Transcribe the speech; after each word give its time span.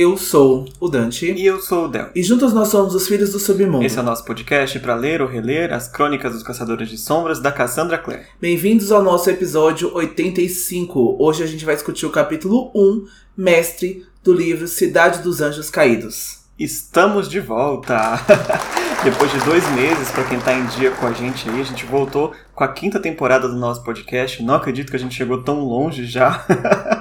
Eu 0.00 0.16
sou 0.16 0.64
o 0.78 0.88
Dante. 0.88 1.32
E 1.32 1.44
eu 1.44 1.60
sou 1.60 1.86
o 1.86 1.88
Del. 1.88 2.10
E 2.14 2.22
juntos 2.22 2.52
nós 2.52 2.68
somos 2.68 2.94
os 2.94 3.08
Filhos 3.08 3.32
do 3.32 3.40
Submundo. 3.40 3.84
Esse 3.84 3.98
é 3.98 4.00
o 4.00 4.04
nosso 4.04 4.24
podcast 4.24 4.78
para 4.78 4.94
ler 4.94 5.20
ou 5.20 5.26
reler 5.26 5.72
as 5.72 5.88
crônicas 5.88 6.32
dos 6.32 6.44
Caçadores 6.44 6.88
de 6.88 6.96
Sombras 6.96 7.40
da 7.40 7.50
Cassandra 7.50 7.98
Clare. 7.98 8.22
Bem-vindos 8.40 8.92
ao 8.92 9.02
nosso 9.02 9.28
episódio 9.28 9.92
85. 9.92 11.16
Hoje 11.18 11.42
a 11.42 11.46
gente 11.48 11.64
vai 11.64 11.74
discutir 11.74 12.06
o 12.06 12.10
capítulo 12.10 12.70
1, 12.76 13.08
Mestre, 13.36 14.06
do 14.22 14.32
livro 14.32 14.68
Cidade 14.68 15.20
dos 15.20 15.40
Anjos 15.40 15.68
Caídos. 15.68 16.44
Estamos 16.56 17.28
de 17.28 17.40
volta! 17.40 18.20
Depois 19.02 19.32
de 19.32 19.40
dois 19.40 19.68
meses, 19.72 20.12
para 20.12 20.22
quem 20.22 20.38
tá 20.38 20.54
em 20.54 20.64
dia 20.66 20.92
com 20.92 21.08
a 21.08 21.12
gente 21.12 21.50
aí, 21.50 21.60
a 21.60 21.64
gente 21.64 21.84
voltou 21.84 22.32
com 22.54 22.62
a 22.62 22.68
quinta 22.68 23.00
temporada 23.00 23.48
do 23.48 23.56
nosso 23.56 23.82
podcast. 23.82 24.44
Não 24.44 24.54
acredito 24.54 24.90
que 24.90 24.96
a 24.96 25.00
gente 25.00 25.16
chegou 25.16 25.42
tão 25.42 25.64
longe 25.64 26.04
já. 26.04 26.46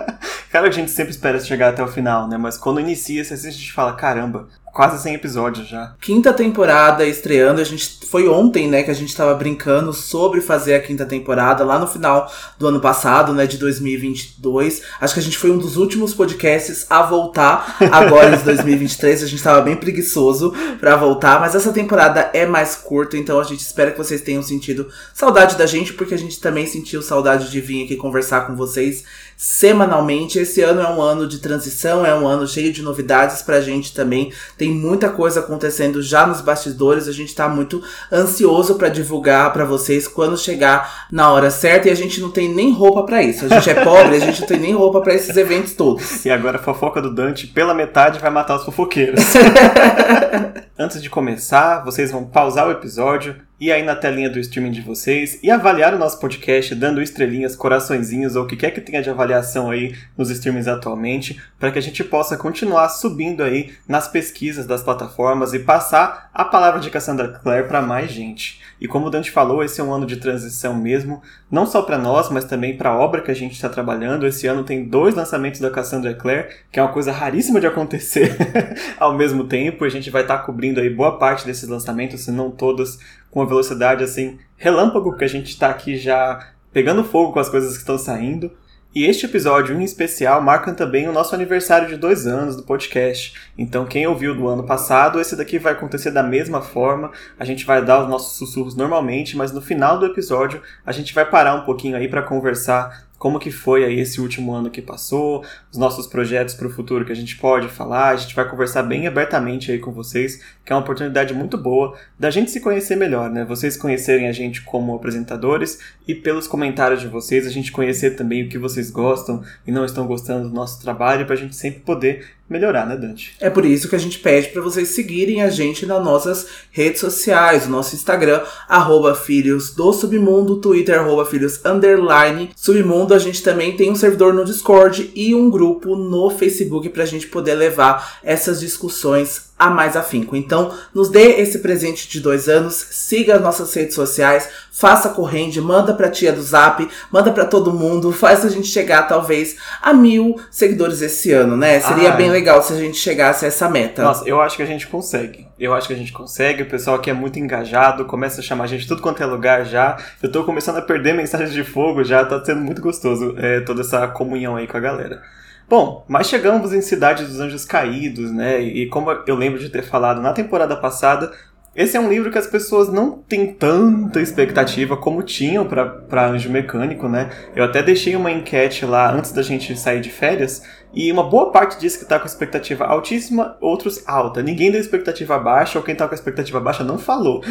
Cara, 0.58 0.70
a 0.70 0.72
gente 0.72 0.90
sempre 0.90 1.12
espera 1.12 1.40
chegar 1.40 1.70
até 1.70 1.84
o 1.84 1.88
final, 1.88 2.28
né? 2.28 2.36
Mas 2.36 2.58
quando 2.58 2.80
inicia, 2.80 3.22
a 3.22 3.36
gente 3.36 3.72
fala, 3.72 3.94
caramba, 3.94 4.48
quase 4.74 5.02
100 5.02 5.16
episódios 5.16 5.68
já. 5.68 5.96
Quinta 6.00 6.32
temporada 6.32 7.04
estreando, 7.06 7.60
a 7.60 7.64
gente 7.64 8.06
foi 8.06 8.28
ontem, 8.28 8.68
né, 8.68 8.84
que 8.84 8.92
a 8.92 8.94
gente 8.94 9.16
tava 9.16 9.34
brincando 9.34 9.92
sobre 9.92 10.40
fazer 10.40 10.76
a 10.76 10.80
quinta 10.80 11.04
temporada 11.04 11.64
lá 11.64 11.80
no 11.80 11.88
final 11.88 12.32
do 12.60 12.68
ano 12.68 12.80
passado, 12.80 13.34
né, 13.34 13.48
de 13.48 13.58
2022. 13.58 14.84
Acho 15.02 15.14
que 15.16 15.20
a 15.20 15.24
gente 15.24 15.38
foi 15.38 15.50
um 15.50 15.58
dos 15.58 15.78
últimos 15.78 16.14
podcasts 16.14 16.86
a 16.92 17.02
voltar 17.02 17.78
agora 17.92 18.36
em 18.36 18.44
2023. 18.44 19.24
A 19.24 19.28
gente 19.28 19.42
tava 19.42 19.62
bem 19.62 19.76
preguiçoso 19.76 20.54
para 20.80 20.96
voltar, 20.96 21.40
mas 21.40 21.56
essa 21.56 21.74
temporada 21.74 22.30
é 22.34 22.46
mais 22.46 22.76
curta, 22.76 23.18
então 23.18 23.40
a 23.40 23.44
gente 23.44 23.62
espera 23.62 23.92
que 23.92 23.98
vocês 23.98 24.22
tenham 24.22 24.44
sentido 24.44 24.88
saudade 25.12 25.56
da 25.56 25.66
gente, 25.66 25.94
porque 25.94 26.14
a 26.14 26.20
gente 26.20 26.40
também 26.40 26.68
sentiu 26.68 27.02
saudade 27.02 27.50
de 27.50 27.62
vir 27.62 27.86
aqui 27.86 27.96
conversar 27.96 28.42
com 28.42 28.56
vocês 28.56 29.04
semanalmente. 29.38 30.40
Esse 30.40 30.62
ano 30.62 30.82
é 30.82 30.90
um 30.90 31.00
ano 31.00 31.28
de 31.28 31.38
transição, 31.38 32.04
é 32.04 32.14
um 32.14 32.28
ano 32.28 32.48
cheio 32.48 32.74
de 32.74 32.82
novidades 32.82 33.44
pra 33.44 33.62
gente 33.62 33.94
também. 33.94 34.34
Tem 34.58 34.72
muita 34.72 35.10
coisa 35.10 35.42
acontecendo 35.42 36.02
já 36.02 36.26
nos 36.26 36.42
bastidores, 36.42 37.08
a 37.08 37.12
gente 37.12 37.36
tá 37.36 37.48
muito 37.48 37.84
ansioso 38.12 38.76
para 38.76 38.90
divulgar 38.90 39.54
para 39.54 39.64
vocês 39.64 40.08
quando 40.08 40.36
chegar 40.38 41.08
na 41.12 41.32
hora 41.32 41.52
certa 41.52 41.88
e 41.88 41.92
a 41.92 41.96
gente 41.96 42.20
não 42.20 42.32
tem 42.32 42.52
nem 42.52 42.74
roupa 42.74 43.04
para 43.04 43.22
isso. 43.22 43.46
A 43.46 43.50
gente 43.50 43.70
é 43.70 43.84
pobre, 43.84 44.16
a 44.16 44.20
gente 44.20 44.42
não 44.42 44.48
tem 44.48 44.60
nem 44.60 44.74
roupa 44.74 45.02
para 45.02 45.14
esses 45.14 45.38
eventos 45.38 45.74
todos. 45.74 46.26
E 46.26 46.32
agora 46.32 46.58
a 46.58 46.62
fofoca 46.62 47.00
do 47.00 47.14
Dante 47.14 47.46
pela 47.46 47.76
metade 47.76 48.20
vai 48.20 48.32
matar 48.32 48.56
os 48.56 48.66
fofoqueiros. 48.66 49.24
Antes 50.80 51.02
de 51.02 51.10
começar, 51.10 51.84
vocês 51.84 52.12
vão 52.12 52.26
pausar 52.26 52.68
o 52.68 52.72
episódio, 52.72 53.36
ir 53.60 53.72
aí 53.72 53.84
na 53.84 53.96
telinha 53.96 54.30
do 54.30 54.40
streaming 54.40 54.72
de 54.72 54.82
vocês 54.82 55.40
e 55.42 55.50
avaliar 55.50 55.94
o 55.94 55.98
nosso 55.98 56.20
podcast 56.20 56.76
dando 56.76 57.02
estrelinhas, 57.02 57.56
coraçõezinhos 57.56 58.36
ou 58.36 58.44
o 58.44 58.48
que 58.48 58.56
quer 58.56 58.72
que 58.72 58.82
tenha 58.82 59.02
de 59.02 59.10
avaliação 59.10 59.72
aí 59.72 59.96
nos 60.16 60.30
streamings 60.30 60.68
atualmente, 60.68 61.42
para 61.60 61.72
que 61.72 61.80
a 61.80 61.82
gente 61.82 62.04
possa 62.04 62.38
continuar 62.38 62.90
subindo 62.90 63.44
aí 63.44 63.72
nas 63.88 64.08
pesquisas 64.08 64.68
das 64.68 64.84
plataformas 64.84 65.54
e 65.54 65.60
passar 65.60 66.30
a 66.34 66.46
palavra 66.46 66.80
de 66.80 66.92
Cassandra 66.92 67.30
Clare 67.30 67.68
para 67.68 67.82
mais 67.82 68.12
gente. 68.12 68.62
E 68.80 68.88
como 68.88 69.08
o 69.08 69.10
Dante 69.10 69.32
falou, 69.32 69.64
esse 69.64 69.82
é 69.82 69.84
um 69.84 69.92
ano 69.92 70.06
de 70.06 70.18
transição 70.18 70.76
mesmo, 70.76 71.22
não 71.50 71.66
só 71.66 71.82
para 71.82 71.98
nós, 71.98 72.30
mas 72.30 72.46
também 72.46 72.78
para 72.78 72.92
a 72.92 72.98
obra 72.98 73.22
que 73.22 73.32
a 73.32 73.34
gente 73.34 73.54
está 73.54 73.68
trabalhando. 73.68 74.28
Esse 74.28 74.46
ano 74.46 74.64
tem 74.64 74.86
dois 74.86 75.16
lançamentos 75.16 75.60
da 75.60 75.72
Cassandra 75.72 76.14
Clare, 76.14 76.48
que 76.72 76.80
é 76.80 76.84
uma 76.84 76.92
coisa 76.92 77.12
raríssima 77.12 77.60
de 77.60 77.66
acontecer 77.66 78.36
ao 79.00 79.16
mesmo 79.16 79.46
tempo. 79.46 79.84
A 79.84 79.90
gente 79.90 80.12
vai 80.12 80.22
estar 80.22 80.38
tá 80.38 80.44
cobrindo 80.44 80.80
aí 80.80 80.92
boa 80.92 81.18
parte 81.18 81.46
desses 81.46 81.68
lançamentos, 81.68 82.22
se 82.22 82.32
não 82.32 82.52
todos, 82.52 83.00
com 83.32 83.40
uma 83.40 83.48
velocidade 83.48 84.04
assim 84.04 84.40
relâmpago, 84.56 85.12
porque 85.12 85.26
a 85.26 85.30
gente 85.30 85.50
está 85.50 85.70
aqui 85.70 85.98
já 85.98 86.54
pegando 86.72 87.04
fogo 87.04 87.34
com 87.34 87.40
as 87.40 87.50
coisas 87.50 87.74
que 87.74 87.80
estão 87.80 87.98
saindo. 87.98 88.52
E 88.96 89.06
este 89.06 89.26
episódio 89.26 89.80
em 89.80 89.84
especial 89.84 90.42
marca 90.42 90.74
também 90.74 91.08
o 91.08 91.12
nosso 91.12 91.36
aniversário 91.36 91.88
de 91.88 91.98
dois 91.98 92.26
anos 92.26 92.56
do 92.56 92.64
podcast. 92.64 93.34
Então, 93.56 93.86
quem 93.86 94.08
ouviu 94.08 94.34
do 94.34 94.48
ano 94.48 94.64
passado, 94.64 95.20
esse 95.20 95.36
daqui 95.36 95.60
vai 95.60 95.74
acontecer 95.74 96.10
da 96.10 96.24
mesma 96.24 96.62
forma. 96.62 97.12
A 97.38 97.46
gente 97.46 97.64
vai 97.64 97.84
dar 97.86 98.02
os 98.02 98.10
nossos 98.10 98.38
sussurros 98.38 98.76
normalmente, 98.76 99.38
mas 99.38 99.52
no 99.52 99.62
final 99.62 100.00
do 100.00 100.08
episódio 100.08 100.64
a 100.84 100.92
gente 100.92 101.14
vai 101.14 101.30
parar 101.30 101.54
um 101.54 101.64
pouquinho 101.64 101.96
aí 101.96 102.08
para 102.08 102.24
conversar 102.24 103.07
como 103.18 103.40
que 103.40 103.52
foi 103.52 103.84
aí 103.84 104.00
esse 104.00 104.22
último 104.22 104.54
ano 104.54 104.70
que 104.70 104.82
passou, 104.82 105.44
os 105.72 105.78
nossos 105.78 106.08
projetos 106.08 106.54
para 106.54 106.68
o 106.68 106.70
futuro 106.70 107.06
que 107.06 107.12
a 107.12 107.16
gente 107.16 107.36
pode 107.38 107.68
falar, 107.68 108.10
a 108.10 108.16
gente 108.16 108.36
vai 108.36 108.48
conversar 108.48 108.84
bem 108.84 109.08
abertamente 109.08 109.72
aí 109.72 109.80
com 109.80 109.92
vocês, 109.92 110.42
que 110.64 110.72
é 110.72 110.76
uma 110.76 110.82
oportunidade 110.82 111.34
muito 111.34 111.58
boa 111.58 111.98
da 112.20 112.30
gente 112.30 112.52
se 112.52 112.60
conhecer 112.60 112.96
melhor, 112.96 113.30
né? 113.30 113.44
Vocês 113.46 113.76
conhecerem 113.76 114.28
a 114.28 114.32
gente 114.32 114.62
como 114.62 114.96
apresentadores 114.96 115.80
e 116.08 116.14
pelos 116.14 116.48
comentários 116.48 117.02
de 117.02 117.08
vocês 117.08 117.48
a 117.48 117.50
gente 117.50 117.72
conhecer 117.72 118.12
também 118.16 118.44
o 118.44 118.50
que 118.50 118.58
vocês 118.58 118.92
gostam 118.92 119.44
e 119.66 119.72
não 119.72 119.86
estão 119.86 120.06
gostando 120.06 120.50
do 120.50 120.54
nosso 120.54 120.82
trabalho 120.82 121.26
para 121.26 121.36
a 121.36 121.38
gente 121.38 121.56
sempre 121.56 121.80
poder 121.80 122.37
melhorar, 122.50 122.86
né, 122.86 122.96
Dante? 122.96 123.36
É 123.40 123.50
por 123.50 123.66
isso 123.66 123.90
que 123.90 123.96
a 123.96 124.00
gente 124.00 124.20
pede 124.20 124.50
para 124.50 124.62
vocês 124.62 124.90
seguirem 124.90 125.42
a 125.42 125.50
gente 125.50 125.86
nas 125.86 126.04
nossas 126.04 126.48
redes 126.72 127.02
sociais, 127.02 127.66
o 127.66 127.70
nosso 127.70 127.96
Instagram, 127.96 128.44
arroba 128.68 129.16
Filhos 129.16 129.72
do 129.72 129.92
Submundo, 129.92 130.58
Twitter, 130.58 131.00
arroba 131.00 131.26
Filhos 131.26 131.64
Underline 131.66 132.50
Submundo. 132.56 133.14
A 133.14 133.20
gente 133.20 133.44
também 133.44 133.76
tem 133.76 133.92
um 133.92 133.96
servidor 133.96 134.34
no 134.34 134.46
Discord 134.46 135.12
e 135.16 135.36
um 135.36 135.50
grupo 135.50 135.96
no 135.96 136.30
Facebook 136.30 136.90
pra 136.90 137.06
gente 137.06 137.28
poder 137.28 137.56
levar 137.56 138.20
essas 138.24 138.60
discussões 138.60 139.47
a 139.58 139.70
mais 139.70 139.96
afinco. 139.96 140.36
Então, 140.36 140.74
nos 140.94 141.10
dê 141.10 141.40
esse 141.42 141.60
presente 141.60 142.08
de 142.08 142.20
dois 142.20 142.48
anos, 142.48 142.76
siga 142.92 143.36
as 143.36 143.42
nossas 143.42 143.74
redes 143.74 143.96
sociais, 143.96 144.48
faça 144.72 145.10
corrente, 145.10 145.60
manda 145.60 145.94
pra 145.94 146.10
tia 146.10 146.32
do 146.32 146.42
Zap, 146.42 146.88
manda 147.12 147.32
para 147.32 147.46
todo 147.46 147.74
mundo, 147.74 148.12
faz 148.12 148.46
a 148.46 148.50
gente 148.50 148.68
chegar 148.68 149.04
talvez 149.04 149.58
a 149.82 149.94
mil 149.94 150.40
seguidores 150.52 151.02
esse 151.02 151.32
ano, 151.32 151.58
né? 151.58 151.80
Seria 151.80 152.12
Ai. 152.12 152.18
bem 152.18 152.30
legal 152.30 152.62
se 152.62 152.74
a 152.74 152.78
gente 152.78 152.98
chegasse 152.98 153.46
a 153.46 153.48
essa 153.48 153.68
meta. 153.68 154.04
Nossa, 154.04 154.28
eu 154.28 154.40
acho 154.40 154.56
que 154.56 154.64
a 154.64 154.68
gente 154.68 154.86
consegue. 154.86 155.48
Eu 155.60 155.74
acho 155.74 155.88
que 155.88 155.94
a 155.94 155.98
gente 155.98 156.12
consegue. 156.12 156.62
O 156.62 156.70
pessoal 156.70 156.98
aqui 156.98 157.10
é 157.10 157.14
muito 157.14 157.40
engajado, 157.40 158.06
começa 158.06 158.42
a 158.42 158.44
chamar 158.44 158.66
a 158.66 158.68
gente 158.68 158.88
tudo 158.88 159.02
quanto 159.02 159.24
é 159.24 159.26
lugar 159.26 159.66
já. 159.66 159.98
Eu 160.22 160.32
tô 160.32 160.44
começando 160.44 160.78
a 160.78 160.82
perder 160.82 161.14
mensagens 161.14 161.52
de 161.52 161.64
fogo 161.64 162.04
já, 162.04 162.24
tá 162.24 162.44
sendo 162.46 162.62
muito 162.62 162.82
gostoso 162.82 163.34
é, 163.38 163.62
toda 163.62 163.82
essa 163.82 164.08
comunhão 164.08 164.56
aí 164.56 164.68
com 164.68 164.78
a 164.78 164.80
galera. 164.80 165.24
Bom, 165.70 166.06
mas 166.08 166.28
chegamos 166.28 166.72
em 166.72 166.80
Cidade 166.80 167.26
dos 167.26 167.42
Anjos 167.42 167.66
Caídos, 167.66 168.32
né? 168.32 168.62
E 168.62 168.88
como 168.88 169.12
eu 169.12 169.36
lembro 169.36 169.60
de 169.60 169.70
ter 169.70 169.84
falado 169.84 170.22
na 170.22 170.32
temporada 170.32 170.78
passada, 170.78 171.32
esse 171.76 171.98
é 171.98 172.00
um 172.00 172.10
livro 172.10 172.32
que 172.32 172.38
as 172.38 172.48
pessoas 172.48 172.88
não 172.88 173.20
têm 173.20 173.54
tanta 173.54 174.22
expectativa 174.22 174.96
como 174.96 175.22
tinham 175.22 175.64
para 175.64 176.28
Anjo 176.28 176.50
Mecânico, 176.50 177.10
né? 177.10 177.30
Eu 177.54 177.66
até 177.66 177.84
deixei 177.84 178.16
uma 178.16 178.32
enquete 178.32 178.86
lá 178.86 179.12
antes 179.12 179.34
da 179.34 179.44
gente 179.44 179.78
sair 179.78 180.00
de 180.00 180.10
férias 180.10 180.64
e 180.94 181.12
uma 181.12 181.24
boa 181.24 181.52
parte 181.52 181.80
disse 181.80 181.98
que 181.98 182.04
está 182.04 182.18
com 182.18 182.26
expectativa 182.26 182.86
altíssima, 182.86 183.58
outros 183.62 184.04
alta. 184.08 184.42
Ninguém 184.42 184.72
deu 184.72 184.80
expectativa 184.80 185.38
baixa, 185.38 185.78
ou 185.78 185.84
quem 185.84 185.94
está 185.94 186.08
com 186.08 186.16
expectativa 186.16 186.60
baixa 186.60 186.84
não 186.84 186.98
falou. 186.98 187.44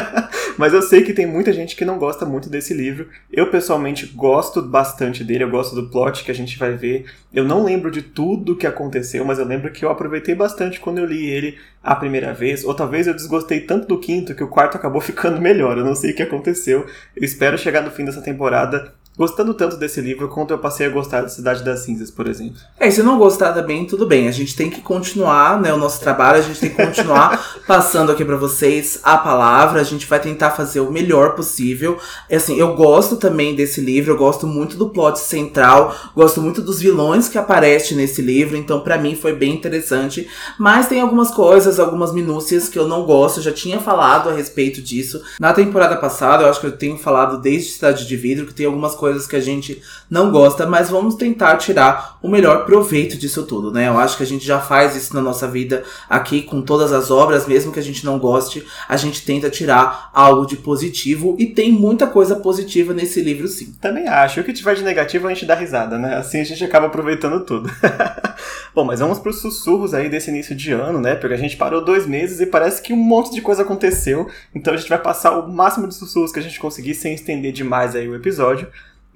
Mas 0.58 0.74
eu 0.74 0.82
sei 0.82 1.02
que 1.02 1.14
tem 1.14 1.26
muita 1.26 1.52
gente 1.52 1.76
que 1.76 1.84
não 1.84 1.98
gosta 1.98 2.26
muito 2.26 2.50
desse 2.50 2.74
livro. 2.74 3.08
Eu 3.32 3.50
pessoalmente 3.50 4.06
gosto 4.06 4.60
bastante 4.60 5.24
dele, 5.24 5.44
eu 5.44 5.50
gosto 5.50 5.74
do 5.74 5.88
plot 5.88 6.24
que 6.24 6.30
a 6.30 6.34
gente 6.34 6.58
vai 6.58 6.72
ver. 6.72 7.06
Eu 7.32 7.44
não 7.44 7.64
lembro 7.64 7.90
de 7.90 8.02
tudo 8.02 8.56
que 8.56 8.66
aconteceu, 8.66 9.24
mas 9.24 9.38
eu 9.38 9.46
lembro 9.46 9.72
que 9.72 9.84
eu 9.84 9.90
aproveitei 9.90 10.34
bastante 10.34 10.80
quando 10.80 10.98
eu 10.98 11.06
li 11.06 11.26
ele 11.26 11.56
a 11.82 11.94
primeira 11.94 12.34
vez. 12.34 12.64
Ou 12.64 12.74
talvez 12.74 13.06
eu 13.06 13.14
desgostei 13.14 13.60
tanto 13.60 13.86
do 13.86 13.98
quinto 13.98 14.34
que 14.34 14.44
o 14.44 14.48
quarto 14.48 14.76
acabou 14.76 15.00
ficando 15.00 15.40
melhor. 15.40 15.78
Eu 15.78 15.84
não 15.84 15.94
sei 15.94 16.10
o 16.10 16.14
que 16.14 16.22
aconteceu. 16.22 16.84
Eu 17.16 17.24
espero 17.24 17.56
chegar 17.56 17.80
no 17.80 17.90
fim 17.90 18.04
dessa 18.04 18.20
temporada 18.20 18.92
gostando 19.20 19.52
tanto 19.52 19.76
desse 19.76 20.00
livro 20.00 20.28
quanto 20.28 20.50
eu 20.50 20.56
passei 20.56 20.86
a 20.86 20.88
gostar 20.88 21.20
da 21.20 21.28
Cidade 21.28 21.62
das 21.62 21.80
Cinzas, 21.80 22.10
por 22.10 22.26
exemplo. 22.26 22.56
É, 22.78 22.88
e 22.88 22.90
se 22.90 23.02
não 23.02 23.18
gostar 23.18 23.52
também, 23.52 23.84
tudo 23.84 24.06
bem. 24.06 24.26
A 24.26 24.32
gente 24.32 24.56
tem 24.56 24.70
que 24.70 24.80
continuar, 24.80 25.60
né, 25.60 25.74
o 25.74 25.76
nosso 25.76 26.00
trabalho, 26.00 26.38
a 26.38 26.42
gente 26.42 26.58
tem 26.58 26.70
que 26.70 26.86
continuar 26.86 27.60
passando 27.68 28.10
aqui 28.10 28.24
para 28.24 28.36
vocês 28.36 28.98
a 29.02 29.18
palavra, 29.18 29.78
a 29.78 29.84
gente 29.84 30.06
vai 30.06 30.18
tentar 30.20 30.52
fazer 30.52 30.80
o 30.80 30.90
melhor 30.90 31.34
possível. 31.34 31.98
É 32.30 32.36
assim, 32.36 32.58
eu 32.58 32.74
gosto 32.74 33.16
também 33.16 33.54
desse 33.54 33.82
livro, 33.82 34.12
eu 34.12 34.16
gosto 34.16 34.46
muito 34.46 34.78
do 34.78 34.88
plot 34.88 35.18
central, 35.18 35.94
gosto 36.16 36.40
muito 36.40 36.62
dos 36.62 36.80
vilões 36.80 37.28
que 37.28 37.36
aparecem 37.36 37.98
nesse 37.98 38.22
livro, 38.22 38.56
então 38.56 38.80
para 38.80 38.96
mim 38.96 39.14
foi 39.14 39.34
bem 39.34 39.52
interessante, 39.52 40.26
mas 40.58 40.88
tem 40.88 40.98
algumas 40.98 41.30
coisas, 41.30 41.78
algumas 41.78 42.14
minúcias 42.14 42.70
que 42.70 42.78
eu 42.78 42.88
não 42.88 43.04
gosto, 43.04 43.40
eu 43.40 43.42
já 43.42 43.52
tinha 43.52 43.80
falado 43.80 44.30
a 44.30 44.32
respeito 44.32 44.80
disso. 44.80 45.20
Na 45.38 45.52
temporada 45.52 45.96
passada, 45.98 46.44
eu 46.44 46.48
acho 46.48 46.60
que 46.60 46.66
eu 46.68 46.78
tenho 46.78 46.96
falado 46.96 47.38
desde 47.38 47.72
Cidade 47.72 48.08
de 48.08 48.16
Vidro 48.16 48.46
que 48.46 48.54
tem 48.54 48.64
algumas 48.64 48.94
coisas 48.94 49.09
coisas 49.10 49.26
que 49.26 49.34
a 49.34 49.40
gente 49.40 49.82
não 50.08 50.30
gosta, 50.30 50.66
mas 50.66 50.88
vamos 50.88 51.16
tentar 51.16 51.56
tirar 51.56 52.18
o 52.22 52.28
melhor 52.28 52.64
proveito 52.64 53.16
disso 53.18 53.44
tudo, 53.44 53.72
né? 53.72 53.88
Eu 53.88 53.98
acho 53.98 54.16
que 54.16 54.22
a 54.22 54.26
gente 54.26 54.46
já 54.46 54.60
faz 54.60 54.94
isso 54.94 55.14
na 55.14 55.20
nossa 55.20 55.48
vida 55.48 55.82
aqui 56.08 56.42
com 56.42 56.62
todas 56.62 56.92
as 56.92 57.10
obras, 57.10 57.46
mesmo 57.46 57.72
que 57.72 57.80
a 57.80 57.82
gente 57.82 58.04
não 58.04 58.18
goste, 58.20 58.64
a 58.88 58.96
gente 58.96 59.24
tenta 59.24 59.50
tirar 59.50 60.10
algo 60.14 60.46
de 60.46 60.56
positivo 60.56 61.34
e 61.38 61.46
tem 61.46 61.72
muita 61.72 62.06
coisa 62.06 62.36
positiva 62.36 62.94
nesse 62.94 63.20
livro 63.20 63.48
sim. 63.48 63.74
Também 63.80 64.06
acho. 64.06 64.40
O 64.40 64.44
que 64.44 64.52
tiver 64.52 64.76
de 64.76 64.84
negativo 64.84 65.26
a 65.26 65.34
gente 65.34 65.44
dá 65.44 65.56
risada, 65.56 65.98
né? 65.98 66.16
Assim 66.16 66.40
a 66.40 66.44
gente 66.44 66.62
acaba 66.62 66.86
aproveitando 66.86 67.40
tudo. 67.40 67.68
Bom, 68.72 68.84
mas 68.84 69.00
vamos 69.00 69.18
para 69.18 69.30
os 69.30 69.40
sussurros 69.40 69.92
aí 69.92 70.08
desse 70.08 70.30
início 70.30 70.54
de 70.54 70.70
ano, 70.70 71.00
né? 71.00 71.16
Porque 71.16 71.34
a 71.34 71.38
gente 71.38 71.56
parou 71.56 71.84
dois 71.84 72.06
meses 72.06 72.40
e 72.40 72.46
parece 72.46 72.80
que 72.80 72.92
um 72.92 72.96
monte 72.96 73.32
de 73.32 73.42
coisa 73.42 73.62
aconteceu. 73.62 74.28
Então 74.54 74.72
a 74.72 74.76
gente 74.76 74.88
vai 74.88 74.98
passar 74.98 75.32
o 75.32 75.48
máximo 75.48 75.88
de 75.88 75.94
sussurros 75.94 76.30
que 76.30 76.38
a 76.38 76.42
gente 76.42 76.60
conseguir 76.60 76.94
sem 76.94 77.12
estender 77.14 77.52
demais 77.52 77.96
aí 77.96 78.08
o 78.08 78.14
episódio. 78.14 78.68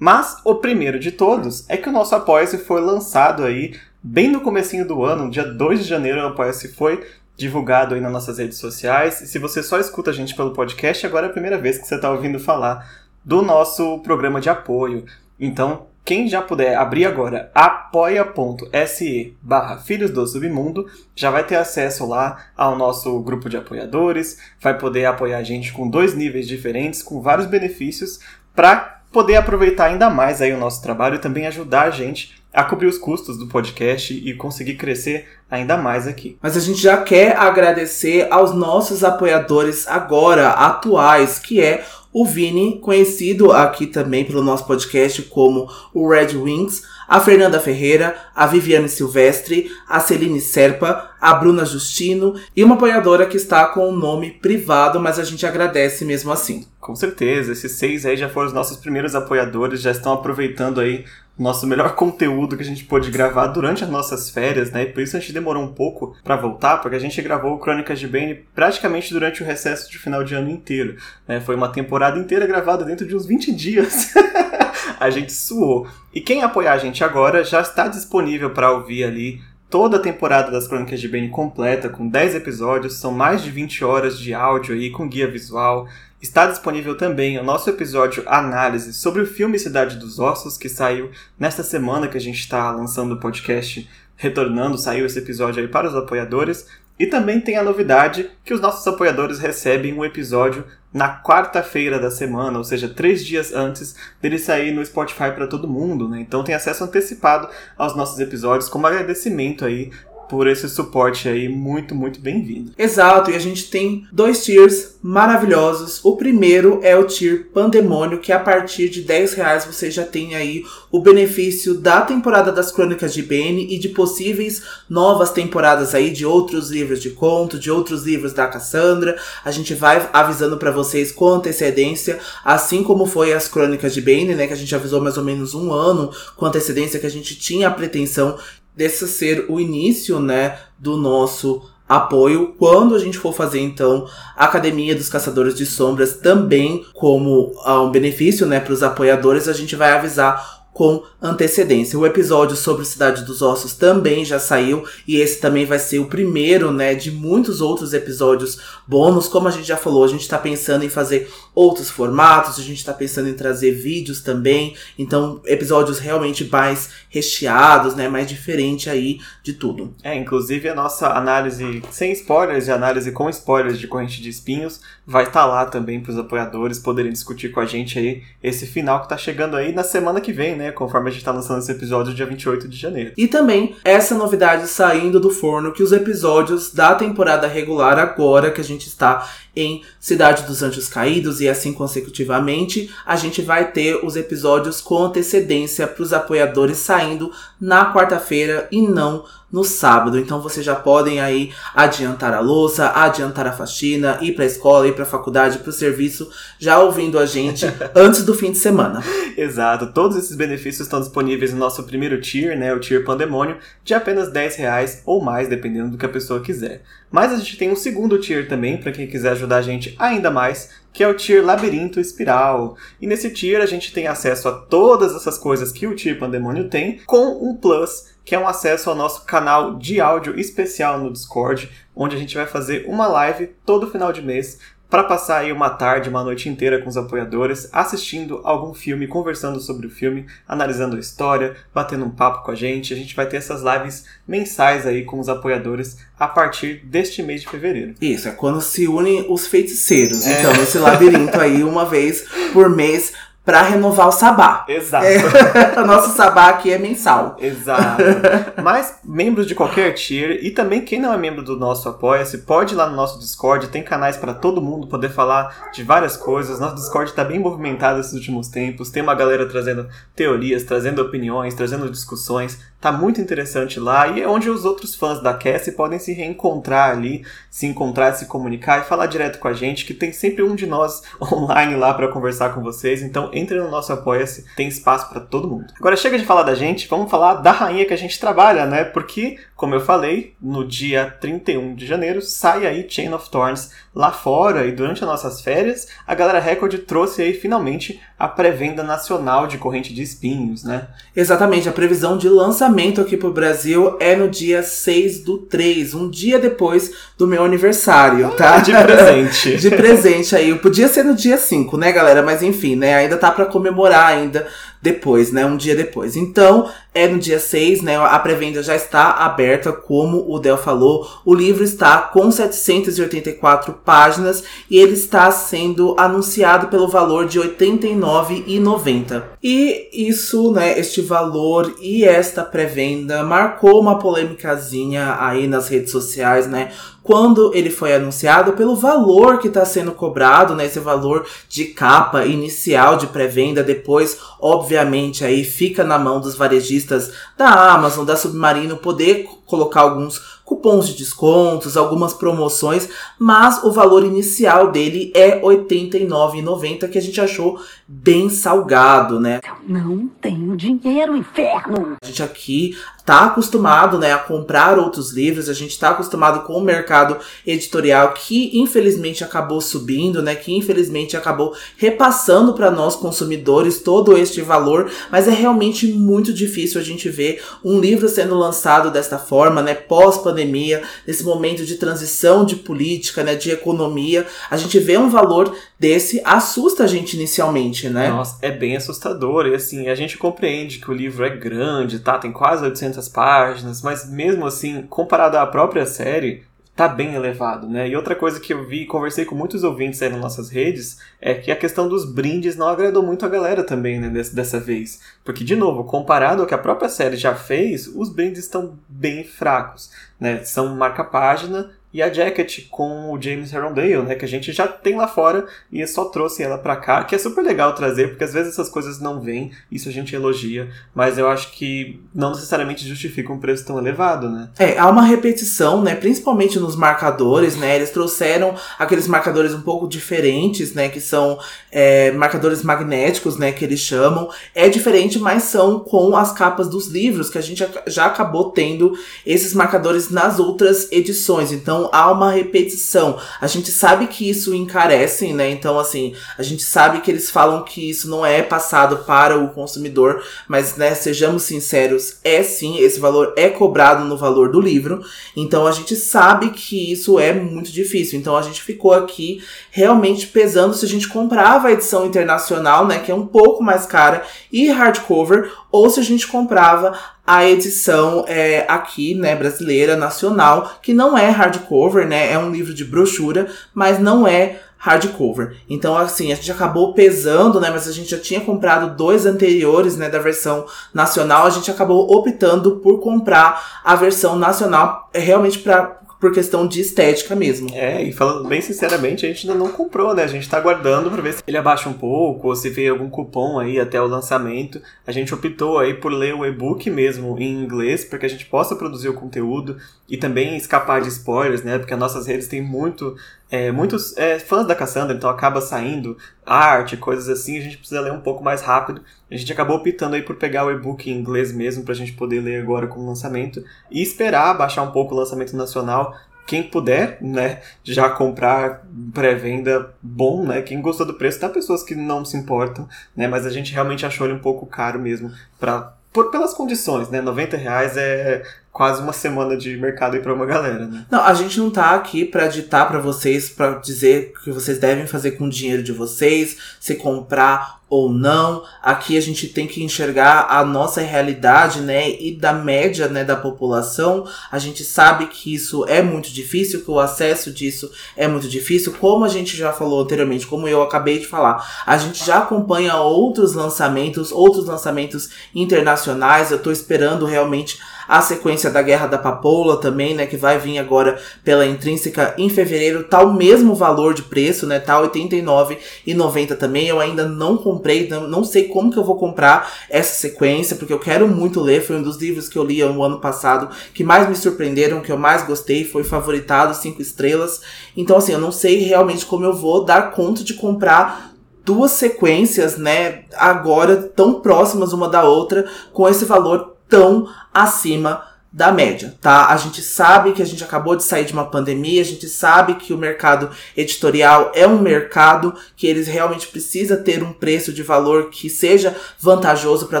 Mas 0.04 0.36
o 0.44 0.56
primeiro 0.56 0.98
de 0.98 1.10
todos 1.10 1.64
é 1.66 1.78
que 1.78 1.88
o 1.88 1.92
nosso 1.92 2.14
apoia 2.14 2.46
foi 2.58 2.78
lançado 2.78 3.42
aí 3.42 3.74
bem 4.02 4.30
no 4.30 4.42
comecinho 4.42 4.86
do 4.86 5.02
ano, 5.02 5.30
dia 5.30 5.46
2 5.46 5.80
de 5.80 5.88
janeiro, 5.88 6.20
o 6.20 6.26
Apoia-se 6.26 6.74
foi 6.74 7.02
divulgado 7.34 7.94
aí 7.94 8.02
nas 8.02 8.12
nossas 8.12 8.36
redes 8.36 8.58
sociais. 8.58 9.22
E 9.22 9.26
se 9.26 9.38
você 9.38 9.62
só 9.62 9.80
escuta 9.80 10.10
a 10.10 10.12
gente 10.12 10.36
pelo 10.36 10.52
podcast, 10.52 11.06
agora 11.06 11.28
é 11.28 11.30
a 11.30 11.32
primeira 11.32 11.56
vez 11.56 11.78
que 11.78 11.86
você 11.86 11.94
está 11.94 12.10
ouvindo 12.10 12.38
falar 12.38 12.86
do 13.24 13.40
nosso 13.40 13.98
programa 14.00 14.42
de 14.42 14.50
apoio. 14.50 15.06
Então, 15.40 15.86
quem 16.04 16.28
já 16.28 16.42
puder 16.42 16.76
abrir 16.76 17.06
agora 17.06 17.50
apoia.se 17.54 19.34
barra 19.40 19.78
Filhos 19.78 20.10
do 20.10 20.26
Submundo 20.26 20.84
já 21.16 21.30
vai 21.30 21.44
ter 21.44 21.56
acesso 21.56 22.06
lá 22.06 22.44
ao 22.54 22.76
nosso 22.76 23.18
grupo 23.20 23.48
de 23.48 23.56
apoiadores, 23.56 24.38
vai 24.60 24.76
poder 24.76 25.06
apoiar 25.06 25.38
a 25.38 25.42
gente 25.42 25.72
com 25.72 25.88
dois 25.88 26.14
níveis 26.14 26.46
diferentes, 26.46 27.02
com 27.02 27.22
vários 27.22 27.46
benefícios, 27.46 28.20
para 28.54 28.93
poder 29.14 29.36
aproveitar 29.36 29.86
ainda 29.86 30.10
mais 30.10 30.42
aí 30.42 30.52
o 30.52 30.58
nosso 30.58 30.82
trabalho 30.82 31.14
e 31.14 31.20
também 31.20 31.46
ajudar 31.46 31.82
a 31.82 31.90
gente 31.90 32.34
a 32.52 32.64
cobrir 32.64 32.88
os 32.88 32.98
custos 32.98 33.38
do 33.38 33.46
podcast 33.46 34.12
e 34.12 34.34
conseguir 34.34 34.74
crescer 34.74 35.26
ainda 35.50 35.76
mais 35.76 36.06
aqui. 36.06 36.36
Mas 36.42 36.56
a 36.56 36.60
gente 36.60 36.80
já 36.80 36.96
quer 36.98 37.36
agradecer 37.36 38.26
aos 38.30 38.54
nossos 38.54 39.02
apoiadores 39.02 39.88
agora, 39.88 40.50
atuais, 40.50 41.38
que 41.38 41.60
é 41.60 41.84
o 42.12 42.24
Vini, 42.24 42.78
conhecido 42.80 43.50
aqui 43.52 43.86
também 43.86 44.24
pelo 44.24 44.42
nosso 44.42 44.66
podcast 44.66 45.22
como 45.22 45.68
o 45.92 46.08
Red 46.08 46.36
Wings, 46.36 46.82
a 47.14 47.20
Fernanda 47.20 47.60
Ferreira, 47.60 48.16
a 48.34 48.44
Viviane 48.44 48.88
Silvestre, 48.88 49.70
a 49.88 50.00
Celine 50.00 50.40
Serpa, 50.40 51.12
a 51.20 51.32
Bruna 51.32 51.64
Justino 51.64 52.34
e 52.56 52.64
uma 52.64 52.74
apoiadora 52.74 53.24
que 53.24 53.36
está 53.36 53.66
com 53.66 53.82
o 53.82 53.90
um 53.90 53.96
nome 53.96 54.32
privado, 54.32 54.98
mas 54.98 55.16
a 55.20 55.22
gente 55.22 55.46
agradece 55.46 56.04
mesmo 56.04 56.32
assim. 56.32 56.66
Com 56.80 56.96
certeza, 56.96 57.52
esses 57.52 57.70
seis 57.70 58.04
aí 58.04 58.16
já 58.16 58.28
foram 58.28 58.48
os 58.48 58.52
nossos 58.52 58.78
primeiros 58.78 59.14
apoiadores, 59.14 59.80
já 59.80 59.92
estão 59.92 60.12
aproveitando 60.12 60.80
aí 60.80 61.04
nosso 61.38 61.68
melhor 61.68 61.94
conteúdo 61.94 62.56
que 62.56 62.64
a 62.64 62.66
gente 62.66 62.82
pôde 62.82 63.12
gravar 63.12 63.46
durante 63.46 63.84
as 63.84 63.90
nossas 63.90 64.28
férias, 64.28 64.72
né? 64.72 64.82
E 64.82 64.86
por 64.86 65.00
isso 65.00 65.16
a 65.16 65.20
gente 65.20 65.32
demorou 65.32 65.62
um 65.62 65.72
pouco 65.72 66.16
para 66.24 66.34
voltar, 66.34 66.78
porque 66.78 66.96
a 66.96 67.00
gente 67.00 67.22
gravou 67.22 67.60
Crônicas 67.60 68.00
de 68.00 68.08
Bane 68.08 68.44
praticamente 68.52 69.12
durante 69.12 69.40
o 69.40 69.46
recesso 69.46 69.88
de 69.88 70.00
final 70.00 70.24
de 70.24 70.34
ano 70.34 70.50
inteiro. 70.50 70.96
Né? 71.28 71.40
Foi 71.40 71.54
uma 71.54 71.68
temporada 71.68 72.18
inteira 72.18 72.44
gravada 72.44 72.84
dentro 72.84 73.06
de 73.06 73.14
uns 73.14 73.24
20 73.24 73.52
dias. 73.54 74.12
a 74.98 75.10
gente 75.10 75.32
suou. 75.32 75.86
E 76.12 76.20
quem 76.20 76.42
apoiar 76.42 76.72
a 76.72 76.78
gente 76.78 77.02
agora 77.02 77.44
já 77.44 77.60
está 77.60 77.88
disponível 77.88 78.50
para 78.50 78.70
ouvir 78.70 79.04
ali 79.04 79.42
toda 79.70 79.96
a 79.96 80.00
temporada 80.00 80.52
das 80.52 80.68
Crônicas 80.68 81.00
de 81.00 81.08
Bane 81.08 81.28
completa, 81.28 81.88
com 81.88 82.08
10 82.08 82.36
episódios, 82.36 82.98
são 82.98 83.10
mais 83.10 83.42
de 83.42 83.50
20 83.50 83.84
horas 83.84 84.18
de 84.18 84.32
áudio 84.32 84.74
aí, 84.74 84.90
com 84.90 85.08
guia 85.08 85.28
visual, 85.28 85.88
Está 86.24 86.46
disponível 86.46 86.96
também 86.96 87.38
o 87.38 87.44
nosso 87.44 87.68
episódio 87.68 88.22
análise 88.26 88.94
sobre 88.94 89.20
o 89.20 89.26
filme 89.26 89.58
Cidade 89.58 89.98
dos 89.98 90.18
Ossos, 90.18 90.56
que 90.56 90.70
saiu 90.70 91.10
nesta 91.38 91.62
semana 91.62 92.08
que 92.08 92.16
a 92.16 92.20
gente 92.20 92.38
está 92.38 92.70
lançando 92.70 93.12
o 93.12 93.20
podcast 93.20 93.86
retornando, 94.16 94.78
saiu 94.78 95.04
esse 95.04 95.18
episódio 95.18 95.60
aí 95.60 95.68
para 95.68 95.86
os 95.86 95.94
apoiadores. 95.94 96.66
E 96.98 97.06
também 97.06 97.40
tem 97.40 97.56
a 97.56 97.62
novidade 97.62 98.30
que 98.44 98.54
os 98.54 98.60
nossos 98.60 98.86
apoiadores 98.86 99.38
recebem 99.38 99.92
um 99.92 100.04
episódio 100.04 100.64
na 100.92 101.20
quarta-feira 101.20 101.98
da 101.98 102.08
semana, 102.08 102.56
ou 102.56 102.62
seja, 102.62 102.88
três 102.88 103.24
dias 103.24 103.52
antes 103.52 103.96
dele 104.22 104.38
sair 104.38 104.70
no 104.70 104.84
Spotify 104.84 105.32
para 105.34 105.48
todo 105.48 105.66
mundo, 105.66 106.08
né? 106.08 106.20
Então 106.20 106.44
tem 106.44 106.54
acesso 106.54 106.84
antecipado 106.84 107.48
aos 107.76 107.96
nossos 107.96 108.20
episódios 108.20 108.68
como 108.68 108.86
agradecimento 108.86 109.64
aí 109.64 109.90
por 110.28 110.46
esse 110.46 110.68
suporte 110.68 111.28
aí 111.28 111.48
muito, 111.48 111.94
muito 111.94 112.20
bem-vindo. 112.20 112.72
Exato, 112.78 113.30
e 113.30 113.34
a 113.34 113.38
gente 113.38 113.70
tem 113.70 114.06
dois 114.12 114.44
tiers 114.44 114.94
maravilhosos. 115.02 116.00
O 116.02 116.16
primeiro 116.16 116.80
é 116.82 116.96
o 116.96 117.04
tier 117.04 117.48
Pandemônio, 117.52 118.20
que 118.20 118.32
a 118.32 118.38
partir 118.38 118.88
de 118.88 119.02
10 119.02 119.34
reais 119.34 119.64
você 119.64 119.90
já 119.90 120.04
tem 120.04 120.34
aí 120.34 120.64
o 120.90 120.98
benefício 120.98 121.74
da 121.74 122.00
temporada 122.00 122.50
das 122.50 122.72
Crônicas 122.72 123.12
de 123.12 123.22
Bane 123.22 123.66
e 123.68 123.78
de 123.78 123.90
possíveis 123.90 124.62
novas 124.88 125.30
temporadas 125.30 125.94
aí 125.94 126.10
de 126.10 126.24
outros 126.24 126.70
livros 126.70 127.02
de 127.02 127.10
conto, 127.10 127.58
de 127.58 127.70
outros 127.70 128.04
livros 128.04 128.32
da 128.32 128.46
Cassandra. 128.46 129.18
A 129.44 129.50
gente 129.50 129.74
vai 129.74 130.08
avisando 130.12 130.56
para 130.56 130.70
vocês 130.70 131.12
com 131.12 131.28
antecedência, 131.28 132.18
assim 132.44 132.82
como 132.82 133.04
foi 133.04 133.34
as 133.34 133.46
Crônicas 133.46 133.92
de 133.92 134.00
Bane, 134.00 134.34
né, 134.34 134.46
que 134.46 134.52
a 134.52 134.56
gente 134.56 134.74
avisou 134.74 135.00
mais 135.00 135.18
ou 135.18 135.24
menos 135.24 135.54
um 135.54 135.72
ano 135.72 136.10
com 136.36 136.46
antecedência 136.46 136.98
que 136.98 137.06
a 137.06 137.10
gente 137.10 137.36
tinha 137.36 137.68
a 137.68 137.70
pretensão 137.70 138.38
desse 138.76 139.06
ser 139.06 139.46
o 139.48 139.60
início, 139.60 140.18
né, 140.20 140.58
do 140.78 140.96
nosso 140.96 141.62
apoio. 141.88 142.54
Quando 142.58 142.94
a 142.94 142.98
gente 142.98 143.18
for 143.18 143.34
fazer 143.34 143.60
então 143.60 144.08
a 144.36 144.44
Academia 144.44 144.94
dos 144.94 145.08
Caçadores 145.08 145.54
de 145.54 145.66
Sombras 145.66 146.16
também 146.16 146.84
como 146.94 147.52
uh, 147.64 147.82
um 147.82 147.90
benefício, 147.90 148.46
né, 148.46 148.60
para 148.60 148.72
os 148.72 148.82
apoiadores, 148.82 149.48
a 149.48 149.52
gente 149.52 149.76
vai 149.76 149.92
avisar 149.92 150.63
com 150.74 151.04
antecedência. 151.22 151.96
O 151.96 152.04
episódio 152.04 152.56
sobre 152.56 152.84
Cidade 152.84 153.24
dos 153.24 153.40
Ossos 153.40 153.74
também 153.74 154.24
já 154.24 154.40
saiu 154.40 154.84
e 155.06 155.16
esse 155.16 155.40
também 155.40 155.64
vai 155.64 155.78
ser 155.78 156.00
o 156.00 156.06
primeiro, 156.06 156.72
né, 156.72 156.96
de 156.96 157.12
muitos 157.12 157.60
outros 157.60 157.94
episódios 157.94 158.58
bônus. 158.86 159.28
Como 159.28 159.46
a 159.46 159.52
gente 159.52 159.68
já 159.68 159.76
falou, 159.76 160.02
a 160.02 160.08
gente 160.08 160.22
está 160.22 160.36
pensando 160.36 160.84
em 160.84 160.88
fazer 160.88 161.32
outros 161.54 161.88
formatos, 161.88 162.58
a 162.58 162.62
gente 162.62 162.78
está 162.78 162.92
pensando 162.92 163.28
em 163.28 163.34
trazer 163.34 163.70
vídeos 163.70 164.20
também. 164.20 164.74
Então, 164.98 165.40
episódios 165.46 166.00
realmente 166.00 166.44
mais 166.44 166.90
recheados, 167.08 167.94
né, 167.94 168.08
mais 168.08 168.26
diferente 168.26 168.90
aí 168.90 169.20
de 169.44 169.52
tudo. 169.52 169.94
É, 170.02 170.16
inclusive 170.16 170.68
a 170.68 170.74
nossa 170.74 171.08
análise 171.10 171.82
sem 171.92 172.10
spoilers 172.10 172.66
e 172.66 172.72
análise 172.72 173.12
com 173.12 173.30
spoilers 173.30 173.78
de 173.78 173.86
Corrente 173.86 174.20
de 174.20 174.28
Espinhos 174.28 174.80
vai 175.06 175.24
estar 175.24 175.40
tá 175.40 175.46
lá 175.46 175.66
também 175.66 176.00
para 176.00 176.12
os 176.12 176.18
apoiadores 176.18 176.78
poderem 176.78 177.12
discutir 177.12 177.50
com 177.50 177.60
a 177.60 177.66
gente 177.66 177.98
aí 177.98 178.22
esse 178.42 178.66
final 178.66 179.00
que 179.00 179.06
está 179.06 179.16
chegando 179.16 179.56
aí 179.56 179.72
na 179.72 179.84
semana 179.84 180.20
que 180.20 180.32
vem, 180.32 180.56
né? 180.56 180.72
Conforme 180.72 181.10
a 181.10 181.12
gente 181.12 181.24
tá 181.24 181.32
lançando 181.32 181.58
esse 181.58 181.70
episódio 181.70 182.14
dia 182.14 182.26
28 182.26 182.68
de 182.68 182.76
janeiro. 182.76 183.12
E 183.16 183.28
também 183.28 183.76
essa 183.84 184.14
novidade 184.14 184.66
saindo 184.66 185.20
do 185.20 185.30
forno 185.30 185.72
que 185.72 185.82
os 185.82 185.92
episódios 185.92 186.72
da 186.72 186.94
temporada 186.94 187.46
regular 187.46 187.98
agora 187.98 188.50
que 188.50 188.60
a 188.60 188.64
gente 188.64 188.86
está 188.86 189.28
em 189.56 189.82
Cidade 190.00 190.44
dos 190.44 190.62
Anjos 190.62 190.88
Caídos 190.88 191.40
e 191.40 191.48
assim 191.48 191.72
consecutivamente, 191.72 192.92
a 193.06 193.16
gente 193.16 193.40
vai 193.40 193.70
ter 193.70 194.04
os 194.04 194.16
episódios 194.16 194.80
com 194.80 195.04
antecedência 195.04 195.86
para 195.86 196.02
os 196.02 196.12
apoiadores 196.12 196.78
saindo 196.78 197.30
na 197.60 197.92
quarta-feira 197.92 198.68
e 198.72 198.82
não 198.82 199.24
no 199.54 199.62
sábado. 199.62 200.18
Então 200.18 200.42
vocês 200.42 200.66
já 200.66 200.74
podem 200.74 201.20
aí 201.20 201.52
adiantar 201.72 202.34
a 202.34 202.40
louça, 202.40 202.90
adiantar 202.90 203.46
a 203.46 203.52
faxina, 203.52 204.18
ir 204.20 204.32
para 204.32 204.42
a 204.42 204.48
escola, 204.48 204.88
ir 204.88 204.94
para 204.94 205.04
a 205.04 205.06
faculdade, 205.06 205.60
para 205.60 205.70
o 205.70 205.72
serviço, 205.72 206.28
já 206.58 206.80
ouvindo 206.80 207.20
a 207.20 207.24
gente 207.24 207.64
antes 207.94 208.24
do 208.24 208.34
fim 208.34 208.50
de 208.50 208.58
semana. 208.58 209.00
Exato. 209.36 209.92
Todos 209.92 210.16
esses 210.16 210.34
benefícios 210.34 210.88
estão 210.88 210.98
disponíveis 210.98 211.52
no 211.52 211.60
nosso 211.60 211.84
primeiro 211.84 212.20
tier, 212.20 212.58
né, 212.58 212.74
o 212.74 212.80
tier 212.80 213.04
Pandemônio, 213.04 213.58
de 213.84 213.94
apenas 213.94 214.28
10 214.32 214.56
reais 214.56 215.02
ou 215.06 215.22
mais, 215.22 215.46
dependendo 215.46 215.92
do 215.92 215.98
que 215.98 216.06
a 216.06 216.08
pessoa 216.08 216.42
quiser. 216.42 216.82
Mas 217.08 217.32
a 217.32 217.36
gente 217.36 217.56
tem 217.56 217.70
um 217.70 217.76
segundo 217.76 218.18
tier 218.18 218.48
também, 218.48 218.76
para 218.76 218.90
quem 218.90 219.06
quiser 219.06 219.30
ajudar 219.30 219.58
a 219.58 219.62
gente 219.62 219.94
ainda 220.00 220.32
mais, 220.32 220.70
que 220.92 221.04
é 221.04 221.06
o 221.06 221.14
tier 221.14 221.44
Labirinto 221.44 222.00
Espiral. 222.00 222.76
E 223.00 223.06
nesse 223.06 223.30
tier 223.30 223.60
a 223.60 223.66
gente 223.66 223.92
tem 223.92 224.08
acesso 224.08 224.48
a 224.48 224.52
todas 224.52 225.14
essas 225.14 225.38
coisas 225.38 225.70
que 225.70 225.86
o 225.86 225.94
tier 225.94 226.18
Pandemônio 226.18 226.68
tem, 226.68 227.00
com 227.06 227.48
um 227.48 227.54
plus 227.54 228.13
que 228.24 228.34
é 228.34 228.38
um 228.38 228.48
acesso 228.48 228.88
ao 228.88 228.96
nosso 228.96 229.24
canal 229.24 229.76
de 229.76 230.00
áudio 230.00 230.38
especial 230.38 230.98
no 230.98 231.12
Discord, 231.12 231.70
onde 231.94 232.16
a 232.16 232.18
gente 232.18 232.34
vai 232.34 232.46
fazer 232.46 232.86
uma 232.88 233.06
live 233.06 233.48
todo 233.66 233.90
final 233.90 234.12
de 234.12 234.22
mês 234.22 234.58
para 234.94 235.02
passar 235.02 235.38
aí 235.38 235.50
uma 235.50 235.70
tarde, 235.70 236.08
uma 236.08 236.22
noite 236.22 236.48
inteira 236.48 236.80
com 236.80 236.88
os 236.88 236.96
apoiadores, 236.96 237.68
assistindo 237.72 238.40
algum 238.44 238.72
filme, 238.72 239.08
conversando 239.08 239.58
sobre 239.58 239.88
o 239.88 239.90
filme, 239.90 240.24
analisando 240.46 240.94
a 240.94 241.00
história, 241.00 241.56
batendo 241.74 242.04
um 242.04 242.10
papo 242.10 242.44
com 242.44 242.52
a 242.52 242.54
gente. 242.54 242.94
A 242.94 242.96
gente 242.96 243.16
vai 243.16 243.26
ter 243.26 243.38
essas 243.38 243.60
lives 243.62 244.04
mensais 244.24 244.86
aí 244.86 245.02
com 245.04 245.18
os 245.18 245.28
apoiadores 245.28 245.98
a 246.16 246.28
partir 246.28 246.84
deste 246.84 247.24
mês 247.24 247.40
de 247.40 247.48
fevereiro. 247.48 247.94
Isso, 248.00 248.28
é 248.28 248.30
quando 248.30 248.60
se 248.60 248.86
unem 248.86 249.26
os 249.28 249.48
feiticeiros. 249.48 250.28
É. 250.28 250.38
Então, 250.38 250.52
esse 250.62 250.78
labirinto 250.78 251.40
aí, 251.40 251.64
uma 251.64 251.84
vez 251.84 252.24
por 252.52 252.70
mês, 252.70 253.12
para 253.44 253.60
renovar 253.60 254.08
o 254.08 254.12
sabá. 254.12 254.64
Exato. 254.66 255.04
É, 255.04 255.78
o 255.82 255.86
nosso 255.86 256.16
sabá 256.16 256.48
aqui 256.48 256.72
é 256.72 256.78
mensal. 256.78 257.36
Exato. 257.38 258.02
Mas 258.62 259.00
membros 259.04 259.46
de 259.46 259.54
qualquer 259.54 259.92
tier 259.92 260.38
e 260.42 260.50
também 260.50 260.80
quem 260.80 260.98
não 261.00 261.12
é 261.12 261.18
membro 261.18 261.42
do 261.42 261.58
nosso 261.58 261.88
Apoia-se, 261.88 262.38
pode 262.38 262.74
ir 262.74 262.76
lá 262.76 262.88
no 262.88 262.96
nosso 262.96 263.18
Discord, 263.18 263.68
tem 263.68 263.82
canais 263.82 264.16
para 264.16 264.32
todo 264.32 264.62
mundo 264.62 264.86
poder 264.86 265.10
falar 265.10 265.70
de 265.72 265.82
várias 265.82 266.16
coisas. 266.16 266.58
Nosso 266.58 266.76
Discord 266.76 267.10
está 267.10 267.22
bem 267.22 267.38
movimentado 267.38 268.00
esses 268.00 268.14
últimos 268.14 268.48
tempos, 268.48 268.90
tem 268.90 269.02
uma 269.02 269.14
galera 269.14 269.46
trazendo 269.46 269.86
teorias, 270.16 270.62
trazendo 270.62 271.02
opiniões, 271.02 271.54
trazendo 271.54 271.90
discussões. 271.90 272.58
Tá 272.84 272.92
muito 272.92 273.18
interessante 273.18 273.80
lá 273.80 274.08
e 274.08 274.20
é 274.20 274.28
onde 274.28 274.50
os 274.50 274.66
outros 274.66 274.94
fãs 274.94 275.18
da 275.22 275.32
Cassie 275.32 275.72
podem 275.72 275.98
se 275.98 276.12
reencontrar 276.12 276.90
ali, 276.90 277.24
se 277.48 277.64
encontrar, 277.64 278.12
se 278.12 278.26
comunicar 278.26 278.82
e 278.82 278.84
falar 278.84 279.06
direto 279.06 279.38
com 279.38 279.48
a 279.48 279.54
gente, 279.54 279.86
que 279.86 279.94
tem 279.94 280.12
sempre 280.12 280.42
um 280.42 280.54
de 280.54 280.66
nós 280.66 281.00
online 281.32 281.76
lá 281.76 281.94
para 281.94 282.08
conversar 282.08 282.52
com 282.52 282.60
vocês. 282.60 283.00
Então 283.00 283.30
entre 283.32 283.58
no 283.58 283.70
nosso 283.70 283.90
Apoia-se, 283.90 284.44
tem 284.54 284.68
espaço 284.68 285.08
para 285.08 285.18
todo 285.18 285.48
mundo. 285.48 285.72
Agora 285.78 285.96
chega 285.96 286.18
de 286.18 286.26
falar 286.26 286.42
da 286.42 286.54
gente, 286.54 286.86
vamos 286.86 287.10
falar 287.10 287.36
da 287.36 287.52
rainha 287.52 287.86
que 287.86 287.94
a 287.94 287.96
gente 287.96 288.20
trabalha, 288.20 288.66
né? 288.66 288.84
Porque, 288.84 289.38
como 289.64 289.74
eu 289.74 289.80
falei, 289.80 290.34
no 290.42 290.62
dia 290.62 291.16
31 291.22 291.74
de 291.74 291.86
janeiro 291.86 292.20
sai 292.20 292.66
aí 292.66 292.84
Chain 292.86 293.14
of 293.14 293.30
Thorns 293.30 293.70
lá 293.94 294.12
fora 294.12 294.66
e 294.66 294.72
durante 294.72 295.02
as 295.02 295.08
nossas 295.08 295.40
férias, 295.40 295.88
a 296.06 296.14
Galera 296.14 296.38
Record 296.38 296.76
trouxe 296.80 297.22
aí 297.22 297.32
finalmente 297.32 297.98
a 298.18 298.28
pré-venda 298.28 298.82
nacional 298.82 299.46
de 299.46 299.56
Corrente 299.56 299.94
de 299.94 300.02
Espinhos, 300.02 300.64
né? 300.64 300.88
Exatamente, 301.16 301.66
a 301.66 301.72
previsão 301.72 302.18
de 302.18 302.28
lançamento 302.28 303.00
aqui 303.00 303.16
pro 303.16 303.32
Brasil 303.32 303.96
é 303.98 304.14
no 304.14 304.28
dia 304.28 304.62
6 304.62 305.24
do 305.24 305.38
3, 305.38 305.94
um 305.94 306.10
dia 306.10 306.38
depois 306.38 306.92
do 307.16 307.26
meu 307.26 307.42
aniversário, 307.42 308.30
tá? 308.32 308.58
De 308.64 308.72
presente. 308.72 309.56
de 309.58 309.70
presente 309.70 310.36
aí. 310.36 310.54
Podia 310.58 310.88
ser 310.88 311.04
no 311.04 311.14
dia 311.14 311.38
5, 311.38 311.76
né, 311.76 311.90
galera? 311.90 312.22
Mas 312.22 312.42
enfim, 312.42 312.76
né? 312.76 312.94
Ainda 312.94 313.16
tá 313.16 313.30
para 313.30 313.46
comemorar 313.46 314.08
ainda 314.08 314.46
depois, 314.84 315.32
né? 315.32 315.46
Um 315.46 315.56
dia 315.56 315.74
depois. 315.74 316.14
Então, 316.14 316.68
é 316.92 317.08
no 317.08 317.18
dia 317.18 317.40
6, 317.40 317.80
né? 317.80 317.96
A 317.96 318.18
pré-venda 318.18 318.62
já 318.62 318.76
está 318.76 319.12
aberta, 319.12 319.72
como 319.72 320.30
o 320.30 320.38
Del 320.38 320.58
falou. 320.58 321.08
O 321.24 321.34
livro 321.34 321.64
está 321.64 321.96
com 322.02 322.30
784 322.30 323.72
páginas 323.82 324.44
e 324.70 324.78
ele 324.78 324.92
está 324.92 325.30
sendo 325.30 325.96
anunciado 325.98 326.68
pelo 326.68 326.86
valor 326.86 327.26
de 327.26 327.40
R$ 327.40 327.48
89,90. 327.58 329.22
E 329.42 329.88
isso, 329.92 330.52
né, 330.52 330.78
este 330.78 331.00
valor 331.00 331.74
e 331.80 332.04
esta 332.04 332.44
pré-venda 332.44 333.24
marcou 333.24 333.80
uma 333.80 333.98
polêmicazinha 333.98 335.16
aí 335.18 335.46
nas 335.46 335.68
redes 335.68 335.90
sociais, 335.90 336.46
né? 336.46 336.70
Quando 337.04 337.54
ele 337.54 337.68
foi 337.68 337.94
anunciado 337.94 338.54
pelo 338.54 338.74
valor 338.74 339.38
que 339.38 339.48
está 339.48 339.62
sendo 339.66 339.92
cobrado, 339.92 340.54
né? 340.54 340.64
Esse 340.64 340.80
valor 340.80 341.26
de 341.50 341.66
capa 341.66 342.24
inicial 342.24 342.96
de 342.96 343.06
pré-venda, 343.06 343.62
depois, 343.62 344.18
obviamente, 344.40 345.22
aí 345.22 345.44
fica 345.44 345.84
na 345.84 345.98
mão 345.98 346.18
dos 346.18 346.34
varejistas 346.34 347.12
da 347.36 347.74
Amazon, 347.74 348.06
da 348.06 348.16
Submarino, 348.16 348.78
poder 348.78 349.28
colocar 349.44 349.82
alguns 349.82 350.40
cupons 350.44 350.88
de 350.88 350.94
descontos, 350.94 351.76
algumas 351.76 352.14
promoções, 352.14 352.88
mas 353.18 353.62
o 353.64 353.70
valor 353.70 354.04
inicial 354.04 354.70
dele 354.70 355.12
é 355.14 355.36
R$ 355.36 355.40
89,90, 355.42 356.88
que 356.88 356.98
a 356.98 357.02
gente 357.02 357.20
achou 357.20 357.58
bem 357.86 358.30
salgado, 358.30 359.20
né? 359.20 359.40
Eu 359.44 359.56
não 359.68 360.08
tenho 360.20 360.56
dinheiro, 360.56 361.16
inferno! 361.16 361.96
A 362.02 362.06
gente 362.06 362.22
aqui 362.22 362.76
tá 363.04 363.26
acostumado, 363.26 363.98
né, 363.98 364.12
a 364.12 364.18
comprar 364.18 364.78
outros 364.78 365.12
livros, 365.12 365.50
a 365.50 365.52
gente 365.52 365.78
tá 365.78 365.90
acostumado 365.90 366.40
com 366.46 366.54
o 366.54 366.60
mercado 366.62 367.18
editorial 367.46 368.14
que 368.14 368.58
infelizmente 368.58 369.22
acabou 369.22 369.60
subindo, 369.60 370.22
né, 370.22 370.34
que 370.34 370.54
infelizmente 370.54 371.16
acabou 371.16 371.54
repassando 371.76 372.54
para 372.54 372.70
nós 372.70 372.96
consumidores 372.96 373.82
todo 373.82 374.16
este 374.16 374.40
valor, 374.40 374.90
mas 375.10 375.28
é 375.28 375.32
realmente 375.32 375.86
muito 375.86 376.32
difícil 376.32 376.80
a 376.80 376.84
gente 376.84 377.10
ver 377.10 377.42
um 377.62 377.78
livro 377.78 378.08
sendo 378.08 378.34
lançado 378.34 378.90
desta 378.90 379.18
forma, 379.18 379.60
né, 379.60 379.74
pós 379.74 380.16
pandemia, 380.16 380.82
nesse 381.06 381.24
momento 381.24 381.64
de 381.66 381.76
transição 381.76 382.44
de 382.44 382.56
política, 382.56 383.22
né, 383.22 383.34
de 383.34 383.50
economia, 383.50 384.26
a 384.50 384.56
gente 384.56 384.78
vê 384.78 384.96
um 384.96 385.10
valor 385.10 385.54
desse 385.78 386.22
assusta 386.24 386.84
a 386.84 386.86
gente 386.86 387.16
inicialmente, 387.16 387.73
né? 387.88 388.08
Nossa, 388.08 388.38
é 388.40 388.50
bem 388.50 388.76
assustador. 388.76 389.46
E 389.46 389.54
assim, 389.54 389.88
a 389.88 389.94
gente 389.94 390.16
compreende 390.16 390.78
que 390.78 390.90
o 390.90 390.94
livro 390.94 391.24
é 391.24 391.30
grande, 391.30 391.98
tá? 391.98 392.18
Tem 392.18 392.32
quase 392.32 392.64
800 392.64 393.08
páginas, 393.08 393.82
mas 393.82 394.08
mesmo 394.08 394.46
assim, 394.46 394.82
comparado 394.82 395.36
à 395.36 395.46
própria 395.46 395.86
série, 395.86 396.44
tá 396.76 396.88
bem 396.88 397.14
elevado, 397.14 397.68
né? 397.68 397.88
E 397.88 397.94
outra 397.94 398.16
coisa 398.16 398.40
que 398.40 398.52
eu 398.52 398.66
vi, 398.66 398.84
conversei 398.84 399.24
com 399.24 399.34
muitos 399.34 399.62
ouvintes 399.62 400.02
aí 400.02 400.10
nas 400.10 400.20
nossas 400.20 400.50
redes, 400.50 400.98
é 401.20 401.34
que 401.34 401.50
a 401.50 401.56
questão 401.56 401.88
dos 401.88 402.04
brindes 402.04 402.56
não 402.56 402.68
agradou 402.68 403.02
muito 403.02 403.24
a 403.24 403.28
galera 403.28 403.62
também, 403.62 404.00
né, 404.00 404.08
dessa 404.08 404.58
vez. 404.58 405.00
Porque, 405.24 405.44
de 405.44 405.54
novo, 405.54 405.84
comparado 405.84 406.42
ao 406.42 406.48
que 406.48 406.54
a 406.54 406.58
própria 406.58 406.88
série 406.88 407.16
já 407.16 407.34
fez, 407.34 407.86
os 407.86 408.08
brindes 408.08 408.40
estão 408.40 408.76
bem 408.88 409.22
fracos, 409.22 409.90
né? 410.18 410.42
São 410.42 410.74
marca-página, 410.74 411.70
e 411.94 412.02
a 412.02 412.12
Jacket 412.12 412.66
com 412.68 413.12
o 413.12 413.22
James 413.22 413.52
Herondale, 413.52 414.02
né, 414.02 414.16
que 414.16 414.24
a 414.24 414.28
gente 414.28 414.52
já 414.52 414.66
tem 414.66 414.96
lá 414.96 415.06
fora 415.06 415.46
e 415.70 415.86
só 415.86 416.06
trouxe 416.06 416.42
ela 416.42 416.58
para 416.58 416.74
cá, 416.74 417.04
que 417.04 417.14
é 417.14 417.18
super 417.18 417.44
legal 417.44 417.72
trazer, 417.72 418.08
porque 418.08 418.24
às 418.24 418.32
vezes 418.32 418.52
essas 418.52 418.68
coisas 418.68 419.00
não 419.00 419.20
vêm, 419.20 419.52
isso 419.70 419.88
a 419.88 419.92
gente 419.92 420.12
elogia, 420.12 420.68
mas 420.92 421.16
eu 421.18 421.28
acho 421.28 421.52
que 421.52 422.02
não 422.12 422.30
necessariamente 422.30 422.86
justifica 422.86 423.32
um 423.32 423.38
preço 423.38 423.64
tão 423.64 423.78
elevado, 423.78 424.28
né? 424.28 424.50
É, 424.58 424.76
há 424.76 424.90
uma 424.90 425.04
repetição, 425.04 425.80
né, 425.82 425.94
principalmente 425.94 426.58
nos 426.58 426.74
marcadores, 426.74 427.56
né, 427.56 427.76
eles 427.76 427.90
trouxeram 427.90 428.56
aqueles 428.76 429.06
marcadores 429.06 429.54
um 429.54 429.60
pouco 429.60 429.86
diferentes, 429.86 430.74
né, 430.74 430.88
que 430.88 431.00
são 431.00 431.38
é, 431.70 432.10
marcadores 432.10 432.64
magnéticos, 432.64 433.38
né, 433.38 433.52
que 433.52 433.64
eles 433.64 433.78
chamam, 433.78 434.28
é 434.52 434.68
diferente, 434.68 435.20
mas 435.20 435.44
são 435.44 435.78
com 435.78 436.16
as 436.16 436.32
capas 436.32 436.68
dos 436.68 436.88
livros, 436.88 437.30
que 437.30 437.38
a 437.38 437.40
gente 437.40 437.64
já 437.86 438.06
acabou 438.06 438.50
tendo 438.50 438.98
esses 439.24 439.54
marcadores 439.54 440.10
nas 440.10 440.40
outras 440.40 440.90
edições, 440.90 441.52
então 441.52 441.83
há 441.92 442.10
uma 442.10 442.30
repetição. 442.30 443.18
A 443.40 443.46
gente 443.46 443.70
sabe 443.70 444.06
que 444.06 444.28
isso 444.28 444.54
encarece, 444.54 445.32
né? 445.32 445.50
Então, 445.50 445.78
assim, 445.78 446.14
a 446.38 446.42
gente 446.42 446.62
sabe 446.62 447.00
que 447.00 447.10
eles 447.10 447.30
falam 447.30 447.62
que 447.62 447.88
isso 447.88 448.08
não 448.08 448.24
é 448.24 448.42
passado 448.42 448.98
para 449.04 449.38
o 449.38 449.48
consumidor, 449.50 450.22
mas, 450.48 450.76
né, 450.76 450.94
sejamos 450.94 451.42
sinceros, 451.44 452.18
é 452.24 452.42
sim, 452.42 452.78
esse 452.78 453.00
valor 453.00 453.32
é 453.36 453.48
cobrado 453.48 454.04
no 454.04 454.16
valor 454.16 454.50
do 454.50 454.60
livro. 454.60 455.02
Então, 455.36 455.66
a 455.66 455.72
gente 455.72 455.96
sabe 455.96 456.50
que 456.50 456.92
isso 456.92 457.18
é 457.18 457.32
muito 457.32 457.70
difícil. 457.70 458.18
Então, 458.18 458.36
a 458.36 458.42
gente 458.42 458.62
ficou 458.62 458.92
aqui 458.92 459.42
realmente 459.70 460.26
pesando 460.26 460.74
se 460.74 460.84
a 460.84 460.88
gente 460.88 461.08
comprava 461.08 461.68
a 461.68 461.72
edição 461.72 462.06
internacional, 462.06 462.86
né, 462.86 462.98
que 462.98 463.10
é 463.10 463.14
um 463.14 463.26
pouco 463.26 463.62
mais 463.62 463.86
cara, 463.86 464.22
e 464.52 464.68
hardcover, 464.68 465.52
ou 465.70 465.90
se 465.90 466.00
a 466.00 466.04
gente 466.04 466.26
comprava 466.26 466.96
a 467.26 467.48
edição 467.48 468.24
é, 468.28 468.66
aqui, 468.68 469.14
né, 469.14 469.34
brasileira, 469.34 469.96
nacional, 469.96 470.78
que 470.82 470.92
não 470.92 471.16
é 471.16 471.28
hardcover, 471.30 472.06
né, 472.06 472.32
é 472.32 472.38
um 472.38 472.50
livro 472.50 472.74
de 472.74 472.84
brochura, 472.84 473.48
mas 473.72 473.98
não 473.98 474.26
é 474.26 474.60
hardcover. 474.76 475.56
Então, 475.68 475.96
assim, 475.96 476.30
a 476.30 476.34
gente 476.34 476.52
acabou 476.52 476.92
pesando, 476.92 477.58
né, 477.58 477.70
mas 477.70 477.88
a 477.88 477.92
gente 477.92 478.10
já 478.10 478.18
tinha 478.18 478.42
comprado 478.42 478.94
dois 478.94 479.24
anteriores, 479.24 479.96
né, 479.96 480.10
da 480.10 480.18
versão 480.18 480.66
nacional, 480.92 481.46
a 481.46 481.50
gente 481.50 481.70
acabou 481.70 482.14
optando 482.14 482.76
por 482.76 483.00
comprar 483.00 483.80
a 483.82 483.96
versão 483.96 484.36
nacional 484.36 485.08
é, 485.14 485.18
realmente 485.18 485.58
para 485.60 486.03
por 486.24 486.32
questão 486.32 486.66
de 486.66 486.80
estética 486.80 487.36
mesmo. 487.36 487.68
É, 487.74 488.02
e 488.02 488.10
falando 488.10 488.48
bem 488.48 488.58
sinceramente, 488.58 489.26
a 489.26 489.28
gente 489.28 489.46
ainda 489.46 489.62
não 489.62 489.70
comprou, 489.70 490.14
né? 490.14 490.22
A 490.22 490.26
gente 490.26 490.48
tá 490.48 490.56
aguardando 490.56 491.10
pra 491.10 491.20
ver 491.20 491.34
se 491.34 491.42
ele 491.46 491.58
abaixa 491.58 491.86
um 491.86 491.92
pouco, 491.92 492.48
ou 492.48 492.56
se 492.56 492.70
vem 492.70 492.88
algum 492.88 493.10
cupom 493.10 493.58
aí 493.58 493.78
até 493.78 494.00
o 494.00 494.06
lançamento. 494.06 494.80
A 495.06 495.12
gente 495.12 495.34
optou 495.34 495.78
aí 495.78 495.92
por 495.92 496.10
ler 496.10 496.34
o 496.34 496.46
e-book 496.46 496.88
mesmo 496.88 497.38
em 497.38 497.62
inglês, 497.62 498.06
para 498.06 498.18
que 498.18 498.24
a 498.24 498.28
gente 498.30 498.46
possa 498.46 498.74
produzir 498.74 499.10
o 499.10 499.12
conteúdo 499.12 499.76
e 500.08 500.16
também 500.16 500.56
escapar 500.56 501.02
de 501.02 501.08
spoilers, 501.08 501.62
né? 501.62 501.78
Porque 501.78 501.92
as 501.92 502.00
nossas 502.00 502.26
redes 502.26 502.48
têm 502.48 502.62
muito, 502.62 503.14
é, 503.50 503.70
muitos 503.70 504.16
é, 504.16 504.38
fãs 504.38 504.66
da 504.66 504.74
Cassandra, 504.74 505.14
então 505.14 505.28
acaba 505.28 505.60
saindo 505.60 506.16
arte, 506.44 506.96
coisas 506.96 507.28
assim, 507.28 507.58
a 507.58 507.60
gente 507.60 507.78
precisa 507.78 508.00
ler 508.00 508.12
um 508.12 508.20
pouco 508.20 508.42
mais 508.42 508.62
rápido. 508.62 509.02
A 509.30 509.36
gente 509.36 509.52
acabou 509.52 509.76
optando 509.76 510.16
aí 510.16 510.22
por 510.22 510.36
pegar 510.36 510.64
o 510.64 510.70
e-book 510.70 511.10
em 511.10 511.14
inglês 511.14 511.52
mesmo, 511.52 511.84
pra 511.84 511.94
gente 511.94 512.12
poder 512.12 512.40
ler 512.40 512.60
agora 512.60 512.86
com 512.86 513.00
o 513.00 513.06
lançamento 513.06 513.62
e 513.90 514.02
esperar 514.02 514.56
baixar 514.56 514.82
um 514.82 514.90
pouco 514.90 515.14
o 515.14 515.18
lançamento 515.18 515.56
nacional. 515.56 516.16
Quem 516.46 516.62
puder, 516.62 517.18
né, 517.22 517.60
já 517.82 518.10
comprar 518.10 518.86
pré-venda 519.14 519.94
bom, 520.02 520.44
né? 520.44 520.60
Quem 520.60 520.82
gostou 520.82 521.06
do 521.06 521.14
preço, 521.14 521.40
tá 521.40 521.48
pessoas 521.48 521.82
que 521.82 521.94
não 521.94 522.22
se 522.24 522.36
importam, 522.36 522.86
né? 523.16 523.26
Mas 523.26 523.46
a 523.46 523.50
gente 523.50 523.72
realmente 523.72 524.04
achou 524.04 524.26
ele 524.26 524.34
um 524.34 524.40
pouco 524.40 524.66
caro 524.66 524.98
mesmo 524.98 525.32
para 525.58 525.94
por, 526.12 526.30
pelas 526.30 526.54
condições, 526.54 527.08
né? 527.08 527.20
90 527.20 527.56
reais 527.56 527.96
é 527.96 528.44
quase 528.74 529.00
uma 529.00 529.12
semana 529.12 529.56
de 529.56 529.76
mercado 529.76 530.16
aí 530.16 530.20
pra 530.20 530.34
uma 530.34 530.44
galera, 530.44 530.88
né? 530.88 531.06
Não, 531.08 531.22
a 531.22 531.32
gente 531.32 531.60
não 531.60 531.70
tá 531.70 531.94
aqui 531.94 532.24
para 532.24 532.48
ditar 532.48 532.88
para 532.88 532.98
vocês, 532.98 533.48
para 533.48 533.74
dizer 533.74 534.34
o 534.36 534.42
que 534.42 534.50
vocês 534.50 534.78
devem 534.80 535.06
fazer 535.06 535.30
com 535.32 535.44
o 535.44 535.48
dinheiro 535.48 535.80
de 535.80 535.92
vocês, 535.92 536.56
se 536.80 536.96
comprar 536.96 537.78
ou 537.88 538.10
não. 538.10 538.64
Aqui 538.82 539.16
a 539.16 539.20
gente 539.20 539.46
tem 539.46 539.68
que 539.68 539.84
enxergar 539.84 540.48
a 540.50 540.64
nossa 540.64 541.00
realidade, 541.00 541.82
né, 541.82 542.10
e 542.10 542.34
da 542.34 542.52
média, 542.52 543.06
né, 543.06 543.22
da 543.22 543.36
população. 543.36 544.26
A 544.50 544.58
gente 544.58 544.82
sabe 544.82 545.26
que 545.26 545.54
isso 545.54 545.84
é 545.86 546.02
muito 546.02 546.32
difícil, 546.32 546.82
que 546.82 546.90
o 546.90 546.98
acesso 546.98 547.52
disso 547.52 547.88
é 548.16 548.26
muito 548.26 548.48
difícil, 548.48 548.94
como 548.98 549.24
a 549.24 549.28
gente 549.28 549.56
já 549.56 549.72
falou 549.72 550.02
anteriormente, 550.02 550.48
como 550.48 550.66
eu 550.66 550.82
acabei 550.82 551.20
de 551.20 551.28
falar. 551.28 551.84
A 551.86 551.96
gente 551.96 552.26
já 552.26 552.38
acompanha 552.38 552.96
outros 552.96 553.54
lançamentos, 553.54 554.32
outros 554.32 554.66
lançamentos 554.66 555.30
internacionais. 555.54 556.50
Eu 556.50 556.58
tô 556.58 556.72
esperando 556.72 557.24
realmente 557.24 557.78
a 558.08 558.20
sequência 558.20 558.70
da 558.70 558.82
Guerra 558.82 559.06
da 559.06 559.18
Papoula 559.18 559.80
também, 559.80 560.14
né, 560.14 560.26
que 560.26 560.36
vai 560.36 560.58
vir 560.58 560.78
agora 560.78 561.18
pela 561.42 561.66
Intrínseca 561.66 562.34
em 562.38 562.48
fevereiro, 562.48 563.04
tá 563.04 563.22
o 563.22 563.34
mesmo 563.34 563.74
valor 563.74 564.14
de 564.14 564.22
preço, 564.22 564.66
né, 564.66 564.78
tá 564.78 564.98
R$ 564.98 565.08
89,90 565.08 566.56
também. 566.56 566.86
Eu 566.86 567.00
ainda 567.00 567.26
não 567.26 567.56
comprei, 567.56 568.08
não, 568.08 568.28
não 568.28 568.44
sei 568.44 568.64
como 568.64 568.90
que 568.90 568.98
eu 568.98 569.04
vou 569.04 569.16
comprar 569.16 569.70
essa 569.88 570.14
sequência, 570.14 570.76
porque 570.76 570.92
eu 570.92 570.98
quero 570.98 571.26
muito 571.28 571.60
ler, 571.60 571.82
foi 571.82 571.96
um 571.96 572.02
dos 572.02 572.16
livros 572.16 572.48
que 572.48 572.58
eu 572.58 572.64
li 572.64 572.82
no 572.84 573.02
ano 573.02 573.20
passado 573.20 573.74
que 573.92 574.04
mais 574.04 574.28
me 574.28 574.36
surpreenderam, 574.36 575.00
que 575.00 575.12
eu 575.12 575.18
mais 575.18 575.46
gostei, 575.46 575.84
foi 575.84 576.04
favoritado, 576.04 576.74
cinco 576.74 577.00
estrelas. 577.00 577.60
Então, 577.96 578.16
assim, 578.16 578.32
eu 578.32 578.40
não 578.40 578.52
sei 578.52 578.78
realmente 578.78 579.24
como 579.26 579.44
eu 579.44 579.54
vou 579.54 579.84
dar 579.84 580.10
conta 580.12 580.42
de 580.42 580.54
comprar 580.54 581.34
duas 581.64 581.92
sequências, 581.92 582.76
né, 582.76 583.22
agora 583.36 583.96
tão 583.96 584.40
próximas 584.40 584.92
uma 584.92 585.08
da 585.08 585.24
outra, 585.24 585.66
com 585.92 586.06
esse 586.06 586.24
valor 586.26 586.73
tão 586.88 587.28
acima 587.52 588.34
da 588.54 588.70
média, 588.70 589.18
tá? 589.20 589.48
A 589.48 589.56
gente 589.56 589.82
sabe 589.82 590.30
que 590.30 590.40
a 590.40 590.46
gente 590.46 590.62
acabou 590.62 590.94
de 590.94 591.02
sair 591.02 591.24
de 591.24 591.32
uma 591.32 591.44
pandemia, 591.44 592.00
a 592.00 592.04
gente 592.04 592.28
sabe 592.28 592.76
que 592.76 592.94
o 592.94 592.96
mercado 592.96 593.50
editorial 593.76 594.52
é 594.54 594.64
um 594.64 594.78
mercado 594.78 595.52
que 595.74 595.88
eles 595.88 596.06
realmente 596.06 596.46
precisa 596.46 596.96
ter 596.96 597.20
um 597.20 597.32
preço 597.32 597.72
de 597.72 597.82
valor 597.82 598.30
que 598.30 598.48
seja 598.48 598.94
vantajoso 599.18 599.88
para 599.88 600.00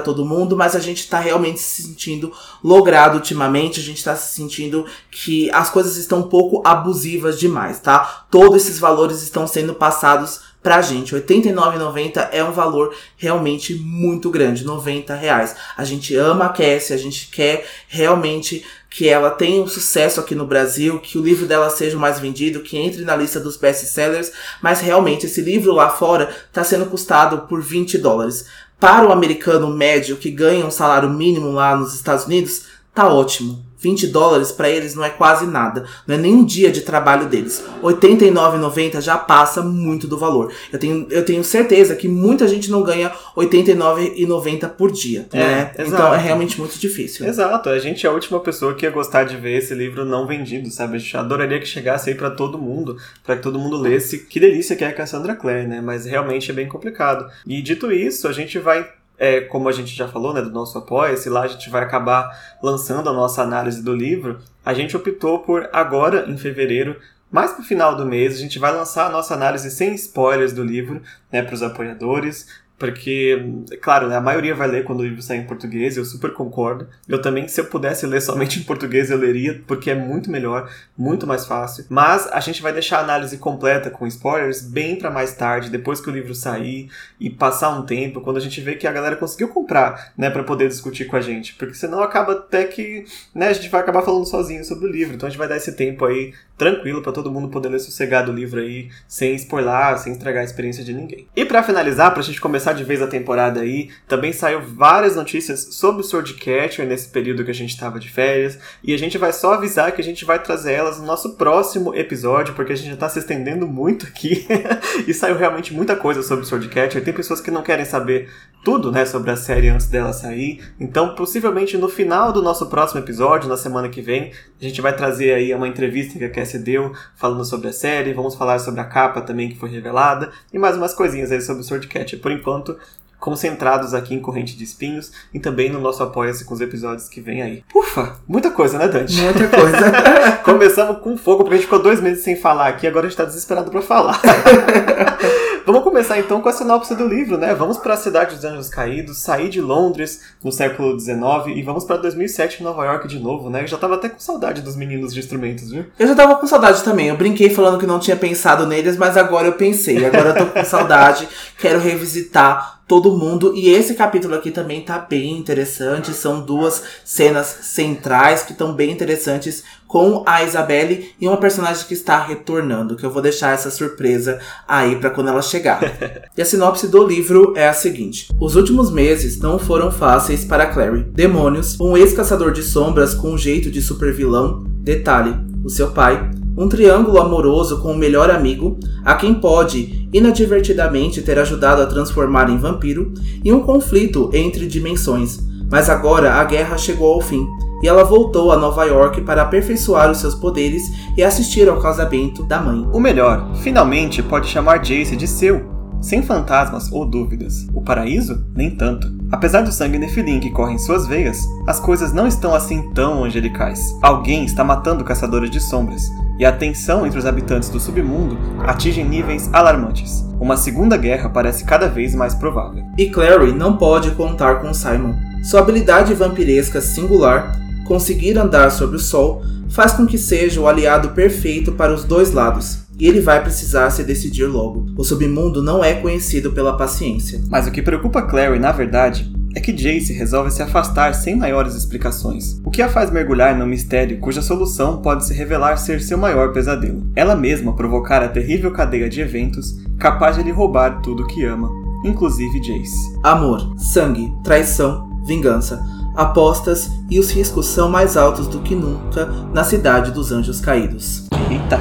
todo 0.00 0.24
mundo, 0.24 0.56
mas 0.56 0.76
a 0.76 0.78
gente 0.78 1.00
está 1.00 1.18
realmente 1.18 1.58
se 1.58 1.82
sentindo 1.82 2.32
logrado 2.62 3.16
ultimamente, 3.16 3.80
a 3.80 3.82
gente 3.82 3.98
está 3.98 4.14
se 4.14 4.32
sentindo 4.32 4.86
que 5.10 5.50
as 5.50 5.68
coisas 5.68 5.96
estão 5.96 6.20
um 6.20 6.28
pouco 6.28 6.62
abusivas 6.64 7.40
demais, 7.40 7.80
tá? 7.80 8.24
Todos 8.30 8.62
esses 8.62 8.78
valores 8.78 9.20
estão 9.20 9.48
sendo 9.48 9.74
passados 9.74 10.53
pra 10.64 10.80
gente. 10.80 11.14
R$ 11.14 11.20
89,90 11.20 12.30
é 12.32 12.42
um 12.42 12.50
valor 12.50 12.96
realmente 13.18 13.74
muito 13.74 14.30
grande, 14.30 14.64
90 14.64 15.14
reais. 15.14 15.54
A 15.76 15.84
gente 15.84 16.16
ama 16.16 16.46
a 16.46 16.48
Cassie, 16.48 16.94
a 16.94 16.96
gente 16.96 17.28
quer 17.28 17.66
realmente 17.86 18.64
que 18.88 19.06
ela 19.06 19.30
tenha 19.30 19.62
um 19.62 19.66
sucesso 19.66 20.20
aqui 20.20 20.34
no 20.34 20.46
Brasil, 20.46 20.98
que 21.00 21.18
o 21.18 21.22
livro 21.22 21.46
dela 21.46 21.68
seja 21.68 21.98
o 21.98 22.00
mais 22.00 22.18
vendido, 22.18 22.62
que 22.62 22.78
entre 22.78 23.04
na 23.04 23.14
lista 23.14 23.38
dos 23.38 23.58
best-sellers, 23.58 24.32
mas 24.62 24.80
realmente 24.80 25.26
esse 25.26 25.42
livro 25.42 25.72
lá 25.72 25.90
fora 25.90 26.34
está 26.46 26.64
sendo 26.64 26.86
custado 26.86 27.46
por 27.46 27.60
20 27.60 27.98
dólares. 27.98 28.46
Para 28.80 29.06
o 29.06 29.12
americano 29.12 29.68
médio 29.68 30.16
que 30.16 30.30
ganha 30.30 30.64
um 30.64 30.70
salário 30.70 31.10
mínimo 31.10 31.52
lá 31.52 31.76
nos 31.76 31.94
Estados 31.94 32.24
Unidos, 32.24 32.66
tá 32.94 33.06
ótimo. 33.06 33.63
20 33.84 34.06
dólares 34.06 34.50
para 34.50 34.70
eles 34.70 34.94
não 34.94 35.04
é 35.04 35.10
quase 35.10 35.46
nada, 35.46 35.84
não 36.06 36.14
é 36.14 36.18
nem 36.18 36.34
um 36.34 36.44
dia 36.44 36.72
de 36.72 36.80
trabalho 36.80 37.26
deles. 37.28 37.62
89,90 37.82 39.00
já 39.02 39.18
passa 39.18 39.62
muito 39.62 40.08
do 40.08 40.18
valor. 40.18 40.50
Eu 40.72 40.78
tenho, 40.78 41.06
eu 41.10 41.22
tenho 41.22 41.44
certeza 41.44 41.94
que 41.94 42.08
muita 42.08 42.48
gente 42.48 42.70
não 42.70 42.82
ganha 42.82 43.12
89,90 43.36 44.68
por 44.70 44.90
dia, 44.90 45.26
É, 45.32 45.38
né? 45.38 45.72
Então 45.78 46.14
é 46.14 46.18
realmente 46.18 46.58
muito 46.58 46.78
difícil. 46.78 47.26
Exato, 47.26 47.68
a 47.68 47.78
gente 47.78 48.06
é 48.06 48.08
a 48.08 48.12
última 48.12 48.40
pessoa 48.40 48.74
que 48.74 48.86
ia 48.86 48.90
gostar 48.90 49.24
de 49.24 49.36
ver 49.36 49.58
esse 49.58 49.74
livro 49.74 50.04
não 50.04 50.26
vendido, 50.26 50.70
sabe? 50.70 50.96
A 50.96 50.98
gente 50.98 51.16
adoraria 51.16 51.60
que 51.60 51.66
chegasse 51.66 52.08
aí 52.08 52.16
pra 52.16 52.30
todo 52.30 52.58
mundo, 52.58 52.96
pra 53.22 53.36
que 53.36 53.42
todo 53.42 53.58
mundo 53.58 53.76
lesse. 53.76 54.26
Que 54.26 54.40
delícia 54.40 54.74
que 54.74 54.84
é 54.84 54.88
a 54.88 54.92
Cassandra 54.92 55.34
Clare, 55.34 55.66
né? 55.66 55.82
Mas 55.82 56.06
realmente 56.06 56.50
é 56.50 56.54
bem 56.54 56.66
complicado. 56.68 57.26
E 57.46 57.60
dito 57.60 57.92
isso, 57.92 58.26
a 58.26 58.32
gente 58.32 58.58
vai 58.58 58.88
é, 59.24 59.40
como 59.40 59.70
a 59.70 59.72
gente 59.72 59.94
já 59.94 60.06
falou, 60.06 60.34
né, 60.34 60.42
do 60.42 60.50
nosso 60.50 60.76
apoia-se, 60.76 61.30
lá 61.30 61.42
a 61.42 61.48
gente 61.48 61.70
vai 61.70 61.82
acabar 61.82 62.38
lançando 62.62 63.08
a 63.08 63.12
nossa 63.12 63.42
análise 63.42 63.82
do 63.82 63.94
livro. 63.94 64.38
A 64.62 64.74
gente 64.74 64.94
optou 64.94 65.38
por 65.38 65.70
agora, 65.72 66.26
em 66.28 66.36
fevereiro, 66.36 66.96
mais 67.30 67.52
pro 67.52 67.64
final 67.64 67.96
do 67.96 68.04
mês, 68.04 68.34
a 68.34 68.38
gente 68.38 68.58
vai 68.58 68.70
lançar 68.70 69.06
a 69.06 69.08
nossa 69.08 69.32
análise 69.32 69.70
sem 69.70 69.94
spoilers 69.94 70.52
do 70.52 70.62
livro, 70.62 71.00
né, 71.32 71.42
para 71.42 71.54
os 71.54 71.62
apoiadores. 71.62 72.46
Porque, 72.84 73.42
claro, 73.80 74.08
né, 74.08 74.16
a 74.16 74.20
maioria 74.20 74.54
vai 74.54 74.68
ler 74.68 74.84
quando 74.84 75.00
o 75.00 75.02
livro 75.04 75.22
sair 75.22 75.38
em 75.38 75.46
português, 75.46 75.96
eu 75.96 76.04
super 76.04 76.34
concordo. 76.34 76.86
Eu 77.08 77.18
também, 77.22 77.48
se 77.48 77.58
eu 77.58 77.64
pudesse 77.64 78.04
ler 78.04 78.20
somente 78.20 78.60
em 78.60 78.62
português, 78.62 79.10
eu 79.10 79.16
leria, 79.16 79.62
porque 79.66 79.90
é 79.90 79.94
muito 79.94 80.30
melhor, 80.30 80.70
muito 80.94 81.26
mais 81.26 81.46
fácil. 81.46 81.86
Mas 81.88 82.28
a 82.30 82.40
gente 82.40 82.60
vai 82.60 82.74
deixar 82.74 82.98
a 82.98 83.00
análise 83.00 83.38
completa 83.38 83.88
com 83.88 84.06
spoilers 84.06 84.60
bem 84.60 84.96
para 84.96 85.10
mais 85.10 85.32
tarde, 85.32 85.70
depois 85.70 85.98
que 85.98 86.10
o 86.10 86.12
livro 86.12 86.34
sair 86.34 86.90
e 87.18 87.30
passar 87.30 87.70
um 87.70 87.86
tempo, 87.86 88.20
quando 88.20 88.36
a 88.36 88.40
gente 88.40 88.60
vê 88.60 88.74
que 88.74 88.86
a 88.86 88.92
galera 88.92 89.16
conseguiu 89.16 89.48
comprar, 89.48 90.12
né, 90.14 90.28
para 90.28 90.44
poder 90.44 90.68
discutir 90.68 91.06
com 91.06 91.16
a 91.16 91.22
gente. 91.22 91.54
Porque 91.54 91.72
senão 91.72 92.02
acaba 92.02 92.32
até 92.32 92.64
que, 92.64 93.06
né, 93.34 93.48
a 93.48 93.52
gente 93.54 93.70
vai 93.70 93.80
acabar 93.80 94.02
falando 94.02 94.26
sozinho 94.26 94.62
sobre 94.62 94.86
o 94.86 94.92
livro. 94.92 95.14
Então 95.14 95.26
a 95.26 95.30
gente 95.30 95.38
vai 95.38 95.48
dar 95.48 95.56
esse 95.56 95.72
tempo 95.72 96.04
aí 96.04 96.34
tranquilo 96.58 97.00
para 97.00 97.12
todo 97.12 97.32
mundo 97.32 97.48
poder 97.48 97.70
ler 97.70 97.80
sossegado 97.80 98.30
o 98.30 98.34
livro 98.34 98.60
aí, 98.60 98.90
sem 99.08 99.34
spoiler, 99.36 99.98
sem 99.98 100.12
estragar 100.12 100.42
a 100.42 100.44
experiência 100.44 100.84
de 100.84 100.92
ninguém. 100.92 101.26
E 101.34 101.46
para 101.46 101.62
finalizar, 101.62 102.12
pra 102.12 102.22
gente 102.22 102.40
começar 102.40 102.73
de 102.74 102.84
vez 102.84 103.00
a 103.00 103.06
temporada 103.06 103.60
aí, 103.60 103.90
também 104.06 104.32
saiu 104.32 104.60
várias 104.60 105.16
notícias 105.16 105.74
sobre 105.74 106.02
o 106.02 106.04
Swordcatcher 106.04 106.86
nesse 106.86 107.08
período 107.08 107.44
que 107.44 107.50
a 107.50 107.54
gente 107.54 107.78
tava 107.78 107.98
de 107.98 108.10
férias, 108.10 108.58
e 108.82 108.92
a 108.92 108.98
gente 108.98 109.16
vai 109.16 109.32
só 109.32 109.54
avisar 109.54 109.92
que 109.92 110.00
a 110.00 110.04
gente 110.04 110.24
vai 110.24 110.38
trazer 110.42 110.72
elas 110.72 110.98
no 110.98 111.06
nosso 111.06 111.36
próximo 111.36 111.94
episódio, 111.94 112.54
porque 112.54 112.72
a 112.72 112.76
gente 112.76 112.90
já 112.90 112.96
tá 112.96 113.08
se 113.08 113.18
estendendo 113.18 113.66
muito 113.66 114.06
aqui, 114.06 114.46
e 115.06 115.14
saiu 115.14 115.36
realmente 115.36 115.72
muita 115.72 115.96
coisa 115.96 116.22
sobre 116.22 116.44
o 116.44 116.46
Swordcatcher. 116.46 117.04
Tem 117.04 117.14
pessoas 117.14 117.40
que 117.40 117.50
não 117.50 117.62
querem 117.62 117.84
saber 117.84 118.28
tudo, 118.64 118.90
né, 118.90 119.04
sobre 119.04 119.30
a 119.30 119.36
série 119.36 119.68
antes 119.68 119.88
dela 119.88 120.12
sair, 120.12 120.64
então 120.80 121.14
possivelmente 121.14 121.76
no 121.76 121.88
final 121.88 122.32
do 122.32 122.40
nosso 122.40 122.66
próximo 122.66 123.00
episódio, 123.00 123.46
na 123.46 123.58
semana 123.58 123.90
que 123.90 124.00
vem, 124.00 124.32
a 124.58 124.64
gente 124.64 124.80
vai 124.80 124.96
trazer 124.96 125.34
aí 125.34 125.54
uma 125.54 125.68
entrevista 125.68 126.18
que 126.18 126.24
a 126.24 126.30
Cassie 126.30 126.58
deu 126.58 126.92
falando 127.14 127.44
sobre 127.44 127.68
a 127.68 127.72
série, 127.72 128.14
vamos 128.14 128.34
falar 128.34 128.58
sobre 128.58 128.80
a 128.80 128.84
capa 128.84 129.20
também 129.20 129.48
que 129.48 129.58
foi 129.58 129.68
revelada. 129.68 130.32
E 130.52 130.58
mais 130.58 130.76
umas 130.76 130.94
coisinhas 130.94 131.30
aí 131.30 131.40
sobre 131.40 131.62
o 131.62 131.64
Swordcatcher. 131.64 132.20
Por 132.20 132.32
enquanto, 132.32 132.53
pronto 132.54 132.78
concentrados 133.24 133.94
aqui 133.94 134.14
em 134.14 134.20
Corrente 134.20 134.54
de 134.54 134.64
Espinhos 134.64 135.10
e 135.32 135.40
também 135.40 135.70
no 135.70 135.80
nosso 135.80 136.02
Apoia-se 136.02 136.44
com 136.44 136.52
os 136.52 136.60
episódios 136.60 137.08
que 137.08 137.22
vem 137.22 137.40
aí. 137.40 137.64
Ufa, 137.74 138.16
muita 138.28 138.50
coisa, 138.50 138.76
né, 138.76 138.86
Dante? 138.86 139.18
Muita 139.18 139.48
coisa. 139.48 139.80
Começamos 140.44 140.98
com 140.98 141.16
fogo, 141.16 141.38
porque 141.38 141.54
a 141.54 141.56
gente 141.56 141.64
ficou 141.64 141.82
dois 141.82 142.02
meses 142.02 142.22
sem 142.22 142.36
falar 142.36 142.68
aqui, 142.68 142.86
agora 142.86 143.06
a 143.06 143.08
gente 143.08 143.16
tá 143.16 143.24
desesperado 143.24 143.70
pra 143.70 143.80
falar. 143.80 144.20
Vamos 145.66 145.82
começar 145.82 146.18
então 146.18 146.42
com 146.42 146.48
a 146.50 146.52
sinopse 146.52 146.94
do 146.94 147.08
livro, 147.08 147.38
né? 147.38 147.54
Vamos 147.54 147.78
para 147.78 147.94
a 147.94 147.96
cidade 147.96 148.34
dos 148.34 148.44
Anjos 148.44 148.68
Caídos, 148.68 149.16
sair 149.16 149.48
de 149.48 149.62
Londres 149.62 150.20
no 150.44 150.52
século 150.52 151.00
XIX 151.00 151.24
e 151.56 151.62
vamos 151.62 151.84
para 151.84 151.96
2007 151.96 152.60
em 152.60 152.64
Nova 152.64 152.84
York 152.84 153.08
de 153.08 153.18
novo, 153.18 153.48
né? 153.48 153.62
Eu 153.62 153.66
já 153.66 153.78
tava 153.78 153.94
até 153.94 154.10
com 154.10 154.18
saudade 154.18 154.60
dos 154.60 154.76
meninos 154.76 155.14
de 155.14 155.20
instrumentos, 155.20 155.70
viu? 155.70 155.86
Eu 155.98 156.06
já 156.06 156.14
tava 156.14 156.34
com 156.34 156.46
saudade 156.46 156.84
também. 156.84 157.08
Eu 157.08 157.16
brinquei 157.16 157.48
falando 157.48 157.78
que 157.78 157.86
não 157.86 157.98
tinha 157.98 158.14
pensado 158.14 158.66
neles, 158.66 158.98
mas 158.98 159.16
agora 159.16 159.46
eu 159.46 159.54
pensei. 159.54 160.04
Agora 160.04 160.28
eu 160.28 160.36
tô 160.36 160.52
com 160.52 160.64
saudade. 160.66 161.26
Quero 161.58 161.80
revisitar 161.80 162.73
todo 162.86 163.16
mundo. 163.16 163.52
E 163.54 163.68
esse 163.70 163.94
capítulo 163.94 164.34
aqui 164.34 164.50
também 164.50 164.82
tá 164.82 164.98
bem 164.98 165.36
interessante. 165.38 166.12
São 166.12 166.40
duas 166.40 166.82
cenas 167.04 167.46
centrais 167.62 168.42
que 168.42 168.52
estão 168.52 168.74
bem 168.74 168.90
interessantes 168.90 169.64
com 169.86 170.24
a 170.26 170.42
Isabelle 170.42 171.14
e 171.20 171.28
uma 171.28 171.36
personagem 171.36 171.86
que 171.86 171.94
está 171.94 172.20
retornando, 172.24 172.96
que 172.96 173.06
eu 173.06 173.10
vou 173.10 173.22
deixar 173.22 173.54
essa 173.54 173.70
surpresa 173.70 174.40
aí 174.66 174.96
pra 174.96 175.10
quando 175.10 175.28
ela 175.28 175.42
chegar. 175.42 175.80
e 176.36 176.42
a 176.42 176.44
sinopse 176.44 176.88
do 176.88 177.06
livro 177.06 177.52
é 177.56 177.68
a 177.68 177.72
seguinte: 177.72 178.28
Os 178.40 178.56
últimos 178.56 178.90
meses 178.90 179.38
não 179.38 179.58
foram 179.58 179.92
fáceis 179.92 180.44
para 180.44 180.66
Clary. 180.66 181.04
Demônios, 181.04 181.78
um 181.80 181.96
ex-caçador 181.96 182.52
de 182.52 182.62
sombras 182.62 183.14
com 183.14 183.30
um 183.30 183.38
jeito 183.38 183.70
de 183.70 183.80
supervilão, 183.80 184.64
detalhe, 184.66 185.36
o 185.64 185.70
seu 185.70 185.92
pai, 185.92 186.30
um 186.56 186.68
triângulo 186.68 187.20
amoroso 187.20 187.80
com 187.80 187.92
o 187.92 187.96
melhor 187.96 188.30
amigo, 188.30 188.78
a 189.04 189.14
quem 189.14 189.34
pode 189.34 190.08
inadvertidamente 190.12 191.22
ter 191.22 191.38
ajudado 191.38 191.82
a 191.82 191.86
transformar 191.86 192.48
em 192.48 192.56
vampiro, 192.56 193.12
e 193.42 193.52
um 193.52 193.60
conflito 193.60 194.30
entre 194.32 194.66
dimensões. 194.66 195.40
Mas 195.70 195.90
agora 195.90 196.34
a 196.34 196.44
guerra 196.44 196.78
chegou 196.78 197.12
ao 197.12 197.20
fim, 197.20 197.46
e 197.82 197.88
ela 197.88 198.04
voltou 198.04 198.52
a 198.52 198.56
Nova 198.56 198.84
York 198.84 199.20
para 199.22 199.42
aperfeiçoar 199.42 200.10
os 200.10 200.18
seus 200.18 200.34
poderes 200.34 200.84
e 201.16 201.22
assistir 201.22 201.68
ao 201.68 201.80
casamento 201.80 202.42
da 202.44 202.60
mãe. 202.60 202.86
O 202.92 203.00
melhor, 203.00 203.50
finalmente 203.56 204.22
pode 204.22 204.46
chamar 204.46 204.78
Jace 204.78 205.16
de 205.16 205.26
seu, 205.26 205.74
sem 206.00 206.22
fantasmas 206.22 206.92
ou 206.92 207.04
dúvidas. 207.04 207.66
O 207.74 207.80
paraíso? 207.80 208.44
Nem 208.54 208.70
tanto. 208.70 209.12
Apesar 209.32 209.62
do 209.62 209.72
sangue 209.72 209.98
nefilim 209.98 210.38
que 210.38 210.50
corre 210.50 210.74
em 210.74 210.78
suas 210.78 211.06
veias, 211.06 211.42
as 211.66 211.80
coisas 211.80 212.12
não 212.12 212.26
estão 212.26 212.54
assim 212.54 212.90
tão 212.92 213.24
angelicais. 213.24 213.80
Alguém 214.02 214.44
está 214.44 214.62
matando 214.62 215.02
caçadores 215.02 215.50
de 215.50 215.60
sombras, 215.60 216.08
e 216.38 216.44
a 216.44 216.52
tensão 216.52 217.06
entre 217.06 217.18
os 217.18 217.26
habitantes 217.26 217.68
do 217.68 217.78
submundo 217.78 218.36
atinge 218.60 219.02
níveis 219.02 219.48
alarmantes. 219.52 220.24
Uma 220.40 220.56
segunda 220.56 220.96
guerra 220.96 221.28
parece 221.28 221.64
cada 221.64 221.88
vez 221.88 222.14
mais 222.14 222.34
provável. 222.34 222.84
E 222.98 223.06
Clary 223.06 223.52
não 223.52 223.76
pode 223.76 224.10
contar 224.12 224.60
com 224.60 224.74
Simon. 224.74 225.14
Sua 225.42 225.60
habilidade 225.60 226.14
vampiresca 226.14 226.80
singular, 226.80 227.58
conseguir 227.86 228.38
andar 228.38 228.70
sobre 228.70 228.96
o 228.96 229.00
sol, 229.00 229.42
faz 229.68 229.92
com 229.92 230.06
que 230.06 230.18
seja 230.18 230.60
o 230.60 230.68
aliado 230.68 231.10
perfeito 231.10 231.72
para 231.72 231.92
os 231.92 232.04
dois 232.04 232.32
lados. 232.32 232.84
E 232.98 233.08
ele 233.08 233.20
vai 233.20 233.42
precisar 233.42 233.90
se 233.90 234.04
decidir 234.04 234.46
logo. 234.46 234.86
O 234.96 235.02
submundo 235.02 235.62
não 235.62 235.82
é 235.82 235.94
conhecido 235.94 236.52
pela 236.52 236.76
paciência. 236.76 237.40
Mas 237.48 237.66
o 237.66 237.72
que 237.72 237.82
preocupa 237.82 238.22
Clary, 238.22 238.58
na 238.58 238.70
verdade, 238.70 239.33
é 239.54 239.60
que 239.60 239.72
Jace 239.72 240.12
resolve 240.12 240.50
se 240.50 240.62
afastar 240.62 241.14
sem 241.14 241.36
maiores 241.36 241.74
explicações, 241.74 242.60
o 242.64 242.70
que 242.70 242.82
a 242.82 242.88
faz 242.88 243.10
mergulhar 243.10 243.56
num 243.56 243.66
mistério 243.66 244.18
cuja 244.18 244.42
solução 244.42 245.00
pode 245.00 245.24
se 245.24 245.32
revelar 245.32 245.76
ser 245.76 246.00
seu 246.00 246.18
maior 246.18 246.52
pesadelo. 246.52 247.06
Ela 247.14 247.36
mesma 247.36 247.74
provocar 247.74 248.22
a 248.22 248.28
terrível 248.28 248.72
cadeia 248.72 249.08
de 249.08 249.20
eventos 249.20 249.76
capaz 249.98 250.36
de 250.36 250.42
lhe 250.42 250.50
roubar 250.50 251.00
tudo 251.00 251.26
que 251.26 251.44
ama, 251.44 251.70
inclusive 252.04 252.60
Jace. 252.60 253.18
Amor, 253.22 253.74
sangue, 253.78 254.32
traição, 254.42 255.08
vingança. 255.26 255.82
Apostas 256.16 256.90
e 257.10 257.18
os 257.18 257.30
riscos 257.30 257.66
são 257.66 257.88
mais 257.88 258.16
altos 258.16 258.46
do 258.46 258.60
que 258.60 258.74
nunca 258.74 259.26
na 259.52 259.64
cidade 259.64 260.12
dos 260.12 260.30
anjos 260.30 260.60
caídos. 260.60 261.28
Eita! 261.50 261.80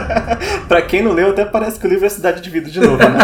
pra 0.66 0.80
quem 0.82 1.02
não 1.02 1.12
leu, 1.12 1.30
até 1.30 1.44
parece 1.44 1.78
que 1.78 1.86
o 1.86 1.90
livro 1.90 2.06
é 2.06 2.08
Cidade 2.08 2.40
de 2.40 2.48
Vida 2.48 2.70
de 2.70 2.80
novo, 2.80 2.96
né? 2.96 3.18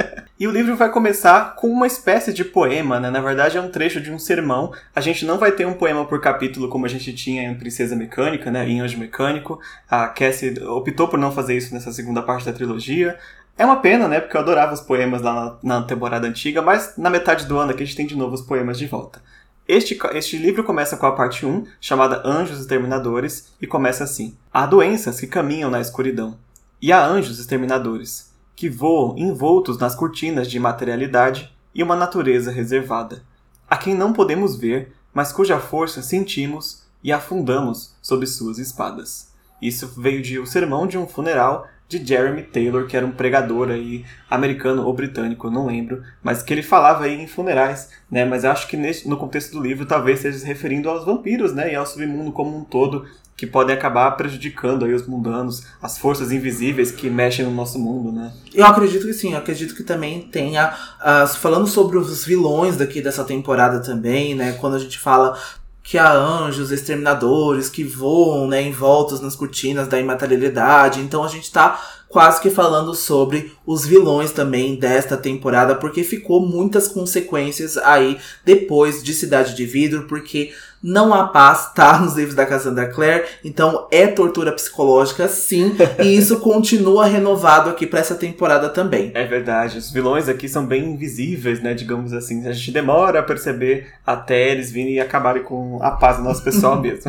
E 0.40 0.48
o 0.48 0.50
livro 0.50 0.74
vai 0.74 0.90
começar 0.90 1.54
com 1.54 1.68
uma 1.68 1.86
espécie 1.86 2.32
de 2.32 2.46
poema, 2.46 2.98
né? 2.98 3.10
Na 3.10 3.20
verdade 3.20 3.58
é 3.58 3.60
um 3.60 3.70
trecho 3.70 4.00
de 4.00 4.10
um 4.10 4.18
sermão. 4.18 4.72
A 4.96 5.00
gente 5.02 5.26
não 5.26 5.36
vai 5.36 5.52
ter 5.52 5.66
um 5.66 5.74
poema 5.74 6.06
por 6.06 6.18
capítulo 6.18 6.70
como 6.70 6.86
a 6.86 6.88
gente 6.88 7.12
tinha 7.12 7.42
em 7.42 7.54
Princesa 7.58 7.94
Mecânica, 7.94 8.50
né? 8.50 8.66
Em 8.66 8.80
Anjo 8.80 8.96
Mecânico. 8.96 9.60
A 9.86 10.08
Cassie 10.08 10.58
optou 10.62 11.08
por 11.08 11.18
não 11.18 11.30
fazer 11.30 11.58
isso 11.58 11.74
nessa 11.74 11.92
segunda 11.92 12.22
parte 12.22 12.46
da 12.46 12.54
trilogia. 12.54 13.18
É 13.58 13.66
uma 13.66 13.82
pena, 13.82 14.08
né? 14.08 14.18
Porque 14.18 14.34
eu 14.34 14.40
adorava 14.40 14.72
os 14.72 14.80
poemas 14.80 15.20
lá 15.20 15.58
na, 15.62 15.80
na 15.80 15.86
temporada 15.86 16.26
antiga, 16.26 16.62
mas 16.62 16.94
na 16.96 17.10
metade 17.10 17.44
do 17.44 17.58
ano 17.58 17.72
aqui 17.72 17.82
a 17.82 17.86
gente 17.86 17.96
tem 17.96 18.06
de 18.06 18.16
novo 18.16 18.34
os 18.34 18.40
poemas 18.40 18.78
de 18.78 18.86
volta. 18.86 19.20
Este, 19.68 19.98
este 20.14 20.38
livro 20.38 20.64
começa 20.64 20.96
com 20.96 21.04
a 21.04 21.12
parte 21.12 21.44
1, 21.44 21.66
chamada 21.78 22.26
Anjos 22.26 22.60
Exterminadores, 22.60 23.52
e 23.60 23.66
começa 23.66 24.04
assim: 24.04 24.34
Há 24.50 24.64
doenças 24.64 25.20
que 25.20 25.26
caminham 25.26 25.70
na 25.70 25.82
escuridão, 25.82 26.38
e 26.80 26.92
há 26.92 27.04
anjos 27.04 27.38
exterminadores, 27.38 28.29
que 28.60 28.68
voam 28.68 29.16
envoltos 29.16 29.78
nas 29.78 29.94
cortinas 29.94 30.46
de 30.46 30.60
materialidade 30.60 31.50
e 31.74 31.82
uma 31.82 31.96
natureza 31.96 32.50
reservada, 32.50 33.22
a 33.66 33.74
quem 33.74 33.94
não 33.94 34.12
podemos 34.12 34.54
ver, 34.54 34.92
mas 35.14 35.32
cuja 35.32 35.58
força 35.58 36.02
sentimos 36.02 36.82
e 37.02 37.10
afundamos 37.10 37.96
sob 38.02 38.26
suas 38.26 38.58
espadas. 38.58 39.32
Isso 39.62 39.98
veio 39.98 40.20
de 40.20 40.38
O 40.38 40.44
Sermão 40.44 40.86
de 40.86 40.98
um 40.98 41.06
Funeral 41.06 41.68
de 41.88 42.04
Jeremy 42.04 42.42
Taylor, 42.42 42.86
que 42.86 42.98
era 42.98 43.06
um 43.06 43.12
pregador 43.12 43.70
aí, 43.70 44.04
americano 44.28 44.84
ou 44.84 44.92
britânico, 44.92 45.50
não 45.50 45.66
lembro, 45.66 46.02
mas 46.22 46.42
que 46.42 46.52
ele 46.52 46.62
falava 46.62 47.04
aí 47.04 47.18
em 47.18 47.26
funerais, 47.26 47.88
né? 48.10 48.26
Mas 48.26 48.44
acho 48.44 48.68
que 48.68 48.76
no 49.06 49.16
contexto 49.16 49.52
do 49.52 49.62
livro 49.62 49.86
talvez 49.86 50.18
esteja 50.18 50.40
se 50.40 50.46
referindo 50.46 50.90
aos 50.90 51.06
vampiros, 51.06 51.54
né? 51.54 51.72
E 51.72 51.74
ao 51.74 51.86
submundo 51.86 52.30
como 52.30 52.58
um 52.58 52.62
todo, 52.62 53.06
que 53.40 53.46
podem 53.46 53.74
acabar 53.74 54.10
prejudicando 54.18 54.84
aí 54.84 54.92
os 54.92 55.06
mundanos, 55.06 55.62
as 55.80 55.96
forças 55.96 56.30
invisíveis 56.30 56.90
que 56.90 57.08
mexem 57.08 57.42
no 57.42 57.50
nosso 57.50 57.78
mundo, 57.78 58.12
né? 58.12 58.34
Eu 58.52 58.66
acredito 58.66 59.06
que 59.06 59.14
sim, 59.14 59.32
eu 59.32 59.38
acredito 59.38 59.74
que 59.74 59.82
também 59.82 60.20
tenha. 60.20 60.74
Uh, 61.00 61.26
falando 61.26 61.66
sobre 61.66 61.96
os 61.96 62.22
vilões 62.22 62.76
daqui 62.76 63.00
dessa 63.00 63.24
temporada 63.24 63.80
também, 63.80 64.34
né? 64.34 64.52
Quando 64.60 64.76
a 64.76 64.78
gente 64.78 64.98
fala 64.98 65.38
que 65.82 65.96
há 65.96 66.12
anjos 66.12 66.70
exterminadores 66.70 67.70
que 67.70 67.82
voam, 67.82 68.46
né, 68.46 68.60
envoltos 68.60 69.22
nas 69.22 69.34
cortinas 69.34 69.88
da 69.88 69.98
immaterialidade. 69.98 71.00
Então 71.00 71.24
a 71.24 71.28
gente 71.28 71.50
tá 71.50 71.80
quase 72.10 72.42
que 72.42 72.50
falando 72.50 72.92
sobre 72.92 73.52
os 73.64 73.86
vilões 73.86 74.32
também 74.32 74.74
desta 74.74 75.16
temporada, 75.16 75.76
porque 75.76 76.02
ficou 76.02 76.44
muitas 76.44 76.88
consequências 76.88 77.76
aí 77.78 78.18
depois 78.44 79.00
de 79.00 79.14
Cidade 79.14 79.54
de 79.54 79.64
Vidro, 79.64 80.08
porque 80.08 80.52
não 80.82 81.14
há 81.14 81.28
paz, 81.28 81.72
tá 81.72 81.98
nos 82.02 82.16
livros 82.16 82.34
da 82.34 82.44
Cassandra 82.44 82.88
Clare, 82.88 83.24
então 83.44 83.86
é 83.92 84.08
tortura 84.08 84.50
psicológica 84.50 85.28
sim, 85.28 85.76
e 86.02 86.16
isso 86.16 86.40
continua 86.42 87.06
renovado 87.06 87.70
aqui 87.70 87.86
para 87.86 88.00
essa 88.00 88.16
temporada 88.16 88.68
também. 88.68 89.12
É 89.14 89.24
verdade, 89.24 89.78
os 89.78 89.92
vilões 89.92 90.28
aqui 90.28 90.48
são 90.48 90.66
bem 90.66 90.86
invisíveis, 90.86 91.62
né, 91.62 91.74
digamos 91.74 92.12
assim, 92.12 92.44
a 92.48 92.52
gente 92.52 92.72
demora 92.72 93.20
a 93.20 93.22
perceber 93.22 93.86
até 94.04 94.50
eles 94.50 94.72
virem 94.72 94.94
e 94.94 95.00
acabarem 95.00 95.44
com 95.44 95.78
a 95.80 95.92
paz 95.92 96.16
do 96.16 96.24
nosso 96.24 96.42
pessoal 96.42 96.74
mesmo. 96.82 97.08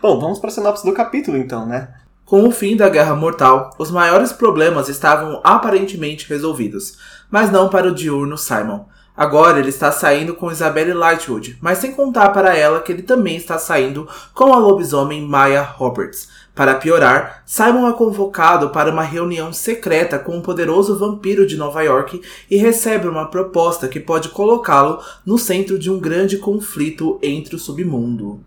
Bom, 0.00 0.18
vamos 0.18 0.38
para 0.38 0.48
a 0.48 0.52
sinopse 0.52 0.86
do 0.86 0.94
capítulo 0.94 1.36
então, 1.36 1.66
né? 1.66 1.88
Com 2.30 2.46
o 2.46 2.52
fim 2.52 2.76
da 2.76 2.88
Guerra 2.88 3.16
Mortal, 3.16 3.74
os 3.76 3.90
maiores 3.90 4.32
problemas 4.32 4.88
estavam 4.88 5.40
aparentemente 5.42 6.28
resolvidos, 6.28 6.96
mas 7.28 7.50
não 7.50 7.68
para 7.68 7.88
o 7.88 7.92
diurno 7.92 8.38
Simon. 8.38 8.84
Agora 9.16 9.58
ele 9.58 9.70
está 9.70 9.90
saindo 9.90 10.36
com 10.36 10.48
Isabelle 10.48 10.92
Lightwood, 10.92 11.58
mas 11.60 11.78
sem 11.78 11.90
contar 11.90 12.28
para 12.28 12.56
ela 12.56 12.78
que 12.78 12.92
ele 12.92 13.02
também 13.02 13.34
está 13.34 13.58
saindo 13.58 14.06
com 14.32 14.52
a 14.52 14.58
lobisomem 14.58 15.26
Maya 15.26 15.62
Roberts. 15.62 16.28
Para 16.54 16.76
piorar, 16.76 17.42
Simon 17.44 17.88
é 17.88 17.92
convocado 17.94 18.70
para 18.70 18.92
uma 18.92 19.02
reunião 19.02 19.52
secreta 19.52 20.16
com 20.16 20.36
um 20.36 20.40
poderoso 20.40 20.96
vampiro 20.96 21.44
de 21.44 21.56
Nova 21.56 21.82
York 21.82 22.22
e 22.48 22.56
recebe 22.56 23.08
uma 23.08 23.26
proposta 23.26 23.88
que 23.88 23.98
pode 23.98 24.28
colocá-lo 24.28 25.02
no 25.26 25.36
centro 25.36 25.76
de 25.76 25.90
um 25.90 25.98
grande 25.98 26.38
conflito 26.38 27.18
entre 27.20 27.56
o 27.56 27.58
submundo. 27.58 28.40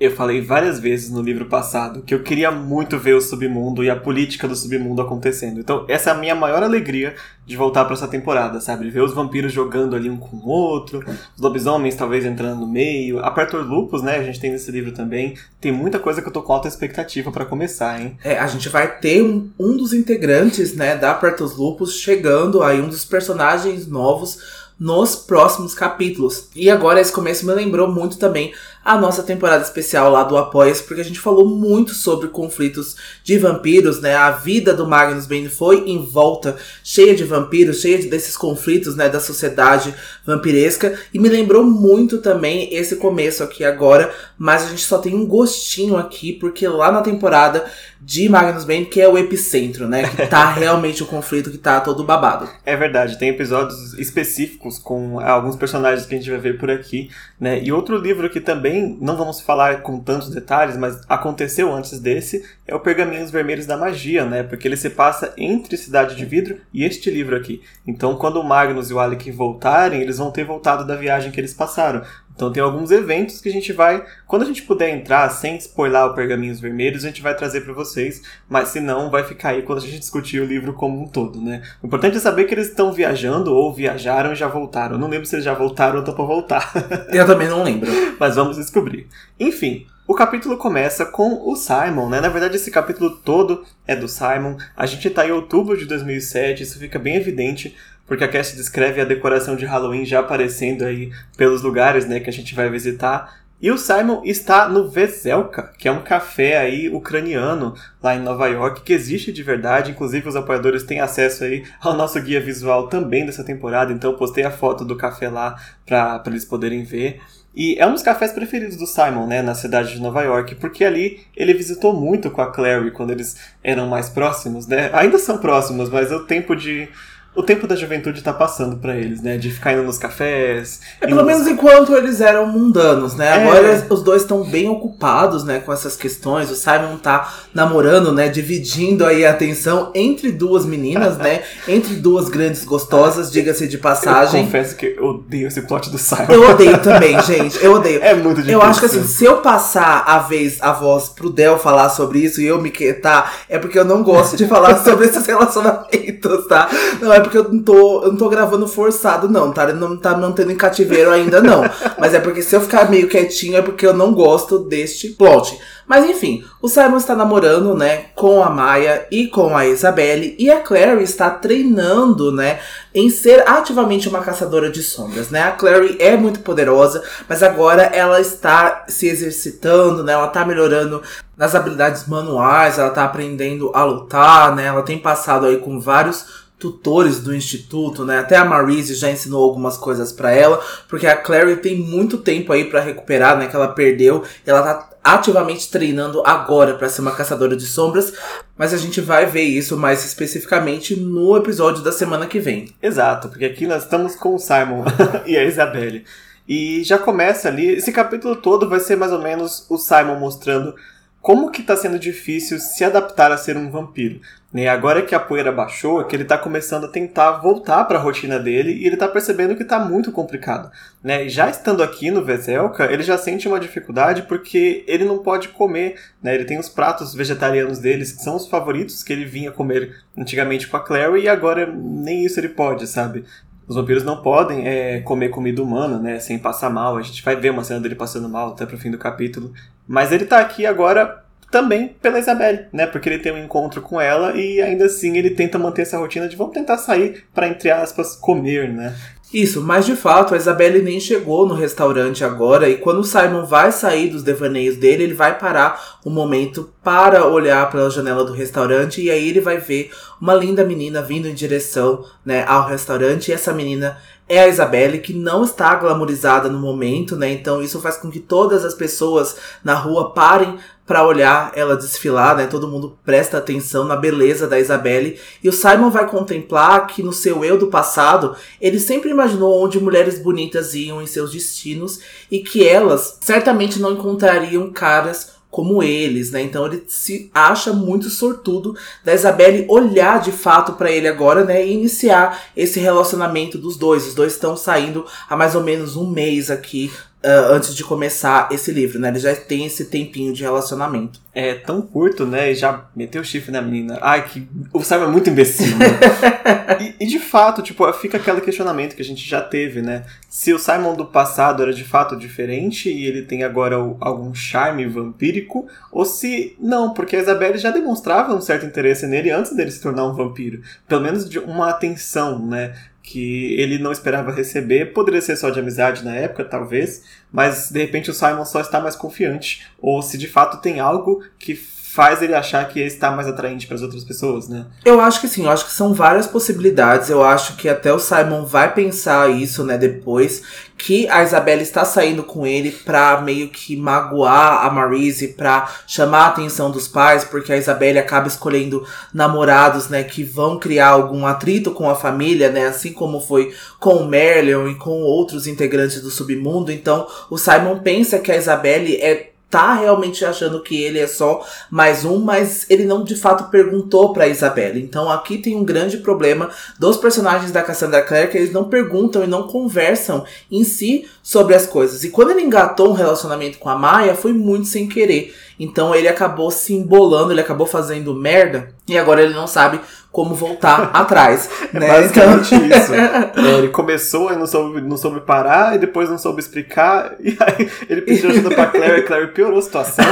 Eu 0.00 0.12
falei 0.12 0.40
várias 0.40 0.80
vezes 0.80 1.10
no 1.10 1.20
livro 1.20 1.44
passado 1.44 2.00
que 2.00 2.14
eu 2.14 2.22
queria 2.22 2.50
muito 2.50 2.98
ver 2.98 3.14
o 3.14 3.20
submundo 3.20 3.84
e 3.84 3.90
a 3.90 3.94
política 3.94 4.48
do 4.48 4.56
submundo 4.56 5.02
acontecendo. 5.02 5.60
Então, 5.60 5.84
essa 5.88 6.08
é 6.08 6.12
a 6.14 6.16
minha 6.16 6.34
maior 6.34 6.62
alegria 6.62 7.14
de 7.44 7.54
voltar 7.54 7.84
para 7.84 7.92
essa 7.92 8.08
temporada, 8.08 8.62
sabe? 8.62 8.88
Ver 8.88 9.02
os 9.02 9.12
vampiros 9.12 9.52
jogando 9.52 9.94
ali 9.94 10.08
um 10.08 10.16
com 10.16 10.38
o 10.38 10.48
outro, 10.48 11.04
os 11.36 11.42
lobisomens 11.42 11.96
talvez 11.96 12.24
entrando 12.24 12.60
no 12.60 12.66
meio, 12.66 13.18
Apertor 13.18 13.62
Lupus, 13.62 14.00
né? 14.00 14.16
A 14.16 14.22
gente 14.22 14.40
tem 14.40 14.50
nesse 14.50 14.70
livro 14.70 14.92
também. 14.92 15.34
Tem 15.60 15.70
muita 15.70 15.98
coisa 15.98 16.22
que 16.22 16.28
eu 16.28 16.32
tô 16.32 16.40
com 16.40 16.54
alta 16.54 16.66
expectativa 16.66 17.30
para 17.30 17.44
começar, 17.44 18.00
hein? 18.00 18.16
É, 18.24 18.38
a 18.38 18.46
gente 18.46 18.70
vai 18.70 18.98
ter 19.00 19.22
um, 19.22 19.50
um 19.58 19.76
dos 19.76 19.92
integrantes, 19.92 20.74
né, 20.74 20.96
da 20.96 21.10
Apertor 21.10 21.54
Lupus 21.60 21.96
chegando 21.96 22.62
aí, 22.62 22.80
um 22.80 22.88
dos 22.88 23.04
personagens 23.04 23.86
novos 23.86 24.60
nos 24.80 25.14
próximos 25.14 25.74
capítulos. 25.74 26.48
E 26.56 26.70
agora 26.70 27.02
esse 27.02 27.12
começo 27.12 27.44
me 27.44 27.52
lembrou 27.52 27.92
muito 27.92 28.16
também 28.16 28.54
a 28.84 28.96
nossa 28.96 29.22
temporada 29.22 29.62
especial 29.62 30.10
lá 30.10 30.24
do 30.24 30.36
Apoia-se, 30.36 30.82
porque 30.82 31.02
a 31.02 31.04
gente 31.04 31.20
falou 31.20 31.46
muito 31.46 31.92
sobre 31.92 32.28
conflitos 32.28 32.96
de 33.22 33.36
vampiros, 33.36 34.00
né? 34.00 34.14
A 34.14 34.30
vida 34.30 34.72
do 34.72 34.86
Magnus 34.86 35.26
Bane 35.26 35.48
foi 35.48 35.84
em 35.88 36.02
volta, 36.02 36.56
cheia 36.82 37.14
de 37.14 37.24
vampiros, 37.24 37.80
cheia 37.80 37.98
desses 38.08 38.36
conflitos, 38.36 38.96
né, 38.96 39.08
da 39.08 39.20
sociedade 39.20 39.94
vampiresca, 40.24 40.98
e 41.12 41.18
me 41.18 41.28
lembrou 41.28 41.62
muito 41.62 42.18
também 42.18 42.74
esse 42.74 42.96
começo 42.96 43.42
aqui 43.42 43.64
agora, 43.64 44.12
mas 44.38 44.64
a 44.64 44.68
gente 44.68 44.84
só 44.84 44.98
tem 44.98 45.14
um 45.14 45.26
gostinho 45.26 45.96
aqui, 45.96 46.32
porque 46.32 46.66
lá 46.66 46.90
na 46.90 47.02
temporada 47.02 47.64
de 48.00 48.28
Magnus 48.28 48.64
Bane, 48.64 48.86
que 48.86 49.00
é 49.00 49.08
o 49.08 49.18
epicentro, 49.18 49.86
né, 49.86 50.08
que 50.08 50.26
tá 50.26 50.48
realmente 50.52 51.02
o 51.02 51.06
conflito 51.06 51.50
que 51.50 51.58
tá 51.58 51.80
todo 51.80 52.02
babado. 52.02 52.48
É 52.64 52.74
verdade, 52.74 53.18
tem 53.18 53.28
episódios 53.28 53.92
específicos 53.94 54.78
com 54.78 55.20
alguns 55.20 55.56
personagens 55.56 56.06
que 56.06 56.14
a 56.14 56.18
gente 56.18 56.30
vai 56.30 56.38
ver 56.38 56.58
por 56.58 56.70
aqui, 56.70 57.10
né? 57.38 57.62
E 57.62 57.72
outro 57.72 57.96
livro 57.96 58.28
que 58.30 58.40
também 58.40 58.69
não 59.00 59.16
vamos 59.16 59.40
falar 59.40 59.82
com 59.82 59.98
tantos 59.98 60.30
detalhes, 60.30 60.76
mas 60.76 61.00
aconteceu 61.08 61.72
antes 61.72 61.98
desse, 61.98 62.44
é 62.66 62.74
o 62.74 62.80
Pergaminhos 62.80 63.30
Vermelhos 63.30 63.66
da 63.66 63.76
Magia, 63.76 64.24
né? 64.24 64.42
Porque 64.42 64.68
ele 64.68 64.76
se 64.76 64.90
passa 64.90 65.32
entre 65.36 65.76
Cidade 65.76 66.14
de 66.14 66.24
Vidro 66.24 66.58
e 66.72 66.84
este 66.84 67.10
livro 67.10 67.36
aqui. 67.36 67.62
Então, 67.86 68.16
quando 68.16 68.40
o 68.40 68.44
Magnus 68.44 68.90
e 68.90 68.94
o 68.94 68.98
Alec 68.98 69.30
voltarem, 69.30 70.00
eles 70.00 70.18
vão 70.18 70.30
ter 70.30 70.44
voltado 70.44 70.86
da 70.86 70.96
viagem 70.96 71.32
que 71.32 71.40
eles 71.40 71.54
passaram. 71.54 72.02
Então 72.34 72.50
tem 72.52 72.62
alguns 72.62 72.90
eventos 72.90 73.40
que 73.40 73.48
a 73.48 73.52
gente 73.52 73.72
vai, 73.72 74.04
quando 74.26 74.42
a 74.42 74.46
gente 74.46 74.62
puder 74.62 74.88
entrar 74.90 75.28
sem 75.28 75.56
spoiler 75.56 76.06
o 76.06 76.14
Pergaminhos 76.14 76.58
Vermelhos, 76.58 77.04
a 77.04 77.08
gente 77.08 77.20
vai 77.20 77.34
trazer 77.34 77.60
para 77.60 77.74
vocês, 77.74 78.22
mas 78.48 78.68
se 78.68 78.80
não, 78.80 79.10
vai 79.10 79.24
ficar 79.24 79.50
aí 79.50 79.62
quando 79.62 79.78
a 79.78 79.82
gente 79.82 79.98
discutir 79.98 80.40
o 80.40 80.46
livro 80.46 80.72
como 80.72 81.02
um 81.02 81.06
todo, 81.06 81.40
né? 81.40 81.62
O 81.82 81.86
importante 81.86 82.16
é 82.16 82.20
saber 82.20 82.44
que 82.44 82.54
eles 82.54 82.68
estão 82.68 82.92
viajando 82.92 83.54
ou 83.54 83.72
viajaram 83.72 84.32
e 84.32 84.36
já 84.36 84.48
voltaram. 84.48 84.94
Eu 84.94 85.00
não 85.00 85.08
lembro 85.08 85.26
se 85.26 85.34
eles 85.34 85.44
já 85.44 85.54
voltaram 85.54 85.94
ou 85.94 86.00
estão 86.00 86.14
para 86.14 86.24
voltar. 86.24 86.72
Eu 87.12 87.26
também 87.26 87.48
não 87.48 87.62
lembro. 87.62 87.90
mas 88.18 88.36
vamos 88.36 88.56
descobrir. 88.56 89.06
Enfim, 89.38 89.86
o 90.10 90.14
capítulo 90.14 90.56
começa 90.56 91.06
com 91.06 91.48
o 91.48 91.54
Simon, 91.54 92.08
né? 92.08 92.20
Na 92.20 92.28
verdade, 92.28 92.56
esse 92.56 92.68
capítulo 92.68 93.10
todo 93.10 93.64
é 93.86 93.94
do 93.94 94.08
Simon. 94.08 94.56
A 94.76 94.84
gente 94.84 95.06
está 95.06 95.24
em 95.24 95.30
outubro 95.30 95.76
de 95.76 95.84
2007, 95.84 96.64
isso 96.64 96.80
fica 96.80 96.98
bem 96.98 97.14
evidente 97.14 97.76
porque 98.10 98.24
a 98.24 98.28
Cassie 98.28 98.56
descreve 98.56 99.00
a 99.00 99.04
decoração 99.04 99.54
de 99.54 99.64
Halloween 99.64 100.04
já 100.04 100.18
aparecendo 100.18 100.84
aí 100.84 101.12
pelos 101.36 101.62
lugares, 101.62 102.06
né, 102.06 102.18
que 102.18 102.28
a 102.28 102.32
gente 102.32 102.56
vai 102.56 102.68
visitar. 102.68 103.38
E 103.62 103.70
o 103.70 103.78
Simon 103.78 104.22
está 104.24 104.68
no 104.68 104.88
Veselka, 104.88 105.70
que 105.78 105.86
é 105.86 105.92
um 105.92 106.02
café 106.02 106.58
aí 106.58 106.88
ucraniano 106.88 107.72
lá 108.02 108.16
em 108.16 108.20
Nova 108.20 108.48
York, 108.48 108.82
que 108.82 108.92
existe 108.92 109.32
de 109.32 109.44
verdade. 109.44 109.92
Inclusive 109.92 110.28
os 110.28 110.34
apoiadores 110.34 110.82
têm 110.82 110.98
acesso 110.98 111.44
aí 111.44 111.62
ao 111.80 111.94
nosso 111.94 112.20
guia 112.20 112.40
visual 112.40 112.88
também 112.88 113.24
dessa 113.24 113.44
temporada, 113.44 113.92
então 113.92 114.16
postei 114.16 114.42
a 114.42 114.50
foto 114.50 114.84
do 114.84 114.96
café 114.96 115.28
lá 115.28 115.54
para 115.86 116.20
eles 116.26 116.44
poderem 116.44 116.82
ver. 116.82 117.20
E 117.54 117.76
é 117.78 117.86
um 117.86 117.92
dos 117.92 118.02
cafés 118.02 118.32
preferidos 118.32 118.76
do 118.76 118.88
Simon, 118.88 119.28
né, 119.28 119.40
na 119.40 119.54
cidade 119.54 119.92
de 119.92 120.00
Nova 120.00 120.22
York, 120.22 120.56
porque 120.56 120.84
ali 120.84 121.20
ele 121.36 121.54
visitou 121.54 121.92
muito 121.92 122.28
com 122.28 122.42
a 122.42 122.50
Clary 122.50 122.90
quando 122.90 123.12
eles 123.12 123.36
eram 123.62 123.86
mais 123.86 124.08
próximos, 124.08 124.66
né? 124.66 124.90
Ainda 124.92 125.16
são 125.16 125.38
próximos, 125.38 125.88
mas 125.88 126.10
o 126.10 126.26
tempo 126.26 126.56
de 126.56 126.88
o 127.34 127.42
tempo 127.44 127.66
da 127.66 127.76
juventude 127.76 128.22
tá 128.22 128.32
passando 128.32 128.76
para 128.76 128.96
eles, 128.96 129.22
né? 129.22 129.38
De 129.38 129.50
ficar 129.50 129.72
indo 129.72 129.84
nos 129.84 129.98
cafés. 129.98 130.80
É, 131.00 131.06
pelo 131.06 131.24
menos 131.24 131.46
enquanto 131.46 131.94
eles 131.94 132.20
eram 132.20 132.46
mundanos, 132.46 133.14
né? 133.14 133.26
É. 133.26 133.32
Agora 133.34 133.86
os 133.88 134.02
dois 134.02 134.22
estão 134.22 134.42
bem 134.42 134.68
ocupados, 134.68 135.44
né, 135.44 135.60
com 135.60 135.72
essas 135.72 135.96
questões. 135.96 136.50
O 136.50 136.56
Simon 136.56 136.96
tá 137.00 137.32
namorando, 137.54 138.12
né? 138.12 138.28
Dividindo 138.28 139.06
aí 139.06 139.24
a 139.24 139.30
atenção 139.30 139.92
entre 139.94 140.32
duas 140.32 140.66
meninas, 140.66 141.16
né? 141.18 141.42
Entre 141.68 141.94
duas 141.94 142.28
grandes 142.28 142.64
gostosas, 142.64 143.30
diga-se 143.30 143.68
de 143.68 143.78
passagem. 143.78 144.40
Eu 144.40 144.46
confesso 144.46 144.76
que 144.76 144.86
eu 144.98 145.04
odeio 145.04 145.46
esse 145.46 145.62
plot 145.62 145.88
do 145.88 145.98
Simon. 145.98 146.26
Eu 146.30 146.50
odeio 146.50 146.78
também, 146.78 147.20
gente. 147.22 147.62
Eu 147.64 147.74
odeio. 147.74 148.02
É 148.02 148.12
muito 148.12 148.36
difícil. 148.38 148.58
Eu 148.58 148.62
acho 148.62 148.80
que 148.80 148.86
assim, 148.86 149.04
se 149.04 149.24
eu 149.24 149.36
passar 149.36 150.02
a 150.04 150.18
vez, 150.18 150.60
a 150.60 150.72
voz 150.72 151.08
pro 151.08 151.30
Del 151.30 151.58
falar 151.58 151.90
sobre 151.90 152.18
isso 152.18 152.40
e 152.40 152.46
eu 152.46 152.60
me 152.60 152.70
quietar, 152.70 153.32
é 153.48 153.56
porque 153.56 153.78
eu 153.78 153.84
não 153.84 154.02
gosto 154.02 154.36
de 154.36 154.46
falar 154.46 154.78
sobre 154.82 155.06
esses 155.06 155.24
relacionamentos, 155.24 155.88
tá? 156.12 156.68
Não 157.00 157.12
é 157.12 157.20
porque 157.20 157.38
eu 157.38 157.52
não 157.52 157.62
tô, 157.62 158.04
eu 158.04 158.08
não 158.10 158.16
tô 158.16 158.28
gravando 158.28 158.66
forçado, 158.66 159.28
não, 159.28 159.52
tá? 159.52 159.64
Ele 159.64 159.78
não 159.78 159.96
tá 159.96 160.16
mantendo 160.16 160.52
em 160.52 160.56
cativeiro 160.56 161.10
ainda, 161.10 161.40
não. 161.40 161.62
Mas 161.98 162.14
é 162.14 162.20
porque 162.20 162.42
se 162.42 162.54
eu 162.54 162.60
ficar 162.60 162.90
meio 162.90 163.08
quietinho 163.08 163.56
é 163.56 163.62
porque 163.62 163.86
eu 163.86 163.94
não 163.94 164.12
gosto 164.12 164.58
deste 164.58 165.10
plot. 165.10 165.58
Mas 165.90 166.08
enfim, 166.08 166.44
o 166.62 166.68
Simon 166.68 166.98
está 166.98 167.16
namorando, 167.16 167.74
né, 167.74 168.04
com 168.14 168.44
a 168.44 168.48
Maia 168.48 169.08
e 169.10 169.26
com 169.26 169.56
a 169.56 169.66
Isabelle, 169.66 170.36
e 170.38 170.48
a 170.48 170.60
Clary 170.60 171.02
está 171.02 171.28
treinando, 171.28 172.30
né, 172.30 172.60
em 172.94 173.10
ser 173.10 173.42
ativamente 173.48 174.08
uma 174.08 174.20
caçadora 174.20 174.70
de 174.70 174.84
sombras, 174.84 175.30
né? 175.30 175.42
A 175.42 175.50
Clary 175.50 175.96
é 175.98 176.16
muito 176.16 176.40
poderosa, 176.40 177.02
mas 177.28 177.42
agora 177.42 177.82
ela 177.82 178.20
está 178.20 178.84
se 178.86 179.08
exercitando, 179.08 180.04
né? 180.04 180.12
Ela 180.12 180.28
está 180.28 180.44
melhorando 180.44 181.02
nas 181.36 181.56
habilidades 181.56 182.06
manuais, 182.06 182.78
ela 182.78 182.90
está 182.90 183.04
aprendendo 183.04 183.72
a 183.74 183.82
lutar, 183.82 184.54
né? 184.54 184.66
Ela 184.66 184.82
tem 184.82 184.96
passado 184.96 185.46
aí 185.46 185.56
com 185.56 185.80
vários 185.80 186.48
tutores 186.60 187.20
do 187.20 187.34
instituto, 187.34 188.04
né? 188.04 188.18
Até 188.18 188.36
a 188.36 188.44
Marise 188.44 188.94
já 188.94 189.10
ensinou 189.10 189.42
algumas 189.42 189.78
coisas 189.78 190.12
para 190.12 190.30
ela, 190.30 190.62
porque 190.88 191.06
a 191.06 191.16
Clary 191.16 191.56
tem 191.56 191.78
muito 191.78 192.18
tempo 192.18 192.52
aí 192.52 192.66
para 192.66 192.82
recuperar, 192.82 193.38
né? 193.38 193.46
Que 193.46 193.56
ela 193.56 193.68
perdeu. 193.68 194.22
ela 194.46 194.62
tá 194.62 194.90
ativamente 195.02 195.70
treinando 195.70 196.22
agora 196.26 196.74
para 196.74 196.90
ser 196.90 197.00
uma 197.00 197.16
caçadora 197.16 197.56
de 197.56 197.64
sombras, 197.64 198.12
mas 198.56 198.74
a 198.74 198.76
gente 198.76 199.00
vai 199.00 199.24
ver 199.24 199.44
isso 199.44 199.76
mais 199.76 200.04
especificamente 200.04 200.94
no 200.94 201.34
episódio 201.38 201.82
da 201.82 201.90
semana 201.90 202.26
que 202.26 202.38
vem. 202.38 202.74
Exato, 202.82 203.30
porque 203.30 203.46
aqui 203.46 203.66
nós 203.66 203.84
estamos 203.84 204.14
com 204.14 204.34
o 204.34 204.38
Simon 204.38 204.84
e 205.26 205.36
a 205.36 205.44
Isabelle. 205.44 206.04
E 206.46 206.84
já 206.84 206.98
começa 206.98 207.48
ali, 207.48 207.76
esse 207.76 207.90
capítulo 207.92 208.36
todo 208.36 208.68
vai 208.68 208.80
ser 208.80 208.96
mais 208.96 209.12
ou 209.12 209.22
menos 209.22 209.64
o 209.70 209.78
Simon 209.78 210.18
mostrando 210.18 210.74
como 211.22 211.50
que 211.50 211.60
está 211.60 211.76
sendo 211.76 211.98
difícil 211.98 212.58
se 212.58 212.82
adaptar 212.84 213.30
a 213.30 213.36
ser 213.36 213.56
um 213.56 213.70
vampiro. 213.70 214.20
Né? 214.52 214.66
Agora 214.66 215.02
que 215.02 215.14
a 215.14 215.20
poeira 215.20 215.52
baixou, 215.52 216.00
é 216.00 216.04
que 216.04 216.14
ele 216.16 216.24
está 216.24 216.36
começando 216.36 216.84
a 216.84 216.88
tentar 216.88 217.32
voltar 217.38 217.84
para 217.84 217.98
a 217.98 218.02
rotina 218.02 218.38
dele 218.38 218.72
e 218.72 218.86
ele 218.86 218.94
está 218.94 219.06
percebendo 219.06 219.54
que 219.54 219.62
está 219.62 219.78
muito 219.78 220.10
complicado. 220.10 220.70
Né? 221.02 221.28
Já 221.28 221.48
estando 221.48 221.82
aqui 221.82 222.10
no 222.10 222.24
Veselka, 222.24 222.90
ele 222.92 223.02
já 223.02 223.16
sente 223.16 223.46
uma 223.46 223.60
dificuldade 223.60 224.22
porque 224.22 224.84
ele 224.88 225.04
não 225.04 225.18
pode 225.18 225.48
comer. 225.50 225.96
Né? 226.22 226.34
Ele 226.34 226.44
tem 226.44 226.58
os 226.58 226.68
pratos 226.68 227.14
vegetarianos 227.14 227.78
deles, 227.78 228.12
que 228.12 228.22
são 228.22 228.36
os 228.36 228.48
favoritos 228.48 229.02
que 229.02 229.12
ele 229.12 229.24
vinha 229.24 229.52
comer 229.52 229.94
antigamente 230.18 230.66
com 230.66 230.76
a 230.76 230.80
Clary, 230.80 231.22
e 231.22 231.28
agora 231.28 231.66
nem 231.72 232.24
isso 232.24 232.40
ele 232.40 232.48
pode, 232.48 232.86
sabe? 232.86 233.24
Os 233.70 233.76
vampiros 233.76 234.02
não 234.02 234.20
podem 234.20 234.66
é, 234.66 235.00
comer 235.00 235.28
comida 235.28 235.62
humana, 235.62 235.96
né? 235.96 236.18
Sem 236.18 236.36
passar 236.40 236.68
mal. 236.68 236.96
A 236.96 237.02
gente 237.02 237.22
vai 237.22 237.36
ver 237.36 237.50
uma 237.50 237.62
cena 237.62 237.78
dele 237.78 237.94
passando 237.94 238.28
mal 238.28 238.48
até 238.50 238.66
pro 238.66 238.76
fim 238.76 238.90
do 238.90 238.98
capítulo. 238.98 239.52
Mas 239.86 240.10
ele 240.10 240.24
tá 240.24 240.40
aqui 240.40 240.66
agora 240.66 241.22
também 241.50 241.88
pela 242.00 242.18
Isabelle, 242.18 242.66
né? 242.72 242.86
Porque 242.86 243.08
ele 243.08 243.18
tem 243.18 243.32
um 243.32 243.44
encontro 243.44 243.82
com 243.82 244.00
ela 244.00 244.36
e 244.36 244.60
ainda 244.62 244.86
assim 244.86 245.16
ele 245.16 245.30
tenta 245.30 245.58
manter 245.58 245.82
essa 245.82 245.98
rotina 245.98 246.28
de 246.28 246.36
vamos 246.36 246.54
tentar 246.54 246.78
sair 246.78 247.24
para 247.34 247.48
entre 247.48 247.70
aspas 247.70 248.14
comer, 248.14 248.72
né? 248.72 248.94
Isso, 249.32 249.62
mas 249.62 249.86
de 249.86 249.94
fato 249.94 250.34
a 250.34 250.36
Isabelle 250.36 250.82
nem 250.82 250.98
chegou 250.98 251.46
no 251.46 251.54
restaurante 251.54 252.24
agora 252.24 252.68
e 252.68 252.78
quando 252.78 252.98
o 252.98 253.04
Simon 253.04 253.44
vai 253.44 253.70
sair 253.70 254.08
dos 254.08 254.24
devaneios 254.24 254.76
dele, 254.76 255.04
ele 255.04 255.14
vai 255.14 255.38
parar 255.38 256.00
um 256.04 256.10
momento 256.10 256.72
para 256.82 257.24
olhar 257.24 257.70
pela 257.70 257.88
janela 257.90 258.24
do 258.24 258.32
restaurante 258.32 259.00
e 259.00 259.08
aí 259.08 259.28
ele 259.28 259.40
vai 259.40 259.58
ver 259.58 259.92
uma 260.20 260.34
linda 260.34 260.64
menina 260.64 261.00
vindo 261.00 261.28
em 261.28 261.34
direção, 261.34 262.04
né, 262.24 262.44
ao 262.44 262.66
restaurante 262.66 263.28
e 263.28 263.32
essa 263.32 263.52
menina 263.52 263.98
é 264.28 264.40
a 264.40 264.48
Isabelle, 264.48 264.98
que 264.98 265.12
não 265.12 265.42
está 265.42 265.74
glamorizada 265.74 266.48
no 266.48 266.58
momento, 266.60 267.16
né? 267.16 267.32
Então 267.32 267.60
isso 267.60 267.80
faz 267.80 267.96
com 267.96 268.08
que 268.08 268.20
todas 268.20 268.64
as 268.64 268.74
pessoas 268.74 269.36
na 269.64 269.74
rua 269.74 270.14
parem 270.14 270.56
para 270.90 271.06
olhar 271.06 271.52
ela 271.54 271.76
desfilar, 271.76 272.36
né? 272.36 272.48
Todo 272.48 272.66
mundo 272.66 272.98
presta 273.04 273.38
atenção 273.38 273.84
na 273.84 273.94
beleza 273.94 274.48
da 274.48 274.58
Isabelle. 274.58 275.20
E 275.40 275.48
o 275.48 275.52
Simon 275.52 275.88
vai 275.88 276.10
contemplar 276.10 276.88
que 276.88 277.00
no 277.00 277.12
seu 277.12 277.44
eu 277.44 277.56
do 277.56 277.68
passado, 277.68 278.34
ele 278.60 278.80
sempre 278.80 279.08
imaginou 279.08 279.64
onde 279.64 279.78
mulheres 279.78 280.18
bonitas 280.18 280.74
iam 280.74 281.00
em 281.00 281.06
seus 281.06 281.30
destinos 281.30 282.00
e 282.28 282.40
que 282.40 282.66
elas 282.66 283.18
certamente 283.20 283.78
não 283.78 283.92
encontrariam 283.92 284.68
caras 284.72 285.38
como 285.48 285.80
eles, 285.80 286.32
né? 286.32 286.42
Então 286.42 286.66
ele 286.66 286.82
se 286.88 287.30
acha 287.32 287.72
muito 287.72 288.10
sortudo 288.10 288.76
da 289.04 289.14
Isabelle 289.14 289.66
olhar 289.68 290.20
de 290.20 290.32
fato 290.32 290.72
para 290.72 290.90
ele 290.90 291.06
agora, 291.06 291.44
né? 291.44 291.64
E 291.64 291.72
iniciar 291.72 292.46
esse 292.56 292.80
relacionamento 292.80 293.58
dos 293.58 293.76
dois. 293.76 294.08
Os 294.08 294.14
dois 294.16 294.32
estão 294.32 294.56
saindo 294.56 295.06
há 295.28 295.36
mais 295.36 295.54
ou 295.54 295.62
menos 295.62 295.94
um 295.94 296.10
mês 296.10 296.50
aqui 296.50 296.90
Uh, 297.22 297.52
antes 297.52 297.74
de 297.74 297.84
começar 297.84 298.48
esse 298.50 298.72
livro, 298.72 298.98
né? 298.98 299.08
Ele 299.08 299.18
já 299.18 299.36
tem 299.36 299.66
esse 299.66 299.84
tempinho 299.84 300.32
de 300.32 300.42
relacionamento. 300.42 301.20
É 301.34 301.52
tão 301.52 301.82
curto, 301.82 302.24
né? 302.24 302.50
E 302.50 302.54
já 302.54 302.86
meteu 302.96 303.20
o 303.20 303.24
chifre 303.24 303.52
na 303.52 303.60
menina. 303.60 303.98
Ai, 304.00 304.26
que. 304.26 304.48
O 304.72 304.82
Simon 304.82 305.04
é 305.04 305.08
muito 305.08 305.28
imbecil. 305.28 305.76
Né? 305.76 305.86
e, 306.98 307.04
e, 307.04 307.06
de 307.06 307.18
fato, 307.18 307.60
tipo, 307.60 307.90
fica 307.92 308.16
aquele 308.16 308.40
questionamento 308.40 308.96
que 308.96 309.02
a 309.02 309.04
gente 309.04 309.28
já 309.28 309.42
teve, 309.42 309.82
né? 309.82 310.06
Se 310.30 310.54
o 310.54 310.58
Simon 310.58 310.94
do 310.94 311.04
passado 311.04 311.62
era 311.62 311.74
de 311.74 311.84
fato 311.84 312.16
diferente 312.16 312.90
e 312.90 313.04
ele 313.04 313.20
tem 313.20 313.44
agora 313.44 313.78
o, 313.78 313.98
algum 314.00 314.34
charme 314.34 314.86
vampírico, 314.86 315.68
ou 315.92 316.06
se 316.06 316.56
não, 316.58 316.94
porque 316.94 317.16
a 317.16 317.20
Isabelle 317.20 317.58
já 317.58 317.70
demonstrava 317.70 318.34
um 318.34 318.40
certo 318.40 318.64
interesse 318.64 319.06
nele 319.06 319.30
antes 319.30 319.54
dele 319.54 319.70
se 319.70 319.82
tornar 319.82 320.06
um 320.06 320.14
vampiro. 320.14 320.62
Pelo 320.88 321.02
menos 321.02 321.28
de 321.28 321.38
uma 321.38 321.68
atenção, 321.68 322.46
né? 322.46 322.72
Que 323.10 323.54
ele 323.60 323.76
não 323.76 323.90
esperava 323.90 324.30
receber. 324.30 324.92
Poderia 324.92 325.20
ser 325.20 325.34
só 325.34 325.50
de 325.50 325.58
amizade 325.58 326.04
na 326.04 326.14
época, 326.14 326.44
talvez, 326.44 327.02
mas 327.32 327.68
de 327.68 327.80
repente 327.80 328.08
o 328.08 328.14
Simon 328.14 328.44
só 328.44 328.60
está 328.60 328.80
mais 328.80 328.94
confiante. 328.94 329.66
Ou 329.80 330.00
se 330.00 330.16
de 330.16 330.28
fato 330.28 330.60
tem 330.62 330.78
algo 330.78 331.20
que 331.36 331.56
faz 331.92 332.22
ele 332.22 332.34
achar 332.34 332.68
que 332.68 332.78
está 332.80 333.10
mais 333.10 333.26
atraente 333.26 333.66
para 333.66 333.74
as 333.74 333.82
outras 333.82 334.04
pessoas, 334.04 334.48
né? 334.48 334.66
Eu 334.84 335.00
acho 335.00 335.20
que 335.20 335.26
sim, 335.26 335.44
eu 335.44 335.50
acho 335.50 335.64
que 335.64 335.72
são 335.72 335.92
várias 335.92 336.26
possibilidades. 336.26 337.10
Eu 337.10 337.24
acho 337.24 337.56
que 337.56 337.68
até 337.68 337.92
o 337.92 337.98
Simon 337.98 338.44
vai 338.44 338.72
pensar 338.72 339.28
isso, 339.28 339.64
né, 339.64 339.76
depois 339.76 340.42
que 340.78 341.08
a 341.08 341.22
Isabelle 341.22 341.62
está 341.62 341.84
saindo 341.84 342.22
com 342.22 342.46
ele 342.46 342.70
pra 342.70 343.20
meio 343.20 343.48
que 343.48 343.76
magoar 343.76 344.64
a 344.64 344.70
Marise, 344.70 345.28
pra 345.28 345.68
chamar 345.86 346.26
a 346.26 346.28
atenção 346.28 346.70
dos 346.70 346.86
pais, 346.86 347.24
porque 347.24 347.52
a 347.52 347.56
Isabelle 347.56 347.98
acaba 347.98 348.28
escolhendo 348.28 348.86
namorados, 349.12 349.88
né, 349.88 350.04
que 350.04 350.22
vão 350.22 350.58
criar 350.58 350.90
algum 350.90 351.26
atrito 351.26 351.72
com 351.72 351.90
a 351.90 351.96
família, 351.96 352.50
né, 352.50 352.68
assim 352.68 352.92
como 352.92 353.20
foi 353.20 353.52
com 353.80 353.96
o 353.96 354.06
Merlion 354.06 354.68
e 354.68 354.76
com 354.76 355.02
outros 355.02 355.46
integrantes 355.46 356.00
do 356.00 356.10
submundo. 356.10 356.70
Então, 356.70 357.06
o 357.28 357.36
Simon 357.36 357.80
pensa 357.80 358.20
que 358.20 358.30
a 358.30 358.36
Isabelle 358.36 358.96
é 358.96 359.30
tá 359.50 359.74
realmente 359.74 360.24
achando 360.24 360.62
que 360.62 360.80
ele 360.80 361.00
é 361.00 361.08
só 361.08 361.44
mais 361.68 362.04
um, 362.04 362.18
mas 362.18 362.64
ele 362.70 362.84
não 362.84 363.02
de 363.02 363.16
fato 363.16 363.50
perguntou 363.50 364.12
para 364.12 364.28
Isabelle. 364.28 364.80
Então 364.80 365.10
aqui 365.10 365.38
tem 365.38 365.56
um 365.56 365.64
grande 365.64 365.98
problema 365.98 366.48
dos 366.78 366.96
personagens 366.96 367.50
da 367.50 367.62
Cassandra 367.62 368.00
Clare 368.00 368.28
que 368.28 368.38
eles 368.38 368.52
não 368.52 368.64
perguntam 368.68 369.24
e 369.24 369.26
não 369.26 369.48
conversam 369.48 370.24
em 370.50 370.62
si 370.62 371.08
sobre 371.20 371.54
as 371.54 371.66
coisas. 371.66 372.04
E 372.04 372.10
quando 372.10 372.30
ele 372.30 372.42
engatou 372.42 372.90
um 372.90 372.94
relacionamento 372.94 373.58
com 373.58 373.68
a 373.68 373.76
Maia, 373.76 374.14
foi 374.14 374.32
muito 374.32 374.68
sem 374.68 374.88
querer. 374.88 375.34
Então 375.58 375.94
ele 375.94 376.08
acabou 376.08 376.50
se 376.50 376.72
embolando, 376.72 377.32
ele 377.32 377.40
acabou 377.40 377.66
fazendo 377.66 378.14
merda 378.14 378.72
e 378.88 378.96
agora 378.96 379.22
ele 379.22 379.34
não 379.34 379.46
sabe 379.46 379.80
como 380.12 380.34
voltar 380.34 380.90
atrás. 380.94 381.48
É 381.72 381.78
né? 381.78 381.88
basicamente 381.88 382.54
então... 382.54 382.78
isso. 382.78 382.92
Ele 383.58 383.68
começou 383.68 384.32
e 384.32 384.36
não 384.36 384.46
soube, 384.46 384.80
não 384.80 384.96
soube 384.96 385.20
parar, 385.20 385.74
e 385.74 385.78
depois 385.78 386.08
não 386.08 386.18
soube 386.18 386.40
explicar, 386.40 387.14
e 387.20 387.36
aí 387.40 387.70
ele 387.88 388.02
pediu 388.02 388.30
ajuda 388.30 388.54
pra 388.54 388.66
Claire, 388.66 389.00
e 389.00 389.02
Claire 389.02 389.32
piorou 389.32 389.58
a 389.58 389.62
situação. 389.62 390.04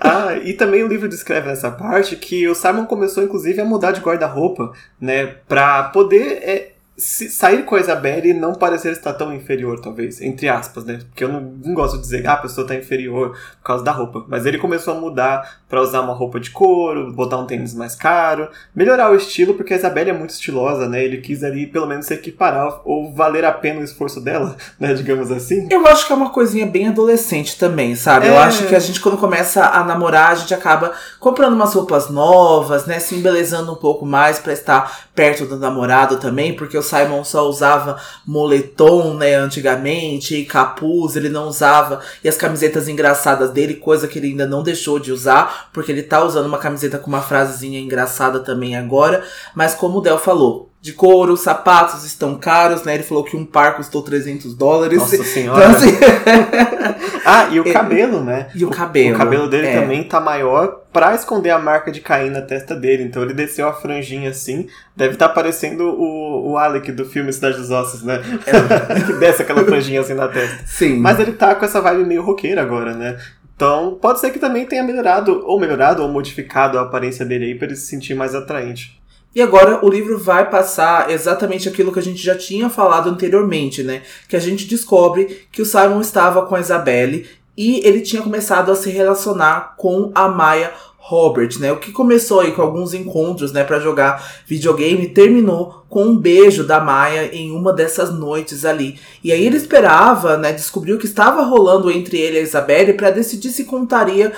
ah, 0.00 0.34
e 0.42 0.52
também 0.54 0.82
o 0.82 0.88
livro 0.88 1.08
descreve 1.08 1.48
nessa 1.48 1.70
parte 1.70 2.16
que 2.16 2.48
o 2.48 2.54
Simon 2.54 2.86
começou, 2.86 3.22
inclusive, 3.22 3.60
a 3.60 3.64
mudar 3.64 3.92
de 3.92 4.00
guarda-roupa, 4.00 4.72
né? 5.00 5.34
Pra 5.48 5.84
poder. 5.84 6.40
É, 6.42 6.75
se 6.98 7.28
sair 7.28 7.64
com 7.64 7.74
a 7.74 7.80
Isabelle 7.80 8.30
e 8.30 8.34
não 8.34 8.54
parecer 8.54 8.92
estar 8.92 9.12
tão 9.12 9.34
inferior, 9.34 9.80
talvez, 9.80 10.20
entre 10.22 10.48
aspas, 10.48 10.84
né? 10.84 10.98
Porque 11.06 11.24
eu 11.24 11.28
não, 11.28 11.40
não 11.40 11.74
gosto 11.74 11.96
de 11.96 12.02
dizer, 12.02 12.26
ah, 12.26 12.32
a 12.32 12.36
pessoa 12.38 12.64
está 12.64 12.74
inferior 12.74 13.36
por 13.58 13.64
causa 13.64 13.84
da 13.84 13.92
roupa. 13.92 14.24
Mas 14.28 14.46
ele 14.46 14.56
começou 14.56 14.96
a 14.96 15.00
mudar 15.00 15.58
para 15.68 15.82
usar 15.82 16.00
uma 16.00 16.14
roupa 16.14 16.40
de 16.40 16.50
couro, 16.50 17.12
botar 17.12 17.36
um 17.36 17.46
tênis 17.46 17.74
mais 17.74 17.94
caro, 17.94 18.48
melhorar 18.74 19.10
o 19.10 19.14
estilo, 19.14 19.54
porque 19.54 19.74
a 19.74 19.76
Isabelle 19.76 20.10
é 20.10 20.12
muito 20.14 20.30
estilosa, 20.30 20.88
né? 20.88 21.04
Ele 21.04 21.18
quis 21.18 21.44
ali 21.44 21.66
pelo 21.66 21.86
menos 21.86 22.06
se 22.06 22.14
equiparar 22.14 22.80
ou 22.84 23.12
valer 23.12 23.44
a 23.44 23.52
pena 23.52 23.80
o 23.80 23.84
esforço 23.84 24.20
dela, 24.20 24.56
né? 24.80 24.94
Digamos 24.94 25.30
assim. 25.30 25.68
Eu 25.70 25.86
acho 25.86 26.06
que 26.06 26.12
é 26.12 26.16
uma 26.16 26.30
coisinha 26.30 26.64
bem 26.64 26.88
adolescente 26.88 27.58
também, 27.58 27.94
sabe? 27.94 28.26
É... 28.26 28.30
Eu 28.30 28.38
acho 28.38 28.66
que 28.66 28.74
a 28.74 28.80
gente, 28.80 29.00
quando 29.00 29.18
começa 29.18 29.66
a 29.66 29.84
namorar, 29.84 30.32
a 30.32 30.34
gente 30.34 30.54
acaba 30.54 30.92
comprando 31.20 31.52
umas 31.52 31.74
roupas 31.74 32.08
novas, 32.08 32.86
né? 32.86 32.98
Se 33.00 33.14
embelezando 33.14 33.70
um 33.70 33.76
pouco 33.76 34.06
mais 34.06 34.38
para 34.38 34.54
estar 34.54 35.06
perto 35.14 35.44
do 35.44 35.58
namorado 35.58 36.16
também, 36.16 36.54
porque 36.54 36.76
o 36.76 36.82
Simon 36.86 37.24
só 37.24 37.48
usava 37.48 38.00
moletom, 38.26 39.14
né, 39.14 39.34
antigamente, 39.34 40.36
e 40.36 40.44
capuz, 40.44 41.16
ele 41.16 41.28
não 41.28 41.48
usava, 41.48 42.00
e 42.22 42.28
as 42.28 42.36
camisetas 42.36 42.88
engraçadas 42.88 43.50
dele, 43.50 43.74
coisa 43.74 44.08
que 44.08 44.18
ele 44.18 44.28
ainda 44.28 44.46
não 44.46 44.62
deixou 44.62 44.98
de 44.98 45.12
usar, 45.12 45.70
porque 45.72 45.92
ele 45.92 46.02
tá 46.02 46.24
usando 46.24 46.46
uma 46.46 46.58
camiseta 46.58 46.98
com 46.98 47.08
uma 47.08 47.22
frasezinha 47.22 47.80
engraçada 47.80 48.40
também 48.40 48.76
agora, 48.76 49.24
mas 49.54 49.74
como 49.74 49.98
o 49.98 50.00
Del 50.00 50.18
falou, 50.18 50.70
de 50.86 50.92
couro, 50.92 51.32
os 51.32 51.40
sapatos 51.40 52.04
estão 52.04 52.36
caros, 52.36 52.84
né? 52.84 52.94
Ele 52.94 53.02
falou 53.02 53.24
que 53.24 53.36
um 53.36 53.44
par 53.44 53.74
custou 53.74 54.02
300 54.02 54.54
dólares. 54.54 55.00
Nossa 55.00 55.24
senhora. 55.24 55.64
Então, 55.64 55.76
assim... 55.76 55.90
ah, 57.26 57.48
e 57.50 57.58
o 57.58 57.72
cabelo, 57.72 58.22
né? 58.22 58.46
E 58.54 58.64
o 58.64 58.70
cabelo. 58.70 59.16
O 59.16 59.18
cabelo 59.18 59.50
dele 59.50 59.66
é. 59.66 59.80
também 59.80 60.04
tá 60.04 60.20
maior 60.20 60.82
pra 60.92 61.12
esconder 61.12 61.50
a 61.50 61.58
marca 61.58 61.90
de 61.90 62.00
Caim 62.00 62.30
na 62.30 62.40
testa 62.40 62.76
dele. 62.76 63.02
Então 63.02 63.20
ele 63.24 63.34
desceu 63.34 63.66
a 63.66 63.72
franjinha 63.72 64.30
assim. 64.30 64.68
Deve 64.94 65.14
estar 65.14 65.26
tá 65.26 65.34
parecendo 65.34 65.88
o, 65.88 66.52
o 66.52 66.56
Alec 66.56 66.92
do 66.92 67.04
filme 67.04 67.32
Cidade 67.32 67.56
dos 67.56 67.72
Ossos, 67.72 68.04
né? 68.04 68.22
É. 68.46 69.02
que 69.02 69.12
desce 69.14 69.42
aquela 69.42 69.64
franjinha 69.64 70.02
assim 70.02 70.14
na 70.14 70.28
testa. 70.28 70.64
Sim. 70.66 71.00
Mas 71.00 71.18
ele 71.18 71.32
tá 71.32 71.52
com 71.56 71.64
essa 71.64 71.80
vibe 71.80 72.04
meio 72.04 72.22
roqueira 72.22 72.62
agora, 72.62 72.94
né? 72.94 73.18
Então, 73.56 73.98
pode 74.00 74.20
ser 74.20 74.30
que 74.30 74.38
também 74.38 74.66
tenha 74.66 74.84
melhorado, 74.84 75.42
ou 75.46 75.58
melhorado, 75.58 76.02
ou 76.02 76.08
modificado 76.08 76.78
a 76.78 76.82
aparência 76.82 77.24
dele 77.24 77.46
aí 77.46 77.54
para 77.56 77.66
ele 77.66 77.76
se 77.76 77.86
sentir 77.86 78.14
mais 78.14 78.36
atraente. 78.36 79.00
E 79.36 79.42
agora 79.42 79.84
o 79.84 79.90
livro 79.90 80.18
vai 80.18 80.48
passar 80.48 81.10
exatamente 81.10 81.68
aquilo 81.68 81.92
que 81.92 81.98
a 81.98 82.02
gente 82.02 82.22
já 82.22 82.34
tinha 82.34 82.70
falado 82.70 83.10
anteriormente, 83.10 83.82
né? 83.82 84.00
Que 84.26 84.34
a 84.34 84.40
gente 84.40 84.64
descobre 84.64 85.46
que 85.52 85.60
o 85.60 85.66
Simon 85.66 86.00
estava 86.00 86.46
com 86.46 86.54
a 86.54 86.60
Isabelle 86.60 87.26
e 87.54 87.86
ele 87.86 88.00
tinha 88.00 88.22
começado 88.22 88.72
a 88.72 88.74
se 88.74 88.88
relacionar 88.88 89.74
com 89.76 90.10
a 90.14 90.26
Maya 90.26 90.72
Robert, 90.96 91.50
né? 91.60 91.70
O 91.70 91.76
que 91.78 91.92
começou 91.92 92.40
aí 92.40 92.52
com 92.52 92.62
alguns 92.62 92.94
encontros, 92.94 93.52
né, 93.52 93.62
para 93.62 93.78
jogar 93.78 94.26
videogame, 94.46 95.10
terminou 95.10 95.84
com 95.86 96.04
um 96.04 96.16
beijo 96.16 96.64
da 96.64 96.80
Maia 96.80 97.28
em 97.30 97.52
uma 97.52 97.74
dessas 97.74 98.10
noites 98.10 98.64
ali. 98.64 98.98
E 99.22 99.32
aí 99.32 99.44
ele 99.44 99.58
esperava, 99.58 100.38
né, 100.38 100.50
descobriu 100.50 100.96
que 100.96 101.04
estava 101.04 101.42
rolando 101.42 101.90
entre 101.90 102.16
ele 102.16 102.38
e 102.38 102.40
a 102.40 102.42
Isabelle 102.42 102.94
para 102.94 103.10
decidir 103.10 103.50
se 103.50 103.64
contaria 103.64 104.32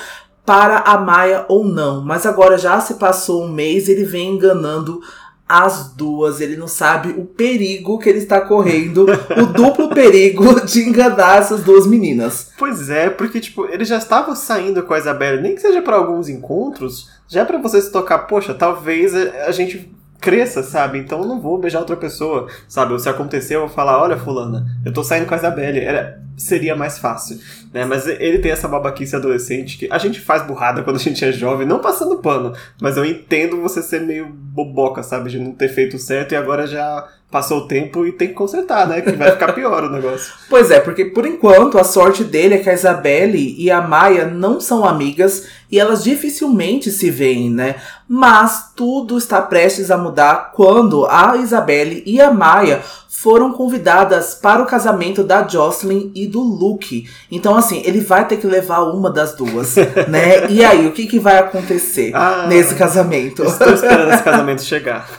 para 0.48 0.78
a 0.78 0.96
Maia 0.96 1.44
ou 1.46 1.62
não. 1.62 2.02
Mas 2.02 2.24
agora 2.24 2.56
já 2.56 2.80
se 2.80 2.94
passou 2.94 3.44
um 3.44 3.52
mês, 3.52 3.86
ele 3.86 4.04
vem 4.04 4.34
enganando 4.34 4.98
as 5.46 5.92
duas. 5.92 6.40
Ele 6.40 6.56
não 6.56 6.66
sabe 6.66 7.10
o 7.10 7.26
perigo 7.26 7.98
que 7.98 8.08
ele 8.08 8.16
está 8.16 8.40
correndo, 8.40 9.04
o 9.04 9.46
duplo 9.52 9.90
perigo 9.90 10.64
de 10.64 10.88
enganar 10.88 11.36
essas 11.36 11.62
duas 11.62 11.86
meninas. 11.86 12.50
Pois 12.56 12.88
é, 12.88 13.10
porque 13.10 13.40
tipo, 13.40 13.66
ele 13.66 13.84
já 13.84 13.98
estava 13.98 14.34
saindo 14.34 14.82
com 14.82 14.94
a 14.94 14.98
Isabelle, 14.98 15.42
nem 15.42 15.54
que 15.54 15.60
seja 15.60 15.82
para 15.82 15.96
alguns 15.96 16.30
encontros, 16.30 17.10
já 17.28 17.44
para 17.44 17.58
você 17.58 17.82
se 17.82 17.92
tocar, 17.92 18.20
poxa, 18.20 18.54
talvez 18.54 19.14
a 19.14 19.52
gente 19.52 19.94
cresça, 20.20 20.62
sabe? 20.62 20.98
Então 20.98 21.20
eu 21.20 21.26
não 21.26 21.40
vou 21.40 21.58
beijar 21.58 21.80
outra 21.80 21.96
pessoa, 21.96 22.48
sabe? 22.68 22.92
Ou 22.92 22.98
se 22.98 23.08
acontecer, 23.08 23.56
eu 23.56 23.60
vou 23.60 23.68
falar, 23.68 24.00
olha, 24.02 24.16
fulana, 24.16 24.66
eu 24.84 24.92
tô 24.92 25.02
saindo 25.02 25.26
com 25.26 25.34
a 25.34 25.36
Isabelle. 25.36 25.80
Era, 25.80 26.20
seria 26.36 26.76
mais 26.76 26.98
fácil, 26.98 27.38
né? 27.72 27.84
Mas 27.84 28.06
ele 28.06 28.38
tem 28.38 28.52
essa 28.52 28.68
babaquice 28.68 29.16
adolescente 29.16 29.78
que 29.78 29.88
a 29.90 29.98
gente 29.98 30.20
faz 30.20 30.42
burrada 30.46 30.82
quando 30.82 30.96
a 30.96 31.00
gente 31.00 31.24
é 31.24 31.32
jovem, 31.32 31.66
não 31.66 31.80
passando 31.80 32.18
pano, 32.18 32.52
mas 32.80 32.96
eu 32.96 33.04
entendo 33.04 33.60
você 33.60 33.82
ser 33.82 34.00
meio 34.00 34.26
boboca, 34.26 35.02
sabe? 35.02 35.30
De 35.30 35.38
não 35.38 35.52
ter 35.52 35.68
feito 35.68 35.98
certo 35.98 36.32
e 36.32 36.36
agora 36.36 36.66
já 36.66 37.06
passou 37.30 37.58
o 37.58 37.68
tempo 37.68 38.06
e 38.06 38.12
tem 38.12 38.28
que 38.28 38.34
consertar, 38.34 38.88
né? 38.88 39.02
Que 39.02 39.12
vai 39.12 39.30
ficar 39.32 39.52
pior 39.52 39.84
o 39.84 39.90
negócio. 39.90 40.32
Pois 40.48 40.70
é, 40.70 40.80
porque 40.80 41.04
por 41.04 41.26
enquanto 41.26 41.78
a 41.78 41.84
sorte 41.84 42.24
dele 42.24 42.54
é 42.54 42.58
que 42.58 42.70
a 42.70 42.72
Isabelle 42.72 43.54
e 43.58 43.70
a 43.70 43.82
Maia 43.82 44.26
não 44.26 44.60
são 44.60 44.84
amigas 44.84 45.46
e 45.70 45.78
elas 45.78 46.02
dificilmente 46.02 46.90
se 46.90 47.10
veem, 47.10 47.50
né? 47.50 47.76
Mas 48.08 48.72
tudo 48.74 49.18
está 49.18 49.42
prestes 49.42 49.90
a 49.90 49.98
mudar 49.98 50.52
quando 50.54 51.06
a 51.06 51.36
Isabelle 51.36 52.02
e 52.06 52.20
a 52.20 52.32
Maia 52.32 52.82
foram 53.08 53.52
convidadas 53.52 54.34
para 54.34 54.62
o 54.62 54.66
casamento 54.66 55.24
da 55.24 55.46
Jocelyn 55.46 56.12
e 56.14 56.26
do 56.26 56.40
Luke. 56.40 57.10
Então, 57.30 57.56
assim, 57.56 57.82
ele 57.84 58.00
vai 58.00 58.24
ter 58.26 58.36
que 58.36 58.46
levar 58.46 58.82
uma 58.82 59.10
das 59.10 59.34
duas, 59.34 59.74
né? 60.06 60.48
E 60.48 60.64
aí, 60.64 60.86
o 60.86 60.92
que, 60.92 61.06
que 61.06 61.18
vai 61.18 61.36
acontecer 61.36 62.12
ah, 62.14 62.46
nesse 62.48 62.76
casamento? 62.76 63.42
Estou 63.42 63.72
esperando 63.74 64.12
esse 64.12 64.22
casamento 64.24 64.62
chegar. 64.62 65.10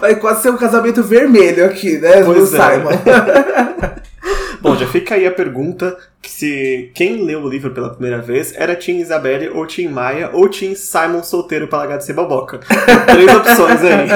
Vai 0.00 0.16
quase 0.16 0.42
ser 0.42 0.50
um 0.50 0.58
casamento 0.58 1.02
vermelho 1.02 1.64
aqui, 1.64 1.98
né? 1.98 2.22
Pois 2.22 2.50
do 2.50 2.56
é. 2.56 2.60
Simon. 2.60 2.90
Bom, 4.64 4.74
já 4.76 4.86
fica 4.86 5.14
aí 5.14 5.26
a 5.26 5.30
pergunta 5.30 5.94
que 6.22 6.30
se 6.30 6.90
quem 6.94 7.22
leu 7.22 7.42
o 7.42 7.48
livro 7.50 7.72
pela 7.72 7.90
primeira 7.90 8.22
vez 8.22 8.54
era 8.56 8.74
Tim 8.74 8.96
Isabelle 8.96 9.50
ou 9.50 9.66
Tim 9.66 9.88
Maia 9.88 10.30
ou 10.32 10.48
Tim 10.48 10.74
Simon 10.74 11.22
solteiro 11.22 11.68
de 11.68 12.02
ser 12.02 12.14
boboca. 12.14 12.60
Três 13.04 13.30
opções 13.36 13.82
aí. 13.82 14.08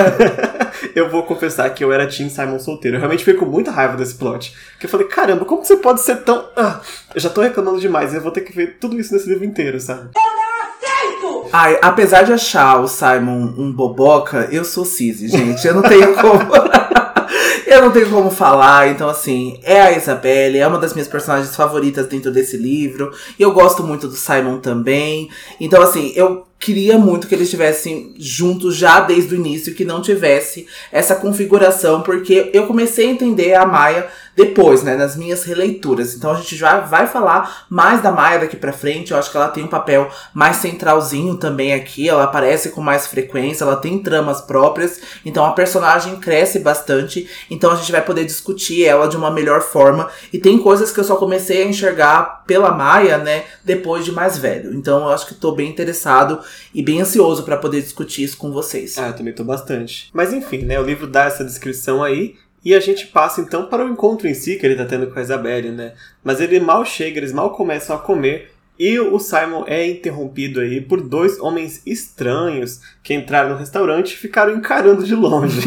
eu 0.97 1.11
vou 1.11 1.25
confessar 1.25 1.69
que 1.75 1.85
eu 1.85 1.93
era 1.93 2.07
Tim 2.07 2.31
Simon 2.31 2.59
solteiro. 2.59 2.97
Eu 2.97 3.01
realmente 3.01 3.27
fiquei 3.27 3.39
com 3.39 3.45
muita 3.45 3.71
raiva 3.71 3.95
desse 3.95 4.15
plot. 4.15 4.57
Que 4.81 4.87
eu 4.87 4.91
falei, 4.91 5.07
caramba, 5.07 5.45
como 5.45 5.63
você 5.63 5.77
pode 5.77 6.01
ser 6.01 6.23
tão. 6.23 6.49
Ah, 6.57 6.81
eu 7.15 7.21
já 7.21 7.29
tô 7.29 7.43
reclamando 7.43 7.79
demais, 7.79 8.15
eu 8.15 8.23
vou 8.23 8.33
ter 8.33 8.41
que 8.41 8.57
ver 8.57 8.79
tudo 8.81 8.99
isso 8.99 9.13
nesse 9.13 9.29
livro 9.29 9.45
inteiro, 9.45 9.79
sabe? 9.79 10.09
Eu 10.17 10.23
não 10.23 11.43
aceito! 11.43 11.51
Ai, 11.53 11.79
apesar 11.83 12.23
de 12.23 12.33
achar 12.33 12.81
o 12.81 12.89
Simon 12.89 13.53
um 13.59 13.71
boboca, 13.71 14.49
eu 14.51 14.65
sou 14.65 14.87
Cisi, 14.87 15.29
gente. 15.29 15.67
Eu 15.69 15.75
não 15.75 15.83
tenho 15.83 16.15
como. 16.15 16.39
Eu 17.71 17.83
não 17.83 17.93
tenho 17.93 18.09
como 18.09 18.31
falar, 18.31 18.89
então 18.89 19.11
assim, 19.11 19.61
é 19.63 19.79
a 19.79 19.93
Isabelle, 19.93 20.57
é 20.57 20.67
uma 20.67 20.79
das 20.79 20.95
minhas 20.95 21.07
personagens 21.07 21.55
favoritas 21.55 22.07
dentro 22.07 22.33
desse 22.33 22.57
livro. 22.57 23.13
E 23.39 23.43
eu 23.43 23.53
gosto 23.53 23.83
muito 23.83 24.09
do 24.09 24.17
Simon 24.17 24.59
também. 24.59 25.29
Então, 25.61 25.83
assim, 25.83 26.11
eu 26.17 26.47
queria 26.59 26.99
muito 26.99 27.29
que 27.29 27.35
eles 27.35 27.49
estivessem 27.49 28.15
juntos 28.19 28.75
já 28.75 29.01
desde 29.01 29.35
o 29.35 29.39
início, 29.39 29.75
que 29.75 29.85
não 29.85 30.01
tivesse 30.01 30.67
essa 30.91 31.15
configuração, 31.15 32.01
porque 32.01 32.51
eu 32.55 32.67
comecei 32.67 33.07
a 33.07 33.13
entender 33.13 33.55
a 33.55 33.67
Maia 33.67 34.09
depois, 34.39 34.85
né, 34.85 34.95
nas 34.95 35.17
minhas 35.17 35.43
releituras. 35.43 36.15
Então 36.15 36.31
a 36.31 36.37
gente 36.37 36.55
já 36.55 36.79
vai 36.79 37.09
falar 37.09 37.67
mais 37.69 38.01
da 38.01 38.13
Maia 38.13 38.39
daqui 38.39 38.57
para 38.57 38.73
frente. 38.73 39.11
Eu 39.11 39.19
acho 39.19 39.33
que 39.33 39.37
ela 39.37 39.49
tem 39.49 39.65
um 39.65 39.69
papel 39.69 40.09
mais 40.33 40.59
centralzinho 40.59 41.37
também 41.37 41.73
aqui. 41.73 42.09
Ela 42.09 42.23
aparece 42.23 42.71
com 42.71 42.81
mais 42.81 43.09
frequência, 43.09 43.65
ela 43.65 43.75
tem 43.75 43.99
tramas 43.99 44.41
próprias. 44.41 45.01
Então 45.27 45.45
a 45.45 45.51
personagem 45.55 46.21
cresce 46.21 46.61
bastante. 46.61 47.29
Então 47.51 47.73
a 47.73 47.75
gente 47.75 47.91
vai 47.91 48.01
poder 48.01 48.25
discutir 48.25 48.85
ela 48.85 49.09
de 49.09 49.17
uma 49.17 49.29
melhor 49.29 49.61
forma. 49.61 50.09
E 50.33 50.39
tem 50.39 50.57
coisas 50.57 50.93
que 50.93 51.01
eu 51.01 51.05
só 51.05 51.17
comecei 51.17 51.63
a 51.63 51.67
enxergar 51.67 52.45
pela 52.47 52.71
Maia, 52.71 53.19
né, 53.19 53.43
depois 53.65 54.05
de 54.05 54.13
mais 54.13 54.39
velho. 54.39 54.73
Então 54.73 55.01
eu 55.01 55.09
acho 55.09 55.27
que 55.27 55.35
tô 55.35 55.51
bem 55.51 55.69
interessado 55.69 56.39
e 56.73 56.81
bem 56.81 57.01
ansioso 57.01 57.43
para 57.43 57.57
poder 57.57 57.83
discutir 57.83 58.23
isso 58.23 58.37
com 58.37 58.53
vocês. 58.53 58.97
Ah, 58.99 59.09
eu 59.09 59.17
também 59.17 59.35
tô 59.35 59.43
bastante. 59.43 60.11
Mas 60.13 60.33
enfim, 60.33 60.59
né, 60.59 60.79
o 60.79 60.85
livro 60.85 61.09
dá 61.09 61.25
essa 61.25 61.45
descrição 61.45 62.05
aí. 62.05 62.37
E 62.69 62.75
a 62.75 62.81
gente 62.81 63.07
passa 63.07 63.41
então 63.41 63.65
para 63.65 63.83
o 63.83 63.89
encontro 63.89 64.29
em 64.29 64.35
si 64.35 64.57
que 64.57 64.67
ele 64.67 64.77
tá 64.77 64.85
tendo 64.85 65.07
com 65.07 65.19
a 65.19 65.23
Isabelle, 65.23 65.71
né? 65.71 65.95
Mas 66.23 66.39
ele 66.39 66.61
mal 66.61 66.85
chega, 66.85 67.17
eles 67.17 67.33
mal 67.33 67.55
começam 67.55 67.97
a 67.97 67.99
comer. 67.99 68.51
E 68.79 69.01
o 69.01 69.19
Simon 69.19 69.65
é 69.67 69.87
interrompido 69.87 70.61
aí 70.61 70.79
por 70.79 71.01
dois 71.01 71.41
homens 71.41 71.81
estranhos 71.87 72.83
que 73.03 73.15
entraram 73.15 73.49
no 73.49 73.57
restaurante 73.57 74.13
e 74.13 74.19
ficaram 74.19 74.55
encarando 74.55 75.03
de 75.03 75.15
longe. 75.15 75.67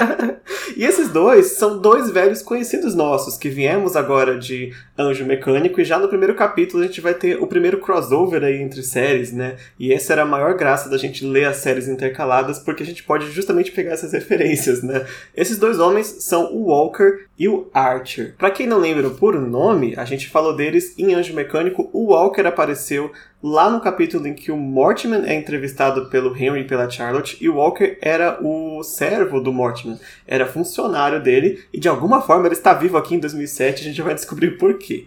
e 0.74 0.86
esses 0.86 1.10
dois 1.10 1.58
são 1.58 1.78
dois 1.78 2.10
velhos 2.10 2.40
conhecidos 2.40 2.94
nossos 2.94 3.36
que 3.36 3.50
viemos 3.50 3.94
agora 3.94 4.38
de 4.38 4.72
Anjo 4.98 5.24
Mecânico 5.24 5.80
e 5.80 5.84
já 5.84 5.98
no 5.98 6.08
primeiro 6.08 6.34
capítulo 6.34 6.82
a 6.82 6.86
gente 6.86 7.00
vai 7.00 7.14
ter 7.14 7.40
o 7.40 7.46
primeiro 7.46 7.78
crossover 7.78 8.44
aí 8.44 8.60
entre 8.60 8.82
séries, 8.82 9.32
né? 9.32 9.56
E 9.78 9.92
essa 9.92 10.12
era 10.12 10.22
a 10.22 10.26
maior 10.26 10.54
graça 10.54 10.88
da 10.90 10.98
gente 10.98 11.24
ler 11.24 11.46
as 11.46 11.56
séries 11.56 11.88
intercaladas 11.88 12.58
porque 12.58 12.82
a 12.82 12.86
gente 12.86 13.02
pode 13.02 13.30
justamente 13.30 13.72
pegar 13.72 13.92
essas 13.92 14.12
referências, 14.14 14.82
né? 14.82 15.06
Esses 15.34 15.58
dois 15.58 15.78
homens 15.78 16.06
são 16.20 16.52
o 16.52 16.66
Walker 16.66 17.26
e 17.38 17.48
o 17.48 17.68
Archer. 17.72 18.34
Para 18.36 18.50
quem 18.50 18.66
não 18.66 18.78
lembra 18.78 19.08
por 19.10 19.40
nome, 19.40 19.94
a 19.96 20.04
gente 20.04 20.28
falou 20.28 20.54
deles 20.54 20.94
em 20.98 21.14
Anjo 21.14 21.34
Mecânico. 21.34 21.88
O 21.92 22.12
Walker 22.12 22.46
apareceu 22.46 23.10
lá 23.42 23.68
no 23.68 23.80
capítulo 23.80 24.26
em 24.28 24.34
que 24.34 24.52
o 24.52 24.56
Mortimer 24.56 25.24
é 25.24 25.34
entrevistado 25.34 26.08
pelo 26.08 26.36
Henry 26.36 26.60
e 26.60 26.66
pela 26.66 26.88
Charlotte, 26.88 27.36
e 27.40 27.48
o 27.48 27.56
Walker 27.56 27.98
era 28.00 28.38
o 28.40 28.82
servo 28.84 29.40
do 29.40 29.52
Mortimer, 29.52 29.98
era 30.26 30.46
funcionário 30.46 31.20
dele, 31.20 31.64
e 31.72 31.80
de 31.80 31.88
alguma 31.88 32.22
forma 32.22 32.46
ele 32.46 32.54
está 32.54 32.72
vivo 32.72 32.96
aqui 32.96 33.16
em 33.16 33.18
2007, 33.18 33.80
a 33.80 33.84
gente 33.84 34.02
vai 34.02 34.14
descobrir 34.14 34.52
por 34.52 34.78
quê. 34.78 35.06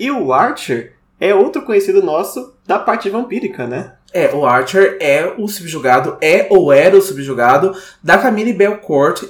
E 0.00 0.10
o 0.10 0.32
Archer 0.32 0.94
é 1.20 1.34
outro 1.34 1.62
conhecido 1.62 2.02
nosso 2.02 2.54
da 2.66 2.78
parte 2.78 3.08
vampírica, 3.08 3.66
né? 3.66 3.92
É, 4.12 4.34
o 4.34 4.46
Archer 4.46 4.96
é 5.00 5.34
o 5.38 5.46
subjugado, 5.46 6.16
é 6.20 6.46
ou 6.50 6.72
era 6.72 6.96
o 6.96 7.02
subjugado 7.02 7.74
da 8.02 8.18
Camille 8.18 8.52
Belcourt 8.52 9.24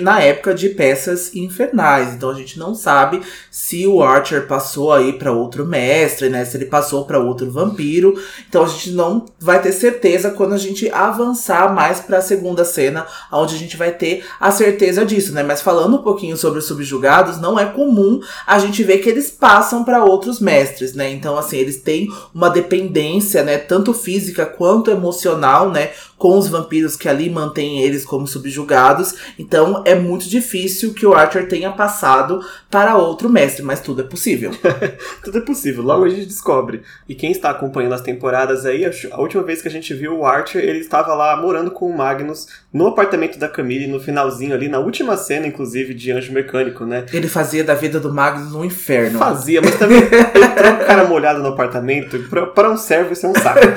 na 0.00 0.20
época 0.20 0.54
de 0.54 0.68
peças 0.70 1.34
infernais. 1.34 2.14
Então 2.14 2.30
a 2.30 2.34
gente 2.34 2.58
não 2.58 2.74
sabe 2.74 3.20
se 3.50 3.86
o 3.86 4.02
Archer 4.02 4.46
passou 4.46 4.92
aí 4.92 5.12
para 5.12 5.32
outro 5.32 5.64
mestre, 5.64 6.28
né? 6.28 6.44
Se 6.44 6.56
ele 6.56 6.66
passou 6.66 7.04
para 7.04 7.18
outro 7.18 7.50
vampiro. 7.50 8.20
Então 8.48 8.64
a 8.64 8.68
gente 8.68 8.92
não 8.92 9.24
vai 9.38 9.60
ter 9.60 9.72
certeza 9.72 10.30
quando 10.30 10.54
a 10.54 10.58
gente 10.58 10.90
avançar 10.90 11.74
mais 11.74 12.00
para 12.00 12.18
a 12.18 12.22
segunda 12.22 12.64
cena, 12.64 13.06
onde 13.32 13.54
a 13.54 13.58
gente 13.58 13.76
vai 13.76 13.92
ter 13.92 14.24
a 14.38 14.50
certeza 14.50 15.04
disso, 15.04 15.32
né? 15.32 15.42
Mas 15.42 15.62
falando 15.62 15.96
um 15.96 16.02
pouquinho 16.02 16.36
sobre 16.36 16.58
os 16.58 16.66
subjugados, 16.66 17.40
não 17.40 17.58
é 17.58 17.66
comum 17.66 18.20
a 18.46 18.58
gente 18.58 18.82
ver 18.82 18.98
que 18.98 19.08
eles 19.08 19.30
passam 19.30 19.84
para 19.84 20.04
outros 20.04 20.40
mestres, 20.40 20.94
né? 20.94 21.10
Então 21.10 21.38
assim, 21.38 21.56
eles 21.56 21.80
têm 21.80 22.08
uma 22.34 22.50
dependência, 22.50 23.42
né, 23.42 23.58
tanto 23.58 23.92
física 23.92 24.46
quanto 24.46 24.90
emocional, 24.90 25.70
né, 25.70 25.90
com 26.16 26.38
os 26.38 26.48
vampiros 26.48 26.96
que 26.96 27.08
ali 27.08 27.30
mantêm 27.30 27.80
eles 27.82 28.04
como 28.04 28.26
subjugados. 28.26 29.14
Então 29.38 29.69
é 29.86 29.94
muito 29.94 30.28
difícil 30.28 30.92
que 30.94 31.06
o 31.06 31.14
Archer 31.14 31.48
tenha 31.48 31.70
passado 31.70 32.40
para 32.70 32.96
outro 32.96 33.28
mestre, 33.28 33.62
mas 33.62 33.80
tudo 33.80 34.02
é 34.02 34.04
possível. 34.04 34.50
tudo 35.24 35.38
é 35.38 35.40
possível, 35.40 35.82
logo 35.82 36.04
a 36.04 36.08
gente 36.08 36.26
descobre. 36.26 36.82
E 37.08 37.14
quem 37.14 37.30
está 37.30 37.50
acompanhando 37.50 37.94
as 37.94 38.00
temporadas 38.00 38.64
aí, 38.66 38.84
a 38.84 39.20
última 39.20 39.42
vez 39.42 39.62
que 39.62 39.68
a 39.68 39.70
gente 39.70 39.92
viu 39.94 40.18
o 40.18 40.26
Archer, 40.26 40.62
ele 40.62 40.78
estava 40.78 41.14
lá 41.14 41.36
morando 41.36 41.70
com 41.70 41.86
o 41.86 41.96
Magnus 41.96 42.46
no 42.72 42.86
apartamento 42.86 43.38
da 43.38 43.48
Camille, 43.48 43.86
no 43.86 44.00
finalzinho 44.00 44.54
ali, 44.54 44.68
na 44.68 44.78
última 44.78 45.16
cena, 45.16 45.46
inclusive, 45.46 45.94
de 45.94 46.12
Anjo 46.12 46.32
Mecânico, 46.32 46.84
né? 46.84 47.06
Ele 47.12 47.28
fazia 47.28 47.64
da 47.64 47.74
vida 47.74 47.98
do 47.98 48.12
Magnus 48.12 48.54
um 48.54 48.64
inferno. 48.64 49.18
Fazia, 49.18 49.60
mas 49.60 49.76
também 49.76 49.98
entrou 50.02 50.72
um 50.72 50.86
cara 50.86 51.04
molhado 51.04 51.40
no 51.40 51.48
apartamento, 51.48 52.18
para 52.54 52.70
um 52.70 52.76
servo 52.76 53.12
isso 53.12 53.26
é 53.26 53.28
um 53.28 53.34
saco. 53.34 53.60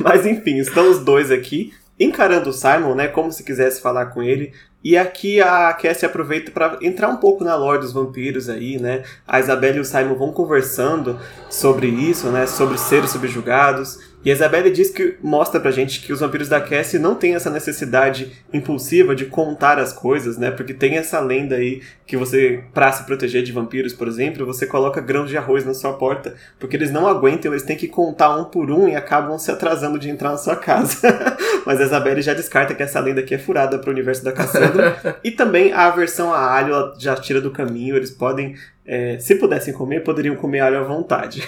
Mas 0.00 0.24
enfim, 0.24 0.58
estão 0.58 0.88
os 0.90 1.00
dois 1.00 1.30
aqui 1.30 1.72
encarando 1.98 2.50
o 2.50 2.52
Simon, 2.52 2.94
né, 2.94 3.08
como 3.08 3.32
se 3.32 3.42
quisesse 3.42 3.80
falar 3.80 4.06
com 4.06 4.22
ele. 4.22 4.52
E 4.82 4.96
aqui 4.96 5.40
a 5.40 5.72
Cassie 5.72 6.06
aproveita 6.06 6.52
para 6.52 6.78
entrar 6.80 7.08
um 7.08 7.16
pouco 7.16 7.42
na 7.42 7.56
lore 7.56 7.80
dos 7.80 7.92
vampiros 7.92 8.48
aí, 8.48 8.78
né? 8.78 9.02
A 9.26 9.40
Isabelle 9.40 9.78
e 9.78 9.80
o 9.80 9.84
Simon 9.84 10.14
vão 10.14 10.32
conversando 10.32 11.18
sobre 11.50 11.88
isso, 11.88 12.28
né, 12.28 12.46
sobre 12.46 12.78
seres 12.78 13.10
subjugados. 13.10 14.07
E 14.24 14.30
a 14.30 14.34
Isabelle 14.34 14.70
diz 14.70 14.90
que 14.90 15.16
mostra 15.22 15.60
pra 15.60 15.70
gente 15.70 16.00
que 16.00 16.12
os 16.12 16.20
vampiros 16.20 16.48
da 16.48 16.60
Cassie 16.60 16.98
não 16.98 17.14
têm 17.14 17.34
essa 17.34 17.50
necessidade 17.50 18.32
impulsiva 18.52 19.14
de 19.14 19.26
contar 19.26 19.78
as 19.78 19.92
coisas, 19.92 20.36
né? 20.36 20.50
Porque 20.50 20.74
tem 20.74 20.96
essa 20.96 21.20
lenda 21.20 21.54
aí 21.54 21.82
que 22.04 22.16
você, 22.16 22.64
pra 22.74 22.90
se 22.90 23.04
proteger 23.04 23.42
de 23.42 23.52
vampiros, 23.52 23.92
por 23.92 24.08
exemplo, 24.08 24.44
você 24.44 24.66
coloca 24.66 25.00
grãos 25.00 25.30
de 25.30 25.36
arroz 25.36 25.64
na 25.64 25.72
sua 25.72 25.92
porta, 25.92 26.34
porque 26.58 26.76
eles 26.76 26.90
não 26.90 27.06
aguentam, 27.06 27.52
eles 27.52 27.62
têm 27.62 27.76
que 27.76 27.86
contar 27.86 28.36
um 28.36 28.44
por 28.44 28.70
um 28.70 28.88
e 28.88 28.96
acabam 28.96 29.38
se 29.38 29.50
atrasando 29.50 29.98
de 29.98 30.10
entrar 30.10 30.30
na 30.30 30.38
sua 30.38 30.56
casa. 30.56 30.98
Mas 31.64 31.80
a 31.80 31.84
Isabelle 31.84 32.20
já 32.20 32.34
descarta 32.34 32.74
que 32.74 32.82
essa 32.82 32.98
lenda 33.00 33.20
aqui 33.20 33.34
é 33.34 33.38
furada 33.38 33.78
pro 33.78 33.90
universo 33.90 34.24
da 34.24 34.32
Cassandra. 34.32 35.16
e 35.22 35.30
também 35.30 35.72
a 35.72 35.86
aversão 35.86 36.32
a 36.32 36.40
alho 36.40 36.74
ela 36.74 36.94
já 36.98 37.14
tira 37.14 37.40
do 37.40 37.50
caminho, 37.50 37.94
eles 37.94 38.10
podem 38.10 38.56
é, 38.88 39.18
se 39.18 39.34
pudessem 39.34 39.74
comer, 39.74 40.02
poderiam 40.02 40.34
comer 40.34 40.60
alho 40.60 40.78
à 40.78 40.82
vontade. 40.82 41.46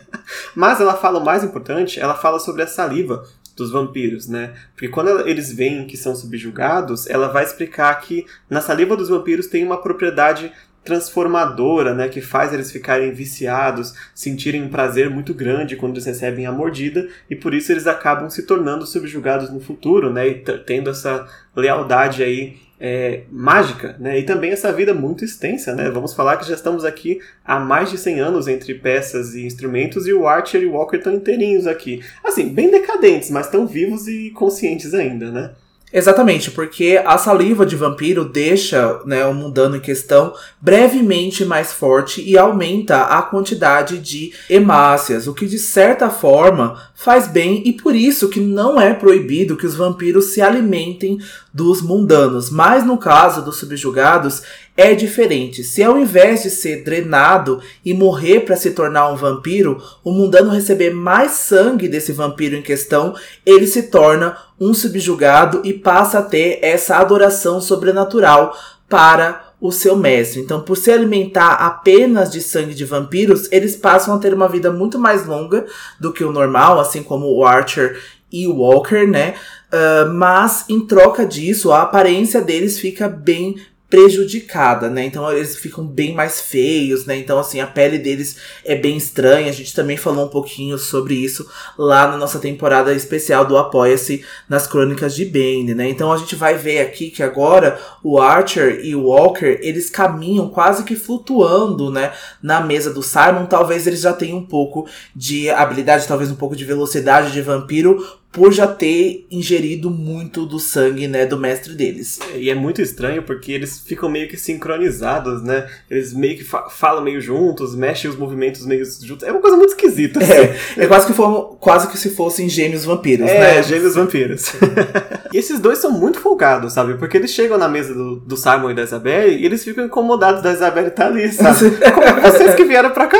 Mas 0.56 0.80
ela 0.80 0.94
fala 0.94 1.18
o 1.18 1.24
mais 1.24 1.44
importante, 1.44 2.00
ela 2.00 2.14
fala 2.14 2.38
sobre 2.38 2.62
a 2.62 2.66
saliva 2.66 3.22
dos 3.54 3.70
vampiros, 3.70 4.26
né? 4.26 4.54
Porque 4.72 4.88
quando 4.88 5.28
eles 5.28 5.52
veem 5.52 5.86
que 5.86 5.98
são 5.98 6.14
subjugados, 6.14 7.06
ela 7.10 7.28
vai 7.28 7.44
explicar 7.44 7.94
que 8.00 8.24
na 8.48 8.62
saliva 8.62 8.96
dos 8.96 9.10
vampiros 9.10 9.48
tem 9.48 9.62
uma 9.62 9.82
propriedade 9.82 10.50
transformadora, 10.82 11.92
né, 11.92 12.08
que 12.08 12.22
faz 12.22 12.54
eles 12.54 12.72
ficarem 12.72 13.12
viciados, 13.12 13.92
sentirem 14.14 14.62
um 14.62 14.70
prazer 14.70 15.10
muito 15.10 15.34
grande 15.34 15.76
quando 15.76 15.92
eles 15.94 16.06
recebem 16.06 16.46
a 16.46 16.52
mordida 16.52 17.06
e 17.28 17.36
por 17.36 17.52
isso 17.52 17.70
eles 17.70 17.86
acabam 17.86 18.30
se 18.30 18.44
tornando 18.46 18.86
subjugados 18.86 19.50
no 19.50 19.60
futuro, 19.60 20.10
né, 20.10 20.26
e 20.28 20.34
tendo 20.64 20.88
essa 20.88 21.28
lealdade 21.54 22.22
aí 22.22 22.56
é, 22.80 23.22
mágica, 23.30 23.96
né? 23.98 24.18
E 24.18 24.22
também 24.22 24.50
essa 24.50 24.72
vida 24.72 24.94
muito 24.94 25.24
extensa, 25.24 25.74
né? 25.74 25.90
Vamos 25.90 26.14
falar 26.14 26.36
que 26.36 26.46
já 26.46 26.54
estamos 26.54 26.84
aqui 26.84 27.20
há 27.44 27.58
mais 27.58 27.90
de 27.90 27.98
100 27.98 28.20
anos 28.20 28.48
entre 28.48 28.74
peças 28.74 29.34
e 29.34 29.44
instrumentos 29.44 30.06
e 30.06 30.12
o 30.12 30.26
Archer 30.26 30.62
e 30.62 30.66
o 30.66 30.72
Walker 30.72 30.96
estão 30.96 31.14
inteirinhos 31.14 31.66
aqui. 31.66 32.00
Assim, 32.24 32.48
bem 32.48 32.70
decadentes, 32.70 33.30
mas 33.30 33.46
estão 33.46 33.66
vivos 33.66 34.06
e 34.06 34.30
conscientes 34.30 34.94
ainda, 34.94 35.30
né? 35.30 35.50
Exatamente, 35.90 36.50
porque 36.50 37.02
a 37.02 37.16
saliva 37.16 37.64
de 37.64 37.74
vampiro 37.74 38.26
deixa 38.26 39.00
né, 39.06 39.24
o 39.24 39.32
mundano 39.32 39.76
em 39.76 39.80
questão 39.80 40.34
brevemente 40.60 41.46
mais 41.46 41.72
forte 41.72 42.22
e 42.22 42.36
aumenta 42.36 43.04
a 43.04 43.22
quantidade 43.22 43.98
de 43.98 44.32
hemácias, 44.50 45.26
o 45.26 45.32
que 45.32 45.46
de 45.46 45.58
certa 45.58 46.10
forma 46.10 46.78
faz 46.94 47.26
bem 47.26 47.62
e 47.64 47.72
por 47.72 47.94
isso 47.94 48.28
que 48.28 48.38
não 48.38 48.78
é 48.78 48.92
proibido 48.92 49.56
que 49.56 49.66
os 49.66 49.74
vampiros 49.74 50.26
se 50.26 50.42
alimentem 50.42 51.18
dos 51.54 51.80
mundanos. 51.80 52.50
Mas 52.50 52.84
no 52.84 52.98
caso 52.98 53.42
dos 53.42 53.56
subjugados 53.56 54.42
é 54.78 54.94
diferente. 54.94 55.64
Se 55.64 55.82
ao 55.82 55.98
invés 55.98 56.44
de 56.44 56.50
ser 56.50 56.84
drenado 56.84 57.60
e 57.84 57.92
morrer 57.92 58.40
para 58.40 58.56
se 58.56 58.70
tornar 58.70 59.10
um 59.10 59.16
vampiro, 59.16 59.82
o 60.04 60.12
mundano 60.12 60.50
receber 60.50 60.94
mais 60.94 61.32
sangue 61.32 61.88
desse 61.88 62.12
vampiro 62.12 62.54
em 62.54 62.62
questão, 62.62 63.12
ele 63.44 63.66
se 63.66 63.90
torna 63.90 64.38
um 64.58 64.72
subjugado 64.72 65.62
e 65.64 65.72
passa 65.72 66.20
a 66.20 66.22
ter 66.22 66.60
essa 66.62 66.96
adoração 66.96 67.60
sobrenatural 67.60 68.56
para 68.88 69.52
o 69.60 69.72
seu 69.72 69.96
mestre. 69.96 70.40
Então, 70.40 70.60
por 70.60 70.76
se 70.76 70.92
alimentar 70.92 71.54
apenas 71.54 72.30
de 72.30 72.40
sangue 72.40 72.72
de 72.72 72.84
vampiros, 72.84 73.50
eles 73.50 73.74
passam 73.74 74.14
a 74.14 74.18
ter 74.18 74.32
uma 74.32 74.48
vida 74.48 74.70
muito 74.70 74.96
mais 74.96 75.26
longa 75.26 75.66
do 75.98 76.12
que 76.12 76.22
o 76.22 76.30
normal, 76.30 76.78
assim 76.78 77.02
como 77.02 77.26
o 77.26 77.44
Archer 77.44 78.00
e 78.30 78.46
o 78.46 78.58
Walker, 78.58 79.08
né? 79.08 79.34
Uh, 79.72 80.14
mas 80.14 80.66
em 80.68 80.86
troca 80.86 81.26
disso, 81.26 81.72
a 81.72 81.82
aparência 81.82 82.40
deles 82.40 82.78
fica 82.78 83.08
bem 83.08 83.56
prejudicada, 83.88 84.90
né? 84.90 85.04
Então 85.04 85.30
eles 85.32 85.56
ficam 85.56 85.86
bem 85.86 86.14
mais 86.14 86.40
feios, 86.40 87.06
né? 87.06 87.16
Então 87.16 87.38
assim, 87.38 87.60
a 87.60 87.66
pele 87.66 87.98
deles 87.98 88.36
é 88.64 88.74
bem 88.74 88.96
estranha. 88.96 89.48
A 89.48 89.52
gente 89.52 89.74
também 89.74 89.96
falou 89.96 90.26
um 90.26 90.30
pouquinho 90.30 90.76
sobre 90.76 91.14
isso 91.14 91.48
lá 91.76 92.06
na 92.06 92.16
nossa 92.16 92.38
temporada 92.38 92.92
especial 92.92 93.46
do 93.46 93.56
Apoia-se 93.56 94.24
nas 94.48 94.66
Crônicas 94.66 95.14
de 95.14 95.24
Bane, 95.24 95.74
né? 95.74 95.88
Então 95.88 96.12
a 96.12 96.18
gente 96.18 96.36
vai 96.36 96.54
ver 96.54 96.80
aqui 96.80 97.10
que 97.10 97.22
agora 97.22 97.80
o 98.02 98.20
Archer 98.20 98.80
e 98.84 98.94
o 98.94 99.04
Walker, 99.04 99.58
eles 99.62 99.88
caminham 99.88 100.48
quase 100.50 100.84
que 100.84 100.94
flutuando, 100.94 101.90
né, 101.90 102.12
na 102.42 102.60
mesa 102.60 102.92
do 102.92 103.02
Simon. 103.02 103.46
Talvez 103.46 103.86
eles 103.86 104.00
já 104.00 104.12
tenham 104.12 104.38
um 104.38 104.44
pouco 104.44 104.86
de 105.14 105.48
habilidade, 105.50 106.06
talvez 106.06 106.30
um 106.30 106.36
pouco 106.36 106.54
de 106.54 106.64
velocidade 106.64 107.32
de 107.32 107.40
vampiro, 107.40 108.04
por 108.30 108.52
já 108.52 108.66
ter 108.66 109.26
ingerido 109.30 109.90
muito 109.90 110.44
do 110.44 110.58
sangue, 110.58 111.08
né, 111.08 111.24
do 111.24 111.38
mestre 111.38 111.74
deles. 111.74 112.20
E 112.34 112.50
é 112.50 112.54
muito 112.54 112.82
estranho 112.82 113.22
porque 113.22 113.52
eles 113.52 113.80
ficam 113.80 114.08
meio 114.08 114.28
que 114.28 114.36
sincronizados, 114.36 115.42
né? 115.42 115.66
Eles 115.90 116.12
meio 116.12 116.36
que 116.36 116.44
fa 116.44 116.68
falam 116.68 117.02
meio 117.02 117.20
juntos, 117.20 117.74
mexem 117.74 118.10
os 118.10 118.16
movimentos 118.16 118.66
meio 118.66 118.84
juntos. 118.84 119.26
É 119.26 119.32
uma 119.32 119.40
coisa 119.40 119.56
muito 119.56 119.70
esquisita. 119.70 120.20
Assim. 120.20 120.32
É, 120.32 120.56
é 120.76 120.86
quase 120.86 121.06
que, 121.06 121.14
for, 121.14 121.56
quase 121.58 121.88
que 121.88 121.98
se 121.98 122.10
fossem 122.10 122.48
gêmeos 122.48 122.84
vampiros, 122.84 123.28
é, 123.28 123.40
né? 123.40 123.58
É, 123.58 123.62
gêmeos 123.62 123.94
vampiros. 123.94 124.52
e 125.32 125.38
esses 125.38 125.58
dois 125.58 125.78
são 125.78 125.90
muito 125.90 126.20
folgados, 126.20 126.74
sabe? 126.74 126.94
Porque 126.94 127.16
eles 127.16 127.32
chegam 127.32 127.56
na 127.56 127.68
mesa 127.68 127.94
do, 127.94 128.16
do 128.16 128.36
Simon 128.36 128.70
e 128.70 128.74
da 128.74 128.82
Isabelle 128.82 129.36
e 129.36 129.46
eles 129.46 129.64
ficam 129.64 129.86
incomodados 129.86 130.42
da 130.42 130.52
Isabelle 130.52 130.88
estar 130.88 131.04
tá 131.04 131.10
ali, 131.10 131.32
sabe? 131.32 131.70
Como 131.92 132.20
vocês 132.20 132.54
que 132.54 132.64
vieram 132.64 132.90
pra 132.90 133.06
cá? 133.06 133.18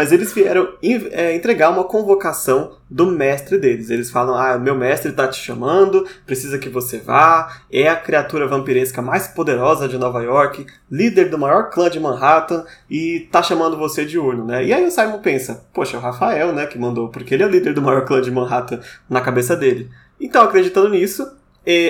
Mas 0.00 0.12
eles 0.12 0.32
vieram 0.32 0.66
é, 1.12 1.36
entregar 1.36 1.68
uma 1.68 1.84
convocação 1.84 2.72
do 2.88 3.04
mestre 3.04 3.58
deles. 3.58 3.90
Eles 3.90 4.10
falam: 4.10 4.34
Ah, 4.34 4.58
meu 4.58 4.74
mestre 4.74 5.10
está 5.10 5.28
te 5.28 5.38
chamando, 5.38 6.06
precisa 6.24 6.58
que 6.58 6.70
você 6.70 6.96
vá. 6.96 7.60
É 7.70 7.86
a 7.86 7.96
criatura 7.96 8.48
vampiresca 8.48 9.02
mais 9.02 9.28
poderosa 9.28 9.86
de 9.86 9.98
Nova 9.98 10.22
York, 10.22 10.64
líder 10.90 11.28
do 11.28 11.36
maior 11.36 11.68
clã 11.68 11.90
de 11.90 12.00
Manhattan 12.00 12.64
e 12.88 13.28
tá 13.30 13.42
chamando 13.42 13.76
você 13.76 14.06
de 14.06 14.18
urno, 14.18 14.46
né? 14.46 14.64
E 14.64 14.72
aí 14.72 14.86
o 14.86 14.90
Simon 14.90 15.18
pensa: 15.18 15.66
Poxa, 15.74 15.98
é 15.98 16.00
o 16.00 16.02
Rafael, 16.02 16.54
né, 16.54 16.64
que 16.64 16.78
mandou, 16.78 17.10
porque 17.10 17.34
ele 17.34 17.42
é 17.42 17.46
o 17.46 17.50
líder 17.50 17.74
do 17.74 17.82
maior 17.82 18.06
clã 18.06 18.22
de 18.22 18.30
Manhattan 18.30 18.80
na 19.06 19.20
cabeça 19.20 19.54
dele. 19.54 19.90
Então, 20.18 20.42
acreditando 20.42 20.88
nisso, 20.88 21.30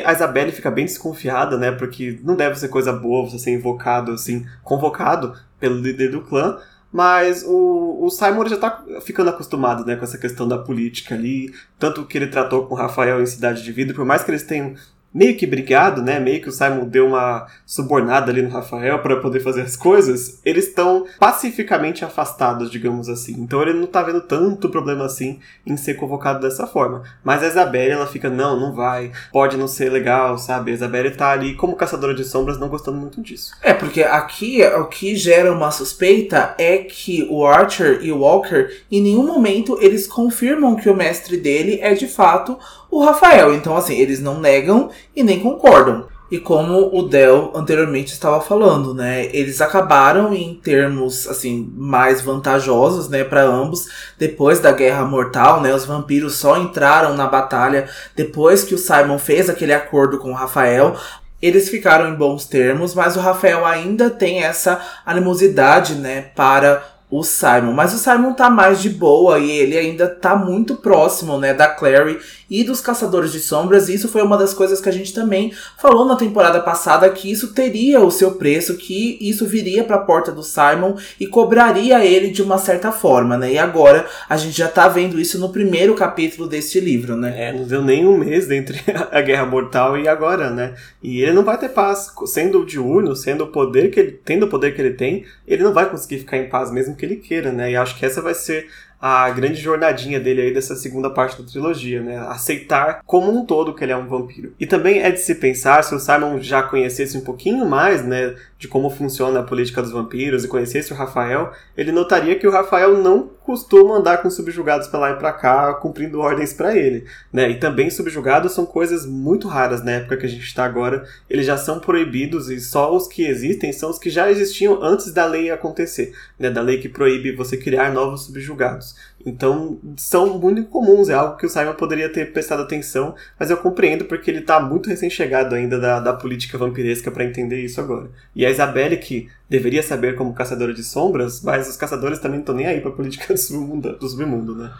a 0.04 0.12
Isabelle 0.12 0.50
fica 0.50 0.68
bem 0.68 0.84
desconfiada, 0.84 1.56
né? 1.56 1.70
Porque 1.70 2.18
não 2.24 2.34
deve 2.34 2.58
ser 2.58 2.66
coisa 2.66 2.92
boa 2.92 3.30
você 3.30 3.38
ser 3.38 3.52
invocado, 3.52 4.10
assim, 4.10 4.44
convocado 4.64 5.32
pelo 5.60 5.76
líder 5.76 6.10
do 6.10 6.22
clã. 6.22 6.58
Mas 6.92 7.44
o, 7.46 8.04
o 8.04 8.10
Simon 8.10 8.46
já 8.46 8.56
tá 8.56 8.84
ficando 9.02 9.30
acostumado 9.30 9.84
né, 9.84 9.94
com 9.94 10.04
essa 10.04 10.18
questão 10.18 10.48
da 10.48 10.58
política 10.58 11.14
ali. 11.14 11.54
Tanto 11.78 12.04
que 12.04 12.18
ele 12.18 12.26
tratou 12.26 12.66
com 12.66 12.74
o 12.74 12.76
Rafael 12.76 13.22
em 13.22 13.26
Cidade 13.26 13.62
de 13.62 13.72
Vida, 13.72 13.94
por 13.94 14.04
mais 14.04 14.24
que 14.24 14.30
eles 14.30 14.42
tenham 14.42 14.74
meio 15.12 15.36
que 15.36 15.46
brigado, 15.46 16.02
né? 16.02 16.20
Meio 16.20 16.40
que 16.40 16.48
o 16.48 16.52
Simon 16.52 16.86
deu 16.86 17.06
uma 17.06 17.46
subornada 17.66 18.30
ali 18.30 18.42
no 18.42 18.48
Rafael 18.48 19.00
para 19.00 19.16
poder 19.16 19.40
fazer 19.40 19.62
as 19.62 19.76
coisas. 19.76 20.40
Eles 20.44 20.68
estão 20.68 21.04
pacificamente 21.18 22.04
afastados, 22.04 22.70
digamos 22.70 23.08
assim. 23.08 23.32
Então 23.32 23.60
ele 23.62 23.74
não 23.74 23.86
tá 23.86 24.02
vendo 24.02 24.20
tanto 24.20 24.68
problema 24.68 25.04
assim 25.04 25.40
em 25.66 25.76
ser 25.76 25.94
convocado 25.94 26.40
dessa 26.40 26.66
forma. 26.66 27.02
Mas 27.24 27.42
a 27.42 27.48
Isabelle, 27.48 27.92
ela 27.92 28.06
fica, 28.06 28.30
não, 28.30 28.58
não 28.58 28.72
vai. 28.72 29.10
Pode 29.32 29.56
não 29.56 29.66
ser 29.66 29.90
legal, 29.90 30.38
sabe? 30.38 30.70
A 30.70 30.74
Isabelle 30.74 31.10
tá 31.10 31.30
ali 31.30 31.54
como 31.54 31.76
caçadora 31.76 32.14
de 32.14 32.24
sombras, 32.24 32.58
não 32.58 32.68
gostando 32.68 32.98
muito 32.98 33.20
disso. 33.20 33.52
É, 33.62 33.74
porque 33.74 34.02
aqui 34.02 34.62
o 34.64 34.84
que 34.86 35.16
gera 35.16 35.52
uma 35.52 35.70
suspeita 35.70 36.54
é 36.58 36.78
que 36.78 37.26
o 37.30 37.44
Archer 37.44 38.00
e 38.02 38.12
o 38.12 38.18
Walker, 38.18 38.68
em 38.90 39.02
nenhum 39.02 39.26
momento 39.26 39.78
eles 39.80 40.06
confirmam 40.06 40.76
que 40.76 40.88
o 40.88 40.94
mestre 40.94 41.36
dele 41.36 41.78
é 41.80 41.94
de 41.94 42.06
fato 42.06 42.58
o 42.90 43.04
Rafael. 43.04 43.54
Então, 43.54 43.76
assim, 43.76 43.96
eles 43.98 44.20
não 44.20 44.40
negam 44.40 44.90
e 45.14 45.22
nem 45.22 45.40
concordam. 45.40 46.06
E 46.30 46.38
como 46.38 46.96
o 46.96 47.08
Del 47.08 47.50
anteriormente 47.56 48.12
estava 48.12 48.40
falando, 48.40 48.94
né, 48.94 49.26
eles 49.32 49.60
acabaram 49.60 50.32
em 50.32 50.54
termos 50.54 51.26
assim 51.26 51.68
mais 51.76 52.20
vantajosos, 52.20 53.08
né, 53.08 53.24
para 53.24 53.42
ambos 53.42 53.88
depois 54.16 54.60
da 54.60 54.70
Guerra 54.70 55.04
Mortal, 55.04 55.60
né? 55.60 55.74
Os 55.74 55.84
vampiros 55.84 56.36
só 56.36 56.56
entraram 56.56 57.16
na 57.16 57.26
batalha 57.26 57.88
depois 58.14 58.62
que 58.62 58.76
o 58.76 58.78
Simon 58.78 59.18
fez 59.18 59.50
aquele 59.50 59.72
acordo 59.72 60.18
com 60.18 60.30
o 60.30 60.34
Rafael. 60.34 60.94
Eles 61.42 61.68
ficaram 61.68 62.08
em 62.08 62.14
bons 62.14 62.44
termos, 62.44 62.94
mas 62.94 63.16
o 63.16 63.20
Rafael 63.20 63.66
ainda 63.66 64.08
tem 64.08 64.44
essa 64.44 64.80
animosidade, 65.04 65.96
né, 65.96 66.26
para 66.36 66.84
o 67.10 67.22
Simon. 67.22 67.72
Mas 67.72 67.92
o 67.92 67.98
Simon 67.98 68.32
tá 68.32 68.48
mais 68.48 68.80
de 68.80 68.88
boa 68.88 69.38
e 69.38 69.50
ele 69.50 69.76
ainda 69.76 70.06
tá 70.06 70.36
muito 70.36 70.76
próximo, 70.76 71.38
né, 71.38 71.52
da 71.52 71.66
Clary 71.66 72.18
e 72.48 72.64
dos 72.64 72.80
Caçadores 72.80 73.32
de 73.32 73.40
Sombras. 73.40 73.88
E 73.88 73.94
isso 73.94 74.08
foi 74.08 74.22
uma 74.22 74.38
das 74.38 74.54
coisas 74.54 74.80
que 74.80 74.88
a 74.88 74.92
gente 74.92 75.12
também 75.12 75.52
falou 75.76 76.04
na 76.04 76.16
temporada 76.16 76.60
passada 76.60 77.08
que 77.10 77.30
isso 77.30 77.52
teria 77.52 78.00
o 78.00 78.10
seu 78.10 78.32
preço, 78.32 78.76
que 78.76 79.18
isso 79.20 79.46
viria 79.46 79.84
para 79.84 79.96
a 79.96 80.00
porta 80.00 80.30
do 80.30 80.42
Simon 80.42 80.96
e 81.18 81.26
cobraria 81.26 82.04
ele 82.04 82.30
de 82.30 82.42
uma 82.42 82.58
certa 82.58 82.92
forma, 82.92 83.36
né? 83.36 83.52
E 83.52 83.58
agora 83.58 84.06
a 84.28 84.36
gente 84.36 84.56
já 84.56 84.68
tá 84.68 84.88
vendo 84.88 85.20
isso 85.20 85.38
no 85.38 85.50
primeiro 85.50 85.94
capítulo 85.94 86.48
deste 86.48 86.80
livro, 86.80 87.16
né? 87.16 87.34
É, 87.36 87.52
não 87.52 87.64
deu 87.64 87.82
nem 87.82 88.06
um 88.06 88.18
mês 88.18 88.50
entre 88.50 88.80
a 89.10 89.20
Guerra 89.20 89.46
Mortal 89.46 89.98
e 89.98 90.08
agora, 90.08 90.50
né? 90.50 90.74
E 91.02 91.22
ele 91.22 91.32
não 91.32 91.44
vai 91.44 91.58
ter 91.58 91.70
paz, 91.70 92.12
sendo 92.26 92.60
o 92.60 92.66
diurno, 92.66 93.14
sendo 93.16 93.44
o 93.44 93.48
poder 93.48 93.90
que 93.90 94.00
ele, 94.00 94.20
tendo 94.24 94.46
o 94.46 94.48
poder 94.48 94.74
que 94.74 94.80
ele 94.80 94.94
tem, 94.94 95.24
ele 95.46 95.62
não 95.62 95.72
vai 95.72 95.88
conseguir 95.88 96.18
ficar 96.18 96.36
em 96.36 96.48
paz 96.48 96.70
mesmo 96.70 96.96
que 97.00 97.06
ele 97.06 97.16
queira, 97.16 97.50
né? 97.50 97.72
E 97.72 97.76
acho 97.76 97.98
que 97.98 98.04
essa 98.04 98.20
vai 98.20 98.34
ser 98.34 98.68
a 99.00 99.30
grande 99.30 99.58
jornadinha 99.58 100.20
dele 100.20 100.42
aí 100.42 100.52
dessa 100.52 100.76
segunda 100.76 101.08
parte 101.08 101.40
da 101.40 101.48
trilogia, 101.48 102.02
né? 102.02 102.18
Aceitar 102.28 103.00
como 103.06 103.32
um 103.32 103.46
todo 103.46 103.74
que 103.74 103.82
ele 103.82 103.92
é 103.92 103.96
um 103.96 104.06
vampiro. 104.06 104.52
E 104.60 104.66
também 104.66 105.00
é 105.00 105.10
de 105.10 105.18
se 105.18 105.34
pensar, 105.36 105.82
se 105.82 105.94
o 105.94 105.98
Simon 105.98 106.38
já 106.40 106.62
conhecesse 106.62 107.16
um 107.16 107.22
pouquinho 107.22 107.64
mais, 107.64 108.04
né, 108.04 108.34
de 108.60 108.68
como 108.68 108.90
funciona 108.90 109.40
a 109.40 109.42
política 109.42 109.80
dos 109.80 109.90
vampiros 109.90 110.44
e 110.44 110.48
conhecesse 110.48 110.92
o 110.92 110.96
Rafael, 110.96 111.50
ele 111.74 111.90
notaria 111.90 112.38
que 112.38 112.46
o 112.46 112.50
Rafael 112.50 112.98
não 112.98 113.30
costuma 113.42 113.96
andar 113.96 114.18
com 114.18 114.28
subjugados 114.28 114.86
pra 114.86 115.00
lá 115.00 115.10
e 115.12 115.16
pra 115.16 115.32
cá, 115.32 115.72
cumprindo 115.72 116.20
ordens 116.20 116.52
para 116.52 116.76
ele, 116.76 117.06
né? 117.32 117.50
E 117.50 117.58
também 117.58 117.88
subjugados 117.88 118.52
são 118.52 118.66
coisas 118.66 119.06
muito 119.06 119.48
raras 119.48 119.82
na 119.82 119.92
época 119.92 120.18
que 120.18 120.26
a 120.26 120.28
gente 120.28 120.44
está 120.44 120.62
agora. 120.62 121.04
Eles 121.28 121.46
já 121.46 121.56
são 121.56 121.80
proibidos 121.80 122.50
e 122.50 122.60
só 122.60 122.94
os 122.94 123.08
que 123.08 123.24
existem 123.24 123.72
são 123.72 123.88
os 123.88 123.98
que 123.98 124.10
já 124.10 124.30
existiam 124.30 124.82
antes 124.82 125.10
da 125.10 125.24
lei 125.24 125.50
acontecer, 125.50 126.12
né? 126.38 126.50
Da 126.50 126.60
lei 126.60 126.78
que 126.78 126.88
proíbe 126.88 127.34
você 127.34 127.56
criar 127.56 127.90
novos 127.94 128.26
subjugados. 128.26 128.94
Então, 129.24 129.78
são 129.96 130.38
muito 130.38 130.64
comuns, 130.64 131.08
é 131.08 131.14
algo 131.14 131.36
que 131.36 131.44
o 131.44 131.48
Simon 131.48 131.74
poderia 131.74 132.08
ter 132.08 132.32
prestado 132.32 132.62
atenção, 132.62 133.14
mas 133.38 133.50
eu 133.50 133.56
compreendo 133.56 134.06
porque 134.06 134.30
ele 134.30 134.40
está 134.40 134.58
muito 134.60 134.88
recém-chegado 134.88 135.54
ainda 135.54 135.78
da, 135.78 136.00
da 136.00 136.12
política 136.12 136.56
vampiresca 136.56 137.10
para 137.10 137.24
entender 137.24 137.62
isso 137.62 137.80
agora. 137.80 138.10
E 138.34 138.46
a 138.46 138.50
Isabelle, 138.50 138.96
que 138.96 139.28
deveria 139.48 139.82
saber 139.82 140.14
como 140.16 140.32
caçadora 140.32 140.72
de 140.72 140.82
sombras, 140.82 141.42
mas 141.42 141.68
os 141.68 141.76
caçadores 141.76 142.18
também 142.18 142.38
não 142.38 142.42
estão 142.42 142.54
nem 142.54 142.66
aí 142.66 142.80
para 142.80 142.90
a 142.90 142.94
política 142.94 143.26
do 143.34 143.38
submundo, 143.38 143.98
do 143.98 144.08
submundo, 144.08 144.54
né? 144.54 144.72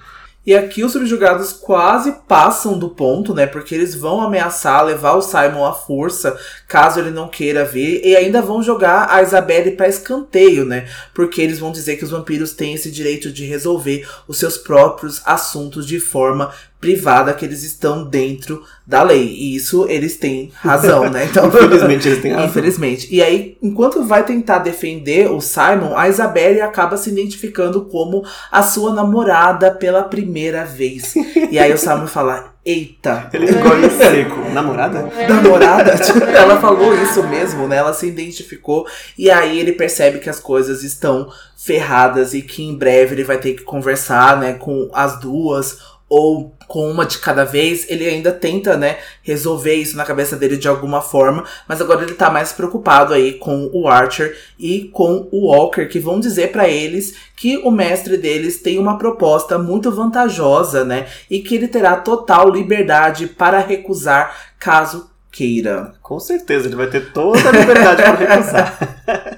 E 0.44 0.56
aqui 0.56 0.82
os 0.82 0.92
subjugados 0.92 1.52
quase 1.52 2.12
passam 2.26 2.78
do 2.78 2.88
ponto, 2.88 3.34
né? 3.34 3.46
Porque 3.46 3.74
eles 3.74 3.94
vão 3.94 4.22
ameaçar 4.22 4.82
levar 4.82 5.12
o 5.12 5.20
Simon 5.20 5.66
à 5.66 5.74
força, 5.74 6.38
caso 6.66 6.98
ele 6.98 7.10
não 7.10 7.28
queira 7.28 7.62
ver, 7.62 8.00
e 8.02 8.16
ainda 8.16 8.40
vão 8.40 8.62
jogar 8.62 9.10
a 9.10 9.22
Isabelle 9.22 9.72
para 9.72 9.86
escanteio, 9.86 10.64
né? 10.64 10.88
Porque 11.14 11.42
eles 11.42 11.58
vão 11.58 11.70
dizer 11.70 11.96
que 11.96 12.04
os 12.04 12.10
vampiros 12.10 12.54
têm 12.54 12.72
esse 12.72 12.90
direito 12.90 13.30
de 13.30 13.44
resolver 13.44 14.08
os 14.26 14.38
seus 14.38 14.56
próprios 14.56 15.20
assuntos 15.26 15.86
de 15.86 16.00
forma 16.00 16.50
privada 16.80 17.34
que 17.34 17.44
eles 17.44 17.62
estão 17.62 18.04
dentro 18.04 18.64
da 18.86 19.02
lei. 19.02 19.26
E 19.26 19.54
isso 19.54 19.86
eles 19.88 20.16
têm 20.16 20.50
razão, 20.54 21.10
né? 21.10 21.26
Então, 21.30 21.46
infelizmente 21.48 22.08
eles 22.08 22.22
têm 22.22 22.32
razão. 22.32 22.46
Infelizmente. 22.48 23.08
E 23.14 23.22
aí, 23.22 23.58
enquanto 23.62 24.02
vai 24.02 24.24
tentar 24.24 24.58
defender 24.58 25.30
o 25.30 25.40
Simon, 25.40 25.96
a 25.96 26.08
Isabelle 26.08 26.60
acaba 26.62 26.96
se 26.96 27.10
identificando 27.10 27.82
como 27.84 28.24
a 28.50 28.62
sua 28.62 28.94
namorada 28.94 29.70
pela 29.70 30.02
primeira 30.02 30.64
vez. 30.64 31.14
E 31.50 31.58
aí 31.58 31.72
o 31.72 31.78
Simon 31.78 32.06
fala: 32.06 32.54
Eita. 32.64 33.30
Ele 33.32 33.46
ficou 33.46 33.78
em 33.78 33.88
seco. 33.90 34.50
Namorada? 34.52 35.10
Namorada? 35.28 35.92
ela 36.34 36.60
falou 36.60 36.94
isso 36.94 37.22
mesmo, 37.24 37.66
né? 37.66 37.76
Ela 37.76 37.94
se 37.94 38.06
identificou. 38.06 38.86
E 39.16 39.30
aí 39.30 39.58
ele 39.58 39.72
percebe 39.72 40.18
que 40.18 40.28
as 40.28 40.38
coisas 40.38 40.82
estão 40.82 41.30
ferradas 41.56 42.34
e 42.34 42.42
que 42.42 42.62
em 42.62 42.76
breve 42.76 43.14
ele 43.14 43.24
vai 43.24 43.38
ter 43.38 43.54
que 43.54 43.62
conversar, 43.62 44.38
né, 44.38 44.54
com 44.54 44.88
as 44.94 45.20
duas 45.20 45.78
ou 46.10 46.52
com 46.66 46.90
uma 46.90 47.06
de 47.06 47.18
cada 47.18 47.44
vez, 47.44 47.86
ele 47.88 48.04
ainda 48.04 48.32
tenta, 48.32 48.76
né, 48.76 48.98
resolver 49.22 49.74
isso 49.74 49.96
na 49.96 50.04
cabeça 50.04 50.36
dele 50.36 50.56
de 50.56 50.66
alguma 50.66 51.00
forma, 51.00 51.44
mas 51.68 51.80
agora 51.80 52.02
ele 52.02 52.14
tá 52.14 52.28
mais 52.28 52.52
preocupado 52.52 53.14
aí 53.14 53.34
com 53.34 53.70
o 53.72 53.86
Archer 53.86 54.36
e 54.58 54.90
com 54.92 55.28
o 55.30 55.46
Walker, 55.46 55.86
que 55.86 56.00
vão 56.00 56.18
dizer 56.18 56.50
para 56.50 56.68
eles 56.68 57.14
que 57.36 57.58
o 57.58 57.70
mestre 57.70 58.16
deles 58.16 58.60
tem 58.60 58.78
uma 58.78 58.98
proposta 58.98 59.56
muito 59.56 59.90
vantajosa, 59.92 60.84
né, 60.84 61.06
e 61.30 61.38
que 61.38 61.54
ele 61.54 61.68
terá 61.68 61.94
total 61.96 62.50
liberdade 62.50 63.28
para 63.28 63.60
recusar 63.60 64.50
caso 64.58 65.08
queira. 65.30 65.92
Com 66.02 66.18
certeza, 66.18 66.66
ele 66.66 66.74
vai 66.74 66.88
ter 66.88 67.12
toda 67.12 67.48
a 67.48 67.52
liberdade 67.52 68.02
para 68.02 68.34
recusar. 68.34 68.78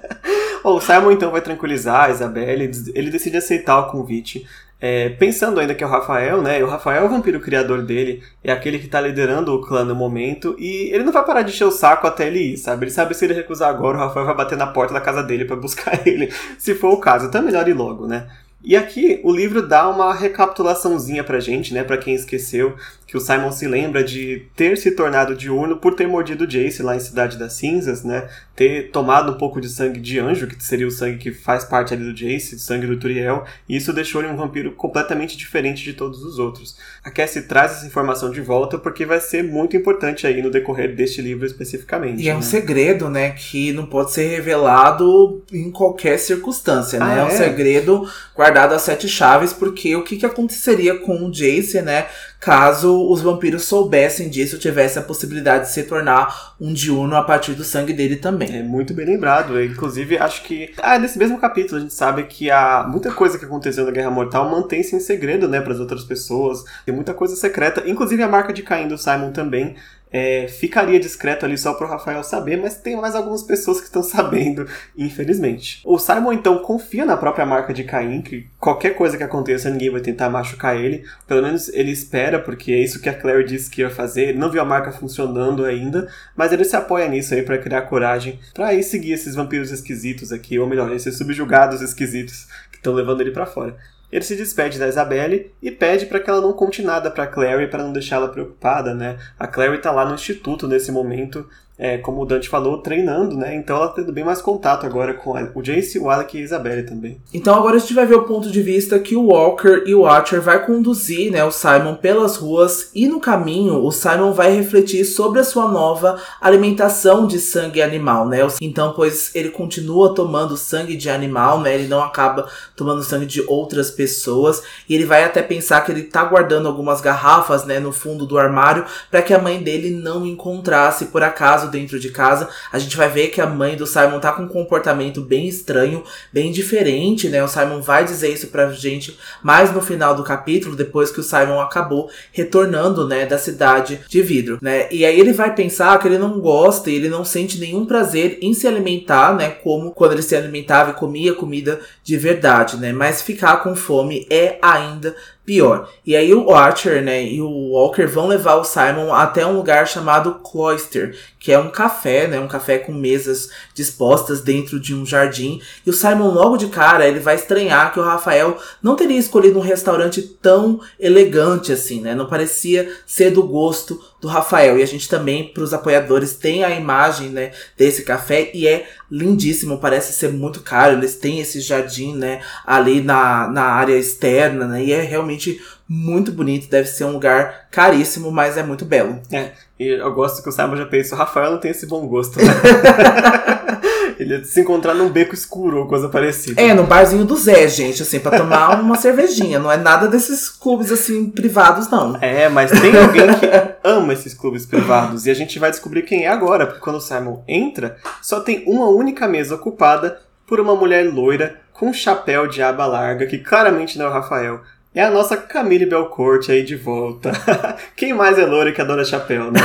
o 0.64 0.80
Simon 0.80 1.12
então 1.12 1.30
vai 1.30 1.42
tranquilizar 1.42 2.04
a 2.04 2.10
Isabelle, 2.10 2.70
ele 2.94 3.10
decide 3.10 3.36
aceitar 3.36 3.78
o 3.78 3.90
convite. 3.90 4.46
É, 4.84 5.10
pensando 5.10 5.60
ainda 5.60 5.76
que 5.76 5.84
é 5.84 5.86
o 5.86 5.90
Rafael, 5.90 6.42
né? 6.42 6.60
O 6.64 6.66
Rafael 6.66 7.04
é 7.04 7.06
o 7.06 7.08
vampiro 7.08 7.38
criador 7.38 7.82
dele, 7.82 8.20
é 8.42 8.50
aquele 8.50 8.80
que 8.80 8.88
tá 8.88 9.00
liderando 9.00 9.54
o 9.54 9.60
clã 9.60 9.84
no 9.84 9.94
momento, 9.94 10.56
e 10.58 10.90
ele 10.92 11.04
não 11.04 11.12
vai 11.12 11.24
parar 11.24 11.42
de 11.42 11.52
encher 11.52 11.66
o 11.66 11.70
saco 11.70 12.04
até 12.04 12.26
ele 12.26 12.40
ir, 12.40 12.56
sabe? 12.56 12.86
Ele 12.86 12.90
sabe 12.90 13.14
se 13.14 13.24
ele 13.24 13.32
recusar 13.32 13.70
agora, 13.70 13.96
o 13.96 14.00
Rafael 14.00 14.26
vai 14.26 14.34
bater 14.34 14.58
na 14.58 14.66
porta 14.66 14.92
da 14.92 15.00
casa 15.00 15.22
dele 15.22 15.44
para 15.44 15.54
buscar 15.54 16.00
ele, 16.04 16.32
se 16.58 16.74
for 16.74 16.90
o 16.90 16.96
caso. 16.96 17.26
Então 17.26 17.40
é 17.40 17.44
melhor 17.44 17.68
ir 17.68 17.74
logo, 17.74 18.08
né? 18.08 18.26
E 18.64 18.76
aqui 18.76 19.20
o 19.22 19.32
livro 19.32 19.66
dá 19.66 19.88
uma 19.88 20.12
recapitulaçãozinha 20.12 21.22
pra 21.22 21.38
gente, 21.38 21.72
né, 21.72 21.82
para 21.82 21.96
quem 21.96 22.14
esqueceu, 22.14 22.76
que 23.12 23.18
o 23.18 23.20
Simon 23.20 23.52
se 23.52 23.68
lembra 23.68 24.02
de 24.02 24.46
ter 24.56 24.78
se 24.78 24.90
tornado 24.92 25.36
diurno 25.36 25.76
por 25.76 25.94
ter 25.94 26.08
mordido 26.08 26.46
Jace 26.46 26.82
lá 26.82 26.96
em 26.96 26.98
Cidade 26.98 27.36
das 27.36 27.52
Cinzas, 27.52 28.02
né, 28.02 28.26
ter 28.56 28.90
tomado 28.90 29.32
um 29.32 29.36
pouco 29.36 29.60
de 29.60 29.68
sangue 29.68 30.00
de 30.00 30.18
anjo, 30.18 30.46
que 30.46 30.64
seria 30.64 30.86
o 30.86 30.90
sangue 30.90 31.18
que 31.18 31.30
faz 31.30 31.62
parte 31.62 31.92
ali 31.92 32.04
do 32.04 32.14
Jace, 32.14 32.58
sangue 32.58 32.86
do 32.86 32.98
Turiel, 32.98 33.44
e 33.68 33.76
isso 33.76 33.92
deixou 33.92 34.22
ele 34.22 34.32
um 34.32 34.36
vampiro 34.36 34.72
completamente 34.72 35.36
diferente 35.36 35.84
de 35.84 35.92
todos 35.92 36.24
os 36.24 36.38
outros. 36.38 36.74
A 37.04 37.10
Cassie 37.10 37.42
traz 37.42 37.72
essa 37.72 37.86
informação 37.86 38.30
de 38.30 38.40
volta 38.40 38.78
porque 38.78 39.04
vai 39.04 39.20
ser 39.20 39.44
muito 39.44 39.76
importante 39.76 40.26
aí 40.26 40.40
no 40.40 40.50
decorrer 40.50 40.96
deste 40.96 41.20
livro 41.20 41.44
especificamente. 41.44 42.22
E 42.22 42.30
é 42.30 42.32
um 42.32 42.38
né? 42.38 42.42
segredo, 42.42 43.10
né, 43.10 43.32
que 43.32 43.74
não 43.74 43.84
pode 43.84 44.12
ser 44.12 44.26
revelado 44.26 45.42
em 45.52 45.70
qualquer 45.70 46.18
circunstância, 46.18 46.98
né? 46.98 47.04
Ah, 47.10 47.18
é 47.18 47.24
um 47.24 47.28
é? 47.28 47.36
segredo 47.36 48.10
guardado 48.34 48.72
às 48.72 48.80
sete 48.80 49.06
chaves, 49.06 49.52
porque 49.52 49.94
o 49.94 50.02
que, 50.02 50.16
que 50.16 50.24
aconteceria 50.24 50.98
com 50.98 51.26
o 51.26 51.30
Jace, 51.30 51.82
né? 51.82 52.06
Caso 52.42 53.08
os 53.08 53.22
vampiros 53.22 53.62
soubessem 53.62 54.28
disso, 54.28 54.58
tivesse 54.58 54.98
a 54.98 55.02
possibilidade 55.02 55.66
de 55.66 55.70
se 55.70 55.84
tornar 55.84 56.56
um 56.60 56.72
diurno 56.72 57.14
a 57.14 57.22
partir 57.22 57.54
do 57.54 57.62
sangue 57.62 57.92
dele 57.92 58.16
também. 58.16 58.58
É 58.58 58.64
muito 58.64 58.92
bem 58.92 59.06
lembrado. 59.06 59.62
Inclusive, 59.62 60.18
acho 60.18 60.42
que. 60.42 60.74
Ah, 60.78 60.98
nesse 60.98 61.16
mesmo 61.16 61.38
capítulo 61.38 61.78
a 61.78 61.80
gente 61.82 61.94
sabe 61.94 62.24
que 62.24 62.50
há 62.50 62.84
muita 62.90 63.12
coisa 63.12 63.38
que 63.38 63.44
aconteceu 63.44 63.84
na 63.84 63.92
Guerra 63.92 64.10
Mortal 64.10 64.50
mantém-se 64.50 64.96
em 64.96 64.98
segredo, 64.98 65.46
né, 65.46 65.60
para 65.60 65.72
as 65.72 65.78
outras 65.78 66.02
pessoas. 66.02 66.64
Tem 66.84 66.92
muita 66.92 67.14
coisa 67.14 67.36
secreta. 67.36 67.88
Inclusive 67.88 68.20
a 68.24 68.28
marca 68.28 68.52
de 68.52 68.64
Caim 68.64 68.88
do 68.88 68.98
Simon 68.98 69.30
também. 69.30 69.76
É, 70.12 70.46
ficaria 70.46 71.00
discreto 71.00 71.46
ali 71.46 71.56
só 71.56 71.72
pro 71.74 71.88
Rafael 71.88 72.22
saber, 72.22 72.58
mas 72.58 72.76
tem 72.76 72.96
mais 73.00 73.14
algumas 73.14 73.42
pessoas 73.42 73.78
que 73.78 73.86
estão 73.86 74.02
sabendo, 74.04 74.66
infelizmente. 74.96 75.80
O 75.84 75.98
Simon 75.98 76.34
então 76.34 76.58
confia 76.58 77.06
na 77.06 77.16
própria 77.16 77.46
marca 77.46 77.72
de 77.72 77.84
Caim, 77.84 78.20
que 78.20 78.46
qualquer 78.58 78.90
coisa 78.90 79.16
que 79.16 79.22
aconteça, 79.22 79.70
ninguém 79.70 79.90
vai 79.90 80.00
tentar 80.00 80.28
machucar 80.28 80.76
ele. 80.76 81.04
Pelo 81.26 81.42
menos 81.42 81.68
ele 81.70 81.90
espera, 81.90 82.38
porque 82.38 82.72
é 82.72 82.78
isso 82.78 83.00
que 83.00 83.08
a 83.08 83.14
Claire 83.14 83.44
disse 83.44 83.70
que 83.70 83.80
ia 83.80 83.90
fazer. 83.90 84.28
Ele 84.28 84.38
não 84.38 84.50
viu 84.50 84.60
a 84.60 84.64
marca 84.64 84.92
funcionando 84.92 85.64
ainda, 85.64 86.08
mas 86.36 86.52
ele 86.52 86.64
se 86.64 86.76
apoia 86.76 87.08
nisso 87.08 87.34
aí 87.34 87.42
para 87.42 87.58
criar 87.58 87.82
coragem, 87.82 88.38
para 88.52 88.74
ir 88.74 88.82
seguir 88.82 89.12
esses 89.12 89.34
vampiros 89.34 89.70
esquisitos 89.70 90.32
aqui, 90.32 90.58
ou 90.58 90.66
melhor, 90.66 90.92
esses 90.92 91.16
subjugados 91.16 91.80
esquisitos 91.80 92.46
que 92.70 92.76
estão 92.76 92.92
levando 92.92 93.20
ele 93.20 93.30
para 93.30 93.46
fora. 93.46 93.76
Ele 94.12 94.22
se 94.22 94.36
despede 94.36 94.78
da 94.78 94.86
Isabelle 94.86 95.50
e 95.62 95.70
pede 95.70 96.04
para 96.04 96.20
que 96.20 96.28
ela 96.28 96.42
não 96.42 96.52
conte 96.52 96.82
nada 96.82 97.10
para 97.10 97.26
Clary 97.26 97.68
para 97.68 97.82
não 97.82 97.94
deixá-la 97.94 98.28
preocupada, 98.28 98.94
né? 98.94 99.18
A 99.38 99.46
Clary 99.46 99.78
tá 99.78 99.90
lá 99.90 100.04
no 100.04 100.14
instituto 100.14 100.68
nesse 100.68 100.92
momento, 100.92 101.48
é, 101.82 101.98
como 101.98 102.22
o 102.22 102.24
Dante 102.24 102.48
falou, 102.48 102.78
treinando, 102.78 103.36
né? 103.36 103.56
Então 103.56 103.74
ela 103.74 103.88
tá 103.88 103.94
tendo 103.94 104.12
bem 104.12 104.22
mais 104.22 104.40
contato 104.40 104.86
agora 104.86 105.14
com 105.14 105.32
o 105.32 105.62
Jace, 105.62 105.98
o 105.98 106.08
Alec 106.08 106.36
e 106.36 106.40
a 106.40 106.44
Isabelle 106.44 106.84
também. 106.84 107.20
Então 107.34 107.56
agora 107.56 107.74
a 107.74 107.78
gente 107.80 107.92
vai 107.92 108.06
ver 108.06 108.14
o 108.14 108.22
ponto 108.22 108.52
de 108.52 108.62
vista 108.62 109.00
que 109.00 109.16
o 109.16 109.26
Walker 109.26 109.82
e 109.84 109.92
o 109.92 110.06
Archer 110.06 110.40
vai 110.40 110.64
conduzir 110.64 111.32
né, 111.32 111.42
o 111.42 111.50
Simon 111.50 111.96
pelas 111.96 112.36
ruas 112.36 112.92
e 112.94 113.08
no 113.08 113.18
caminho 113.18 113.84
o 113.84 113.90
Simon 113.90 114.32
vai 114.32 114.54
refletir 114.54 115.04
sobre 115.04 115.40
a 115.40 115.44
sua 115.44 115.66
nova 115.72 116.22
alimentação 116.40 117.26
de 117.26 117.40
sangue 117.40 117.82
animal, 117.82 118.28
né? 118.28 118.38
Então, 118.60 118.92
pois 118.92 119.34
ele 119.34 119.48
continua 119.48 120.14
tomando 120.14 120.56
sangue 120.56 120.96
de 120.96 121.10
animal, 121.10 121.60
né? 121.60 121.74
Ele 121.74 121.88
não 121.88 122.00
acaba 122.00 122.46
tomando 122.76 123.02
sangue 123.02 123.26
de 123.26 123.42
outras 123.48 123.90
pessoas 123.90 124.62
e 124.88 124.94
ele 124.94 125.04
vai 125.04 125.24
até 125.24 125.42
pensar 125.42 125.80
que 125.80 125.90
ele 125.90 126.04
tá 126.04 126.22
guardando 126.22 126.68
algumas 126.68 127.00
garrafas, 127.00 127.64
né, 127.64 127.80
no 127.80 127.90
fundo 127.90 128.24
do 128.24 128.38
armário 128.38 128.84
para 129.10 129.20
que 129.20 129.34
a 129.34 129.38
mãe 129.40 129.60
dele 129.60 129.90
não 129.90 130.24
encontrasse 130.24 131.06
por 131.06 131.24
acaso 131.24 131.71
dentro 131.72 131.98
de 131.98 132.10
casa. 132.10 132.48
A 132.70 132.78
gente 132.78 132.96
vai 132.96 133.08
ver 133.08 133.28
que 133.28 133.40
a 133.40 133.46
mãe 133.46 133.74
do 133.74 133.86
Simon 133.86 134.20
tá 134.20 134.30
com 134.30 134.42
um 134.42 134.48
comportamento 134.48 135.20
bem 135.20 135.48
estranho, 135.48 136.04
bem 136.32 136.52
diferente, 136.52 137.28
né? 137.28 137.42
O 137.42 137.48
Simon 137.48 137.80
vai 137.80 138.04
dizer 138.04 138.28
isso 138.32 138.48
pra 138.48 138.70
gente 138.70 139.18
mais 139.42 139.72
no 139.72 139.80
final 139.80 140.14
do 140.14 140.22
capítulo, 140.22 140.76
depois 140.76 141.10
que 141.10 141.20
o 141.20 141.22
Simon 141.22 141.60
acabou 141.60 142.10
retornando, 142.30 143.08
né, 143.08 143.26
da 143.26 143.38
cidade 143.38 144.00
de 144.08 144.22
vidro, 144.22 144.58
né? 144.60 144.88
E 144.92 145.04
aí 145.04 145.18
ele 145.18 145.32
vai 145.32 145.54
pensar 145.54 145.98
que 145.98 146.06
ele 146.06 146.18
não 146.18 146.38
gosta 146.38 146.90
e 146.90 146.94
ele 146.94 147.08
não 147.08 147.24
sente 147.24 147.58
nenhum 147.58 147.86
prazer 147.86 148.38
em 148.42 148.52
se 148.52 148.68
alimentar, 148.68 149.34
né, 149.34 149.48
como 149.48 149.92
quando 149.92 150.12
ele 150.12 150.22
se 150.22 150.36
alimentava 150.36 150.90
e 150.90 150.94
comia 150.94 151.32
comida 151.32 151.80
de 152.04 152.16
verdade, 152.16 152.76
né? 152.76 152.92
Mas 152.92 153.22
ficar 153.22 153.56
com 153.62 153.74
fome 153.74 154.26
é 154.30 154.58
ainda 154.60 155.16
pior. 155.44 155.88
E 156.06 156.14
aí 156.14 156.32
o 156.32 156.54
Archer, 156.54 157.02
né, 157.02 157.24
e 157.24 157.40
o 157.40 157.70
Walker 157.70 158.06
vão 158.06 158.28
levar 158.28 158.56
o 158.56 158.64
Simon 158.64 159.12
até 159.12 159.44
um 159.44 159.56
lugar 159.56 159.88
chamado 159.88 160.34
Cloister, 160.36 161.16
que 161.38 161.52
é 161.52 161.58
um 161.58 161.70
café, 161.70 162.28
né, 162.28 162.38
um 162.38 162.46
café 162.46 162.78
com 162.78 162.92
mesas 162.92 163.50
dispostas 163.74 164.40
dentro 164.40 164.78
de 164.78 164.94
um 164.94 165.04
jardim. 165.04 165.60
E 165.84 165.90
o 165.90 165.92
Simon 165.92 166.28
logo 166.28 166.56
de 166.56 166.68
cara, 166.68 167.06
ele 167.06 167.18
vai 167.18 167.34
estranhar 167.34 167.92
que 167.92 167.98
o 167.98 168.04
Rafael 168.04 168.56
não 168.80 168.94
teria 168.94 169.18
escolhido 169.18 169.58
um 169.58 169.62
restaurante 169.62 170.22
tão 170.22 170.80
elegante 170.98 171.72
assim, 171.72 172.00
né? 172.00 172.14
Não 172.14 172.26
parecia 172.26 172.92
ser 173.04 173.30
do 173.30 173.42
gosto 173.42 174.00
do 174.22 174.28
Rafael. 174.28 174.78
E 174.78 174.82
a 174.82 174.86
gente 174.86 175.08
também, 175.08 175.52
para 175.52 175.64
os 175.64 175.74
apoiadores, 175.74 176.36
tem 176.36 176.62
a 176.62 176.70
imagem, 176.70 177.28
né, 177.28 177.50
desse 177.76 178.04
café 178.04 178.52
e 178.54 178.68
é 178.68 178.86
lindíssimo, 179.10 179.78
parece 179.78 180.12
ser 180.12 180.32
muito 180.32 180.60
caro. 180.60 180.96
Eles 180.96 181.16
têm 181.16 181.40
esse 181.40 181.60
jardim, 181.60 182.14
né, 182.14 182.40
ali 182.64 183.02
na, 183.02 183.48
na 183.48 183.64
área 183.64 183.98
externa, 183.98 184.66
né? 184.66 184.84
E 184.84 184.92
é 184.92 185.02
realmente 185.02 185.60
muito 185.88 186.30
bonito, 186.30 186.70
deve 186.70 186.88
ser 186.88 187.04
um 187.04 187.12
lugar 187.12 187.66
caríssimo, 187.70 188.30
mas 188.30 188.56
é 188.56 188.62
muito 188.62 188.84
belo. 188.84 189.20
É, 189.30 189.50
e 189.78 189.88
eu 189.88 190.14
gosto 190.14 190.42
que 190.42 190.48
o 190.48 190.52
Simon 190.52 190.76
já 190.76 190.84
o 190.86 191.18
Rafael 191.18 191.50
não 191.50 191.58
tem 191.58 191.72
esse 191.72 191.86
bom 191.86 192.06
gosto, 192.06 192.38
né? 192.38 192.44
Ele 194.18 194.34
ia 194.34 194.44
se 194.44 194.60
encontrar 194.60 194.94
num 194.94 195.08
beco 195.08 195.34
escuro 195.34 195.80
ou 195.80 195.86
coisa 195.86 196.08
parecida. 196.08 196.60
É, 196.60 196.74
no 196.74 196.84
barzinho 196.84 197.24
do 197.24 197.36
Zé, 197.36 197.66
gente, 197.68 198.02
assim, 198.02 198.20
pra 198.20 198.36
tomar 198.36 198.78
uma 198.80 198.96
cervejinha. 198.96 199.58
Não 199.58 199.70
é 199.70 199.76
nada 199.76 200.08
desses 200.08 200.48
clubes, 200.48 200.90
assim, 200.90 201.30
privados, 201.30 201.88
não. 201.90 202.16
É, 202.20 202.48
mas 202.48 202.70
tem 202.70 202.96
alguém 202.96 203.26
que 203.34 203.46
ama 203.84 204.12
esses 204.12 204.34
clubes 204.34 204.66
privados. 204.66 205.26
E 205.26 205.30
a 205.30 205.34
gente 205.34 205.58
vai 205.58 205.70
descobrir 205.70 206.02
quem 206.02 206.24
é 206.24 206.28
agora, 206.28 206.66
porque 206.66 206.80
quando 206.80 206.96
o 206.96 207.00
Simon 207.00 207.42
entra, 207.46 207.96
só 208.20 208.40
tem 208.40 208.64
uma 208.66 208.88
única 208.88 209.26
mesa 209.28 209.54
ocupada 209.54 210.20
por 210.46 210.60
uma 210.60 210.74
mulher 210.74 211.10
loira 211.12 211.60
com 211.72 211.88
um 211.88 211.94
chapéu 211.94 212.46
de 212.46 212.62
aba 212.62 212.86
larga, 212.86 213.26
que 213.26 213.38
claramente 213.38 213.98
não 213.98 214.06
é 214.06 214.08
o 214.08 214.12
Rafael. 214.12 214.60
É 214.94 215.02
a 215.02 215.10
nossa 215.10 215.38
Camille 215.38 215.86
Belcourt 215.86 216.50
aí 216.50 216.62
de 216.62 216.76
volta. 216.76 217.32
Quem 217.96 218.12
mais 218.12 218.38
é 218.38 218.44
loira 218.44 218.72
que 218.72 218.80
adora 218.80 219.02
chapéu, 219.06 219.50
né? 219.50 219.58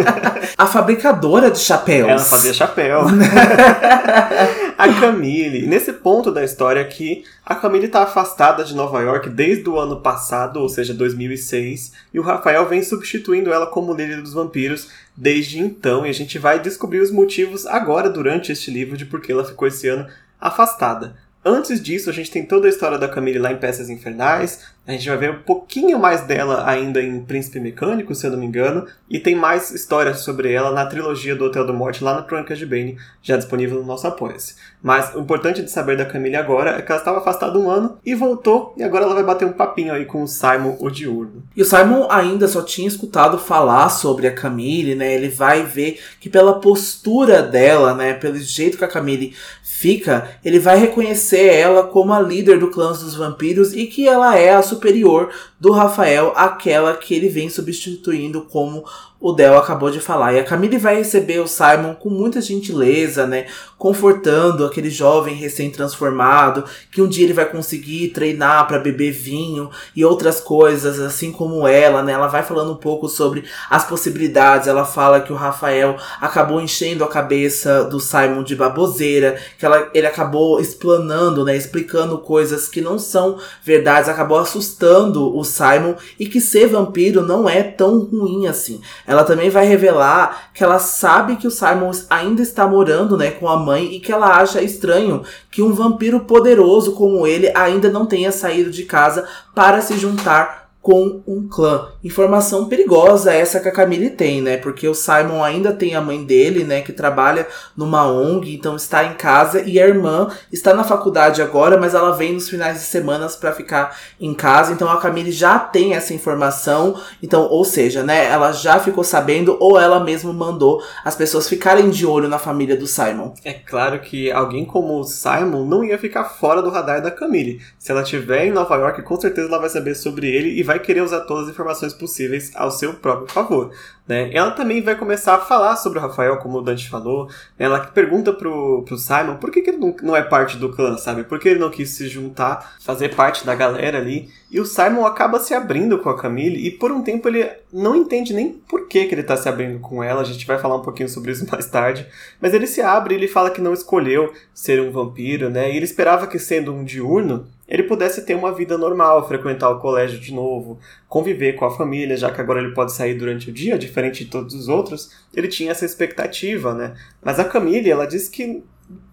A 0.56 0.66
fabricadora 0.66 1.50
de 1.50 1.58
chapéus. 1.58 2.08
Ela 2.08 2.18
fazia 2.18 2.54
chapéu. 2.54 3.02
a 4.78 5.00
Camille. 5.00 5.66
Nesse 5.66 5.92
ponto 5.92 6.30
da 6.30 6.42
história 6.42 6.80
aqui, 6.80 7.24
a 7.44 7.54
Camille 7.54 7.86
está 7.86 8.02
afastada 8.02 8.64
de 8.64 8.74
Nova 8.74 9.00
York 9.00 9.28
desde 9.28 9.68
o 9.68 9.78
ano 9.78 10.00
passado, 10.00 10.60
ou 10.60 10.68
seja, 10.68 10.94
2006, 10.94 11.92
e 12.14 12.18
o 12.18 12.22
Rafael 12.22 12.66
vem 12.66 12.82
substituindo 12.82 13.52
ela 13.52 13.66
como 13.66 13.94
líder 13.94 14.22
dos 14.22 14.32
vampiros 14.32 14.88
desde 15.16 15.58
então, 15.58 16.06
e 16.06 16.10
a 16.10 16.14
gente 16.14 16.38
vai 16.38 16.58
descobrir 16.58 17.00
os 17.00 17.10
motivos 17.10 17.66
agora 17.66 18.08
durante 18.08 18.52
este 18.52 18.70
livro 18.70 18.96
de 18.96 19.04
por 19.04 19.20
que 19.20 19.32
ela 19.32 19.44
ficou 19.44 19.68
esse 19.68 19.88
ano 19.88 20.06
afastada. 20.40 21.14
Antes 21.44 21.82
disso, 21.82 22.08
a 22.08 22.12
gente 22.12 22.30
tem 22.30 22.46
toda 22.46 22.68
a 22.68 22.70
história 22.70 22.96
da 22.96 23.08
Camille 23.08 23.38
lá 23.38 23.50
em 23.50 23.56
Peças 23.56 23.90
Infernais. 23.90 24.60
A 24.86 24.92
gente 24.92 25.08
vai 25.08 25.16
ver 25.16 25.30
um 25.30 25.42
pouquinho 25.42 25.98
mais 25.98 26.22
dela 26.22 26.68
ainda 26.68 27.00
em 27.00 27.20
Príncipe 27.20 27.60
Mecânico, 27.60 28.14
se 28.14 28.26
eu 28.26 28.32
não 28.32 28.38
me 28.38 28.46
engano. 28.46 28.86
E 29.08 29.18
tem 29.18 29.34
mais 29.34 29.70
histórias 29.70 30.20
sobre 30.20 30.52
ela 30.52 30.72
na 30.72 30.86
trilogia 30.86 31.34
do 31.34 31.44
Hotel 31.44 31.64
do 31.66 31.74
Morte, 31.74 32.02
lá 32.02 32.14
na 32.14 32.22
Crônicas 32.22 32.58
de 32.58 32.66
Bane, 32.66 32.96
já 33.22 33.36
disponível 33.36 33.78
no 33.78 33.86
nosso 33.86 34.06
Apoia-se. 34.06 34.54
Mas 34.82 35.14
o 35.14 35.20
importante 35.20 35.62
de 35.62 35.70
saber 35.70 35.96
da 35.96 36.04
Camille 36.04 36.34
agora 36.34 36.78
é 36.78 36.82
que 36.82 36.90
ela 36.90 37.00
estava 37.00 37.18
afastada 37.18 37.58
um 37.58 37.70
ano 37.70 37.98
e 38.04 38.14
voltou. 38.14 38.74
E 38.76 38.82
agora 38.82 39.04
ela 39.04 39.14
vai 39.14 39.22
bater 39.24 39.44
um 39.44 39.52
papinho 39.52 39.92
aí 39.92 40.04
com 40.04 40.22
o 40.22 40.28
Simon, 40.28 40.76
o 40.80 40.90
diurno. 40.90 41.44
E 41.56 41.62
o 41.62 41.64
Simon 41.64 42.08
ainda 42.10 42.48
só 42.48 42.62
tinha 42.62 42.88
escutado 42.88 43.38
falar 43.38 43.88
sobre 43.88 44.26
a 44.26 44.34
Camille, 44.34 44.94
né? 44.94 45.14
Ele 45.14 45.28
vai 45.28 45.64
ver 45.64 46.00
que 46.20 46.28
pela 46.28 46.60
postura 46.60 47.42
dela, 47.42 47.94
né? 47.94 48.14
Pelo 48.14 48.38
jeito 48.38 48.78
que 48.78 48.84
a 48.84 48.88
Camille 48.88 49.34
fica, 49.82 50.38
ele 50.44 50.60
vai 50.60 50.78
reconhecer 50.78 51.52
ela 51.52 51.82
como 51.82 52.12
a 52.12 52.20
líder 52.20 52.60
do 52.60 52.70
clã 52.70 52.92
dos 52.92 53.16
vampiros 53.16 53.74
e 53.74 53.86
que 53.86 54.06
ela 54.06 54.38
é 54.38 54.54
a 54.54 54.62
superior 54.62 55.28
do 55.58 55.72
Rafael, 55.72 56.32
aquela 56.36 56.96
que 56.96 57.12
ele 57.12 57.28
vem 57.28 57.50
substituindo 57.50 58.42
como 58.42 58.84
o 59.22 59.32
Del 59.32 59.56
acabou 59.56 59.88
de 59.88 60.00
falar. 60.00 60.32
E 60.32 60.40
a 60.40 60.44
Camille 60.44 60.76
vai 60.76 60.96
receber 60.96 61.38
o 61.38 61.46
Simon 61.46 61.94
com 61.94 62.10
muita 62.10 62.40
gentileza, 62.40 63.24
né? 63.24 63.46
Confortando 63.78 64.66
aquele 64.66 64.90
jovem 64.90 65.36
recém-transformado, 65.36 66.64
que 66.90 67.00
um 67.00 67.06
dia 67.06 67.24
ele 67.24 67.32
vai 67.32 67.46
conseguir 67.46 68.08
treinar 68.08 68.66
para 68.66 68.80
beber 68.80 69.12
vinho 69.12 69.70
e 69.94 70.04
outras 70.04 70.40
coisas, 70.40 70.98
assim 70.98 71.30
como 71.30 71.68
ela, 71.68 72.02
né? 72.02 72.12
Ela 72.12 72.26
vai 72.26 72.42
falando 72.42 72.72
um 72.72 72.76
pouco 72.76 73.08
sobre 73.08 73.44
as 73.70 73.84
possibilidades. 73.84 74.66
Ela 74.66 74.84
fala 74.84 75.20
que 75.20 75.32
o 75.32 75.36
Rafael 75.36 75.96
acabou 76.20 76.60
enchendo 76.60 77.04
a 77.04 77.08
cabeça 77.08 77.84
do 77.84 78.00
Simon 78.00 78.42
de 78.42 78.56
baboseira, 78.56 79.38
que 79.56 79.64
ela, 79.64 79.88
ele 79.94 80.06
acabou 80.06 80.60
explanando, 80.60 81.44
né? 81.44 81.56
Explicando 81.56 82.18
coisas 82.18 82.66
que 82.66 82.80
não 82.80 82.98
são 82.98 83.38
verdades, 83.62 84.08
acabou 84.08 84.38
assustando 84.38 85.36
o 85.36 85.44
Simon 85.44 85.94
e 86.18 86.26
que 86.26 86.40
ser 86.40 86.66
vampiro 86.66 87.22
não 87.22 87.48
é 87.48 87.62
tão 87.62 88.00
ruim 88.00 88.48
assim. 88.48 88.80
Ela 89.12 89.24
também 89.24 89.50
vai 89.50 89.66
revelar 89.66 90.48
que 90.54 90.64
ela 90.64 90.78
sabe 90.78 91.36
que 91.36 91.46
o 91.46 91.50
Simon 91.50 91.90
ainda 92.08 92.40
está 92.40 92.66
morando, 92.66 93.14
né, 93.14 93.30
com 93.30 93.46
a 93.46 93.58
mãe 93.58 93.94
e 93.94 94.00
que 94.00 94.10
ela 94.10 94.38
acha 94.38 94.62
estranho 94.62 95.22
que 95.50 95.60
um 95.60 95.74
vampiro 95.74 96.20
poderoso 96.20 96.92
como 96.92 97.26
ele 97.26 97.52
ainda 97.54 97.90
não 97.90 98.06
tenha 98.06 98.32
saído 98.32 98.70
de 98.70 98.84
casa 98.84 99.28
para 99.54 99.82
se 99.82 99.98
juntar 99.98 100.61
com 100.82 101.22
um 101.28 101.48
clã. 101.48 101.88
Informação 102.02 102.68
perigosa 102.68 103.32
essa 103.32 103.60
que 103.60 103.68
a 103.68 103.72
Camille 103.72 104.10
tem, 104.10 104.42
né? 104.42 104.56
Porque 104.56 104.88
o 104.88 104.94
Simon 104.94 105.42
ainda 105.42 105.72
tem 105.72 105.94
a 105.94 106.00
mãe 106.00 106.24
dele, 106.24 106.64
né? 106.64 106.80
Que 106.80 106.92
trabalha 106.92 107.46
numa 107.76 108.04
ONG, 108.04 108.52
então 108.52 108.74
está 108.74 109.04
em 109.04 109.14
casa. 109.14 109.62
E 109.62 109.80
a 109.80 109.86
irmã 109.86 110.28
está 110.52 110.74
na 110.74 110.82
faculdade 110.82 111.40
agora, 111.40 111.78
mas 111.78 111.94
ela 111.94 112.10
vem 112.10 112.32
nos 112.32 112.48
finais 112.48 112.78
de 112.78 112.84
semanas 112.84 113.36
para 113.36 113.52
ficar 113.52 113.96
em 114.20 114.34
casa. 114.34 114.72
Então 114.72 114.90
a 114.90 115.00
Camille 115.00 115.30
já 115.30 115.56
tem 115.56 115.94
essa 115.94 116.12
informação. 116.12 117.00
Então, 117.22 117.42
ou 117.42 117.64
seja, 117.64 118.02
né? 118.02 118.26
Ela 118.26 118.50
já 118.50 118.80
ficou 118.80 119.04
sabendo 119.04 119.56
ou 119.60 119.78
ela 119.78 120.00
mesma 120.00 120.32
mandou 120.32 120.82
as 121.04 121.14
pessoas 121.14 121.48
ficarem 121.48 121.90
de 121.90 122.04
olho 122.04 122.28
na 122.28 122.40
família 122.40 122.76
do 122.76 122.88
Simon. 122.88 123.34
É 123.44 123.52
claro 123.52 124.00
que 124.00 124.32
alguém 124.32 124.64
como 124.64 124.98
o 124.98 125.04
Simon 125.04 125.64
não 125.64 125.84
ia 125.84 125.96
ficar 125.96 126.24
fora 126.24 126.60
do 126.60 126.70
radar 126.70 127.00
da 127.00 127.10
Camille. 127.10 127.60
Se 127.78 127.92
ela 127.92 128.02
estiver 128.02 128.46
em 128.46 128.50
Nova 128.50 128.74
York, 128.74 129.02
com 129.02 129.20
certeza 129.20 129.46
ela 129.46 129.60
vai 129.60 129.70
saber 129.70 129.94
sobre 129.94 130.26
ele 130.26 130.58
e 130.58 130.62
vai 130.62 130.71
vai 130.72 130.78
querer 130.80 131.02
usar 131.02 131.20
todas 131.20 131.44
as 131.44 131.50
informações 131.50 131.92
possíveis 131.92 132.50
ao 132.54 132.70
seu 132.70 132.94
próprio 132.94 133.28
favor. 133.28 133.70
Né? 134.08 134.30
Ela 134.32 134.50
também 134.50 134.82
vai 134.82 134.96
começar 134.96 135.34
a 135.34 135.40
falar 135.40 135.76
sobre 135.76 135.98
o 135.98 136.02
Rafael, 136.02 136.38
como 136.38 136.58
o 136.58 136.62
Dante 136.62 136.88
falou. 136.88 137.28
Ela 137.58 137.78
pergunta 137.80 138.32
pro, 138.32 138.82
pro 138.82 138.98
Simon 138.98 139.36
por 139.36 139.50
que, 139.50 139.62
que 139.62 139.70
ele 139.70 139.78
não, 139.78 139.94
não 140.02 140.16
é 140.16 140.22
parte 140.22 140.56
do 140.56 140.70
clã, 140.70 140.96
sabe? 140.96 141.24
Por 141.24 141.38
que 141.38 141.50
ele 141.50 141.60
não 141.60 141.70
quis 141.70 141.90
se 141.90 142.08
juntar, 142.08 142.76
fazer 142.80 143.14
parte 143.14 143.46
da 143.46 143.54
galera 143.54 143.98
ali. 143.98 144.28
E 144.50 144.58
o 144.58 144.64
Simon 144.64 145.06
acaba 145.06 145.38
se 145.38 145.54
abrindo 145.54 145.98
com 145.98 146.08
a 146.08 146.18
Camille 146.18 146.66
e 146.66 146.70
por 146.70 146.90
um 146.90 147.02
tempo 147.02 147.28
ele 147.28 147.48
não 147.72 147.94
entende 147.94 148.32
nem 148.32 148.52
por 148.52 148.88
que, 148.88 149.04
que 149.04 149.14
ele 149.14 149.22
tá 149.22 149.36
se 149.36 149.48
abrindo 149.48 149.78
com 149.78 150.02
ela. 150.02 150.22
A 150.22 150.24
gente 150.24 150.46
vai 150.46 150.58
falar 150.58 150.76
um 150.76 150.82
pouquinho 150.82 151.08
sobre 151.08 151.30
isso 151.30 151.46
mais 151.52 151.66
tarde. 151.66 152.06
Mas 152.40 152.54
ele 152.54 152.66
se 152.66 152.80
abre 152.80 153.14
ele 153.14 153.28
fala 153.28 153.50
que 153.50 153.60
não 153.60 153.74
escolheu 153.74 154.32
ser 154.54 154.80
um 154.80 154.90
vampiro, 154.90 155.48
né? 155.48 155.70
E 155.70 155.76
ele 155.76 155.84
esperava 155.84 156.26
que 156.26 156.38
sendo 156.38 156.74
um 156.74 156.82
diurno, 156.82 157.46
ele 157.72 157.84
pudesse 157.84 158.26
ter 158.26 158.34
uma 158.34 158.52
vida 158.52 158.76
normal, 158.76 159.26
frequentar 159.26 159.70
o 159.70 159.80
colégio 159.80 160.20
de 160.20 160.30
novo, 160.30 160.78
conviver 161.08 161.54
com 161.54 161.64
a 161.64 161.70
família, 161.70 162.18
já 162.18 162.30
que 162.30 162.38
agora 162.38 162.60
ele 162.60 162.74
pode 162.74 162.92
sair 162.92 163.14
durante 163.14 163.48
o 163.48 163.52
dia, 163.52 163.78
diferente 163.78 164.24
de 164.24 164.30
todos 164.30 164.54
os 164.54 164.68
outros, 164.68 165.10
ele 165.34 165.48
tinha 165.48 165.70
essa 165.70 165.86
expectativa, 165.86 166.74
né? 166.74 166.92
Mas 167.24 167.40
a 167.40 167.44
Camille, 167.44 167.90
ela 167.90 168.06
disse 168.06 168.30
que 168.30 168.62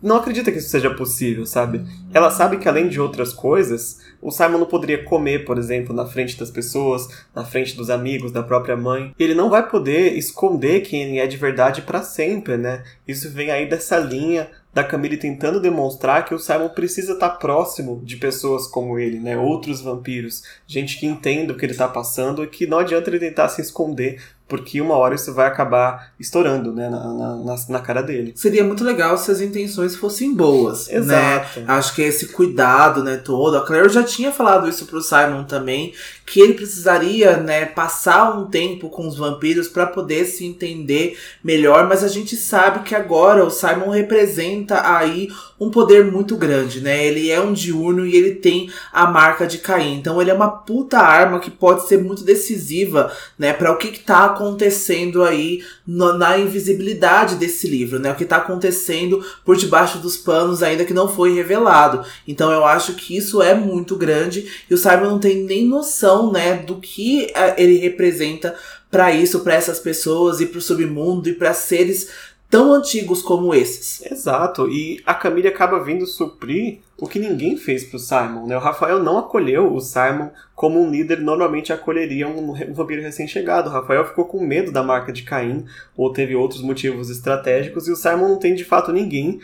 não 0.02 0.18
acredita 0.18 0.52
que 0.52 0.58
isso 0.58 0.68
seja 0.68 0.94
possível, 0.94 1.46
sabe? 1.46 1.86
Ela 2.14 2.30
sabe 2.30 2.58
que 2.58 2.68
além 2.68 2.90
de 2.90 3.00
outras 3.00 3.32
coisas, 3.32 4.02
o 4.22 4.30
Simon 4.30 4.58
não 4.58 4.66
poderia 4.66 5.06
comer, 5.06 5.46
por 5.46 5.58
exemplo, 5.58 5.96
na 5.96 6.06
frente 6.06 6.38
das 6.38 6.52
pessoas, 6.52 7.08
na 7.34 7.46
frente 7.46 7.78
dos 7.78 7.90
amigos, 7.90 8.32
da 8.32 8.44
própria 8.44 8.76
mãe. 8.76 9.14
Ele 9.18 9.34
não 9.34 9.50
vai 9.50 9.70
poder 9.70 10.18
esconder 10.18 10.82
quem 10.82 11.04
ele 11.04 11.20
é 11.20 11.28
de 11.28 11.38
verdade 11.38 11.82
para 11.84 12.02
sempre, 12.02 12.58
né? 12.58 12.84
Isso 13.08 13.30
vem 13.30 13.52
aí 13.52 13.70
dessa 13.70 13.98
linha 13.98 14.50
da 14.74 14.84
Camille 14.84 15.18
tentando 15.18 15.60
demonstrar 15.60 16.26
que 16.26 16.34
o 16.34 16.40
Simon 16.40 16.70
precisa 16.70 17.14
estar 17.14 17.30
próximo 17.32 18.02
de 18.04 18.18
pessoas 18.18 18.68
como 18.68 19.00
ele, 19.00 19.20
né? 19.20 19.38
Outros 19.38 19.82
vampiros, 19.82 20.44
gente 20.68 21.00
que 21.00 21.06
entenda 21.06 21.54
o 21.54 21.58
que 21.58 21.66
ele 21.66 21.72
está 21.72 21.88
passando 21.88 22.44
e 22.44 22.48
que 22.48 22.68
não 22.68 22.80
adianta 22.80 23.10
ele 23.10 23.20
tentar 23.20 23.50
se 23.50 23.62
esconder 23.62 24.22
porque 24.50 24.82
uma 24.82 24.96
hora 24.96 25.14
isso 25.14 25.32
vai 25.32 25.46
acabar 25.46 26.12
estourando 26.20 26.74
né, 26.74 26.90
na, 26.90 27.14
na, 27.14 27.56
na, 27.70 27.80
cara 27.80 28.02
dele. 28.02 28.34
Seria 28.36 28.64
muito 28.64 28.84
legal 28.84 29.16
se 29.16 29.30
as 29.30 29.40
intenções 29.40 29.96
fossem 29.96 30.34
boas. 30.34 30.88
Né? 30.88 30.96
Exato. 30.96 31.60
Né? 31.60 31.66
Acho 31.68 31.94
que 31.94 32.02
esse 32.02 32.30
cuidado 32.30 33.04
né, 33.04 33.18
todo. 33.18 33.56
A 33.56 33.66
Claire 33.66 33.90
já 33.90 34.04
tinha 34.04 34.32
falado 34.32 34.68
isso 34.68 34.88
pro 34.88 35.02
Simon 35.02 35.44
também, 35.44 35.94
que 36.30 36.40
ele 36.40 36.54
precisaria 36.54 37.38
né, 37.38 37.66
passar 37.66 38.38
um 38.38 38.46
tempo 38.46 38.88
com 38.88 39.08
os 39.08 39.18
vampiros 39.18 39.68
para 39.68 39.88
poder 39.88 40.26
se 40.26 40.46
entender 40.46 41.18
melhor, 41.44 41.88
mas 41.88 42.04
a 42.04 42.08
gente 42.08 42.36
sabe 42.36 42.84
que 42.84 42.94
agora 42.94 43.44
o 43.44 43.50
Simon 43.50 43.90
representa 43.90 44.88
aí 44.88 45.28
um 45.60 45.70
poder 45.70 46.06
muito 46.06 46.38
grande, 46.38 46.80
né? 46.80 47.06
Ele 47.06 47.30
é 47.30 47.42
um 47.42 47.52
diurno 47.52 48.06
e 48.06 48.16
ele 48.16 48.36
tem 48.36 48.72
a 48.94 49.08
marca 49.08 49.46
de 49.46 49.58
Caim. 49.58 49.96
Então 49.96 50.22
ele 50.22 50.32
é 50.32 50.34
uma 50.34 50.50
puta 50.50 51.00
arma 51.00 51.40
que 51.40 51.52
pode 51.52 51.88
ser 51.88 52.02
muito 52.02 52.24
decisiva, 52.24 53.12
né, 53.38 53.52
para 53.52 53.72
o 53.72 53.78
que, 53.78 53.90
que 53.90 54.00
tá 54.00 54.26
acontecendo 54.26 55.24
aí 55.24 55.62
no, 55.86 56.14
na 56.14 56.38
invisibilidade 56.38 57.36
desse 57.36 57.68
livro, 57.68 58.00
né? 58.00 58.12
O 58.12 58.16
que 58.16 58.24
tá 58.24 58.38
acontecendo 58.38 59.24
por 59.44 59.58
debaixo 59.58 59.98
dos 59.98 60.16
panos 60.16 60.64
ainda 60.64 60.86
que 60.86 60.94
não 60.94 61.10
foi 61.10 61.34
revelado. 61.34 62.06
Então 62.28 62.52
eu 62.52 62.64
acho 62.64 62.94
que 62.94 63.18
isso 63.18 63.42
é 63.42 63.54
muito 63.54 63.96
grande 63.96 64.48
e 64.70 64.74
o 64.74 64.78
Simon 64.78 65.10
não 65.10 65.20
tem 65.20 65.44
nem 65.44 65.66
noção, 65.66 66.19
né, 66.32 66.56
do 66.56 66.78
que 66.78 67.28
é, 67.36 67.62
ele 67.62 67.78
representa 67.78 68.56
para 68.90 69.12
isso, 69.12 69.42
para 69.42 69.54
essas 69.56 69.80
pessoas 69.80 70.42
e 70.42 70.46
para 70.46 70.58
o 70.58 70.62
submundo 70.62 71.30
e 71.30 71.34
para 71.34 71.54
seres 71.54 72.10
tão 72.50 72.74
antigos 72.74 73.22
como 73.22 73.54
esses. 73.54 74.04
Exato, 74.12 74.68
e 74.68 75.02
a 75.06 75.14
Camille 75.14 75.48
acaba 75.48 75.84
vindo 75.84 76.06
suprir 76.08 76.80
o 76.98 77.08
que 77.08 77.20
ninguém 77.20 77.56
fez 77.56 77.84
pro 77.84 78.00
Simon, 78.00 78.48
né? 78.48 78.58
O 78.58 78.60
Rafael 78.60 79.02
não 79.02 79.18
acolheu 79.20 79.74
o 79.74 79.80
Simon 79.80 80.32
como 80.56 80.82
um 80.82 80.90
líder 80.90 81.20
normalmente 81.22 81.72
acolheria 81.72 82.28
um, 82.28 82.52
um 82.52 82.74
vampiro 82.74 83.02
recém-chegado. 83.02 83.70
O 83.70 83.74
Rafael 83.74 84.06
ficou 84.06 84.26
com 84.26 84.46
medo 84.46 84.72
da 84.72 84.84
marca 84.84 85.14
de 85.14 85.24
Caim, 85.24 85.66
ou 85.96 86.12
teve 86.12 86.36
outros 86.36 86.62
motivos 86.62 87.10
estratégicos, 87.10 87.88
e 87.88 87.92
o 87.92 87.96
Simon 87.96 88.30
não 88.30 88.40
tem 88.40 88.56
de 88.56 88.66
fato 88.66 88.92
ninguém 88.92 89.40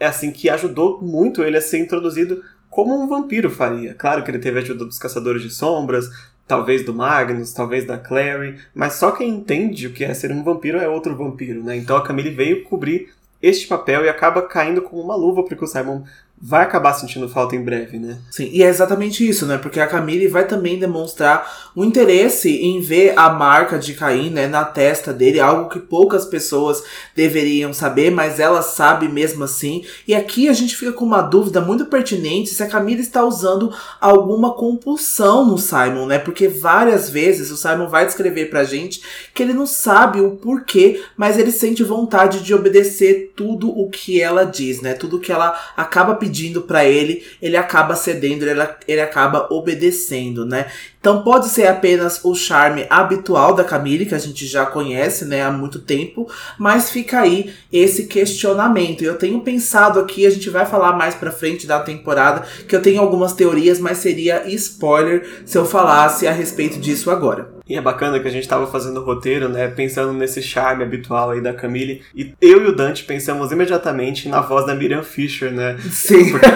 é 0.00 0.06
assim 0.06 0.32
que 0.32 0.48
ajudou 0.48 0.98
muito 1.02 1.42
ele 1.42 1.58
a 1.58 1.60
ser 1.60 1.78
introduzido 1.78 2.42
como 2.70 2.94
um 2.94 3.08
vampiro 3.08 3.50
faria. 3.50 3.92
Claro 3.92 4.22
que 4.22 4.30
ele 4.30 4.38
teve 4.38 4.58
a 4.58 4.62
ajuda 4.62 4.84
dos 4.84 4.98
caçadores 4.98 5.42
de 5.42 5.50
sombras, 5.50 6.08
talvez 6.46 6.84
do 6.84 6.94
Magnus, 6.94 7.52
talvez 7.52 7.84
da 7.84 7.98
Clary, 7.98 8.58
mas 8.74 8.94
só 8.94 9.10
quem 9.10 9.28
entende 9.28 9.86
o 9.86 9.92
que 9.92 10.04
é 10.04 10.14
ser 10.14 10.32
um 10.32 10.42
vampiro 10.42 10.78
é 10.78 10.88
outro 10.88 11.16
vampiro, 11.16 11.62
né? 11.62 11.76
Então 11.76 11.96
a 11.96 12.02
Camille 12.02 12.30
veio 12.30 12.64
cobrir 12.64 13.10
este 13.42 13.66
papel 13.66 14.04
e 14.04 14.08
acaba 14.08 14.42
caindo 14.42 14.82
como 14.82 15.02
uma 15.02 15.16
luva 15.16 15.42
porque 15.42 15.64
o 15.64 15.68
Simon 15.68 16.02
vai 16.42 16.62
acabar 16.62 16.94
sentindo 16.94 17.28
falta 17.28 17.54
em 17.54 17.62
breve, 17.62 17.98
né? 17.98 18.16
Sim, 18.30 18.48
e 18.50 18.62
é 18.62 18.66
exatamente 18.66 19.28
isso, 19.28 19.44
né? 19.44 19.58
Porque 19.58 19.78
a 19.78 19.86
Camille 19.86 20.26
vai 20.26 20.46
também 20.46 20.78
demonstrar 20.78 21.70
um 21.76 21.84
interesse 21.84 22.48
em 22.48 22.80
ver 22.80 23.12
a 23.14 23.28
marca 23.28 23.78
de 23.78 23.92
Caim, 23.92 24.30
né, 24.30 24.46
na 24.46 24.64
testa 24.64 25.12
dele, 25.12 25.38
algo 25.38 25.68
que 25.68 25.78
poucas 25.78 26.24
pessoas 26.24 26.82
deveriam 27.14 27.74
saber, 27.74 28.10
mas 28.10 28.40
ela 28.40 28.62
sabe 28.62 29.06
mesmo 29.06 29.44
assim. 29.44 29.84
E 30.08 30.14
aqui 30.14 30.48
a 30.48 30.54
gente 30.54 30.74
fica 30.74 30.92
com 30.92 31.04
uma 31.04 31.20
dúvida 31.20 31.60
muito 31.60 31.84
pertinente 31.84 32.48
se 32.48 32.62
a 32.62 32.68
Camille 32.68 33.02
está 33.02 33.22
usando 33.22 33.70
alguma 34.00 34.54
compulsão 34.54 35.44
no 35.44 35.58
Simon, 35.58 36.06
né? 36.06 36.18
Porque 36.18 36.48
várias 36.48 37.10
vezes 37.10 37.50
o 37.50 37.56
Simon 37.56 37.86
vai 37.86 38.06
descrever 38.06 38.46
pra 38.46 38.64
gente 38.64 39.02
que 39.34 39.42
ele 39.42 39.52
não 39.52 39.66
sabe 39.66 40.22
o 40.22 40.30
porquê, 40.36 41.02
mas 41.18 41.38
ele 41.38 41.52
sente 41.52 41.84
vontade 41.84 42.42
de 42.42 42.54
obedecer 42.54 43.32
tudo 43.36 43.68
o 43.70 43.90
que 43.90 44.22
ela 44.22 44.44
diz, 44.44 44.80
né? 44.80 44.94
Tudo 44.94 45.20
que 45.20 45.30
ela 45.30 45.54
acaba 45.76 46.14
pedindo 46.14 46.29
pedindo 46.30 46.62
para 46.62 46.84
ele, 46.84 47.24
ele 47.42 47.56
acaba 47.56 47.96
cedendo, 47.96 48.46
ele, 48.46 48.60
ele 48.86 49.00
acaba 49.00 49.48
obedecendo, 49.50 50.46
né? 50.46 50.66
Então 51.00 51.22
pode 51.22 51.48
ser 51.48 51.66
apenas 51.66 52.20
o 52.22 52.34
charme 52.34 52.86
habitual 52.88 53.54
da 53.54 53.64
Camille, 53.64 54.06
que 54.06 54.14
a 54.14 54.18
gente 54.18 54.46
já 54.46 54.64
conhece, 54.64 55.24
né, 55.24 55.42
há 55.42 55.50
muito 55.50 55.80
tempo, 55.80 56.30
mas 56.58 56.90
fica 56.90 57.20
aí 57.20 57.52
esse 57.72 58.06
questionamento. 58.06 59.02
Eu 59.02 59.16
tenho 59.16 59.40
pensado 59.40 59.98
aqui, 59.98 60.24
a 60.24 60.30
gente 60.30 60.50
vai 60.50 60.66
falar 60.66 60.92
mais 60.92 61.14
pra 61.14 61.32
frente 61.32 61.66
da 61.66 61.80
temporada, 61.80 62.46
que 62.68 62.76
eu 62.76 62.82
tenho 62.82 63.00
algumas 63.00 63.32
teorias, 63.32 63.80
mas 63.80 63.98
seria 63.98 64.46
spoiler 64.48 65.42
se 65.44 65.58
eu 65.58 65.64
falasse 65.64 66.26
a 66.28 66.32
respeito 66.32 66.78
disso 66.78 67.10
agora. 67.10 67.59
E 67.70 67.76
é 67.76 67.80
bacana 67.80 68.18
que 68.18 68.26
a 68.26 68.30
gente 68.32 68.42
estava 68.42 68.66
fazendo 68.66 69.00
o 69.00 69.04
roteiro, 69.04 69.48
né, 69.48 69.68
pensando 69.68 70.12
nesse 70.12 70.42
charme 70.42 70.82
habitual 70.82 71.30
aí 71.30 71.40
da 71.40 71.52
Camille, 71.52 72.02
e 72.12 72.34
eu 72.40 72.64
e 72.64 72.66
o 72.66 72.74
Dante 72.74 73.04
pensamos 73.04 73.52
imediatamente 73.52 74.28
na 74.28 74.40
voz 74.40 74.66
da 74.66 74.74
Miriam 74.74 75.04
Fisher, 75.04 75.52
né? 75.52 75.78
Sim. 75.88 76.32
Porque 76.32 76.46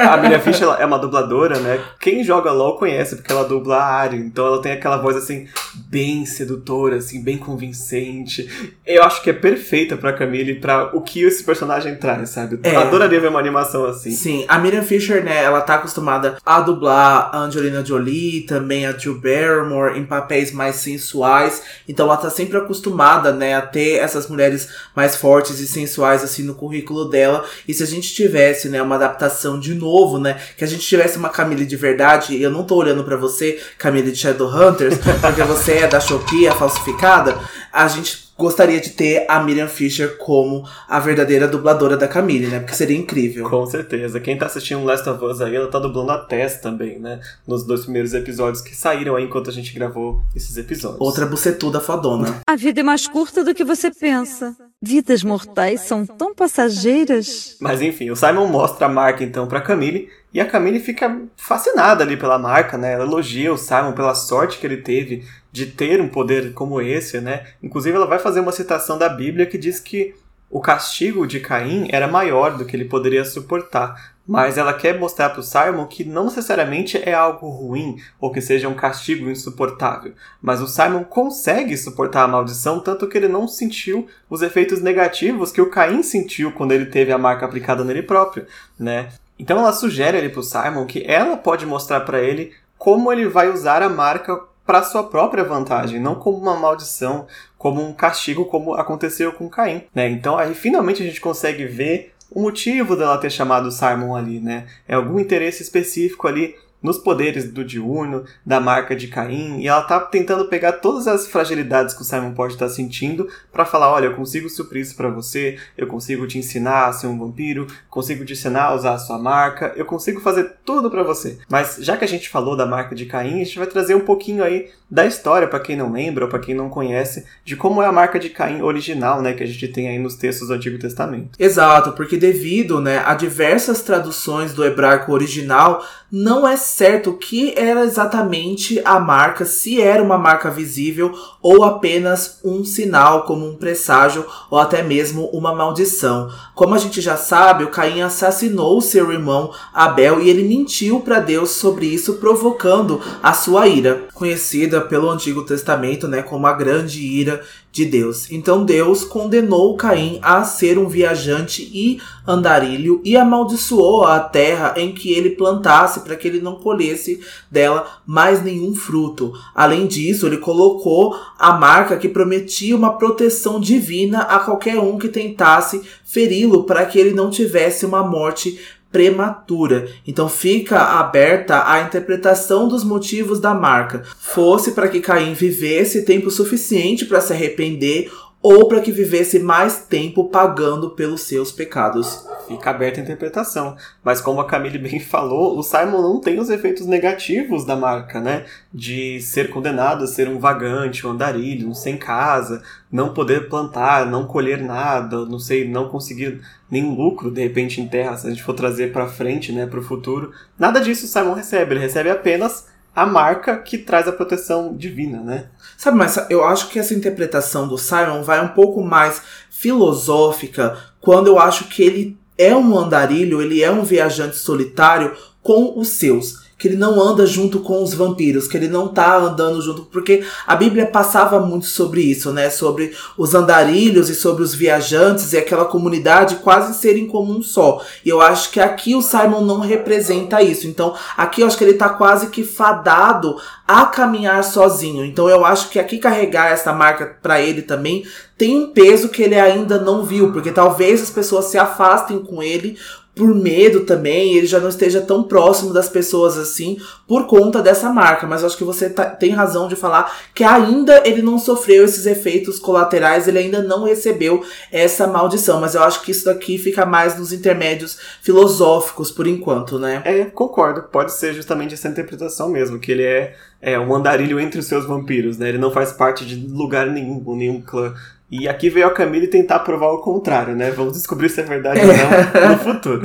a 0.00 0.16
Miriam 0.16 0.40
Fisher 0.40 0.66
é 0.80 0.84
uma 0.84 0.98
dubladora, 0.98 1.60
né? 1.60 1.80
Quem 2.00 2.24
joga 2.24 2.50
LOL 2.50 2.76
conhece, 2.76 3.14
porque 3.14 3.30
ela 3.30 3.44
dubla 3.44 3.76
a 3.76 3.84
Arya, 3.84 4.18
então 4.18 4.44
ela 4.48 4.60
tem 4.60 4.72
aquela 4.72 4.96
voz 4.96 5.14
assim 5.16 5.46
bem 5.76 6.26
sedutora, 6.26 6.96
assim, 6.96 7.22
bem 7.22 7.38
convincente. 7.38 8.74
Eu 8.84 9.04
acho 9.04 9.22
que 9.22 9.30
é 9.30 9.32
perfeita 9.32 9.96
para 9.96 10.12
Camille 10.12 10.56
para 10.56 10.90
o 10.92 11.00
que 11.00 11.22
esse 11.22 11.44
personagem 11.44 11.94
traz, 11.94 12.30
sabe? 12.30 12.58
É. 12.64 12.74
Adoraria 12.74 13.20
ver 13.20 13.28
uma 13.28 13.38
animação 13.38 13.84
assim. 13.84 14.10
Sim, 14.10 14.44
a 14.48 14.58
Miriam 14.58 14.82
Fisher, 14.82 15.22
né, 15.22 15.40
ela 15.44 15.60
tá 15.60 15.76
acostumada 15.76 16.36
a 16.44 16.60
dublar 16.60 17.30
a 17.32 17.38
Angelina 17.38 17.84
Jolie, 17.84 18.40
também 18.40 18.86
a 18.86 18.92
Jill 18.92 19.20
Barrymore 19.20 19.96
em 19.96 20.04
papéis 20.04 20.50
mais 20.50 20.63
mais 20.64 20.76
sensuais. 20.76 21.62
Então 21.86 22.06
ela 22.06 22.16
tá 22.16 22.30
sempre 22.30 22.56
acostumada, 22.56 23.32
né, 23.32 23.54
a 23.54 23.62
ter 23.62 23.96
essas 23.96 24.28
mulheres 24.28 24.68
mais 24.96 25.14
fortes 25.14 25.60
e 25.60 25.66
sensuais 25.66 26.24
assim 26.24 26.42
no 26.42 26.54
currículo 26.54 27.04
dela. 27.04 27.44
E 27.68 27.74
se 27.74 27.82
a 27.82 27.86
gente 27.86 28.14
tivesse, 28.14 28.68
né, 28.68 28.80
uma 28.80 28.96
adaptação 28.96 29.60
de 29.60 29.74
novo, 29.74 30.18
né, 30.18 30.40
que 30.56 30.64
a 30.64 30.66
gente 30.66 30.86
tivesse 30.86 31.18
uma 31.18 31.28
Camille 31.28 31.66
de 31.66 31.76
verdade, 31.76 32.34
e 32.34 32.42
eu 32.42 32.50
não 32.50 32.64
tô 32.64 32.76
olhando 32.76 33.04
para 33.04 33.16
você, 33.16 33.60
Camille 33.78 34.10
de 34.10 34.18
Shadowhunters, 34.18 34.98
porque 35.20 35.42
você 35.42 35.72
é 35.78 35.86
da 35.86 36.00
Shopee, 36.00 36.48
a 36.48 36.54
falsificada, 36.54 37.38
a 37.72 37.86
gente 37.88 38.23
gostaria 38.36 38.80
de 38.80 38.90
ter 38.90 39.24
a 39.28 39.40
Miriam 39.42 39.68
Fisher 39.68 40.16
como 40.18 40.64
a 40.88 40.98
verdadeira 41.00 41.46
dubladora 41.46 41.96
da 41.96 42.08
Camille, 42.08 42.46
né? 42.46 42.60
Porque 42.60 42.74
seria 42.74 42.96
incrível. 42.96 43.48
Com 43.48 43.66
certeza. 43.66 44.20
Quem 44.20 44.36
tá 44.36 44.46
assistindo 44.46 44.84
Last 44.84 45.08
of 45.08 45.24
Us 45.24 45.40
aí, 45.40 45.54
ela 45.54 45.70
tá 45.70 45.78
dublando 45.78 46.10
a 46.10 46.18
Tess 46.18 46.58
também, 46.60 46.98
né? 46.98 47.20
Nos 47.46 47.64
dois 47.64 47.82
primeiros 47.82 48.14
episódios 48.14 48.62
que 48.62 48.74
saíram 48.74 49.16
aí 49.16 49.24
enquanto 49.24 49.50
a 49.50 49.52
gente 49.52 49.72
gravou 49.72 50.20
esses 50.34 50.56
episódios. 50.56 51.00
Outra 51.00 51.26
bucetuda 51.26 51.80
fodona. 51.80 52.40
A 52.46 52.56
vida 52.56 52.80
é 52.80 52.82
mais 52.82 53.06
curta 53.06 53.44
do 53.44 53.54
que 53.54 53.64
você 53.64 53.90
pensa. 53.90 54.56
Vidas 54.82 55.22
mortais 55.22 55.80
são 55.80 56.04
tão 56.04 56.34
passageiras. 56.34 57.56
Mas 57.60 57.80
enfim, 57.80 58.10
o 58.10 58.16
Simon 58.16 58.48
mostra 58.48 58.86
a 58.86 58.88
marca 58.88 59.24
então 59.24 59.46
pra 59.46 59.60
Camille 59.60 60.10
e 60.34 60.40
a 60.40 60.44
Camille 60.44 60.80
fica 60.80 61.16
fascinada 61.36 62.02
ali 62.02 62.16
pela 62.16 62.40
marca, 62.40 62.76
né? 62.76 62.94
Ela 62.94 63.04
elogia 63.04 63.52
o 63.52 63.56
Simon 63.56 63.92
pela 63.92 64.16
sorte 64.16 64.58
que 64.58 64.66
ele 64.66 64.78
teve 64.78 65.24
de 65.52 65.66
ter 65.66 66.00
um 66.00 66.08
poder 66.08 66.52
como 66.52 66.80
esse, 66.80 67.20
né? 67.20 67.46
Inclusive 67.62 67.94
ela 67.94 68.06
vai 68.06 68.18
fazer 68.18 68.40
uma 68.40 68.50
citação 68.50 68.98
da 68.98 69.08
Bíblia 69.08 69.46
que 69.46 69.56
diz 69.56 69.78
que 69.78 70.12
o 70.50 70.60
castigo 70.60 71.24
de 71.24 71.38
Caim 71.38 71.88
era 71.92 72.08
maior 72.08 72.56
do 72.56 72.64
que 72.64 72.74
ele 72.74 72.84
poderia 72.84 73.24
suportar. 73.24 74.14
Mas 74.26 74.58
ela 74.58 74.72
quer 74.72 74.98
mostrar 74.98 75.30
para 75.30 75.40
o 75.40 75.42
Simon 75.42 75.86
que 75.86 76.02
não 76.04 76.24
necessariamente 76.24 76.96
é 76.96 77.12
algo 77.12 77.48
ruim 77.48 77.96
ou 78.20 78.32
que 78.32 78.40
seja 78.40 78.68
um 78.68 78.74
castigo 78.74 79.30
insuportável. 79.30 80.14
Mas 80.42 80.60
o 80.60 80.66
Simon 80.66 81.04
consegue 81.04 81.76
suportar 81.76 82.24
a 82.24 82.28
maldição, 82.28 82.80
tanto 82.80 83.06
que 83.06 83.16
ele 83.16 83.28
não 83.28 83.46
sentiu 83.46 84.08
os 84.28 84.42
efeitos 84.42 84.80
negativos 84.80 85.52
que 85.52 85.60
o 85.60 85.70
Caim 85.70 86.02
sentiu 86.02 86.50
quando 86.50 86.72
ele 86.72 86.86
teve 86.86 87.12
a 87.12 87.18
marca 87.18 87.44
aplicada 87.44 87.84
nele 87.84 88.02
próprio, 88.02 88.46
né? 88.78 89.10
Então 89.38 89.58
ela 89.58 89.72
sugere 89.72 90.16
ali 90.16 90.28
para 90.28 90.40
o 90.40 90.44
Simon 90.44 90.86
que 90.86 91.04
ela 91.06 91.36
pode 91.36 91.66
mostrar 91.66 92.00
para 92.00 92.20
ele 92.20 92.52
como 92.78 93.12
ele 93.12 93.26
vai 93.26 93.50
usar 93.50 93.82
a 93.82 93.88
marca 93.88 94.38
para 94.66 94.82
sua 94.82 95.04
própria 95.04 95.44
vantagem, 95.44 96.00
não 96.00 96.14
como 96.14 96.38
uma 96.38 96.56
maldição, 96.56 97.26
como 97.58 97.82
um 97.82 97.92
castigo, 97.92 98.46
como 98.46 98.74
aconteceu 98.74 99.32
com 99.32 99.48
Caim, 99.48 99.84
né? 99.94 100.08
Então 100.08 100.38
aí 100.38 100.54
finalmente 100.54 101.02
a 101.02 101.06
gente 101.06 101.20
consegue 101.20 101.66
ver 101.66 102.14
o 102.30 102.40
motivo 102.40 102.96
dela 102.96 103.18
ter 103.18 103.30
chamado 103.30 103.70
Simon 103.70 104.16
ali, 104.16 104.40
né? 104.40 104.66
É 104.88 104.94
algum 104.94 105.20
interesse 105.20 105.62
específico 105.62 106.26
ali 106.26 106.56
nos 106.84 106.98
poderes 106.98 107.50
do 107.50 107.64
diurno, 107.64 108.24
da 108.44 108.60
marca 108.60 108.94
de 108.94 109.08
Caim, 109.08 109.58
e 109.60 109.66
ela 109.66 109.82
tá 109.82 109.98
tentando 109.98 110.44
pegar 110.44 110.72
todas 110.72 111.08
as 111.08 111.26
fragilidades 111.26 111.94
que 111.94 112.02
o 112.02 112.04
Simon 112.04 112.34
pode 112.34 112.52
estar 112.52 112.66
tá 112.66 112.72
sentindo 112.72 113.26
para 113.50 113.64
falar, 113.64 113.90
olha, 113.90 114.04
eu 114.04 114.14
consigo 114.14 114.50
suprir 114.50 114.82
isso 114.82 114.94
para 114.94 115.08
você, 115.08 115.58
eu 115.78 115.86
consigo 115.86 116.26
te 116.26 116.36
ensinar 116.36 116.88
a 116.88 116.92
ser 116.92 117.06
um 117.06 117.18
vampiro, 117.18 117.66
consigo 117.88 118.22
te 118.24 118.34
ensinar 118.34 118.64
a 118.64 118.74
usar 118.74 118.94
a 118.94 118.98
sua 118.98 119.18
marca, 119.18 119.72
eu 119.76 119.86
consigo 119.86 120.20
fazer 120.20 120.56
tudo 120.62 120.90
para 120.90 121.02
você. 121.02 121.38
Mas 121.48 121.78
já 121.80 121.96
que 121.96 122.04
a 122.04 122.08
gente 122.08 122.28
falou 122.28 122.54
da 122.54 122.66
marca 122.66 122.94
de 122.94 123.06
Caim, 123.06 123.40
a 123.40 123.44
gente 123.44 123.58
vai 123.58 123.66
trazer 123.66 123.94
um 123.94 124.00
pouquinho 124.00 124.44
aí 124.44 124.68
da 124.90 125.06
história 125.06 125.48
para 125.48 125.60
quem 125.60 125.76
não 125.76 125.90
lembra 125.90 126.24
ou 126.24 126.30
para 126.30 126.38
quem 126.38 126.54
não 126.54 126.68
conhece, 126.68 127.24
de 127.44 127.56
como 127.56 127.82
é 127.82 127.86
a 127.86 127.92
marca 127.92 128.18
de 128.18 128.28
Caim 128.28 128.62
original, 128.62 129.22
né, 129.22 129.32
que 129.32 129.42
a 129.42 129.46
gente 129.46 129.66
tem 129.68 129.88
aí 129.88 129.98
nos 129.98 130.14
textos 130.14 130.48
do 130.48 130.54
Antigo 130.54 130.78
Testamento. 130.78 131.30
Exato, 131.38 131.92
porque 131.92 132.16
devido, 132.16 132.80
né, 132.80 133.02
a 133.04 133.14
diversas 133.14 133.82
traduções 133.82 134.52
do 134.52 134.64
hebraico 134.64 135.12
original, 135.12 135.84
não 136.12 136.46
é 136.46 136.56
certo 136.74 137.10
o 137.10 137.16
que 137.16 137.54
era 137.56 137.84
exatamente 137.84 138.82
a 138.84 138.98
marca, 138.98 139.44
se 139.44 139.80
era 139.80 140.02
uma 140.02 140.18
marca 140.18 140.50
visível 140.50 141.16
ou 141.40 141.62
apenas 141.62 142.40
um 142.44 142.64
sinal, 142.64 143.22
como 143.22 143.48
um 143.48 143.54
presságio 143.54 144.26
ou 144.50 144.58
até 144.58 144.82
mesmo 144.82 145.26
uma 145.26 145.54
maldição. 145.54 146.28
Como 146.52 146.74
a 146.74 146.78
gente 146.78 147.00
já 147.00 147.16
sabe, 147.16 147.62
o 147.62 147.70
Caim 147.70 148.00
assassinou 148.00 148.80
seu 148.80 149.12
irmão 149.12 149.52
Abel 149.72 150.20
e 150.20 150.28
ele 150.28 150.42
mentiu 150.42 150.98
para 150.98 151.20
Deus 151.20 151.50
sobre 151.50 151.86
isso, 151.86 152.14
provocando 152.14 153.00
a 153.22 153.32
sua 153.32 153.68
ira, 153.68 154.08
conhecida 154.12 154.80
pelo 154.80 155.08
Antigo 155.08 155.44
Testamento, 155.44 156.08
né, 156.08 156.22
como 156.22 156.44
a 156.44 156.52
grande 156.54 157.00
ira 157.00 157.40
de 157.74 157.84
Deus. 157.84 158.30
Então 158.30 158.64
Deus 158.64 159.02
condenou 159.02 159.76
Caim 159.76 160.20
a 160.22 160.44
ser 160.44 160.78
um 160.78 160.86
viajante 160.86 161.68
e 161.74 162.00
andarilho 162.24 163.02
e 163.04 163.16
amaldiçoou 163.16 164.04
a 164.04 164.20
terra 164.20 164.74
em 164.76 164.92
que 164.92 165.12
ele 165.12 165.30
plantasse 165.30 166.00
para 166.00 166.14
que 166.14 166.28
ele 166.28 166.40
não 166.40 166.54
colhesse 166.54 167.20
dela 167.50 168.00
mais 168.06 168.44
nenhum 168.44 168.76
fruto. 168.76 169.32
Além 169.52 169.88
disso, 169.88 170.24
ele 170.24 170.38
colocou 170.38 171.16
a 171.36 171.52
marca 171.54 171.96
que 171.96 172.08
prometia 172.08 172.76
uma 172.76 172.96
proteção 172.96 173.58
divina 173.58 174.20
a 174.20 174.38
qualquer 174.38 174.78
um 174.78 174.96
que 174.96 175.08
tentasse 175.08 175.82
feri-lo 176.04 176.62
para 176.62 176.86
que 176.86 176.96
ele 176.96 177.12
não 177.12 177.28
tivesse 177.28 177.84
uma 177.84 178.04
morte 178.04 178.56
prematura. 178.94 179.88
Então 180.06 180.28
fica 180.28 180.78
aberta 180.78 181.68
a 181.68 181.80
interpretação 181.80 182.68
dos 182.68 182.84
motivos 182.84 183.40
da 183.40 183.52
marca. 183.52 184.04
Fosse 184.16 184.70
para 184.70 184.86
que 184.86 185.00
Caim 185.00 185.34
vivesse 185.34 186.04
tempo 186.04 186.30
suficiente 186.30 187.04
para 187.04 187.20
se 187.20 187.32
arrepender 187.32 188.08
ou 188.44 188.68
para 188.68 188.82
que 188.82 188.92
vivesse 188.92 189.38
mais 189.38 189.86
tempo 189.86 190.28
pagando 190.28 190.90
pelos 190.90 191.22
seus 191.22 191.50
pecados. 191.50 192.28
Fica 192.46 192.68
aberta 192.68 193.00
a 193.00 193.02
interpretação. 193.02 193.74
Mas 194.04 194.20
como 194.20 194.38
a 194.38 194.46
Camille 194.46 194.76
bem 194.76 195.00
falou, 195.00 195.58
o 195.58 195.62
Simon 195.62 196.02
não 196.02 196.20
tem 196.20 196.38
os 196.38 196.50
efeitos 196.50 196.86
negativos 196.86 197.64
da 197.64 197.74
marca, 197.74 198.20
né? 198.20 198.44
De 198.70 199.18
ser 199.22 199.48
condenado 199.48 200.04
a 200.04 200.06
ser 200.06 200.28
um 200.28 200.38
vagante, 200.38 201.06
um 201.06 201.12
andarilho, 201.12 201.70
um 201.70 201.72
sem 201.72 201.96
casa, 201.96 202.62
não 202.92 203.14
poder 203.14 203.48
plantar, 203.48 204.04
não 204.04 204.26
colher 204.26 204.62
nada, 204.62 205.24
não 205.24 205.38
sei, 205.38 205.66
não 205.66 205.88
conseguir 205.88 206.42
nenhum 206.70 206.94
lucro 206.94 207.30
de 207.30 207.40
repente 207.40 207.80
em 207.80 207.88
terra, 207.88 208.14
se 208.18 208.26
a 208.26 208.30
gente 208.30 208.42
for 208.42 208.52
trazer 208.52 208.92
para 208.92 209.08
frente, 209.08 209.52
né, 209.52 209.66
para 209.66 209.80
o 209.80 209.82
futuro. 209.82 210.32
Nada 210.58 210.80
disso 210.80 211.06
o 211.06 211.08
Simon 211.08 211.32
recebe, 211.32 211.72
ele 211.72 211.80
recebe 211.80 212.10
apenas 212.10 212.66
a 212.94 213.04
marca 213.04 213.56
que 213.58 213.78
traz 213.78 214.06
a 214.06 214.12
proteção 214.12 214.76
divina, 214.76 215.20
né? 215.20 215.46
Sabe, 215.76 215.98
mas 215.98 216.26
eu 216.30 216.44
acho 216.44 216.68
que 216.68 216.78
essa 216.78 216.94
interpretação 216.94 217.66
do 217.66 217.76
Simon 217.76 218.22
vai 218.22 218.42
um 218.44 218.48
pouco 218.48 218.82
mais 218.82 219.20
filosófica 219.50 220.78
quando 221.00 221.26
eu 221.26 221.38
acho 221.38 221.64
que 221.64 221.82
ele 221.82 222.18
é 222.38 222.54
um 222.54 222.76
andarilho, 222.76 223.42
ele 223.42 223.62
é 223.62 223.70
um 223.70 223.82
viajante 223.82 224.36
solitário 224.36 225.14
com 225.42 225.78
os 225.78 225.88
seus 225.88 226.43
que 226.64 226.68
ele 226.68 226.76
não 226.78 226.98
anda 226.98 227.26
junto 227.26 227.60
com 227.60 227.82
os 227.82 227.92
vampiros, 227.92 228.48
que 228.48 228.56
ele 228.56 228.68
não 228.68 228.88
tá 228.88 229.18
andando 229.18 229.60
junto, 229.60 229.82
porque 229.82 230.24
a 230.46 230.56
Bíblia 230.56 230.86
passava 230.86 231.38
muito 231.38 231.66
sobre 231.66 232.00
isso, 232.00 232.32
né? 232.32 232.48
Sobre 232.48 232.94
os 233.18 233.34
andarilhos 233.34 234.08
e 234.08 234.14
sobre 234.14 234.42
os 234.42 234.54
viajantes 234.54 235.34
e 235.34 235.36
aquela 235.36 235.66
comunidade 235.66 236.36
quase 236.36 236.72
serem 236.78 237.06
como 237.06 237.36
um 237.36 237.42
só. 237.42 237.84
E 238.02 238.08
eu 238.08 238.18
acho 238.22 238.50
que 238.50 238.58
aqui 238.58 238.94
o 238.94 239.02
Simon 239.02 239.42
não 239.42 239.60
representa 239.60 240.40
isso. 240.40 240.66
Então, 240.66 240.94
aqui 241.18 241.42
eu 241.42 241.46
acho 241.46 241.58
que 241.58 241.64
ele 241.64 241.74
tá 241.74 241.90
quase 241.90 242.28
que 242.28 242.42
fadado 242.42 243.36
a 243.68 243.84
caminhar 243.84 244.42
sozinho. 244.42 245.04
Então, 245.04 245.28
eu 245.28 245.44
acho 245.44 245.68
que 245.68 245.78
aqui 245.78 245.98
carregar 245.98 246.50
essa 246.50 246.72
marca 246.72 247.18
para 247.20 247.42
ele 247.42 247.60
também 247.60 248.06
tem 248.38 248.56
um 248.56 248.70
peso 248.70 249.10
que 249.10 249.22
ele 249.22 249.38
ainda 249.38 249.78
não 249.78 250.02
viu, 250.02 250.32
porque 250.32 250.50
talvez 250.50 251.02
as 251.02 251.10
pessoas 251.10 251.44
se 251.44 251.58
afastem 251.58 252.20
com 252.20 252.42
ele 252.42 252.78
por 253.14 253.32
medo 253.34 253.84
também, 253.84 254.34
ele 254.36 254.46
já 254.46 254.58
não 254.58 254.68
esteja 254.68 255.00
tão 255.00 255.22
próximo 255.22 255.72
das 255.72 255.88
pessoas 255.88 256.36
assim 256.36 256.78
por 257.06 257.26
conta 257.26 257.62
dessa 257.62 257.90
marca. 257.90 258.26
Mas 258.26 258.42
acho 258.42 258.56
que 258.56 258.64
você 258.64 258.90
tá, 258.90 259.06
tem 259.06 259.30
razão 259.30 259.68
de 259.68 259.76
falar 259.76 260.12
que 260.34 260.42
ainda 260.42 261.02
ele 261.06 261.22
não 261.22 261.38
sofreu 261.38 261.84
esses 261.84 262.06
efeitos 262.06 262.58
colaterais, 262.58 263.28
ele 263.28 263.38
ainda 263.38 263.62
não 263.62 263.84
recebeu 263.84 264.44
essa 264.72 265.06
maldição. 265.06 265.60
Mas 265.60 265.74
eu 265.74 265.82
acho 265.82 266.02
que 266.02 266.10
isso 266.10 266.24
daqui 266.24 266.58
fica 266.58 266.84
mais 266.84 267.16
nos 267.16 267.32
intermédios 267.32 267.98
filosóficos 268.20 269.10
por 269.10 269.26
enquanto, 269.26 269.78
né? 269.78 270.02
É, 270.04 270.24
concordo. 270.24 270.82
Pode 270.82 271.12
ser 271.12 271.34
justamente 271.34 271.74
essa 271.74 271.88
interpretação 271.88 272.48
mesmo, 272.48 272.80
que 272.80 272.90
ele 272.90 273.04
é, 273.04 273.34
é 273.62 273.78
um 273.78 273.94
andarilho 273.94 274.40
entre 274.40 274.58
os 274.58 274.66
seus 274.66 274.84
vampiros, 274.86 275.38
né? 275.38 275.50
Ele 275.50 275.58
não 275.58 275.70
faz 275.70 275.92
parte 275.92 276.26
de 276.26 276.34
lugar 276.48 276.88
nenhum, 276.88 277.22
nenhum 277.36 277.60
clã. 277.60 277.94
E 278.36 278.48
aqui 278.48 278.68
veio 278.68 278.88
a 278.88 278.90
Camille 278.90 279.28
tentar 279.28 279.60
provar 279.60 279.92
o 279.92 279.98
contrário, 279.98 280.56
né? 280.56 280.72
Vamos 280.72 280.94
descobrir 280.94 281.28
se 281.28 281.40
é 281.40 281.44
verdade 281.44 281.78
ou 281.78 281.86
não 281.86 282.50
no 282.50 282.58
futuro. 282.58 283.02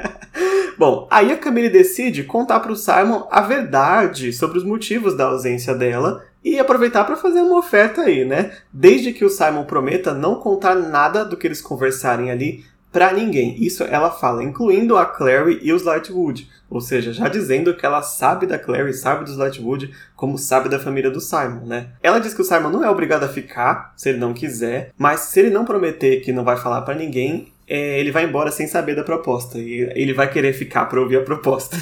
Bom, 0.78 1.06
aí 1.10 1.30
a 1.30 1.36
Camille 1.36 1.68
decide 1.68 2.24
contar 2.24 2.60
para 2.60 2.72
o 2.72 2.76
Simon 2.76 3.28
a 3.30 3.42
verdade 3.42 4.32
sobre 4.32 4.56
os 4.56 4.64
motivos 4.64 5.14
da 5.14 5.26
ausência 5.26 5.74
dela 5.74 6.24
e 6.42 6.58
aproveitar 6.58 7.04
para 7.04 7.14
fazer 7.14 7.42
uma 7.42 7.58
oferta 7.58 8.00
aí, 8.00 8.24
né? 8.24 8.52
Desde 8.72 9.12
que 9.12 9.22
o 9.22 9.28
Simon 9.28 9.64
prometa 9.64 10.14
não 10.14 10.36
contar 10.36 10.74
nada 10.74 11.26
do 11.26 11.36
que 11.36 11.46
eles 11.46 11.60
conversarem 11.60 12.30
ali 12.30 12.64
para 12.94 13.12
ninguém. 13.12 13.56
Isso 13.58 13.82
ela 13.82 14.08
fala, 14.08 14.44
incluindo 14.44 14.96
a 14.96 15.04
Clary 15.04 15.58
e 15.60 15.72
os 15.72 15.82
Lightwood. 15.82 16.48
Ou 16.70 16.80
seja, 16.80 17.12
já 17.12 17.28
dizendo 17.28 17.74
que 17.74 17.84
ela 17.84 18.02
sabe 18.02 18.46
da 18.46 18.56
Clary, 18.56 18.94
sabe 18.94 19.24
dos 19.24 19.36
Lightwood, 19.36 19.92
como 20.14 20.38
sabe 20.38 20.68
da 20.68 20.78
família 20.78 21.10
do 21.10 21.20
Simon, 21.20 21.66
né? 21.66 21.88
Ela 22.00 22.20
diz 22.20 22.32
que 22.32 22.40
o 22.40 22.44
Simon 22.44 22.70
não 22.70 22.84
é 22.84 22.88
obrigado 22.88 23.24
a 23.24 23.28
ficar, 23.28 23.92
se 23.96 24.10
ele 24.10 24.18
não 24.18 24.32
quiser, 24.32 24.92
mas 24.96 25.20
se 25.20 25.40
ele 25.40 25.50
não 25.50 25.64
prometer 25.64 26.20
que 26.20 26.32
não 26.32 26.44
vai 26.44 26.56
falar 26.56 26.82
para 26.82 26.94
ninguém, 26.94 27.52
é, 27.66 27.98
ele 27.98 28.12
vai 28.12 28.24
embora 28.24 28.52
sem 28.52 28.68
saber 28.68 28.94
da 28.94 29.02
proposta. 29.02 29.58
E 29.58 29.90
ele 29.96 30.14
vai 30.14 30.30
querer 30.30 30.52
ficar 30.52 30.84
para 30.84 31.00
ouvir 31.00 31.16
a 31.16 31.22
proposta. 31.22 31.76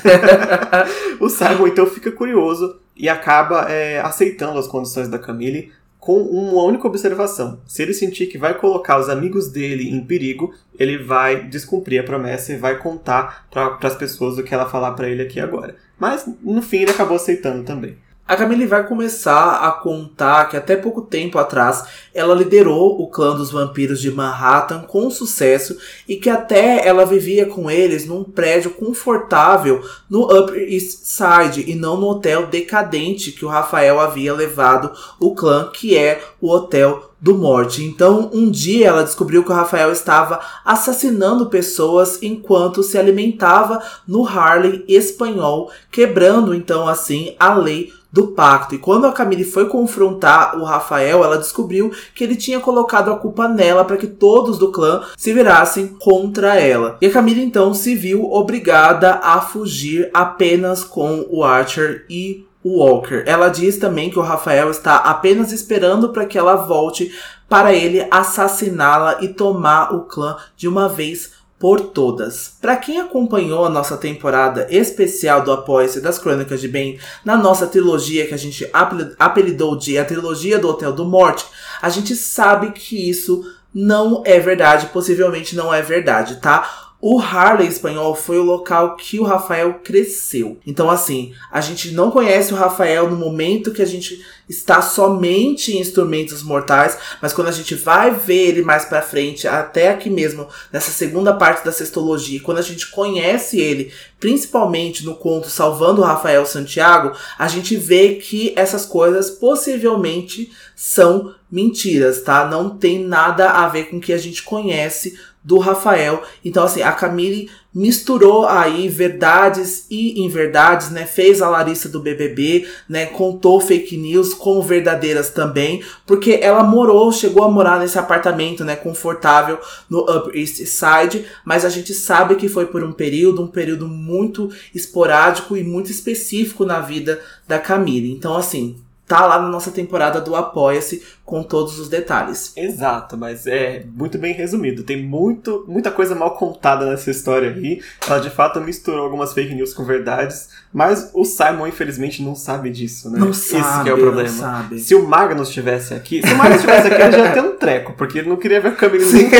o 1.20 1.28
Simon 1.28 1.66
então 1.66 1.86
fica 1.86 2.10
curioso 2.10 2.80
e 2.96 3.06
acaba 3.06 3.70
é, 3.70 4.00
aceitando 4.00 4.58
as 4.58 4.66
condições 4.66 5.08
da 5.08 5.18
Camille, 5.18 5.72
com 6.02 6.20
uma 6.20 6.64
única 6.64 6.88
observação. 6.88 7.60
Se 7.64 7.80
ele 7.80 7.94
sentir 7.94 8.26
que 8.26 8.36
vai 8.36 8.58
colocar 8.58 8.98
os 8.98 9.08
amigos 9.08 9.52
dele 9.52 9.88
em 9.88 10.04
perigo, 10.04 10.52
ele 10.76 10.98
vai 10.98 11.44
descumprir 11.44 12.00
a 12.00 12.02
promessa 12.02 12.52
e 12.52 12.56
vai 12.56 12.76
contar 12.76 13.46
para 13.48 13.78
as 13.82 13.94
pessoas 13.94 14.36
o 14.36 14.42
que 14.42 14.52
ela 14.52 14.68
falar 14.68 14.94
para 14.94 15.08
ele 15.08 15.22
aqui 15.22 15.38
agora. 15.38 15.76
Mas 15.96 16.28
no 16.42 16.60
fim 16.60 16.78
ele 16.78 16.90
acabou 16.90 17.14
aceitando 17.14 17.62
também. 17.62 17.96
A 18.32 18.36
Camille 18.36 18.64
vai 18.64 18.88
começar 18.88 19.56
a 19.56 19.70
contar 19.70 20.48
que 20.48 20.56
até 20.56 20.74
pouco 20.74 21.02
tempo 21.02 21.36
atrás 21.36 21.84
ela 22.14 22.34
liderou 22.34 22.98
o 22.98 23.06
clã 23.10 23.36
dos 23.36 23.50
vampiros 23.50 24.00
de 24.00 24.10
Manhattan 24.10 24.84
com 24.88 25.10
sucesso 25.10 25.76
e 26.08 26.16
que 26.16 26.30
até 26.30 26.88
ela 26.88 27.04
vivia 27.04 27.44
com 27.44 27.70
eles 27.70 28.06
num 28.06 28.24
prédio 28.24 28.70
confortável 28.70 29.86
no 30.08 30.24
Upper 30.34 30.62
East 30.62 31.00
Side 31.04 31.70
e 31.70 31.74
não 31.74 31.98
no 31.98 32.08
hotel 32.08 32.46
decadente 32.46 33.32
que 33.32 33.44
o 33.44 33.48
Rafael 33.48 34.00
havia 34.00 34.32
levado 34.32 34.90
o 35.20 35.34
clã, 35.34 35.70
que 35.70 35.94
é 35.94 36.22
o 36.40 36.50
Hotel 36.50 37.11
do 37.22 37.36
Morte. 37.36 37.84
Então, 37.84 38.28
um 38.34 38.50
dia 38.50 38.88
ela 38.88 39.04
descobriu 39.04 39.44
que 39.44 39.52
o 39.52 39.54
Rafael 39.54 39.92
estava 39.92 40.40
assassinando 40.64 41.46
pessoas 41.46 42.20
enquanto 42.20 42.82
se 42.82 42.98
alimentava 42.98 43.80
no 44.06 44.26
Harley 44.26 44.84
espanhol, 44.88 45.70
quebrando 45.90 46.52
então 46.52 46.88
assim 46.88 47.36
a 47.38 47.54
lei 47.54 47.92
do 48.12 48.28
pacto. 48.28 48.74
E 48.74 48.78
quando 48.78 49.06
a 49.06 49.12
Camille 49.12 49.44
foi 49.44 49.68
confrontar 49.68 50.58
o 50.58 50.64
Rafael, 50.64 51.24
ela 51.24 51.38
descobriu 51.38 51.92
que 52.14 52.22
ele 52.22 52.36
tinha 52.36 52.60
colocado 52.60 53.10
a 53.10 53.16
culpa 53.16 53.48
nela 53.48 53.84
para 53.84 53.96
que 53.96 54.06
todos 54.06 54.58
do 54.58 54.70
clã 54.70 55.02
se 55.16 55.32
virassem 55.32 55.86
contra 55.86 56.56
ela. 56.56 56.98
E 57.00 57.06
a 57.06 57.10
Camille 57.10 57.42
então 57.42 57.72
se 57.72 57.94
viu 57.94 58.30
obrigada 58.30 59.14
a 59.22 59.40
fugir 59.40 60.10
apenas 60.12 60.84
com 60.84 61.24
o 61.30 61.42
Archer 61.42 62.04
e 62.10 62.44
Walker. 62.64 63.24
Ela 63.26 63.48
diz 63.48 63.76
também 63.76 64.10
que 64.10 64.18
o 64.18 64.22
Rafael 64.22 64.70
está 64.70 64.96
apenas 64.96 65.52
esperando 65.52 66.10
para 66.10 66.26
que 66.26 66.38
ela 66.38 66.56
volte 66.56 67.12
para 67.48 67.72
ele 67.74 68.06
assassiná-la 68.10 69.18
e 69.20 69.28
tomar 69.28 69.94
o 69.94 70.02
clã 70.02 70.36
de 70.56 70.66
uma 70.68 70.88
vez 70.88 71.32
por 71.62 71.80
todas. 71.80 72.56
Para 72.60 72.74
quem 72.76 73.00
acompanhou 73.00 73.64
a 73.64 73.70
nossa 73.70 73.96
temporada 73.96 74.66
especial 74.68 75.42
do 75.42 75.52
Apoia-se 75.52 76.00
das 76.00 76.18
Crônicas 76.18 76.60
de 76.60 76.66
Bem, 76.66 76.98
na 77.24 77.36
nossa 77.36 77.68
trilogia 77.68 78.26
que 78.26 78.34
a 78.34 78.38
gente 78.38 78.68
apelidou 79.16 79.76
de 79.76 79.96
a 79.96 80.04
trilogia 80.04 80.58
do 80.58 80.68
Hotel 80.68 80.92
do 80.92 81.04
Morte, 81.04 81.44
a 81.80 81.88
gente 81.88 82.16
sabe 82.16 82.72
que 82.72 83.08
isso 83.08 83.44
não 83.72 84.22
é 84.26 84.40
verdade, 84.40 84.86
possivelmente 84.86 85.54
não 85.54 85.72
é 85.72 85.80
verdade, 85.80 86.40
tá? 86.40 86.91
O 87.04 87.18
Harley 87.18 87.66
espanhol 87.66 88.14
foi 88.14 88.38
o 88.38 88.44
local 88.44 88.94
que 88.94 89.18
o 89.18 89.24
Rafael 89.24 89.80
cresceu. 89.82 90.60
Então, 90.64 90.88
assim, 90.88 91.34
a 91.50 91.60
gente 91.60 91.90
não 91.90 92.12
conhece 92.12 92.54
o 92.54 92.56
Rafael 92.56 93.10
no 93.10 93.16
momento 93.16 93.72
que 93.72 93.82
a 93.82 93.86
gente 93.86 94.24
está 94.48 94.80
somente 94.80 95.72
em 95.72 95.80
Instrumentos 95.80 96.44
Mortais, 96.44 96.96
mas 97.20 97.32
quando 97.32 97.48
a 97.48 97.52
gente 97.52 97.74
vai 97.74 98.12
ver 98.12 98.50
ele 98.50 98.62
mais 98.62 98.84
pra 98.84 99.02
frente, 99.02 99.48
até 99.48 99.90
aqui 99.90 100.08
mesmo, 100.08 100.46
nessa 100.72 100.92
segunda 100.92 101.34
parte 101.34 101.64
da 101.64 101.72
sextologia, 101.72 102.40
quando 102.40 102.58
a 102.58 102.62
gente 102.62 102.88
conhece 102.88 103.58
ele, 103.58 103.92
principalmente 104.20 105.04
no 105.04 105.16
conto 105.16 105.50
Salvando 105.50 106.02
o 106.02 106.04
Rafael 106.04 106.46
Santiago, 106.46 107.16
a 107.36 107.48
gente 107.48 107.74
vê 107.74 108.14
que 108.14 108.52
essas 108.54 108.86
coisas 108.86 109.28
possivelmente 109.28 110.52
são 110.76 111.34
mentiras, 111.50 112.22
tá? 112.22 112.46
Não 112.46 112.70
tem 112.70 113.04
nada 113.04 113.50
a 113.50 113.68
ver 113.68 113.90
com 113.90 113.96
o 113.96 114.00
que 114.00 114.12
a 114.12 114.18
gente 114.18 114.42
conhece 114.42 115.18
do 115.44 115.58
Rafael. 115.58 116.22
Então, 116.44 116.64
assim, 116.64 116.82
a 116.82 116.92
Camille 116.92 117.50
misturou 117.74 118.46
aí 118.46 118.86
verdades 118.88 119.86
e 119.90 120.22
inverdades, 120.22 120.90
né? 120.90 121.06
Fez 121.06 121.40
a 121.40 121.48
Larissa 121.48 121.88
do 121.88 122.00
BBB, 122.00 122.68
né? 122.88 123.06
Contou 123.06 123.60
fake 123.60 123.96
news 123.96 124.34
como 124.34 124.62
verdadeiras 124.62 125.30
também, 125.30 125.82
porque 126.06 126.38
ela 126.42 126.62
morou, 126.62 127.10
chegou 127.10 127.44
a 127.44 127.50
morar 127.50 127.80
nesse 127.80 127.98
apartamento, 127.98 128.64
né? 128.64 128.76
Confortável 128.76 129.58
no 129.88 130.00
Upper 130.00 130.36
East 130.36 130.58
Side, 130.66 131.24
mas 131.44 131.64
a 131.64 131.70
gente 131.70 131.94
sabe 131.94 132.36
que 132.36 132.48
foi 132.48 132.66
por 132.66 132.84
um 132.84 132.92
período, 132.92 133.42
um 133.42 133.48
período 133.48 133.88
muito 133.88 134.50
esporádico 134.74 135.56
e 135.56 135.64
muito 135.64 135.90
específico 135.90 136.64
na 136.64 136.80
vida 136.80 137.20
da 137.48 137.58
Camille. 137.58 138.12
Então, 138.12 138.36
assim, 138.36 138.76
tá 139.06 139.26
lá 139.26 139.40
na 139.40 139.48
nossa 139.48 139.70
temporada 139.70 140.20
do 140.20 140.36
Apoia-se 140.36 141.02
com 141.32 141.42
todos 141.42 141.78
os 141.78 141.88
detalhes. 141.88 142.52
Exato, 142.54 143.16
mas 143.16 143.46
é 143.46 143.86
muito 143.96 144.18
bem 144.18 144.34
resumido. 144.34 144.82
Tem 144.82 145.02
muito, 145.02 145.64
muita 145.66 145.90
coisa 145.90 146.14
mal 146.14 146.32
contada 146.36 146.84
nessa 146.84 147.10
história 147.10 147.48
aí. 147.48 147.80
Ela 148.06 148.18
de 148.18 148.28
fato 148.28 148.60
misturou 148.60 149.02
algumas 149.02 149.32
fake 149.32 149.54
news 149.54 149.72
com 149.72 149.82
verdades, 149.82 150.50
mas 150.70 151.10
o 151.14 151.24
Simon 151.24 151.68
infelizmente 151.68 152.22
não 152.22 152.34
sabe 152.34 152.68
disso, 152.68 153.08
né? 153.10 153.18
Não 153.18 153.30
Esse 153.30 153.58
sabe, 153.58 153.88
é 153.88 153.94
o 153.94 153.96
problema. 153.96 154.28
Não 154.28 154.38
sabe. 154.38 154.78
Se 154.78 154.94
o 154.94 155.08
Magnus 155.08 155.48
estivesse 155.48 155.94
aqui, 155.94 156.20
se 156.20 156.34
o 156.34 156.36
Magnus 156.36 156.56
estivesse 156.56 156.88
aqui, 156.88 157.00
ele 157.00 157.12
já 157.12 157.24
ia 157.24 157.32
ter 157.32 157.40
um 157.40 157.56
treco, 157.56 157.94
porque 157.94 158.18
ele 158.18 158.28
não 158.28 158.36
queria 158.36 158.60
ver 158.60 158.68
a 158.68 158.72
Camille 158.72 159.10
nem, 159.10 159.30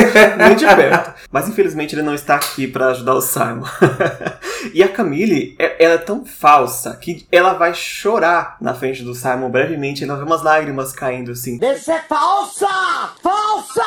nem 0.47 0.55
de 0.55 0.65
perto. 0.65 1.13
Mas 1.31 1.47
infelizmente 1.47 1.93
ele 1.93 2.01
não 2.01 2.15
está 2.15 2.37
aqui 2.37 2.67
para 2.67 2.87
ajudar 2.87 3.13
o 3.13 3.21
Simon. 3.21 3.65
e 4.73 4.81
a 4.81 4.87
Camille, 4.87 5.55
é, 5.59 5.83
ela 5.83 5.93
é 5.93 5.99
tão 5.99 6.25
falsa 6.25 6.95
que 6.95 7.27
ela 7.31 7.53
vai 7.53 7.75
chorar 7.75 8.57
na 8.59 8.73
frente 8.73 9.03
do 9.03 9.13
Simon 9.13 9.51
brevemente, 9.51 10.03
ela 10.03 10.15
vê 10.15 10.23
umas 10.23 10.41
lágrimas 10.41 10.91
caindo 10.91 11.31
assim. 11.31 11.59
Isso 11.83 11.91
é 11.91 11.99
falsa! 11.99 12.65
Falsa! 13.21 13.83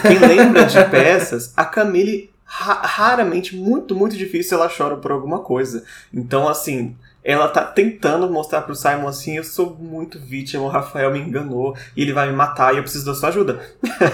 Quem 0.00 0.18
lembra 0.18 0.64
de 0.64 0.82
peças, 0.86 1.52
a 1.54 1.62
Camille 1.62 2.30
ra 2.42 2.80
raramente, 2.82 3.54
muito, 3.54 3.94
muito 3.94 4.16
difícil, 4.16 4.56
ela 4.56 4.72
chora 4.74 4.96
por 4.96 5.12
alguma 5.12 5.40
coisa. 5.40 5.84
Então, 6.10 6.48
assim, 6.48 6.96
ela 7.24 7.48
tá 7.48 7.64
tentando 7.64 8.30
mostrar 8.30 8.60
pro 8.62 8.74
Simon 8.74 9.08
assim, 9.08 9.38
eu 9.38 9.44
sou 9.44 9.74
muito 9.80 10.18
vítima, 10.18 10.62
o 10.62 10.68
Rafael 10.68 11.10
me 11.10 11.18
enganou 11.18 11.74
e 11.96 12.02
ele 12.02 12.12
vai 12.12 12.28
me 12.28 12.36
matar 12.36 12.74
e 12.74 12.76
eu 12.76 12.82
preciso 12.82 13.06
da 13.06 13.14
sua 13.14 13.30
ajuda. 13.30 13.60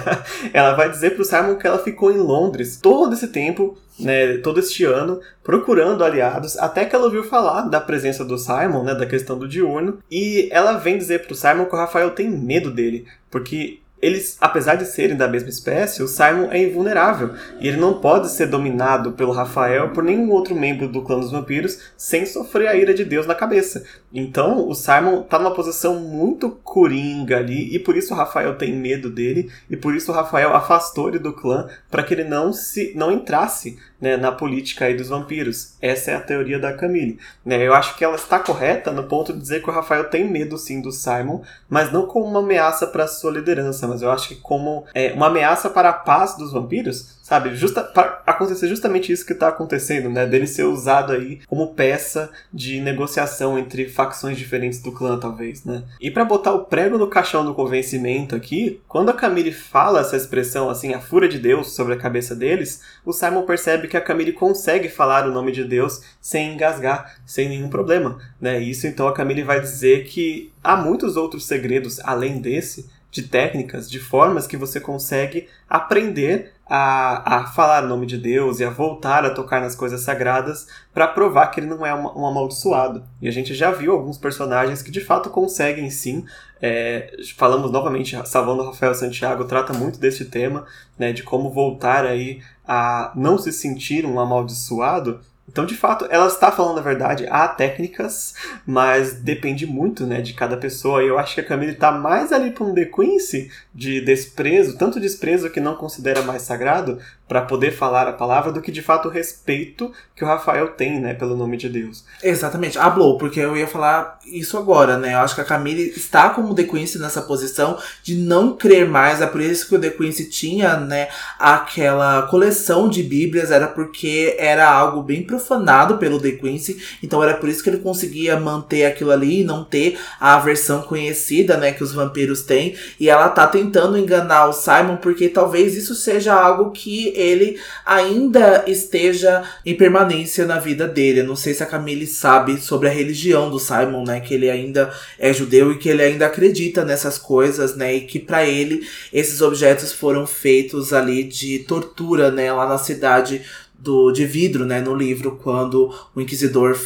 ela 0.55 0.75
vai 0.75 0.89
dizer 0.89 1.17
pro 1.17 1.25
Simon 1.25 1.57
que 1.57 1.67
ela 1.67 1.79
ficou 1.79 2.13
em 2.13 2.19
Londres 2.19 2.79
todo 2.81 3.13
esse 3.13 3.27
tempo, 3.27 3.77
né, 3.99 4.39
todo 4.39 4.61
este 4.61 4.85
ano, 4.85 5.21
procurando 5.43 6.05
aliados, 6.05 6.57
até 6.57 6.85
que 6.85 6.95
ela 6.95 7.07
ouviu 7.07 7.25
falar 7.25 7.63
da 7.63 7.81
presença 7.81 8.25
do 8.25 8.39
Simon, 8.39 8.85
né, 8.85 8.95
da 8.95 9.07
questão 9.07 9.37
do 9.37 9.49
diurno, 9.49 9.99
e 10.09 10.49
ela 10.53 10.75
vem 10.75 10.97
dizer 10.97 11.27
pro 11.27 11.35
Simon 11.35 11.65
que 11.65 11.75
o 11.75 11.79
Rafael 11.79 12.11
tem 12.11 12.31
medo 12.31 12.71
dele, 12.71 13.07
porque 13.29 13.81
eles, 14.01 14.37
apesar 14.41 14.77
de 14.77 14.87
serem 14.87 15.17
da 15.17 15.29
mesma 15.29 15.51
espécie, 15.51 16.03
o 16.03 16.09
Simon 16.09 16.49
é 16.51 16.63
invulnerável 16.63 17.35
e 17.61 17.69
ele 17.69 17.77
não 17.77 18.01
pode 18.01 18.31
ser 18.31 18.47
dominado 18.47 19.13
pelo 19.13 19.33
Rafael 19.33 19.91
por 19.91 20.03
nenhum 20.03 20.31
outro 20.31 20.55
membro 20.55 20.89
do 20.89 21.03
clã 21.03 21.19
dos 21.19 21.31
vampiros 21.31 21.93
sem 21.97 22.25
sofrer 22.25 22.69
a 22.69 22.75
ira 22.75 22.95
de 22.95 23.05
Deus 23.05 23.27
na 23.27 23.35
cabeça. 23.35 23.85
Então, 24.13 24.67
o 24.67 24.75
Simon 24.75 25.23
tá 25.23 25.39
numa 25.39 25.55
posição 25.55 26.01
muito 26.01 26.51
coringa 26.51 27.37
ali 27.37 27.75
e 27.75 27.79
por 27.79 27.97
isso 27.97 28.15
o 28.15 28.17
Rafael 28.17 28.57
tem 28.57 28.75
medo 28.75 29.11
dele 29.11 29.51
e 29.69 29.77
por 29.77 29.95
isso 29.95 30.11
o 30.11 30.15
Rafael 30.15 30.55
afastou 30.55 31.09
ele 31.09 31.19
do 31.19 31.33
clã 31.33 31.69
para 31.91 32.03
que 32.03 32.15
ele 32.15 32.25
não 32.25 32.53
se 32.53 32.93
não 32.97 33.13
entrasse 33.13 33.79
né, 34.01 34.17
na 34.17 34.33
política 34.33 34.87
aí 34.87 34.97
dos 34.97 35.09
vampiros. 35.09 35.75
Essa 35.81 36.13
é 36.13 36.15
a 36.17 36.21
teoria 36.21 36.59
da 36.59 36.73
Camille. 36.73 37.19
Né? 37.45 37.67
Eu 37.67 37.75
acho 37.75 37.97
que 37.97 38.05
ela 38.05 38.17
está 38.17 38.39
correta 38.39 38.91
no 38.91 39.05
ponto 39.05 39.33
de 39.33 39.41
dizer 39.41 39.63
que 39.63 39.69
o 39.69 39.73
Rafael 39.73 40.05
tem 40.05 40.29
medo 40.29 40.57
sim 40.57 40.81
do 40.81 40.91
Simon, 40.91 41.43
mas 41.69 41.93
não 41.93 42.07
como 42.07 42.27
uma 42.27 42.41
ameaça 42.41 42.87
para 42.87 43.07
sua 43.07 43.31
liderança, 43.31 43.87
mas 43.87 44.03
eu 44.03 44.11
acho 44.11 44.29
que 44.29 44.37
como 44.37 44.85
é, 44.95 45.13
uma 45.13 45.27
ameaça 45.27 45.69
para 45.69 45.91
a 45.91 45.95
paz 45.95 46.37
dos 46.37 46.53
vampiros, 46.53 47.19
sabe? 47.31 47.55
Justa, 47.55 47.85
para 47.85 48.25
acontecer 48.27 48.67
justamente 48.67 49.13
isso 49.13 49.25
que 49.25 49.33
está 49.33 49.47
acontecendo, 49.47 50.11
né? 50.11 50.27
Dele 50.27 50.49
ser 50.49 50.65
usado 50.65 51.13
aí 51.13 51.39
como 51.47 51.75
peça 51.75 52.29
de 52.53 52.81
negociação 52.81 53.57
entre 53.57 53.89
facções 53.89 54.37
diferentes 54.37 54.83
do 54.83 54.91
clã, 54.91 55.17
talvez, 55.17 55.65
né? 55.65 55.85
E 56.01 56.11
para 56.11 56.25
botar 56.25 56.53
o 56.53 56.65
prego 56.65 56.99
no 56.99 57.07
caixão 57.07 57.45
do 57.45 57.55
convencimento 57.55 58.35
aqui, 58.35 58.81
quando 58.89 59.11
a 59.11 59.13
Camille 59.13 59.53
fala 59.53 60.01
essa 60.01 60.17
expressão 60.17 60.69
assim, 60.69 60.93
a 60.93 60.99
fúria 60.99 61.29
de 61.29 61.39
Deus 61.39 61.71
sobre 61.71 61.95
a 61.95 61.99
cabeça 61.99 62.35
deles, 62.35 62.83
o 63.07 63.13
Simon 63.13 63.43
percebe 63.43 63.87
que 63.87 63.97
a 63.97 64.01
Camille 64.01 64.33
consegue 64.33 64.89
falar 64.89 65.25
o 65.29 65.33
nome 65.33 65.53
de 65.53 65.63
Deus 65.63 66.03
sem 66.21 66.55
engasgar, 66.55 67.21
sem 67.25 67.49
nenhum 67.49 67.69
problema, 67.69 68.19
né? 68.41 68.61
Isso 68.61 68.89
então 68.89 69.07
a 69.07 69.15
Camille 69.15 69.45
vai 69.45 69.61
dizer 69.61 70.03
que 70.03 70.53
há 70.65 70.75
muitos 70.75 71.17
outros 71.17 71.47
segredos 71.47 72.01
além 72.01 72.41
desse 72.41 72.91
de 73.11 73.23
técnicas, 73.23 73.91
de 73.91 73.99
formas 73.99 74.47
que 74.47 74.57
você 74.57 74.81
consegue 74.81 75.49
aprender 75.69 76.53
a, 76.67 77.39
a 77.39 77.47
falar 77.49 77.83
o 77.83 77.89
nome 77.89 78.07
de 78.07 78.17
Deus 78.17 78.61
e 78.61 78.65
a 78.65 78.71
voltar 78.71 79.25
a 79.25 79.31
tocar 79.31 79.61
nas 79.61 79.75
coisas 79.75 80.03
sagradas 80.03 80.69
para 80.95 81.09
provar 81.09 81.49
que 81.49 81.59
ele 81.59 81.67
não 81.67 81.85
é 81.85 81.93
um, 81.93 82.21
um, 82.21 82.27
amaldiçoado. 82.27 83.03
E 83.21 83.27
a 83.27 83.33
gente 83.33 83.53
já 83.55 83.73
viu 83.73 83.93
alguns 83.93 84.17
personagens 84.17 84.81
que 84.81 84.93
de 84.93 85.01
fato 85.01 85.31
conseguem 85.31 85.91
sim. 85.91 86.25
É, 86.63 87.17
falamos 87.37 87.73
novamente, 87.73 88.17
Salvando 88.25 88.63
Rafael 88.63 88.95
Santiago 88.95 89.45
trata 89.47 89.73
muito 89.73 89.99
desse 89.99 90.27
tema, 90.27 90.65
né, 90.97 91.13
de 91.13 91.25
como 91.25 91.51
voltar 91.51 92.07
aí 92.07 92.41
a 92.67 93.11
não 93.17 93.37
se 93.37 93.53
sentir 93.53 94.07
um 94.07 94.21
amaldiçoado 94.21 95.21
então, 95.51 95.67
de 95.67 95.75
fato, 95.75 96.07
ela 96.11 96.29
está 96.29 96.53
falando 96.53 96.79
a 96.79 96.83
verdade. 96.83 97.27
Há 97.29 97.49
técnicas, 97.49 98.35
mas 98.65 99.15
depende 99.15 99.67
muito, 99.67 100.07
né, 100.07 100.21
de 100.21 100.33
cada 100.33 100.57
pessoa. 100.57 101.03
E 101.03 101.09
eu 101.09 101.19
acho 101.19 101.35
que 101.35 101.41
a 101.41 101.45
Camille 101.45 101.73
está 101.73 101.91
mais 101.91 102.33
ali 102.33 102.53
para 102.53 102.65
um 102.65 102.73
The 102.73 102.85
Quincy 102.85 103.51
de 103.75 104.01
desprezo, 104.01 104.79
tanto 104.79 105.01
desprezo 105.01 105.51
que 105.51 105.59
não 105.59 105.75
considera 105.75 106.23
mais 106.23 106.43
sagrado, 106.43 107.01
para 107.31 107.43
poder 107.43 107.71
falar 107.71 108.09
a 108.09 108.13
palavra 108.13 108.51
do 108.51 108.61
que 108.61 108.73
de 108.73 108.83
fato 108.83 109.07
o 109.07 109.11
respeito 109.11 109.93
que 110.17 110.25
o 110.25 110.27
Rafael 110.27 110.71
tem, 110.71 110.99
né, 111.01 111.15
pelo 111.15 111.37
nome 111.37 111.57
de 111.57 111.69
Deus. 111.69 112.05
Exatamente, 112.21 112.77
hablou, 112.77 113.19
porque 113.19 113.39
eu 113.39 113.57
ia 113.57 113.69
falar 113.69 114.19
isso 114.27 114.59
agora, 114.59 114.99
né? 114.99 115.15
Eu 115.15 115.21
acho 115.21 115.37
que 115.37 115.41
a 115.41 115.45
Camille 115.45 115.91
está 115.97 116.31
como 116.31 116.57
The 116.57 116.65
Quincy 116.65 116.99
nessa 116.99 117.23
posição 117.23 117.79
de 118.03 118.17
não 118.17 118.57
crer 118.57 118.89
mais, 118.89 119.21
é 119.21 119.29
por 119.29 119.41
isso 119.41 119.69
que 119.69 119.77
o 119.77 119.79
The 119.79 119.91
Quincy 119.91 120.29
tinha, 120.29 120.77
né, 120.77 121.07
aquela 121.39 122.23
coleção 122.23 122.89
de 122.89 123.01
Bíblias, 123.01 123.53
era 123.53 123.69
porque 123.69 124.35
era 124.37 124.69
algo 124.69 125.01
bem 125.01 125.23
profanado 125.23 125.99
pelo 125.99 126.21
The 126.21 126.33
Quincy, 126.33 126.83
então 127.01 127.23
era 127.23 127.35
por 127.35 127.49
isso 127.49 127.63
que 127.63 127.71
ele 127.71 127.79
conseguia 127.79 128.41
manter 128.41 128.87
aquilo 128.87 129.13
ali 129.13 129.43
e 129.43 129.45
não 129.45 129.63
ter 129.63 130.01
a 130.19 130.37
versão 130.41 130.83
conhecida, 130.83 131.57
né, 131.57 131.71
que 131.71 131.85
os 131.85 131.93
vampiros 131.93 132.43
têm, 132.43 132.75
e 132.99 133.09
ela 133.09 133.29
tá 133.29 133.47
tentando 133.47 133.97
enganar 133.97 134.49
o 134.49 134.53
Simon 134.53 134.97
porque 134.97 135.29
talvez 135.29 135.77
isso 135.77 135.95
seja 135.95 136.35
algo 136.35 136.73
que 136.73 137.20
ele 137.21 137.61
ainda 137.85 138.65
esteja 138.67 139.43
em 139.65 139.75
permanência 139.75 140.47
na 140.47 140.59
vida 140.59 140.89
dele. 140.89 141.21
Eu 141.21 141.27
não 141.27 141.37
sei 141.37 141.55
se 141.55 141.63
a 141.63 141.67
Camille 141.67 142.07
sabe 142.07 142.61
sobre 142.61 142.89
a 142.89 142.93
religião 142.93 143.51
do 143.51 143.59
Simon, 143.59 144.05
né? 144.05 144.21
Que 144.21 144.35
ele 144.35 144.51
ainda 144.51 144.93
é 145.19 145.33
judeu 145.33 145.73
e 145.73 145.79
que 145.79 145.89
ele 145.89 146.03
ainda 146.03 146.27
acredita 146.27 146.85
nessas 146.85 147.19
coisas, 147.19 147.77
né? 147.77 147.95
E 147.95 148.01
que 148.03 148.19
para 148.19 148.45
ele 148.45 148.87
esses 149.13 149.41
objetos 149.41 149.93
foram 149.93 150.27
feitos 150.27 150.93
ali 150.93 151.25
de 151.25 151.61
tortura, 151.61 152.31
né? 152.31 152.53
Lá 152.53 152.69
na 152.69 152.79
cidade 152.79 153.43
do, 153.81 154.13
de 154.13 154.27
vidro, 154.27 154.67
né, 154.67 154.81
no 154.81 154.95
livro, 154.95 155.39
quando 155.43 155.93
o 156.15 156.21
Inquisidor 156.21 156.79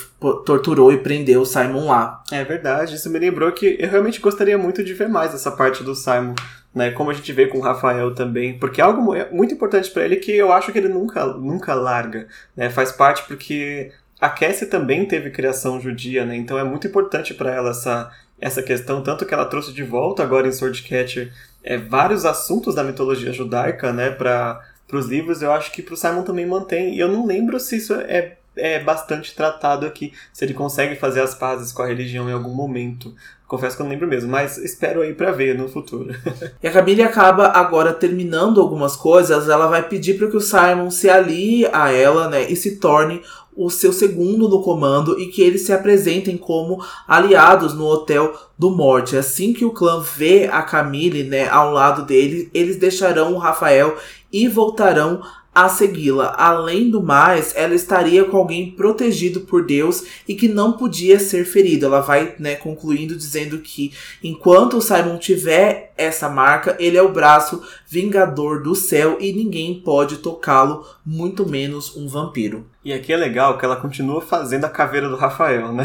torturou 0.46 0.92
e 0.92 0.98
prendeu 0.98 1.42
o 1.42 1.46
Simon 1.46 1.86
lá. 1.86 2.22
É 2.30 2.44
verdade, 2.44 2.94
isso 2.94 3.10
me 3.10 3.18
lembrou 3.18 3.50
que 3.52 3.76
eu 3.78 3.88
realmente 3.88 4.20
gostaria 4.20 4.56
muito 4.56 4.82
de 4.82 4.94
ver 4.94 5.08
mais 5.08 5.34
essa 5.34 5.50
parte 5.50 5.82
do 5.82 5.94
Simon 5.94 6.34
né? 6.74 6.90
Como 6.90 7.10
a 7.10 7.14
gente 7.14 7.32
vê 7.32 7.46
com 7.46 7.58
o 7.58 7.60
Rafael 7.60 8.14
também, 8.14 8.58
porque 8.58 8.80
é 8.80 8.84
algo 8.84 9.14
muito 9.32 9.54
importante 9.54 9.90
para 9.90 10.04
ele 10.04 10.16
que 10.16 10.32
eu 10.32 10.52
acho 10.52 10.72
que 10.72 10.78
ele 10.78 10.88
nunca, 10.88 11.24
nunca 11.26 11.74
larga, 11.74 12.26
né? 12.56 12.68
Faz 12.70 12.90
parte 12.90 13.22
porque 13.26 13.92
a 14.20 14.28
Cassie 14.28 14.66
também 14.66 15.06
teve 15.06 15.30
criação 15.30 15.80
judia, 15.80 16.24
né? 16.24 16.36
Então 16.36 16.58
é 16.58 16.64
muito 16.64 16.86
importante 16.86 17.34
para 17.34 17.52
ela 17.52 17.70
essa 17.70 18.10
essa 18.40 18.62
questão, 18.62 19.02
tanto 19.02 19.24
que 19.24 19.32
ela 19.32 19.44
trouxe 19.46 19.72
de 19.72 19.84
volta 19.84 20.22
agora 20.22 20.46
em 20.46 20.52
Swordcatcher 20.52 21.32
é, 21.62 21.78
vários 21.78 22.26
assuntos 22.26 22.74
da 22.74 22.82
mitologia 22.82 23.32
judaica, 23.32 23.92
né, 23.92 24.10
para 24.10 24.60
os 24.92 25.06
livros. 25.06 25.40
Eu 25.40 25.52
acho 25.52 25.72
que 25.72 25.80
para 25.80 25.94
o 25.94 25.96
Simon 25.96 26.22
também 26.24 26.44
mantém. 26.44 26.94
E 26.94 26.98
eu 27.00 27.08
não 27.08 27.24
lembro 27.24 27.58
se 27.58 27.76
isso 27.76 27.94
é 27.94 28.36
é 28.56 28.78
bastante 28.78 29.34
tratado 29.34 29.86
aqui, 29.86 30.12
se 30.32 30.44
ele 30.44 30.54
consegue 30.54 30.94
fazer 30.96 31.20
as 31.20 31.34
pazes 31.34 31.72
com 31.72 31.82
a 31.82 31.86
religião 31.86 32.28
em 32.28 32.32
algum 32.32 32.54
momento. 32.54 33.14
Confesso 33.54 33.76
que 33.76 33.82
eu 33.82 33.84
não 33.84 33.92
lembro 33.92 34.08
mesmo, 34.08 34.28
mas 34.28 34.58
espero 34.58 35.00
aí 35.00 35.14
para 35.14 35.30
ver 35.30 35.56
no 35.56 35.68
futuro. 35.68 36.12
e 36.60 36.66
a 36.66 36.72
Camille 36.72 37.02
acaba 37.02 37.46
agora 37.46 37.92
terminando 37.92 38.60
algumas 38.60 38.96
coisas, 38.96 39.48
ela 39.48 39.68
vai 39.68 39.88
pedir 39.88 40.18
para 40.18 40.26
que 40.26 40.36
o 40.36 40.40
Simon 40.40 40.90
se 40.90 41.08
alie 41.08 41.64
a 41.72 41.92
ela, 41.92 42.28
né, 42.28 42.50
e 42.50 42.56
se 42.56 42.80
torne 42.80 43.22
o 43.56 43.70
seu 43.70 43.92
segundo 43.92 44.48
no 44.48 44.60
comando 44.60 45.20
e 45.20 45.26
que 45.26 45.40
eles 45.40 45.62
se 45.62 45.72
apresentem 45.72 46.36
como 46.36 46.84
aliados 47.06 47.74
no 47.74 47.84
Hotel 47.86 48.34
do 48.58 48.72
Morte. 48.72 49.16
Assim 49.16 49.52
que 49.52 49.64
o 49.64 49.70
clã 49.70 50.00
vê 50.00 50.48
a 50.50 50.60
Camille, 50.60 51.22
né, 51.22 51.48
ao 51.48 51.70
lado 51.70 52.04
dele, 52.04 52.50
eles 52.52 52.76
deixarão 52.76 53.34
o 53.34 53.38
Rafael 53.38 53.96
e 54.32 54.48
voltarão 54.48 55.22
a 55.54 55.68
segui-la. 55.68 56.34
Além 56.36 56.90
do 56.90 57.02
mais, 57.02 57.52
ela 57.54 57.74
estaria 57.74 58.24
com 58.24 58.36
alguém 58.36 58.72
protegido 58.72 59.42
por 59.42 59.64
Deus 59.64 60.04
e 60.26 60.34
que 60.34 60.48
não 60.48 60.72
podia 60.72 61.18
ser 61.20 61.44
ferido. 61.44 61.86
Ela 61.86 62.00
vai, 62.00 62.34
né, 62.38 62.56
concluindo 62.56 63.16
dizendo 63.16 63.58
que 63.58 63.92
enquanto 64.22 64.78
o 64.78 64.82
Simon 64.82 65.18
tiver 65.18 65.92
essa 65.96 66.28
marca, 66.28 66.76
ele 66.78 66.96
é 66.96 67.02
o 67.02 67.12
braço 67.12 67.62
vingador 67.86 68.62
do 68.62 68.74
céu 68.74 69.18
e 69.20 69.32
ninguém 69.32 69.80
pode 69.80 70.18
tocá-lo, 70.18 70.84
muito 71.04 71.48
menos 71.48 71.96
um 71.96 72.08
vampiro. 72.08 72.66
E 72.84 72.92
aqui 72.92 73.12
é 73.12 73.16
legal 73.16 73.56
que 73.56 73.64
ela 73.64 73.76
continua 73.76 74.20
fazendo 74.20 74.64
a 74.64 74.68
caveira 74.68 75.08
do 75.08 75.16
Rafael, 75.16 75.72
né? 75.72 75.84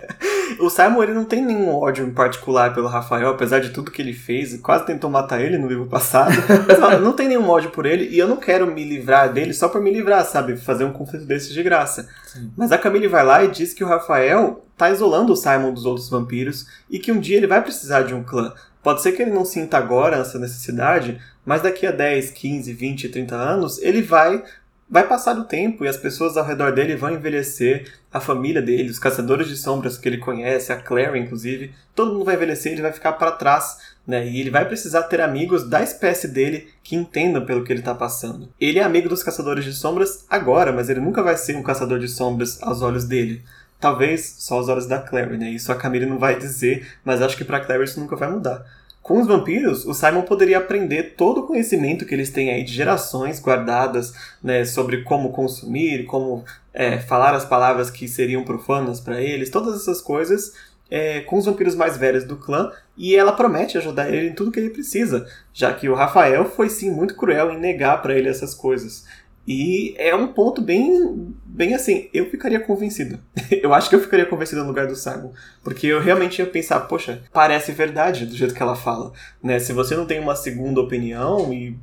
o 0.58 0.70
Simon 0.70 1.02
ele 1.02 1.12
não 1.12 1.24
tem 1.24 1.44
nenhum 1.44 1.74
ódio 1.74 2.06
em 2.06 2.12
particular 2.12 2.72
pelo 2.72 2.88
Rafael, 2.88 3.28
apesar 3.28 3.60
de 3.60 3.70
tudo 3.70 3.90
que 3.90 4.00
ele 4.00 4.12
fez, 4.12 4.58
quase 4.60 4.86
tentou 4.86 5.10
matar 5.10 5.40
ele 5.40 5.58
no 5.58 5.68
livro 5.68 5.86
passado. 5.86 6.32
Mas 6.80 7.00
não 7.00 7.12
tem 7.12 7.28
nenhum 7.28 7.48
ódio 7.48 7.70
por 7.70 7.84
ele 7.84 8.08
e 8.08 8.18
eu 8.18 8.28
não 8.28 8.36
quero 8.36 8.66
me 8.66 8.84
livrar 8.84 9.32
dele 9.32 9.52
só 9.52 9.68
por 9.68 9.82
me 9.82 9.92
livrar, 9.92 10.24
sabe? 10.24 10.56
Fazer 10.56 10.84
um 10.84 10.92
conflito 10.92 11.26
desse 11.26 11.52
de 11.52 11.62
graça. 11.62 12.08
Sim. 12.26 12.50
Mas 12.56 12.72
a 12.72 12.78
Camille 12.78 13.08
vai 13.08 13.24
lá 13.24 13.44
e 13.44 13.48
diz 13.48 13.74
que 13.74 13.84
o 13.84 13.88
Rafael 13.88 14.64
tá 14.76 14.90
isolando 14.90 15.34
o 15.34 15.36
Simon 15.36 15.74
dos 15.74 15.84
outros 15.84 16.08
vampiros 16.08 16.66
e 16.88 16.98
que 16.98 17.12
um 17.12 17.20
dia 17.20 17.36
ele 17.36 17.46
vai 17.46 17.60
precisar 17.60 18.02
de 18.02 18.14
um 18.14 18.22
clã. 18.22 18.54
Pode 18.82 19.02
ser 19.02 19.12
que 19.12 19.22
ele 19.22 19.30
não 19.30 19.44
sinta 19.44 19.76
agora 19.76 20.16
essa 20.16 20.38
necessidade, 20.38 21.20
mas 21.44 21.62
daqui 21.62 21.86
a 21.86 21.90
10, 21.90 22.30
15, 22.30 22.72
20, 22.72 23.08
30 23.08 23.34
anos, 23.34 23.78
ele 23.82 24.02
vai 24.02 24.42
vai 24.90 25.06
passar 25.06 25.38
o 25.38 25.44
tempo 25.44 25.84
e 25.84 25.88
as 25.88 25.96
pessoas 25.96 26.36
ao 26.36 26.44
redor 26.44 26.72
dele 26.72 26.96
vão 26.96 27.12
envelhecer, 27.12 27.94
a 28.12 28.18
família 28.18 28.60
dele, 28.60 28.90
os 28.90 28.98
caçadores 28.98 29.46
de 29.46 29.56
sombras 29.56 29.96
que 29.96 30.08
ele 30.08 30.18
conhece, 30.18 30.72
a 30.72 30.76
Claire 30.76 31.16
inclusive, 31.16 31.72
todo 31.94 32.12
mundo 32.12 32.24
vai 32.24 32.34
envelhecer, 32.34 32.72
ele 32.72 32.82
vai 32.82 32.92
ficar 32.92 33.12
para 33.12 33.30
trás, 33.30 33.78
né? 34.04 34.26
E 34.26 34.40
ele 34.40 34.50
vai 34.50 34.64
precisar 34.64 35.04
ter 35.04 35.20
amigos 35.20 35.68
da 35.68 35.80
espécie 35.80 36.26
dele 36.26 36.66
que 36.82 36.96
entendam 36.96 37.46
pelo 37.46 37.62
que 37.62 37.72
ele 37.72 37.78
está 37.78 37.94
passando. 37.94 38.48
Ele 38.60 38.80
é 38.80 38.82
amigo 38.82 39.08
dos 39.08 39.22
caçadores 39.22 39.64
de 39.64 39.72
sombras 39.72 40.24
agora, 40.28 40.72
mas 40.72 40.90
ele 40.90 40.98
nunca 40.98 41.22
vai 41.22 41.36
ser 41.36 41.56
um 41.56 41.62
caçador 41.62 42.00
de 42.00 42.08
sombras 42.08 42.60
aos 42.60 42.82
olhos 42.82 43.04
dele. 43.04 43.44
Talvez 43.80 44.36
só 44.38 44.56
aos 44.56 44.68
olhos 44.68 44.86
da 44.86 44.98
Claire, 44.98 45.38
né? 45.38 45.50
Isso 45.50 45.72
a 45.72 45.74
Camille 45.74 46.06
não 46.06 46.18
vai 46.18 46.38
dizer, 46.38 46.86
mas 47.04 47.22
acho 47.22 47.36
que 47.36 47.44
para 47.44 47.60
Claire 47.60 47.84
isso 47.84 47.98
nunca 47.98 48.14
vai 48.14 48.30
mudar. 48.30 48.64
Com 49.02 49.20
os 49.20 49.26
vampiros, 49.26 49.86
o 49.86 49.94
Simon 49.94 50.22
poderia 50.22 50.58
aprender 50.58 51.14
todo 51.16 51.38
o 51.38 51.46
conhecimento 51.46 52.04
que 52.04 52.14
eles 52.14 52.30
têm 52.30 52.50
aí 52.50 52.62
de 52.62 52.72
gerações 52.72 53.40
guardadas, 53.40 54.12
né, 54.42 54.64
sobre 54.66 55.02
como 55.02 55.32
consumir, 55.32 56.04
como 56.04 56.44
é, 56.74 56.98
falar 56.98 57.34
as 57.34 57.44
palavras 57.44 57.90
que 57.90 58.06
seriam 58.06 58.44
profanas 58.44 59.00
para 59.00 59.20
eles, 59.20 59.48
todas 59.48 59.74
essas 59.80 60.02
coisas 60.02 60.52
é, 60.90 61.20
com 61.20 61.38
os 61.38 61.44
vampiros 61.46 61.74
mais 61.74 61.96
velhos 61.96 62.24
do 62.24 62.36
clã, 62.36 62.72
e 62.96 63.14
ela 63.14 63.32
promete 63.32 63.78
ajudar 63.78 64.12
ele 64.12 64.28
em 64.28 64.34
tudo 64.34 64.50
que 64.50 64.58
ele 64.58 64.70
precisa, 64.70 65.26
já 65.54 65.72
que 65.72 65.88
o 65.88 65.94
Rafael 65.94 66.44
foi 66.44 66.68
sim 66.68 66.90
muito 66.90 67.14
cruel 67.14 67.52
em 67.52 67.58
negar 67.58 68.02
para 68.02 68.14
ele 68.14 68.28
essas 68.28 68.54
coisas. 68.54 69.06
E 69.46 69.94
é 69.98 70.14
um 70.14 70.28
ponto 70.28 70.60
bem, 70.60 71.34
bem 71.44 71.74
assim, 71.74 72.08
eu 72.12 72.30
ficaria 72.30 72.60
convencido. 72.60 73.18
eu 73.50 73.72
acho 73.74 73.88
que 73.88 73.96
eu 73.96 74.00
ficaria 74.00 74.26
convencido 74.26 74.60
no 74.62 74.68
lugar 74.68 74.86
do 74.86 74.94
Simon. 74.94 75.32
Porque 75.64 75.86
eu 75.86 76.00
realmente 76.00 76.38
ia 76.38 76.46
pensar, 76.46 76.80
poxa, 76.80 77.22
parece 77.32 77.72
verdade 77.72 78.26
do 78.26 78.36
jeito 78.36 78.54
que 78.54 78.62
ela 78.62 78.76
fala. 78.76 79.12
Né? 79.42 79.58
Se 79.58 79.72
você 79.72 79.96
não 79.96 80.06
tem 80.06 80.20
uma 80.20 80.36
segunda 80.36 80.80
opinião, 80.80 81.52
e 81.52 81.76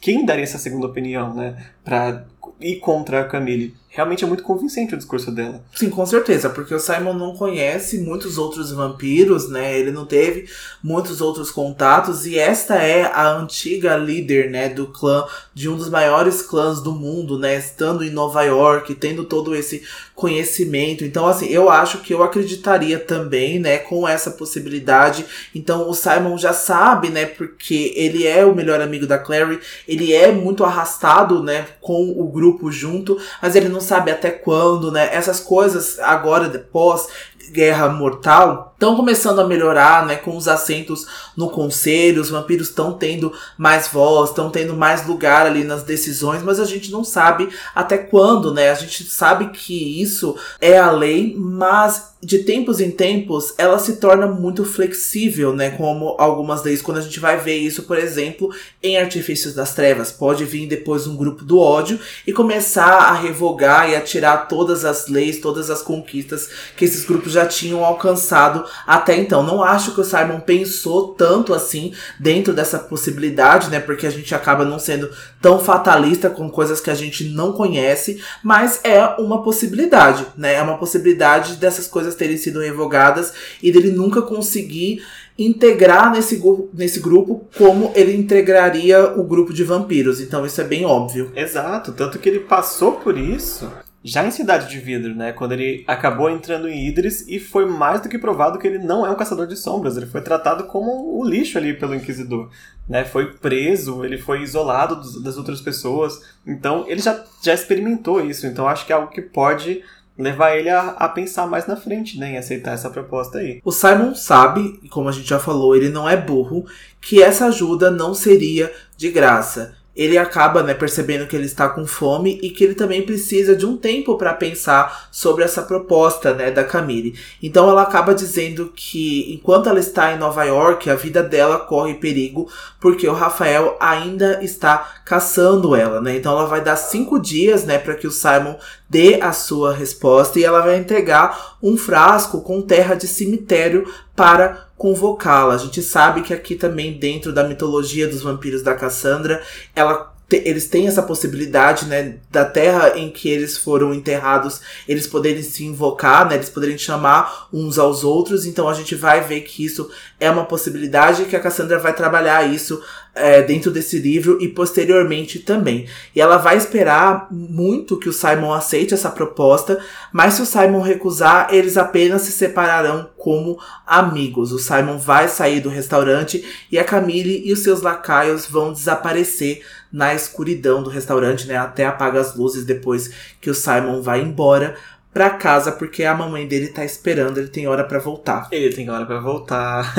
quem 0.00 0.24
daria 0.24 0.44
essa 0.44 0.58
segunda 0.58 0.86
opinião, 0.86 1.34
né? 1.34 1.56
Pra 1.84 2.24
ir 2.60 2.76
contra 2.76 3.20
a 3.20 3.24
Camille? 3.24 3.74
Realmente 3.98 4.22
é 4.22 4.26
muito 4.28 4.44
convincente 4.44 4.94
o 4.94 4.96
discurso 4.96 5.32
dela. 5.32 5.60
Sim, 5.74 5.90
com 5.90 6.06
certeza, 6.06 6.48
porque 6.48 6.72
o 6.72 6.78
Simon 6.78 7.14
não 7.14 7.34
conhece 7.34 7.98
muitos 7.98 8.38
outros 8.38 8.70
vampiros, 8.70 9.48
né? 9.48 9.76
Ele 9.76 9.90
não 9.90 10.06
teve 10.06 10.48
muitos 10.80 11.20
outros 11.20 11.50
contatos 11.50 12.24
e 12.24 12.38
esta 12.38 12.76
é 12.76 13.06
a 13.06 13.28
antiga 13.28 13.96
líder, 13.96 14.50
né, 14.50 14.68
do 14.68 14.86
clã 14.86 15.24
de 15.52 15.68
um 15.68 15.76
dos 15.76 15.90
maiores 15.90 16.40
clãs 16.40 16.80
do 16.80 16.92
mundo, 16.92 17.36
né, 17.36 17.56
estando 17.56 18.04
em 18.04 18.10
Nova 18.10 18.44
York, 18.44 18.94
tendo 18.94 19.24
todo 19.24 19.56
esse 19.56 19.82
conhecimento. 20.14 21.04
Então, 21.04 21.26
assim, 21.26 21.46
eu 21.46 21.68
acho 21.68 21.98
que 21.98 22.14
eu 22.14 22.22
acreditaria 22.22 22.98
também, 23.00 23.58
né, 23.58 23.78
com 23.78 24.06
essa 24.06 24.30
possibilidade. 24.30 25.24
Então, 25.52 25.88
o 25.88 25.94
Simon 25.94 26.38
já 26.38 26.52
sabe, 26.52 27.08
né, 27.08 27.26
porque 27.26 27.92
ele 27.96 28.26
é 28.26 28.44
o 28.44 28.54
melhor 28.54 28.80
amigo 28.80 29.06
da 29.06 29.18
Clary, 29.18 29.58
ele 29.88 30.12
é 30.12 30.30
muito 30.30 30.62
arrastado, 30.62 31.42
né, 31.42 31.66
com 31.80 32.10
o 32.10 32.28
grupo 32.28 32.70
junto, 32.70 33.18
mas 33.42 33.56
ele 33.56 33.68
não 33.68 33.80
sabe 33.88 34.10
até 34.10 34.30
quando, 34.30 34.92
né? 34.92 35.08
Essas 35.12 35.40
coisas 35.40 35.98
agora, 35.98 36.48
depois, 36.48 37.08
Guerra 37.50 37.88
Mortal, 37.88 38.67
estão 38.78 38.94
começando 38.94 39.40
a 39.40 39.46
melhorar, 39.46 40.06
né? 40.06 40.14
Com 40.14 40.36
os 40.36 40.46
assentos 40.46 41.04
no 41.36 41.50
conselho, 41.50 42.22
os 42.22 42.30
vampiros 42.30 42.68
estão 42.68 42.92
tendo 42.92 43.32
mais 43.58 43.88
voz, 43.88 44.30
estão 44.30 44.50
tendo 44.50 44.74
mais 44.74 45.04
lugar 45.04 45.46
ali 45.46 45.64
nas 45.64 45.82
decisões, 45.82 46.44
mas 46.44 46.60
a 46.60 46.64
gente 46.64 46.92
não 46.92 47.02
sabe 47.02 47.48
até 47.74 47.98
quando, 47.98 48.54
né? 48.54 48.70
A 48.70 48.74
gente 48.74 49.02
sabe 49.04 49.48
que 49.48 50.00
isso 50.00 50.36
é 50.60 50.78
a 50.78 50.92
lei, 50.92 51.34
mas 51.36 52.16
de 52.20 52.40
tempos 52.40 52.80
em 52.80 52.90
tempos 52.90 53.54
ela 53.58 53.78
se 53.78 53.96
torna 53.96 54.26
muito 54.26 54.64
flexível, 54.64 55.54
né? 55.54 55.70
Como 55.70 56.16
algumas 56.18 56.62
leis, 56.62 56.82
quando 56.82 56.98
a 56.98 57.02
gente 57.02 57.18
vai 57.18 57.36
ver 57.36 57.56
isso, 57.56 57.84
por 57.84 57.98
exemplo, 57.98 58.50
em 58.82 58.96
Artifícios 58.96 59.54
das 59.54 59.74
Trevas, 59.74 60.12
pode 60.12 60.44
vir 60.44 60.66
depois 60.66 61.06
um 61.06 61.16
grupo 61.16 61.44
do 61.44 61.58
ódio 61.58 61.98
e 62.26 62.32
começar 62.32 62.98
a 62.98 63.12
revogar 63.12 63.90
e 63.90 63.96
a 63.96 64.00
tirar 64.00 64.48
todas 64.48 64.84
as 64.84 65.08
leis, 65.08 65.40
todas 65.40 65.70
as 65.70 65.82
conquistas 65.82 66.48
que 66.76 66.84
esses 66.84 67.04
grupos 67.04 67.32
já 67.32 67.46
tinham 67.46 67.84
alcançado 67.84 68.67
até 68.86 69.16
então. 69.16 69.42
Não 69.42 69.62
acho 69.62 69.92
que 69.92 70.00
o 70.00 70.04
Simon 70.04 70.40
pensou 70.40 71.08
tanto 71.14 71.54
assim 71.54 71.92
dentro 72.18 72.52
dessa 72.52 72.78
possibilidade, 72.78 73.70
né? 73.70 73.80
Porque 73.80 74.06
a 74.06 74.10
gente 74.10 74.34
acaba 74.34 74.64
não 74.64 74.78
sendo 74.78 75.10
tão 75.40 75.58
fatalista 75.58 76.30
com 76.30 76.50
coisas 76.50 76.80
que 76.80 76.90
a 76.90 76.94
gente 76.94 77.24
não 77.24 77.52
conhece, 77.52 78.22
mas 78.42 78.80
é 78.84 79.02
uma 79.18 79.42
possibilidade, 79.42 80.26
né? 80.36 80.54
É 80.54 80.62
uma 80.62 80.78
possibilidade 80.78 81.56
dessas 81.56 81.86
coisas 81.86 82.14
terem 82.14 82.36
sido 82.36 82.60
revogadas 82.60 83.32
e 83.62 83.70
dele 83.70 83.90
nunca 83.90 84.22
conseguir 84.22 85.02
integrar 85.38 86.10
nesse, 86.10 86.42
nesse 86.74 86.98
grupo 86.98 87.46
como 87.56 87.92
ele 87.94 88.16
integraria 88.16 89.12
o 89.16 89.22
grupo 89.22 89.52
de 89.52 89.62
vampiros. 89.62 90.20
Então 90.20 90.44
isso 90.44 90.60
é 90.60 90.64
bem 90.64 90.84
óbvio. 90.84 91.30
Exato, 91.36 91.92
tanto 91.92 92.18
que 92.18 92.28
ele 92.28 92.40
passou 92.40 92.92
por 92.92 93.16
isso 93.16 93.70
já 94.02 94.24
em 94.24 94.30
Cidade 94.30 94.70
de 94.70 94.78
Vidro, 94.78 95.14
né? 95.14 95.32
Quando 95.32 95.52
ele 95.52 95.84
acabou 95.86 96.30
entrando 96.30 96.68
em 96.68 96.86
Idris 96.86 97.26
e 97.26 97.40
foi 97.40 97.66
mais 97.66 98.00
do 98.00 98.08
que 98.08 98.18
provado 98.18 98.58
que 98.58 98.66
ele 98.66 98.78
não 98.78 99.04
é 99.04 99.10
um 99.10 99.16
caçador 99.16 99.46
de 99.46 99.56
sombras, 99.56 99.96
ele 99.96 100.06
foi 100.06 100.20
tratado 100.20 100.64
como 100.64 101.18
o 101.18 101.24
lixo 101.24 101.58
ali 101.58 101.74
pelo 101.74 101.94
Inquisidor. 101.94 102.50
Né, 102.88 103.04
foi 103.04 103.34
preso, 103.34 104.02
ele 104.02 104.16
foi 104.16 104.42
isolado 104.42 104.96
das 105.22 105.36
outras 105.36 105.60
pessoas. 105.60 106.22
Então, 106.46 106.86
ele 106.88 107.02
já, 107.02 107.22
já 107.42 107.52
experimentou 107.52 108.18
isso. 108.18 108.46
Então, 108.46 108.66
acho 108.66 108.86
que 108.86 108.92
é 108.92 108.96
algo 108.96 109.10
que 109.10 109.20
pode 109.20 109.82
levar 110.16 110.56
ele 110.56 110.70
a, 110.70 110.88
a 110.90 111.08
pensar 111.08 111.46
mais 111.46 111.66
na 111.66 111.76
frente, 111.76 112.18
né, 112.18 112.32
em 112.32 112.38
aceitar 112.38 112.72
essa 112.72 112.90
proposta 112.90 113.38
aí. 113.38 113.60
O 113.64 113.70
Simon 113.70 114.14
sabe, 114.14 114.80
como 114.90 115.08
a 115.08 115.12
gente 115.12 115.28
já 115.28 115.38
falou, 115.38 115.76
ele 115.76 115.90
não 115.90 116.08
é 116.08 116.16
burro, 116.16 116.64
que 117.00 117.22
essa 117.22 117.46
ajuda 117.46 117.90
não 117.90 118.14
seria 118.14 118.72
de 118.96 119.10
graça 119.10 119.77
ele 119.98 120.16
acaba 120.16 120.62
né, 120.62 120.74
percebendo 120.74 121.26
que 121.26 121.34
ele 121.34 121.46
está 121.46 121.68
com 121.68 121.84
fome 121.84 122.38
e 122.40 122.50
que 122.50 122.62
ele 122.62 122.76
também 122.76 123.02
precisa 123.02 123.56
de 123.56 123.66
um 123.66 123.76
tempo 123.76 124.16
para 124.16 124.32
pensar 124.32 125.08
sobre 125.10 125.42
essa 125.42 125.60
proposta 125.60 126.32
né, 126.32 126.52
da 126.52 126.62
Camille. 126.62 127.18
Então 127.42 127.68
ela 127.68 127.82
acaba 127.82 128.14
dizendo 128.14 128.72
que 128.76 129.34
enquanto 129.34 129.68
ela 129.68 129.80
está 129.80 130.12
em 130.12 130.18
Nova 130.18 130.44
York, 130.44 130.88
a 130.88 130.94
vida 130.94 131.20
dela 131.20 131.58
corre 131.58 131.94
perigo 131.94 132.48
porque 132.80 133.08
o 133.08 133.12
Rafael 133.12 133.76
ainda 133.80 134.38
está 134.40 135.00
caçando 135.04 135.74
ela. 135.74 136.00
Né? 136.00 136.16
Então 136.16 136.30
ela 136.30 136.46
vai 136.46 136.60
dar 136.60 136.76
cinco 136.76 137.18
dias 137.18 137.64
né, 137.64 137.76
para 137.76 137.96
que 137.96 138.06
o 138.06 138.12
Simon 138.12 138.54
dê 138.88 139.20
a 139.20 139.32
sua 139.32 139.74
resposta 139.74 140.38
e 140.38 140.44
ela 140.44 140.60
vai 140.60 140.78
entregar 140.78 141.56
um 141.62 141.76
frasco 141.76 142.40
com 142.40 142.62
terra 142.62 142.94
de 142.94 143.06
cemitério 143.06 143.86
para 144.16 144.68
convocá-la. 144.76 145.54
A 145.54 145.58
gente 145.58 145.82
sabe 145.82 146.22
que 146.22 146.32
aqui 146.32 146.54
também 146.54 146.98
dentro 146.98 147.32
da 147.32 147.44
mitologia 147.44 148.08
dos 148.08 148.22
vampiros 148.22 148.62
da 148.62 148.74
Cassandra, 148.74 149.42
ela 149.74 150.14
eles 150.30 150.68
têm 150.68 150.86
essa 150.86 151.02
possibilidade, 151.02 151.86
né, 151.86 152.16
da 152.30 152.44
terra 152.44 152.98
em 152.98 153.10
que 153.10 153.30
eles 153.30 153.56
foram 153.56 153.94
enterrados, 153.94 154.60
eles 154.86 155.06
poderem 155.06 155.42
se 155.42 155.64
invocar, 155.64 156.28
né, 156.28 156.34
eles 156.34 156.50
poderem 156.50 156.76
chamar 156.76 157.48
uns 157.52 157.78
aos 157.78 158.04
outros. 158.04 158.44
Então 158.44 158.68
a 158.68 158.74
gente 158.74 158.94
vai 158.94 159.22
ver 159.22 159.40
que 159.40 159.64
isso 159.64 159.90
é 160.20 160.30
uma 160.30 160.44
possibilidade 160.44 161.24
que 161.24 161.36
a 161.36 161.40
Cassandra 161.40 161.78
vai 161.78 161.94
trabalhar 161.94 162.46
isso 162.46 162.82
é, 163.14 163.42
dentro 163.42 163.70
desse 163.70 163.98
livro 163.98 164.38
e 164.40 164.48
posteriormente 164.48 165.38
também. 165.38 165.86
E 166.14 166.20
ela 166.20 166.36
vai 166.36 166.56
esperar 166.56 167.26
muito 167.30 167.98
que 167.98 168.08
o 168.08 168.12
Simon 168.12 168.52
aceite 168.52 168.94
essa 168.94 169.10
proposta, 169.10 169.78
mas 170.12 170.34
se 170.34 170.42
o 170.42 170.46
Simon 170.46 170.80
recusar, 170.80 171.48
eles 171.52 171.76
apenas 171.76 172.22
se 172.22 172.32
separarão 172.32 173.08
como 173.16 173.58
amigos. 173.86 174.52
O 174.52 174.58
Simon 174.58 174.98
vai 174.98 175.28
sair 175.28 175.60
do 175.60 175.68
restaurante 175.68 176.44
e 176.70 176.78
a 176.78 176.84
Camille 176.84 177.42
e 177.44 177.52
os 177.52 177.60
seus 177.60 177.82
lacaios 177.82 178.46
vão 178.46 178.72
desaparecer 178.72 179.62
na 179.92 180.14
escuridão 180.14 180.82
do 180.82 180.90
restaurante, 180.90 181.46
né? 181.46 181.56
Até 181.56 181.86
apaga 181.86 182.20
as 182.20 182.34
luzes 182.34 182.64
depois 182.64 183.10
que 183.40 183.50
o 183.50 183.54
Simon 183.54 184.02
vai 184.02 184.20
embora 184.20 184.76
pra 185.12 185.30
casa 185.30 185.72
porque 185.72 186.04
a 186.04 186.14
mamãe 186.14 186.46
dele 186.46 186.68
tá 186.68 186.84
esperando, 186.84 187.38
ele 187.38 187.48
tem 187.48 187.66
hora 187.66 187.82
para 187.82 187.98
voltar. 187.98 188.46
Ele 188.52 188.72
tem 188.72 188.88
hora 188.88 189.04
para 189.04 189.18
voltar. 189.18 189.92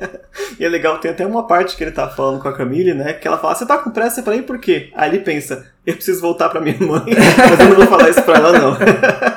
e 0.58 0.64
é 0.64 0.68
legal, 0.68 0.98
tem 0.98 1.10
até 1.10 1.24
uma 1.24 1.46
parte 1.46 1.76
que 1.76 1.84
ele 1.84 1.90
tá 1.90 2.08
falando 2.08 2.40
com 2.40 2.48
a 2.48 2.52
Camille, 2.52 2.94
né? 2.94 3.14
Que 3.14 3.26
ela 3.26 3.38
fala: 3.38 3.54
Você 3.54 3.66
tá 3.66 3.78
com 3.78 3.90
pressa 3.90 4.22
pra 4.22 4.36
ir 4.36 4.42
por 4.42 4.58
quê? 4.58 4.90
Aí 4.94 5.10
ele 5.10 5.20
pensa: 5.20 5.66
Eu 5.86 5.94
preciso 5.94 6.20
voltar 6.20 6.48
pra 6.48 6.60
minha 6.60 6.76
mãe. 6.80 7.04
Mas 7.48 7.60
eu 7.60 7.68
não 7.68 7.76
vou 7.76 7.86
falar 7.86 8.10
isso 8.10 8.22
pra 8.22 8.34
ela, 8.36 8.52
não. 8.52 8.76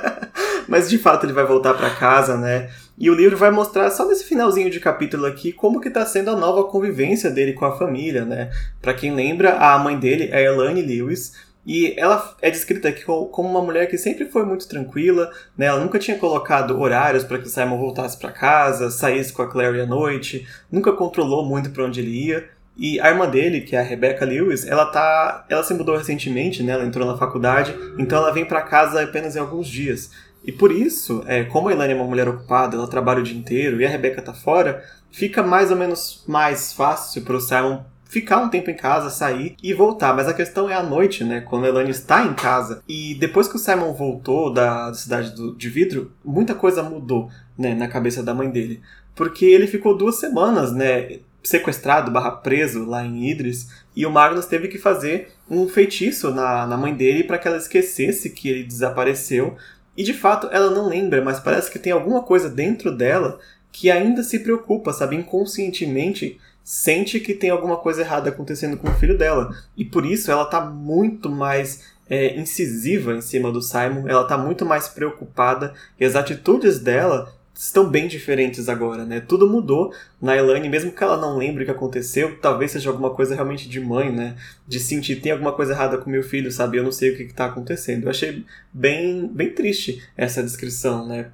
Mas 0.72 0.90
de 0.90 0.98
fato 0.98 1.26
ele 1.26 1.34
vai 1.34 1.44
voltar 1.44 1.74
para 1.74 1.90
casa, 1.90 2.38
né? 2.38 2.70
E 2.98 3.10
o 3.10 3.14
livro 3.14 3.36
vai 3.36 3.52
mostrar 3.52 3.92
só 3.92 4.08
nesse 4.08 4.24
finalzinho 4.24 4.70
de 4.70 4.80
capítulo 4.80 5.26
aqui 5.26 5.52
como 5.52 5.82
que 5.82 5.90
tá 5.90 6.06
sendo 6.06 6.30
a 6.30 6.36
nova 6.38 6.64
convivência 6.64 7.30
dele 7.30 7.52
com 7.52 7.66
a 7.66 7.78
família, 7.78 8.24
né? 8.24 8.50
Para 8.82 8.94
quem 8.94 9.14
lembra, 9.14 9.58
a 9.58 9.78
mãe 9.78 10.00
dele 10.00 10.30
é 10.32 10.46
Elaine 10.46 10.82
Lewis, 10.82 11.34
e 11.68 11.94
ela 12.00 12.38
é 12.42 12.50
descrita 12.50 12.88
aqui 12.88 13.04
como 13.04 13.50
uma 13.50 13.62
mulher 13.62 13.88
que 13.88 13.98
sempre 13.98 14.30
foi 14.30 14.46
muito 14.46 14.66
tranquila, 14.66 15.30
né? 15.58 15.66
Ela 15.66 15.82
nunca 15.82 16.00
tinha 16.00 16.18
colocado 16.18 16.80
horários 16.80 17.26
para 17.26 17.38
que 17.38 17.48
o 17.48 17.50
Simon 17.50 17.78
voltasse 17.78 18.18
para 18.18 18.32
casa, 18.32 18.90
saísse 18.90 19.34
com 19.34 19.42
a 19.42 19.52
Clary 19.52 19.82
à 19.82 19.86
noite, 19.86 20.48
nunca 20.72 20.94
controlou 20.94 21.46
muito 21.46 21.70
para 21.72 21.84
onde 21.84 22.00
ele 22.00 22.28
ia. 22.28 22.48
E 22.78 22.98
a 23.02 23.10
irmã 23.10 23.30
dele, 23.30 23.60
que 23.60 23.76
é 23.76 23.80
a 23.80 23.84
Rebecca 23.84 24.24
Lewis, 24.24 24.66
ela 24.66 24.86
tá, 24.86 25.46
ela 25.50 25.64
se 25.64 25.74
mudou 25.74 25.98
recentemente, 25.98 26.64
né? 26.64 26.72
Ela 26.72 26.86
entrou 26.86 27.06
na 27.06 27.18
faculdade, 27.18 27.76
então 28.00 28.20
ela 28.20 28.32
vem 28.32 28.46
para 28.46 28.62
casa 28.62 29.04
apenas 29.04 29.36
em 29.36 29.40
alguns 29.40 29.68
dias. 29.68 30.10
E 30.44 30.52
por 30.52 30.72
isso, 30.72 31.24
é, 31.28 31.44
como 31.44 31.70
a 31.70 31.72
Elaine 31.72 31.94
é 31.94 31.96
uma 31.96 32.08
mulher 32.08 32.28
ocupada, 32.28 32.76
ela 32.76 32.88
trabalha 32.88 33.20
o 33.20 33.24
dia 33.24 33.38
inteiro 33.38 33.80
e 33.80 33.86
a 33.86 33.89
Rebecca 33.89 34.22
tá 34.22 34.34
fora, 34.34 34.84
fica 35.12 35.44
mais 35.44 35.70
ou 35.70 35.78
menos 35.78 36.24
mais 36.28 36.74
fácil 36.74 37.22
para 37.22 37.38
o 37.38 37.42
Simon 37.42 37.84
ficar 38.12 38.39
um 38.39 38.50
tempo 38.50 38.70
em 38.70 38.76
casa, 38.76 39.10
sair 39.10 39.56
e 39.64 39.74
voltar. 39.74 40.14
Mas 40.14 40.28
a 40.28 40.34
questão 40.34 40.70
é 40.70 40.74
a 40.74 40.84
noite, 40.84 41.24
né? 41.24 41.39
Quando 41.39 41.64
a 41.64 41.70
Elaine 41.70 41.92
está 41.92 42.26
em 42.26 42.34
casa. 42.34 42.84
E 42.86 43.16
depois 43.16 43.48
que 43.48 43.56
o 43.56 43.60
Simon 43.60 43.94
voltou 43.94 44.52
da 44.52 44.94
cidade 44.94 45.34
do, 45.34 45.56
de 45.56 45.70
vidro, 45.70 46.12
muita 46.24 46.54
coisa 46.54 46.84
mudou, 46.84 47.30
né? 47.58 47.74
Na 47.74 47.88
cabeça 47.88 48.22
da 48.22 48.34
mãe 48.34 48.50
dele. 48.50 48.82
Porque 49.16 49.46
ele 49.46 49.66
ficou 49.66 49.96
duas 49.96 50.20
semanas, 50.20 50.74
né? 50.74 51.20
Sequestrado, 51.42 52.12
barra 52.12 52.32
preso 52.32 52.84
lá 52.84 53.01
em 53.05 53.30
Idris. 53.32 53.70
E 53.96 54.05
o 54.05 54.12
Magnus 54.12 54.46
teve 54.46 54.68
que 54.68 54.78
fazer 54.78 55.32
um 55.50 55.70
feitiço 55.70 56.32
na, 56.32 56.68
na 56.68 56.76
mãe 56.76 56.93
dele 56.93 57.24
para 57.24 57.38
que 57.38 57.47
ela 57.47 57.58
esquecesse 57.58 58.32
que 58.32 58.50
ele 58.50 58.63
desapareceu. 58.66 59.55
E 59.96 60.04
de 60.04 60.13
fato 60.13 60.47
ela 60.51 60.70
não 60.70 60.88
lembra, 60.88 61.22
mas 61.22 61.39
parece 61.39 61.70
que 61.70 61.80
tem 61.80 61.92
alguma 61.92 62.24
coisa 62.24 62.50
dentro 62.50 62.96
dela 62.96 63.39
que 63.72 63.89
ainda 63.89 64.24
se 64.24 64.39
preocupa, 64.39 64.92
sabe, 64.92 65.16
inconscientemente 65.16 66.39
sente 66.63 67.20
que 67.20 67.34
tem 67.34 67.50
alguma 67.50 67.78
coisa 67.78 68.01
errada 68.01 68.30
acontecendo 68.30 68.78
com 68.78 68.89
o 68.89 68.93
filho 68.93 69.18
dela. 69.18 69.55
E 69.76 69.84
por 69.84 70.05
isso 70.05 70.32
ela 70.32 70.46
tá 70.46 70.62
muito 70.62 71.30
mais 71.30 71.84
é, 72.09 72.38
incisiva 72.38 73.13
em 73.13 73.22
cima 73.22 73.51
do 73.51 73.62
Simon, 73.62 74.08
ela 74.08 74.26
tá 74.26 74.38
muito 74.38 74.66
mais 74.66 74.88
preocupada. 74.88 75.74
E 76.00 76.05
as 76.05 76.16
atitudes 76.16 76.80
dela 76.80 77.34
estão 77.62 77.88
bem 77.88 78.08
diferentes 78.08 78.67
agora, 78.67 79.05
né? 79.05 79.20
Tudo 79.20 79.47
mudou 79.47 79.93
na 80.20 80.36
Elaine, 80.36 80.67
mesmo 80.67 80.92
que 80.92 81.04
ela 81.04 81.16
não 81.16 81.38
lembre 81.38 81.62
o 81.62 81.66
que 81.66 81.71
aconteceu, 81.71 82.39
talvez 82.42 82.71
seja 82.71 82.89
alguma 82.89 83.12
coisa 83.12 83.36
realmente 83.36 83.70
de 83.70 83.79
mãe, 83.79 84.12
né? 84.12 84.36
De 84.67 84.79
sentir, 84.79 85.21
tem 85.21 85.32
alguma 85.32 85.51
coisa 85.51 85.74
errada 85.74 86.00
com 86.00 86.09
meu 86.09 86.24
filho, 86.24 86.51
sabe? 86.51 86.78
Eu 86.78 86.83
não 86.83 86.92
sei 86.92 87.12
o 87.12 87.16
que 87.16 87.21
está 87.21 87.46
acontecendo. 87.46 88.05
Eu 88.05 88.09
achei 88.09 88.43
bem, 88.74 89.28
bem 89.28 89.51
triste 89.51 90.01
essa 90.17 90.42
descrição, 90.42 91.08
né? 91.08 91.28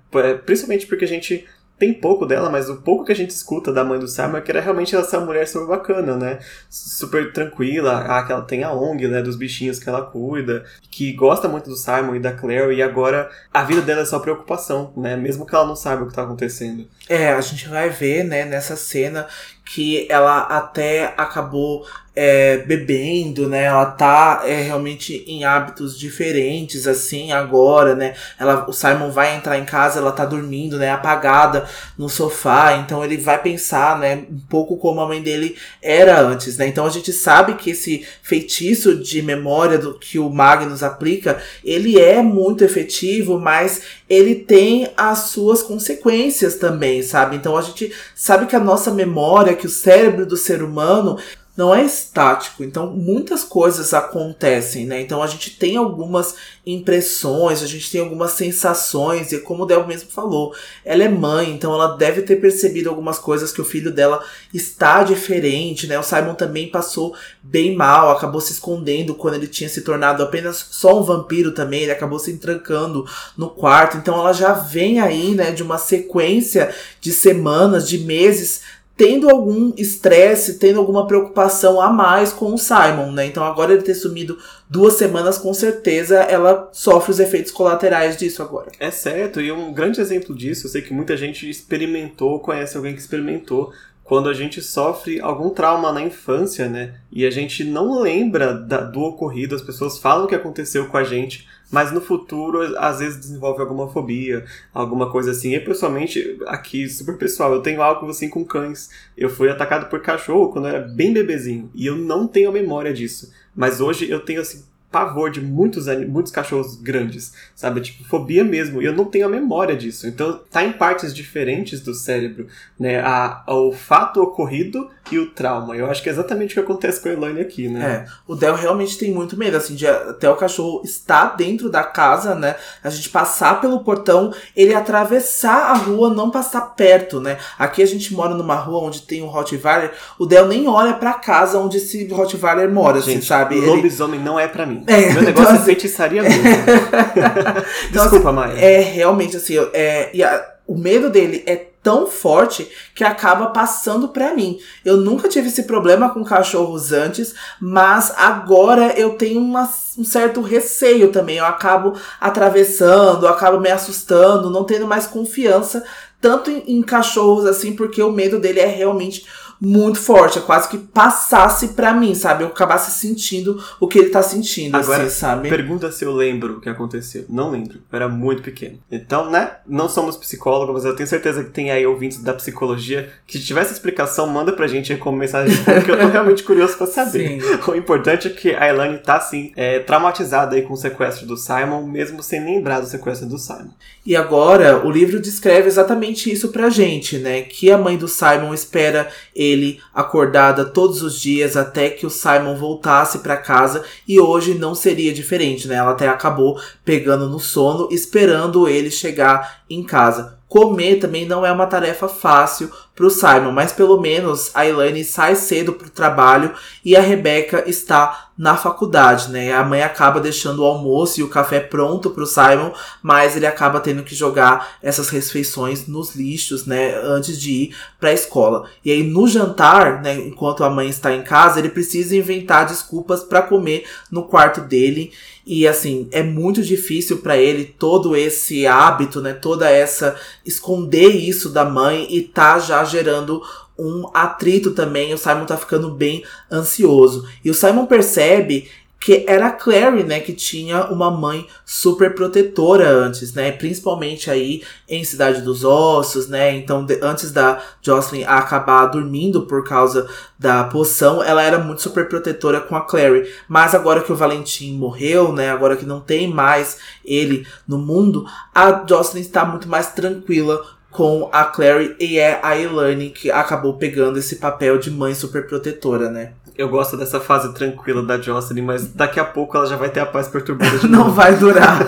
Principalmente 0.46 0.86
porque 0.86 1.06
a 1.06 1.08
gente 1.08 1.46
tem 1.78 1.94
pouco 1.94 2.26
dela, 2.26 2.50
mas 2.50 2.70
o 2.70 2.78
pouco 2.78 3.06
que 3.06 3.12
a 3.12 3.16
gente 3.16 3.30
escuta 3.30 3.72
da 3.72 3.84
mãe 3.84 4.00
do 4.00 4.08
Simon 4.08 4.38
é 4.38 4.42
que 4.42 4.52
era 4.52 4.62
realmente 4.62 4.96
essa 4.96 5.20
mulher 5.20 5.48
super 5.48 5.68
bacana, 5.68 6.16
né? 6.16 6.40
Super 6.70 7.32
tranquila, 7.32 8.06
ah, 8.08 8.24
que 8.24 8.32
ela 8.32 8.42
tem 8.42 8.64
a 8.64 8.72
ONG, 8.72 9.08
né, 9.08 9.22
dos 9.22 9.36
bichinhos 9.36 9.78
que 9.78 9.88
ela 9.88 10.02
cuida, 10.02 10.66
que 10.90 11.14
gosta 11.14 11.48
muito 11.48 11.70
do 11.70 11.76
Simon 11.76 12.16
e 12.16 12.20
da 12.20 12.32
Claire, 12.32 12.74
e 12.74 12.82
agora 12.82 13.30
a 13.54 13.64
vida 13.64 13.82
dela 13.82 14.02
é 14.02 14.06
só 14.06 14.20
preocupação, 14.20 14.92
né? 14.98 15.16
Mesmo 15.16 15.46
que 15.46 15.54
ela 15.54 15.66
não 15.66 15.76
saiba 15.76 16.04
o 16.04 16.08
que 16.08 16.14
tá 16.14 16.24
acontecendo. 16.24 16.88
É, 17.08 17.32
a 17.32 17.42
gente 17.42 17.68
vai 17.70 17.90
ver, 17.90 18.24
né, 18.24 18.44
nessa 18.44 18.76
cena 18.76 19.28
que 19.68 20.08
ela 20.10 20.42
até 20.42 21.14
acabou 21.18 21.86
é, 22.20 22.58
bebendo, 22.58 23.48
né? 23.48 23.66
Ela 23.66 23.86
tá 23.86 24.42
é, 24.44 24.64
realmente 24.64 25.24
em 25.28 25.44
hábitos 25.44 25.96
diferentes, 25.96 26.88
assim, 26.88 27.32
agora, 27.32 27.94
né? 27.94 28.16
Ela, 28.40 28.68
o 28.68 28.74
Simon 28.74 29.12
vai 29.12 29.36
entrar 29.36 29.60
em 29.60 29.66
casa, 29.66 30.00
ela 30.00 30.12
tá 30.12 30.26
dormindo, 30.26 30.80
né? 30.80 30.90
Apagada 30.90 31.70
no 31.96 32.10
sofá. 32.10 32.74
Então 32.78 33.06
ele 33.06 33.18
vai 33.18 33.40
pensar, 33.40 34.00
né? 34.00 34.26
Um 34.32 34.40
pouco 34.50 34.78
como 34.78 35.00
a 35.00 35.08
mãe 35.08 35.22
dele 35.22 35.56
era 35.80 36.20
antes, 36.20 36.58
né? 36.58 36.68
Então 36.68 36.88
a 36.88 36.90
gente 36.90 37.14
sabe 37.14 37.54
que 37.54 37.70
esse 37.70 38.04
feitiço 38.24 38.96
de 38.96 39.22
memória 39.22 39.78
do 39.78 39.94
que 39.94 40.18
o 40.18 40.28
Magnus 40.28 40.82
aplica, 40.82 41.40
ele 41.64 42.00
é 42.00 42.24
muito 42.24 42.64
efetivo, 42.64 43.40
mas 43.40 43.84
ele 44.10 44.34
tem 44.34 44.90
as 44.98 45.30
suas 45.30 45.62
consequências 45.62 46.56
também, 46.56 47.04
sabe? 47.04 47.36
Então 47.36 47.56
a 47.56 47.62
gente 47.62 47.94
sabe 48.16 48.48
que 48.48 48.56
a 48.56 48.60
nossa 48.60 48.90
memória, 48.90 49.54
que 49.58 49.68
o 49.68 49.70
cérebro 49.70 50.26
do 50.26 50.38
ser 50.38 50.64
humano 50.64 51.18
não 51.58 51.74
é 51.74 51.84
estático, 51.84 52.64
então 52.64 52.94
muitas 52.96 53.44
coisas 53.44 53.92
acontecem, 53.92 54.86
né? 54.86 55.02
Então 55.02 55.24
a 55.24 55.28
gente 55.28 55.58
tem 55.58 55.76
algumas 55.76 56.36
impressões, 56.64 57.64
a 57.64 57.66
gente 57.66 57.90
tem 57.90 58.00
algumas 58.00 58.34
sensações, 58.34 59.32
e 59.32 59.40
como 59.40 59.64
o 59.64 59.66
Del 59.66 59.88
mesmo 59.88 60.12
falou, 60.12 60.54
ela 60.86 61.04
é 61.04 61.10
mãe, 61.10 61.50
então 61.50 61.74
ela 61.74 61.98
deve 61.98 62.22
ter 62.22 62.36
percebido 62.36 62.90
algumas 62.90 63.18
coisas 63.18 63.52
que 63.52 63.60
o 63.60 63.66
filho 63.66 63.92
dela 63.92 64.24
está 64.54 65.02
diferente, 65.02 65.88
né? 65.88 65.98
O 65.98 66.04
Simon 66.04 66.36
também 66.36 66.70
passou 66.70 67.16
bem 67.42 67.76
mal, 67.76 68.12
acabou 68.12 68.40
se 68.40 68.52
escondendo 68.52 69.16
quando 69.16 69.34
ele 69.34 69.48
tinha 69.48 69.70
se 69.70 69.82
tornado 69.82 70.22
apenas 70.22 70.64
só 70.70 71.00
um 71.00 71.04
vampiro 71.04 71.54
também, 71.54 71.82
ele 71.82 71.92
acabou 71.92 72.20
se 72.20 72.30
entrancando 72.30 73.04
no 73.36 73.50
quarto, 73.50 73.98
então 73.98 74.20
ela 74.20 74.32
já 74.32 74.54
vem 74.54 75.00
aí, 75.00 75.34
né, 75.34 75.52
de 75.52 75.64
uma 75.64 75.80
sequência 75.80 76.72
de 77.02 77.12
semanas, 77.12 77.90
de 77.90 77.98
meses 77.98 78.62
tendo 78.98 79.30
algum 79.30 79.72
estresse, 79.78 80.58
tendo 80.58 80.80
alguma 80.80 81.06
preocupação 81.06 81.80
a 81.80 81.94
mais 81.94 82.34
com 82.34 82.52
o 82.52 82.58
Simon, 82.58 83.12
né? 83.12 83.28
Então 83.28 83.44
agora 83.44 83.72
ele 83.72 83.84
ter 83.84 83.94
sumido 83.94 84.40
duas 84.68 84.96
semanas, 84.96 85.38
com 85.38 85.54
certeza 85.54 86.18
ela 86.18 86.68
sofre 86.74 87.12
os 87.12 87.20
efeitos 87.20 87.52
colaterais 87.52 88.18
disso 88.18 88.42
agora. 88.42 88.72
É 88.80 88.90
certo, 88.90 89.40
e 89.40 89.52
um 89.52 89.72
grande 89.72 90.02
exemplo 90.02 90.36
disso, 90.36 90.66
eu 90.66 90.72
sei 90.72 90.82
que 90.82 90.94
muita 90.94 91.16
gente 91.16 91.48
experimentou, 91.48 92.40
conhece 92.40 92.76
alguém 92.76 92.96
que 92.96 93.00
experimentou, 93.00 93.72
quando 94.04 94.30
a 94.30 94.34
gente 94.34 94.62
sofre 94.62 95.20
algum 95.20 95.50
trauma 95.50 95.92
na 95.92 96.02
infância, 96.02 96.68
né? 96.68 96.96
E 97.12 97.26
a 97.26 97.30
gente 97.30 97.64
não 97.66 98.00
lembra 98.02 98.54
da, 98.54 98.80
do 98.80 99.02
ocorrido, 99.02 99.54
as 99.54 99.62
pessoas 99.62 100.00
falam 100.00 100.26
o 100.26 100.28
que 100.28 100.36
aconteceu 100.36 100.88
com 100.88 100.98
a 100.98 101.04
gente, 101.04 101.46
mas 101.72 101.92
no 101.92 102.02
futuro 102.02 102.78
às 102.78 103.00
vezes 103.00 103.20
desenvolve 103.20 103.62
alguma 103.62 103.88
fobia, 103.88 104.46
alguma 104.74 105.12
coisa 105.12 105.32
assim. 105.32 105.54
E 105.54 105.60
pessoalmente, 105.60 106.38
aqui, 106.48 106.88
super 106.88 107.18
pessoal, 107.18 107.54
eu 107.54 107.62
tenho 107.62 107.82
algo 107.82 108.10
assim 108.10 108.30
com 108.30 108.46
cães. 108.46 108.90
Eu 109.18 109.30
fui 109.30 109.50
atacado 109.50 109.90
por 109.90 110.02
cachorro 110.02 110.52
quando 110.52 110.68
eu 110.68 110.76
era 110.76 110.88
bem 110.88 111.14
bebezinho 111.14 111.70
e 111.76 111.86
eu 111.86 111.96
não 111.96 112.28
tenho 112.28 112.50
a 112.50 112.54
memória 112.54 112.94
disso. 112.94 113.32
Mas 113.56 113.82
hoje 113.82 114.10
eu 114.10 114.20
tenho 114.20 114.42
assim 114.42 114.64
pavor 114.92 115.30
de 115.30 115.42
muitos, 115.42 115.86
muitos 116.08 116.32
cachorros 116.32 116.76
grandes, 116.76 117.34
sabe? 117.54 117.82
Tipo, 117.82 118.04
fobia 118.06 118.44
mesmo. 118.44 118.82
E 118.82 118.86
eu 118.86 118.94
não 118.94 119.06
tenho 119.06 119.26
a 119.26 119.30
memória 119.30 119.76
disso. 119.76 120.08
Então, 120.08 120.42
tá 120.50 120.64
em 120.64 120.72
partes 120.72 121.14
diferentes 121.14 121.82
do 121.82 121.94
cérebro, 121.94 122.48
né? 122.80 123.00
A, 123.02 123.44
o 123.48 123.72
fato 123.72 124.22
ocorrido 124.22 124.90
e 125.12 125.20
o 125.20 125.28
trauma. 125.32 125.76
Eu 125.76 125.90
acho 125.90 126.02
que 126.02 126.10
é 126.10 126.12
exatamente 126.12 126.52
o 126.52 126.54
que 126.56 126.60
acontece 126.60 127.02
com 127.02 127.10
a 127.10 127.14
Elaine 127.14 127.42
aqui, 127.42 127.68
né? 127.68 128.06
É, 128.06 128.12
o 128.28 128.36
Del 128.36 128.56
realmente 128.56 128.98
tem 128.98 129.12
muito 129.12 129.38
medo, 129.38 129.58
assim, 129.58 129.76
de 129.76 129.88
até 129.88 130.30
o 130.30 130.36
cachorro 130.36 130.82
estar 130.84 131.36
dentro 131.36 131.70
da 131.70 131.84
casa, 131.84 132.36
né? 132.36 132.56
A 132.84 132.90
gente 132.90 133.10
passar 133.10 133.62
pelo 133.62 133.80
portão, 133.82 134.34
ele 134.56 134.74
atravessar 134.74 135.72
a 135.72 135.74
rua, 135.74 136.14
não 136.14 136.30
passar 136.30 136.62
perto, 136.76 137.20
né? 137.20 137.38
Aqui 137.58 137.82
a 137.82 137.86
gente 137.88 138.14
mora 138.14 138.34
numa 138.34 138.56
rua 138.56 138.80
onde 138.80 139.02
tem 139.02 139.22
um 139.22 139.28
Rottweiler, 139.28 139.92
o 140.20 140.26
Del 140.26 140.48
nem 140.48 140.68
olha 140.68 140.94
pra 140.94 141.14
casa 141.14 141.60
onde 141.60 141.78
esse 141.78 142.08
Rottweiler 142.08 142.70
mora, 142.70 143.00
assim, 143.00 143.12
gente, 143.12 143.20
assim, 143.20 143.28
sabe? 143.28 143.60
Lobisomem 143.60 144.20
ele... 144.20 144.30
não 144.30 144.40
é 144.40 144.48
pra 144.48 144.66
mim. 144.66 144.84
É, 144.88 145.14
Meu 145.14 145.24
negócio 145.24 145.52
então, 145.52 145.62
é 145.62 145.66
feitiçaria 145.66 146.24
mesmo. 146.24 146.44
então, 147.90 148.04
Desculpa, 148.04 148.30
assim, 148.30 148.36
Maia. 148.36 148.60
É, 148.60 148.80
realmente, 148.82 149.38
assim, 149.38 149.56
é, 149.74 150.10
e 150.14 150.24
a, 150.24 150.58
o 150.68 150.78
medo 150.78 151.10
dele 151.10 151.44
é 151.46 151.67
tão 151.88 152.06
forte 152.06 152.70
que 152.94 153.02
acaba 153.02 153.46
passando 153.46 154.10
para 154.10 154.34
mim. 154.34 154.60
Eu 154.84 154.98
nunca 154.98 155.30
tive 155.30 155.48
esse 155.48 155.64
problema 155.64 156.10
com 156.10 156.22
cachorros 156.22 156.92
antes, 156.92 157.34
mas 157.62 158.14
agora 158.18 158.92
eu 159.00 159.12
tenho 159.12 159.40
uma, 159.40 159.72
um 159.98 160.04
certo 160.04 160.42
receio 160.42 161.14
também. 161.14 161.38
Eu 161.38 161.46
acabo 161.46 161.94
atravessando, 162.20 163.26
eu 163.26 163.30
acabo 163.30 163.62
me 163.62 163.72
assustando, 163.72 164.50
não 164.50 164.66
tendo 164.66 164.86
mais 164.86 165.08
confiança 165.08 165.82
tanto 166.20 166.52
em, 166.52 166.64
em 166.68 166.82
cachorros 166.82 167.46
assim, 167.46 167.74
porque 167.74 168.04
o 168.04 168.12
medo 168.12 168.38
dele 168.38 168.60
é 168.60 168.66
realmente 168.66 169.26
muito 169.60 170.00
forte. 170.00 170.38
É 170.38 170.42
quase 170.42 170.70
que 170.70 170.78
passasse 170.78 171.70
para 171.70 171.94
mim, 171.94 172.14
sabe? 172.16 172.44
Eu 172.44 172.48
acabasse 172.48 172.92
sentindo 172.92 173.62
o 173.80 173.88
que 173.88 174.00
ele 174.00 174.10
tá 174.10 174.22
sentindo, 174.22 174.76
Agora, 174.76 175.04
assim, 175.04 175.20
sabe? 175.20 175.50
Pergunta 175.50 175.92
se 175.92 176.06
eu 176.06 176.14
lembro 176.14 176.58
o 176.58 176.62
que 176.62 176.70
aconteceu. 176.70 177.26
Não 177.30 177.52
lembro. 177.52 177.80
Eu 177.92 177.96
era 177.96 178.08
muito 178.08 178.42
pequeno. 178.42 178.80
Então, 178.92 179.30
né? 179.30 179.58
Não 179.68 179.90
somos 179.90 180.16
psicólogos, 180.18 180.76
mas 180.76 180.86
eu 180.86 180.96
tenho 180.96 181.08
certeza 181.08 181.44
que 181.44 181.52
tem 181.52 181.72
aí 181.72 181.86
ouvintes 181.86 182.22
da 182.22 182.34
psicologia 182.34 183.10
que 183.26 183.38
se 183.38 183.46
tivesse 183.46 183.74
explicação, 183.74 184.28
manda 184.28 184.52
pra 184.54 184.68
gente 184.68 184.92
aí 184.92 185.00
como 185.00 185.18
mensagem, 185.18 185.56
porque 185.64 185.92
eu 185.92 186.00
tô 186.00 186.08
realmente 186.08 186.44
curioso 186.44 186.78
pra 186.78 186.88
saber. 186.88 187.42
Sim. 187.42 187.72
O 187.72 187.76
importante 187.76 188.28
é 188.28 188.30
que 188.30 188.54
a 188.54 188.68
Elaine 188.70 188.98
tá, 189.00 189.18
assim, 189.18 189.52
é, 189.56 189.80
traumatizada 189.80 190.56
aí 190.56 190.62
com 190.62 190.74
o 190.74 190.78
sequestro 190.78 191.26
do 191.26 191.38
Simon, 191.38 191.86
mesmo 191.86 192.22
sem 192.24 192.44
lembrar 192.44 192.80
do 192.80 192.88
sequestro 192.88 193.28
do 193.28 193.38
Simon. 193.38 193.72
E 194.08 194.16
agora, 194.16 194.88
o 194.88 194.90
livro 194.90 195.20
descreve 195.20 195.68
exatamente 195.68 196.32
isso 196.32 196.48
pra 196.48 196.70
gente, 196.70 197.18
né? 197.18 197.42
Que 197.42 197.70
a 197.70 197.78
mãe 197.78 197.98
do 197.98 198.08
Simon 198.08 198.54
espera 198.54 199.10
ele 199.36 199.82
acordada 199.94 200.64
todos 200.64 201.02
os 201.02 201.20
dias 201.20 201.58
até 201.58 201.90
que 201.90 202.06
o 202.06 202.10
Simon 202.10 202.56
voltasse 202.56 203.20
para 203.20 203.36
casa 203.36 203.84
e 204.08 204.18
hoje 204.18 204.54
não 204.54 204.74
seria 204.74 205.14
diferente, 205.14 205.68
né? 205.68 205.76
Ela 205.76 205.92
até 205.92 206.08
acabou 206.08 206.58
pegando 206.86 207.28
no 207.28 207.38
sono, 207.38 207.90
esperando 207.92 208.70
ele 208.70 208.90
chegar 208.90 209.64
em 209.70 209.84
casa. 209.84 210.38
Comer 210.48 211.00
também 211.00 211.26
não 211.26 211.46
é 211.46 211.52
uma 211.52 211.68
tarefa 211.68 212.08
fácil 212.08 212.72
pro 212.98 213.12
Simon, 213.12 213.52
mas 213.52 213.72
pelo 213.72 214.02
menos 214.02 214.50
a 214.56 214.66
Elaine 214.66 215.06
sai 215.06 215.36
cedo 215.36 215.72
pro 215.72 215.88
trabalho 215.88 216.52
e 216.84 216.96
a 216.96 217.00
Rebecca 217.00 217.64
está 217.68 218.32
na 218.36 218.58
faculdade, 218.58 219.32
né? 219.32 219.54
A 219.54 219.64
mãe 219.64 219.84
acaba 219.84 220.20
deixando 220.20 220.60
o 220.60 220.66
almoço 220.66 221.20
e 221.20 221.24
o 221.24 221.28
café 221.28 221.60
pronto 221.60 222.10
pro 222.10 222.26
Simon, 222.26 222.72
mas 223.02 223.36
ele 223.36 223.46
acaba 223.46 223.80
tendo 223.80 224.04
que 224.04 224.16
jogar 224.16 224.78
essas 224.82 225.10
refeições 225.10 225.88
nos 225.88 226.16
lixos, 226.16 226.66
né, 226.66 226.96
antes 227.04 227.40
de 227.40 227.52
ir 227.52 227.76
pra 228.00 228.14
escola. 228.14 228.68
E 228.84 228.92
aí 228.92 229.04
no 229.04 229.28
jantar, 229.28 230.02
né, 230.02 230.16
enquanto 230.16 230.64
a 230.64 230.70
mãe 230.70 230.90
está 230.90 231.14
em 231.14 231.24
casa, 231.24 231.60
ele 231.60 231.70
precisa 231.70 232.16
inventar 232.16 232.66
desculpas 232.66 233.24
para 233.24 233.44
comer 233.44 233.86
no 234.12 234.24
quarto 234.24 234.62
dele. 234.62 235.12
E 235.50 235.66
assim, 235.66 236.10
é 236.12 236.22
muito 236.22 236.62
difícil 236.62 237.20
para 237.20 237.38
ele 237.38 237.64
todo 237.64 238.18
esse 238.18 238.68
hábito, 238.68 239.22
né? 239.22 239.32
Toda 239.32 239.70
essa 239.70 240.14
esconder 240.46 241.08
isso 241.08 241.50
da 241.50 241.64
mãe 241.64 242.06
e 242.10 242.22
tá 242.22 242.60
já 242.60 242.84
gerando 242.88 243.42
um 243.78 244.10
atrito 244.14 244.72
também. 244.72 245.14
O 245.14 245.18
Simon 245.18 245.46
tá 245.46 245.58
ficando 245.58 245.92
bem 245.92 246.24
ansioso. 246.52 247.28
E 247.44 247.50
o 247.50 247.54
Simon 247.54 247.86
percebe 247.86 248.70
que 249.00 249.26
era 249.28 249.48
a 249.48 249.52
Clary, 249.52 250.04
né, 250.04 250.20
que 250.20 250.34
tinha 250.34 250.86
uma 250.86 251.12
mãe 251.12 251.48
super 251.66 252.16
protetora 252.16 252.90
antes, 252.90 253.32
né, 253.34 253.52
principalmente 253.52 254.30
aí 254.30 254.64
em 254.90 255.04
Cidade 255.04 255.42
dos 255.42 255.64
Ossos, 255.64 256.28
né, 256.28 256.56
então 256.56 256.84
de, 256.84 257.00
antes 257.02 257.32
da 257.32 257.62
Jocelyn 257.82 258.24
acabar 258.26 258.88
dormindo 258.88 259.44
por 259.44 259.64
causa 259.64 260.10
da 260.38 260.64
poção, 260.64 261.22
ela 261.22 261.44
era 261.44 261.60
muito 261.60 261.82
super 261.82 262.10
protetora 262.10 262.60
com 262.60 262.76
a 262.76 262.82
Clary, 262.82 263.32
mas 263.48 263.76
agora 263.76 264.02
que 264.02 264.12
o 264.12 264.16
Valentim 264.16 264.74
morreu, 264.74 265.32
né, 265.32 265.52
agora 265.52 265.78
que 265.78 265.86
não 265.86 266.02
tem 266.02 266.28
mais 266.28 266.78
ele 267.06 267.46
no 267.68 267.78
mundo, 267.78 268.26
a 268.54 268.84
Jocelyn 268.88 269.22
está 269.22 269.46
muito 269.46 269.70
mais 269.70 269.92
tranquila 269.92 270.77
com 270.92 271.30
a 271.32 271.46
Clary 271.46 271.96
e 272.00 272.18
é 272.18 272.40
a 272.42 272.58
Elaine 272.58 273.10
que 273.10 273.30
acabou 273.30 273.74
pegando 273.74 274.18
esse 274.18 274.38
papel 274.38 274.78
de 274.78 274.90
mãe 274.90 275.14
super 275.14 275.46
protetora, 275.46 276.10
né? 276.10 276.32
Eu 276.58 276.70
gosto 276.70 276.98
dessa 276.98 277.20
fase 277.20 277.54
tranquila 277.54 278.02
da 278.02 278.20
Jocelyn, 278.20 278.64
mas 278.64 278.88
daqui 278.88 279.20
a 279.20 279.26
pouco 279.26 279.56
ela 279.56 279.68
já 279.68 279.76
vai 279.76 279.90
ter 279.90 280.00
a 280.00 280.06
paz 280.06 280.28
perturbada 280.28 280.80
de 280.80 280.88
Não 280.90 281.12
vai 281.12 281.36
durar. 281.36 281.80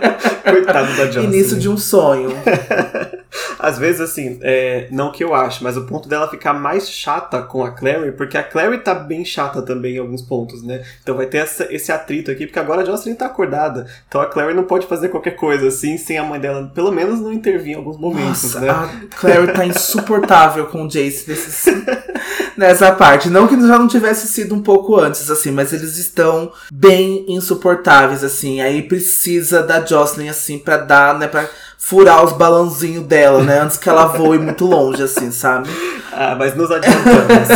Coitado 0.42 0.96
da 0.96 1.06
Jocelyn. 1.06 1.24
Início 1.24 1.58
de 1.58 1.68
um 1.68 1.76
sonho. 1.76 2.30
Às 3.58 3.78
vezes, 3.78 4.00
assim, 4.00 4.38
é, 4.42 4.88
não 4.90 5.12
que 5.12 5.22
eu 5.22 5.34
acho, 5.34 5.62
mas 5.62 5.76
o 5.76 5.84
ponto 5.86 6.08
dela 6.08 6.28
ficar 6.28 6.52
mais 6.52 6.90
chata 6.90 7.42
com 7.42 7.64
a 7.64 7.70
Clary, 7.70 8.12
porque 8.12 8.36
a 8.36 8.42
Clary 8.42 8.78
tá 8.78 8.94
bem 8.94 9.24
chata 9.24 9.62
também 9.62 9.96
em 9.96 9.98
alguns 9.98 10.22
pontos, 10.22 10.62
né? 10.62 10.84
Então 11.02 11.16
vai 11.16 11.26
ter 11.26 11.38
essa, 11.38 11.72
esse 11.72 11.92
atrito 11.92 12.30
aqui, 12.30 12.46
porque 12.46 12.58
agora 12.58 12.82
a 12.82 12.84
Jocelyn 12.84 13.14
tá 13.14 13.26
acordada. 13.26 13.86
Então 14.08 14.20
a 14.20 14.26
Clary 14.26 14.54
não 14.54 14.64
pode 14.64 14.86
fazer 14.86 15.08
qualquer 15.08 15.32
coisa 15.32 15.68
assim 15.68 15.96
sem 15.96 16.18
a 16.18 16.24
mãe 16.24 16.40
dela, 16.40 16.70
pelo 16.74 16.90
menos 16.90 17.20
não 17.20 17.32
intervir 17.32 17.74
em 17.74 17.76
alguns 17.76 17.98
momentos, 17.98 18.54
Nossa, 18.54 18.60
né? 18.60 18.70
a 18.70 19.16
Clary 19.18 19.52
tá 19.52 19.64
insuportável 19.64 20.66
com 20.66 20.84
o 20.84 20.88
Jace 20.88 21.28
nesses, 21.28 21.66
nessa 22.56 22.92
parte. 22.92 23.28
Não 23.28 23.46
que 23.46 23.54
já 23.54 23.78
não 23.78 23.88
tivesse 23.88 24.28
sido 24.28 24.54
um 24.54 24.62
pouco 24.62 24.96
antes, 24.96 25.30
assim, 25.30 25.50
mas 25.50 25.72
eles 25.72 25.96
estão 25.98 26.52
bem 26.72 27.24
insuportáveis, 27.28 28.24
assim. 28.24 28.60
Aí 28.60 28.82
precisa 28.82 29.62
da 29.62 29.84
Jocelyn, 29.84 30.28
assim, 30.28 30.58
pra 30.58 30.76
dar, 30.76 31.18
né, 31.18 31.28
pra 31.28 31.48
furar 31.78 32.24
os 32.24 32.32
balãozinhos 32.32 33.04
dela, 33.06 33.42
né, 33.42 33.60
antes 33.60 33.76
que 33.76 33.88
ela 33.88 34.06
voe 34.06 34.38
muito 34.38 34.64
longe, 34.64 35.02
assim, 35.02 35.30
sabe? 35.30 35.68
Ah, 36.12 36.34
mas 36.34 36.54
nos 36.54 36.70
adiantamos. 36.70 37.48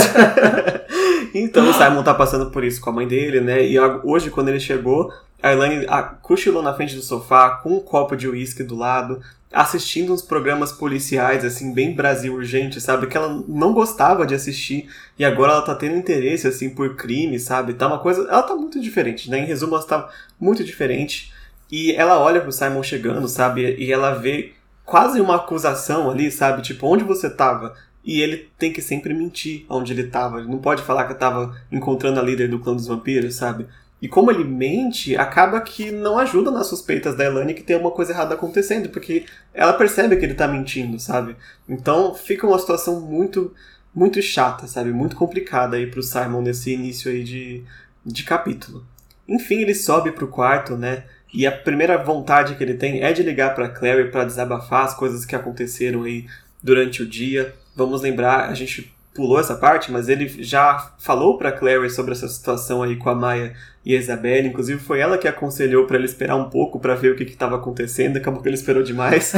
então 1.35 1.71
o 1.71 1.73
Simon 1.73 2.03
tá 2.03 2.13
passando 2.13 2.51
por 2.51 2.65
isso 2.65 2.81
com 2.81 2.91
a 2.91 2.93
mãe 2.93 3.07
dele, 3.07 3.41
né? 3.41 3.65
E 3.65 3.79
hoje, 4.05 4.31
quando 4.31 4.49
ele 4.49 4.61
chegou, 4.61 5.13
a 5.43 5.53
Elaine 5.53 5.87
cochilou 6.23 6.63
na 6.63 6.75
frente 6.75 6.97
do 6.97 7.03
sofá 7.03 7.51
com 7.63 7.77
um 7.77 7.81
copo 7.81 8.17
de 8.17 8.29
uísque 8.29 8.63
do 8.65 8.77
lado, 8.77 9.21
assistindo 9.53 10.13
uns 10.13 10.21
programas 10.21 10.73
policiais, 10.73 11.45
assim, 11.45 11.73
bem 11.73 11.95
Brasil 11.95 12.35
urgente, 12.35 12.81
sabe? 12.81 13.07
Que 13.07 13.17
ela 13.17 13.43
não 13.49 13.73
gostava 13.73 14.27
de 14.27 14.35
assistir 14.35 14.89
e 15.19 15.25
agora 15.25 15.53
ela 15.53 15.63
tá 15.63 15.75
tendo 15.75 15.97
interesse, 15.97 16.47
assim, 16.47 16.71
por 16.71 16.97
crime, 16.97 17.39
sabe? 17.39 17.75
Tá 17.75 17.87
uma 17.87 17.99
coisa. 17.99 18.23
Ela 18.29 18.43
tá 18.43 18.55
muito 18.55 18.81
diferente, 18.81 19.31
né? 19.31 19.39
Em 19.39 19.47
resumo, 19.47 19.77
ela 19.77 19.85
tá 19.85 20.09
muito 20.39 20.63
diferente. 20.65 21.33
E 21.71 21.93
ela 21.93 22.19
olha 22.19 22.41
pro 22.41 22.53
Simon 22.53 22.83
chegando, 22.83 23.29
sabe? 23.29 23.77
E 23.79 23.93
ela 23.93 24.15
vê 24.15 24.53
quase 24.85 25.21
uma 25.21 25.37
acusação 25.37 26.11
ali, 26.11 26.31
sabe? 26.31 26.63
Tipo, 26.63 26.87
onde 26.87 27.05
você 27.05 27.29
tava? 27.29 27.75
E 28.03 28.23
ele 28.23 28.49
tem 28.59 28.73
que 28.73 28.81
sempre 28.81 29.13
mentir 29.13 29.67
onde 29.69 29.93
ele 29.93 30.05
tava. 30.05 30.39
Ele 30.39 30.49
não 30.49 30.59
pode 30.59 30.83
falar 30.83 31.05
que 31.05 31.15
tava 31.15 31.55
encontrando 31.71 32.19
a 32.19 32.23
líder 32.23 32.49
do 32.49 32.59
clã 32.59 32.75
dos 32.75 32.87
vampiros, 32.87 33.35
sabe? 33.35 33.67
E 34.01 34.09
como 34.09 34.31
ele 34.31 34.45
mente, 34.45 35.17
acaba 35.17 35.61
que 35.61 35.91
não 35.91 36.19
ajuda 36.19 36.51
nas 36.51 36.69
suspeitas 36.69 37.17
da 37.17 37.25
Elane 37.25 37.53
que 37.53 37.65
tem 37.65 37.75
alguma 37.75 37.93
coisa 37.93 38.13
errada 38.13 38.35
acontecendo, 38.35 38.89
porque 38.89 39.27
ela 39.53 39.73
percebe 39.73 40.17
que 40.17 40.25
ele 40.25 40.35
tá 40.35 40.47
mentindo, 40.47 40.99
sabe? 41.01 41.37
Então 41.69 42.15
fica 42.15 42.47
uma 42.47 42.59
situação 42.59 43.01
muito, 43.01 43.53
muito 43.93 44.23
chata, 44.23 44.69
sabe? 44.69 44.93
Muito 44.93 45.17
complicada 45.17 45.77
aí 45.77 45.87
pro 45.89 46.03
Simon 46.03 46.43
nesse 46.43 46.73
início 46.73 47.11
aí 47.11 47.25
de, 47.25 47.65
de 48.07 48.23
capítulo. 48.23 48.87
Enfim, 49.29 49.57
ele 49.57 49.75
sobe 49.75 50.13
pro 50.13 50.29
quarto, 50.29 50.77
né? 50.77 51.05
E 51.33 51.47
a 51.47 51.53
primeira 51.53 51.97
vontade 52.03 52.55
que 52.55 52.65
ele 52.65 52.75
tem 52.75 53.03
é 53.03 53.13
de 53.13 53.23
ligar 53.23 53.55
pra 53.55 53.69
Clary 53.69 54.11
pra 54.11 54.25
desabafar 54.25 54.85
as 54.85 54.95
coisas 54.95 55.25
que 55.25 55.37
aconteceram 55.37 56.05
aí 56.05 56.27
durante 56.63 57.03
o 57.03 57.07
dia. 57.07 57.55
Vamos 57.77 58.03
lembrar, 58.03 58.49
a 58.49 58.55
gente 58.55 58.93
pulou 59.15 59.41
essa 59.41 59.57
parte, 59.57 59.91
mas 59.91 60.09
ele 60.09 60.29
já 60.43 60.93
falou 60.99 61.37
pra 61.37 61.53
Clary 61.53 61.91
sobre 61.91 62.13
essa 62.13 62.29
situação 62.29 62.83
aí 62.83 62.97
com 62.97 63.11
a 63.11 63.15
Maia 63.15 63.53
e 63.85 63.95
a 63.95 63.99
Isabelle. 63.99 64.49
Inclusive 64.49 64.81
foi 64.81 65.01
ela 65.01 65.19
que 65.19 65.27
aconselhou 65.27 65.87
pra 65.87 65.97
ele 65.97 66.07
esperar 66.07 66.37
um 66.37 66.49
pouco 66.49 66.79
pra 66.79 66.95
ver 66.95 67.13
o 67.13 67.17
que 67.17 67.25
estava 67.25 67.57
acontecendo. 67.57 68.17
Acabou 68.17 68.41
que 68.41 68.49
ele 68.49 68.55
esperou 68.55 68.83
demais. 68.83 69.33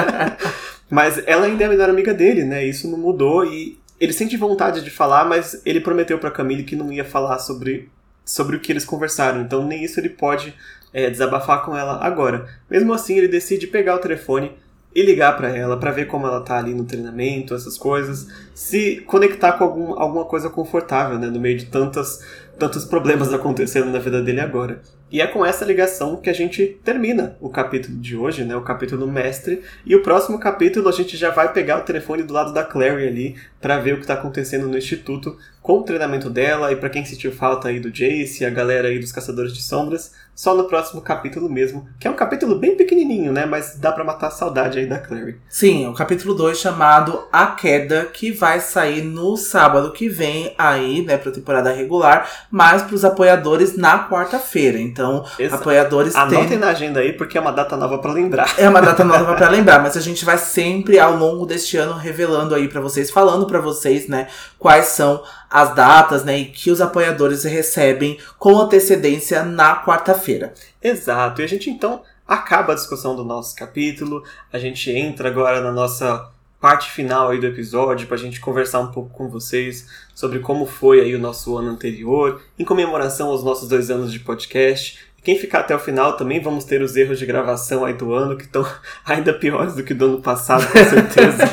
mas 0.88 1.20
ela 1.26 1.46
ainda 1.46 1.64
é 1.64 1.66
a 1.66 1.70
melhor 1.70 1.90
amiga 1.90 2.14
dele, 2.14 2.44
né? 2.44 2.64
Isso 2.64 2.88
não 2.88 2.96
mudou 2.96 3.44
e 3.44 3.78
ele 4.00 4.12
sente 4.12 4.36
vontade 4.36 4.82
de 4.82 4.90
falar, 4.90 5.24
mas 5.24 5.60
ele 5.66 5.80
prometeu 5.80 6.18
pra 6.18 6.30
Camille 6.30 6.62
que 6.62 6.76
não 6.76 6.92
ia 6.92 7.04
falar 7.04 7.38
sobre 7.38 7.88
sobre 8.24 8.56
o 8.56 8.60
que 8.60 8.72
eles 8.72 8.84
conversaram. 8.84 9.42
Então 9.42 9.66
nem 9.66 9.84
isso 9.84 10.00
ele 10.00 10.08
pode 10.08 10.54
é, 10.94 11.10
desabafar 11.10 11.64
com 11.64 11.76
ela 11.76 11.98
agora. 12.02 12.46
Mesmo 12.70 12.94
assim, 12.94 13.18
ele 13.18 13.28
decide 13.28 13.66
pegar 13.66 13.96
o 13.96 13.98
telefone 13.98 14.52
e 14.94 15.02
ligar 15.02 15.36
pra 15.36 15.48
ela 15.48 15.76
pra 15.76 15.90
ver 15.90 16.06
como 16.06 16.24
ela 16.24 16.40
tá 16.40 16.56
ali 16.56 16.72
no 16.72 16.84
treinamento, 16.84 17.52
essas 17.52 17.76
coisas, 17.76 18.28
se 18.54 19.00
conectar 19.00 19.52
com 19.54 19.64
algum, 19.64 19.98
alguma 19.98 20.24
coisa 20.24 20.48
confortável, 20.48 21.18
né, 21.18 21.26
no 21.26 21.40
meio 21.40 21.58
de 21.58 21.66
tantas 21.66 22.20
tantos 22.58 22.84
problemas 22.84 23.32
acontecendo 23.32 23.90
na 23.90 23.98
vida 23.98 24.22
dele 24.22 24.40
agora. 24.40 24.80
E 25.10 25.20
é 25.20 25.26
com 25.26 25.44
essa 25.44 25.64
ligação 25.64 26.16
que 26.16 26.30
a 26.30 26.32
gente 26.32 26.78
termina 26.84 27.36
o 27.40 27.48
capítulo 27.48 27.98
de 27.98 28.16
hoje, 28.16 28.44
né, 28.44 28.56
o 28.56 28.62
capítulo 28.62 29.06
mestre, 29.06 29.62
e 29.84 29.94
o 29.94 30.02
próximo 30.02 30.38
capítulo 30.38 30.88
a 30.88 30.92
gente 30.92 31.16
já 31.16 31.30
vai 31.30 31.52
pegar 31.52 31.78
o 31.78 31.82
telefone 31.84 32.22
do 32.22 32.32
lado 32.32 32.52
da 32.52 32.64
Clary 32.64 33.06
ali 33.06 33.36
pra 33.64 33.78
ver 33.78 33.94
o 33.94 33.98
que 33.98 34.06
tá 34.06 34.12
acontecendo 34.12 34.68
no 34.68 34.76
instituto 34.76 35.38
com 35.62 35.78
o 35.78 35.82
treinamento 35.82 36.28
dela 36.28 36.70
e 36.70 36.76
pra 36.76 36.90
quem 36.90 37.06
sentiu 37.06 37.32
falta 37.32 37.68
aí 37.68 37.80
do 37.80 37.90
Jace, 37.90 38.44
a 38.44 38.50
galera 38.50 38.88
aí 38.88 38.98
dos 38.98 39.10
Caçadores 39.10 39.54
de 39.54 39.62
Sombras, 39.62 40.12
só 40.34 40.54
no 40.54 40.64
próximo 40.64 41.00
capítulo 41.00 41.48
mesmo, 41.48 41.88
que 41.98 42.06
é 42.06 42.10
um 42.10 42.14
capítulo 42.14 42.56
bem 42.56 42.76
pequenininho, 42.76 43.32
né, 43.32 43.46
mas 43.46 43.78
dá 43.78 43.90
pra 43.90 44.04
matar 44.04 44.26
a 44.26 44.30
saudade 44.30 44.78
aí 44.78 44.86
da 44.86 44.98
Clary. 44.98 45.38
Sim, 45.48 45.86
o 45.86 45.94
capítulo 45.94 46.34
2 46.34 46.58
chamado 46.58 47.26
A 47.32 47.46
Queda, 47.46 48.04
que 48.12 48.30
vai 48.30 48.60
sair 48.60 49.00
no 49.00 49.38
sábado 49.38 49.92
que 49.92 50.06
vem 50.06 50.54
aí, 50.58 51.02
né, 51.02 51.16
pra 51.16 51.32
temporada 51.32 51.72
regular, 51.72 52.28
mas 52.50 52.82
pros 52.82 53.02
apoiadores 53.02 53.74
na 53.74 54.06
quarta-feira. 54.06 54.78
Então, 54.78 55.24
Exato. 55.38 55.62
apoiadores 55.62 56.14
Anotem 56.14 56.48
têm... 56.48 56.58
na 56.58 56.68
agenda 56.68 57.00
aí 57.00 57.14
porque 57.14 57.38
é 57.38 57.40
uma 57.40 57.52
data 57.52 57.74
nova 57.74 57.96
pra 57.96 58.12
lembrar. 58.12 58.52
É 58.58 58.68
uma 58.68 58.82
data 58.82 59.02
nova 59.02 59.32
pra 59.36 59.48
lembrar, 59.48 59.80
mas 59.82 59.96
a 59.96 60.00
gente 60.00 60.26
vai 60.26 60.36
sempre 60.36 60.98
ao 60.98 61.16
longo 61.16 61.46
deste 61.46 61.78
ano 61.78 61.94
revelando 61.94 62.54
aí 62.54 62.68
pra 62.68 62.82
vocês, 62.82 63.10
falando 63.10 63.46
pra 63.54 63.60
vocês, 63.60 64.08
né, 64.08 64.26
quais 64.58 64.86
são 64.86 65.22
as 65.48 65.72
datas, 65.76 66.24
né, 66.24 66.38
e 66.40 66.46
que 66.46 66.72
os 66.72 66.80
apoiadores 66.80 67.44
recebem 67.44 68.18
com 68.36 68.58
antecedência 68.58 69.44
na 69.44 69.84
quarta-feira. 69.84 70.52
Exato. 70.82 71.40
E 71.40 71.44
a 71.44 71.46
gente 71.46 71.70
então 71.70 72.02
acaba 72.26 72.72
a 72.72 72.74
discussão 72.74 73.14
do 73.14 73.22
nosso 73.22 73.54
capítulo. 73.54 74.24
A 74.52 74.58
gente 74.58 74.90
entra 74.90 75.28
agora 75.28 75.60
na 75.60 75.70
nossa 75.70 76.30
parte 76.60 76.90
final 76.90 77.28
aí 77.28 77.38
do 77.38 77.46
episódio 77.46 78.08
para 78.08 78.16
a 78.16 78.20
gente 78.20 78.40
conversar 78.40 78.80
um 78.80 78.90
pouco 78.90 79.10
com 79.10 79.28
vocês 79.28 79.86
sobre 80.14 80.40
como 80.40 80.66
foi 80.66 81.00
aí 81.00 81.14
o 81.14 81.18
nosso 81.18 81.56
ano 81.56 81.70
anterior, 81.70 82.42
em 82.58 82.64
comemoração 82.64 83.28
aos 83.28 83.44
nossos 83.44 83.68
dois 83.68 83.88
anos 83.88 84.12
de 84.12 84.18
podcast. 84.18 84.98
Quem 85.22 85.38
ficar 85.38 85.60
até 85.60 85.76
o 85.76 85.78
final 85.78 86.16
também 86.16 86.40
vamos 86.40 86.64
ter 86.64 86.82
os 86.82 86.96
erros 86.96 87.18
de 87.18 87.26
gravação 87.26 87.84
aí 87.84 87.94
do 87.94 88.12
ano, 88.12 88.36
que 88.36 88.44
estão 88.44 88.66
ainda 89.06 89.32
piores 89.32 89.74
do 89.74 89.84
que 89.84 89.94
do 89.94 90.06
ano 90.06 90.22
passado, 90.22 90.66
com 90.66 90.84
certeza. 90.84 91.44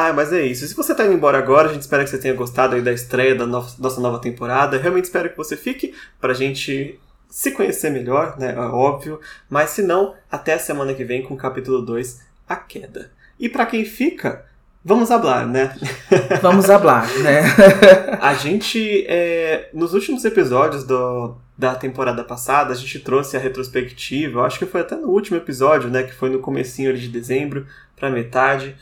Ah, 0.00 0.12
mas 0.12 0.32
é 0.32 0.42
isso. 0.46 0.66
Se 0.66 0.74
você 0.74 0.94
tá 0.94 1.04
indo 1.04 1.14
embora 1.14 1.38
agora, 1.38 1.68
a 1.68 1.72
gente 1.72 1.82
espera 1.82 2.04
que 2.04 2.10
você 2.10 2.18
tenha 2.18 2.34
gostado 2.34 2.80
da 2.80 2.92
estreia 2.92 3.34
da 3.34 3.46
no- 3.46 3.66
nossa 3.78 4.00
nova 4.00 4.20
temporada. 4.20 4.78
Realmente 4.78 5.04
espero 5.06 5.30
que 5.30 5.36
você 5.36 5.56
fique 5.56 5.92
pra 6.20 6.34
gente 6.34 6.98
se 7.28 7.50
conhecer 7.50 7.90
melhor, 7.90 8.38
né? 8.38 8.54
É 8.54 8.60
óbvio. 8.60 9.20
Mas 9.50 9.70
se 9.70 9.82
não, 9.82 10.14
até 10.30 10.54
a 10.54 10.58
semana 10.58 10.94
que 10.94 11.02
vem 11.04 11.22
com 11.22 11.34
o 11.34 11.36
capítulo 11.36 11.82
2, 11.82 12.20
A 12.48 12.54
Queda. 12.56 13.10
E 13.40 13.48
pra 13.48 13.66
quem 13.66 13.84
fica, 13.84 14.44
vamos 14.84 15.10
hablar, 15.10 15.46
né? 15.46 15.74
Vamos 16.42 16.70
hablar, 16.70 17.06
né? 17.18 17.42
A 18.20 18.34
gente, 18.34 19.04
é, 19.08 19.68
nos 19.74 19.94
últimos 19.94 20.24
episódios 20.24 20.84
do, 20.84 21.36
da 21.56 21.74
temporada 21.74 22.22
passada, 22.24 22.72
a 22.72 22.76
gente 22.76 22.98
trouxe 23.00 23.36
a 23.36 23.40
retrospectiva, 23.40 24.40
eu 24.40 24.44
acho 24.44 24.58
que 24.58 24.66
foi 24.66 24.80
até 24.80 24.96
no 24.96 25.08
último 25.08 25.36
episódio, 25.36 25.88
né, 25.90 26.02
que 26.04 26.12
foi 26.14 26.30
no 26.30 26.38
comecinho 26.40 26.96
de 26.96 27.08
dezembro, 27.08 27.66
pra 27.96 28.10
metade, 28.10 28.76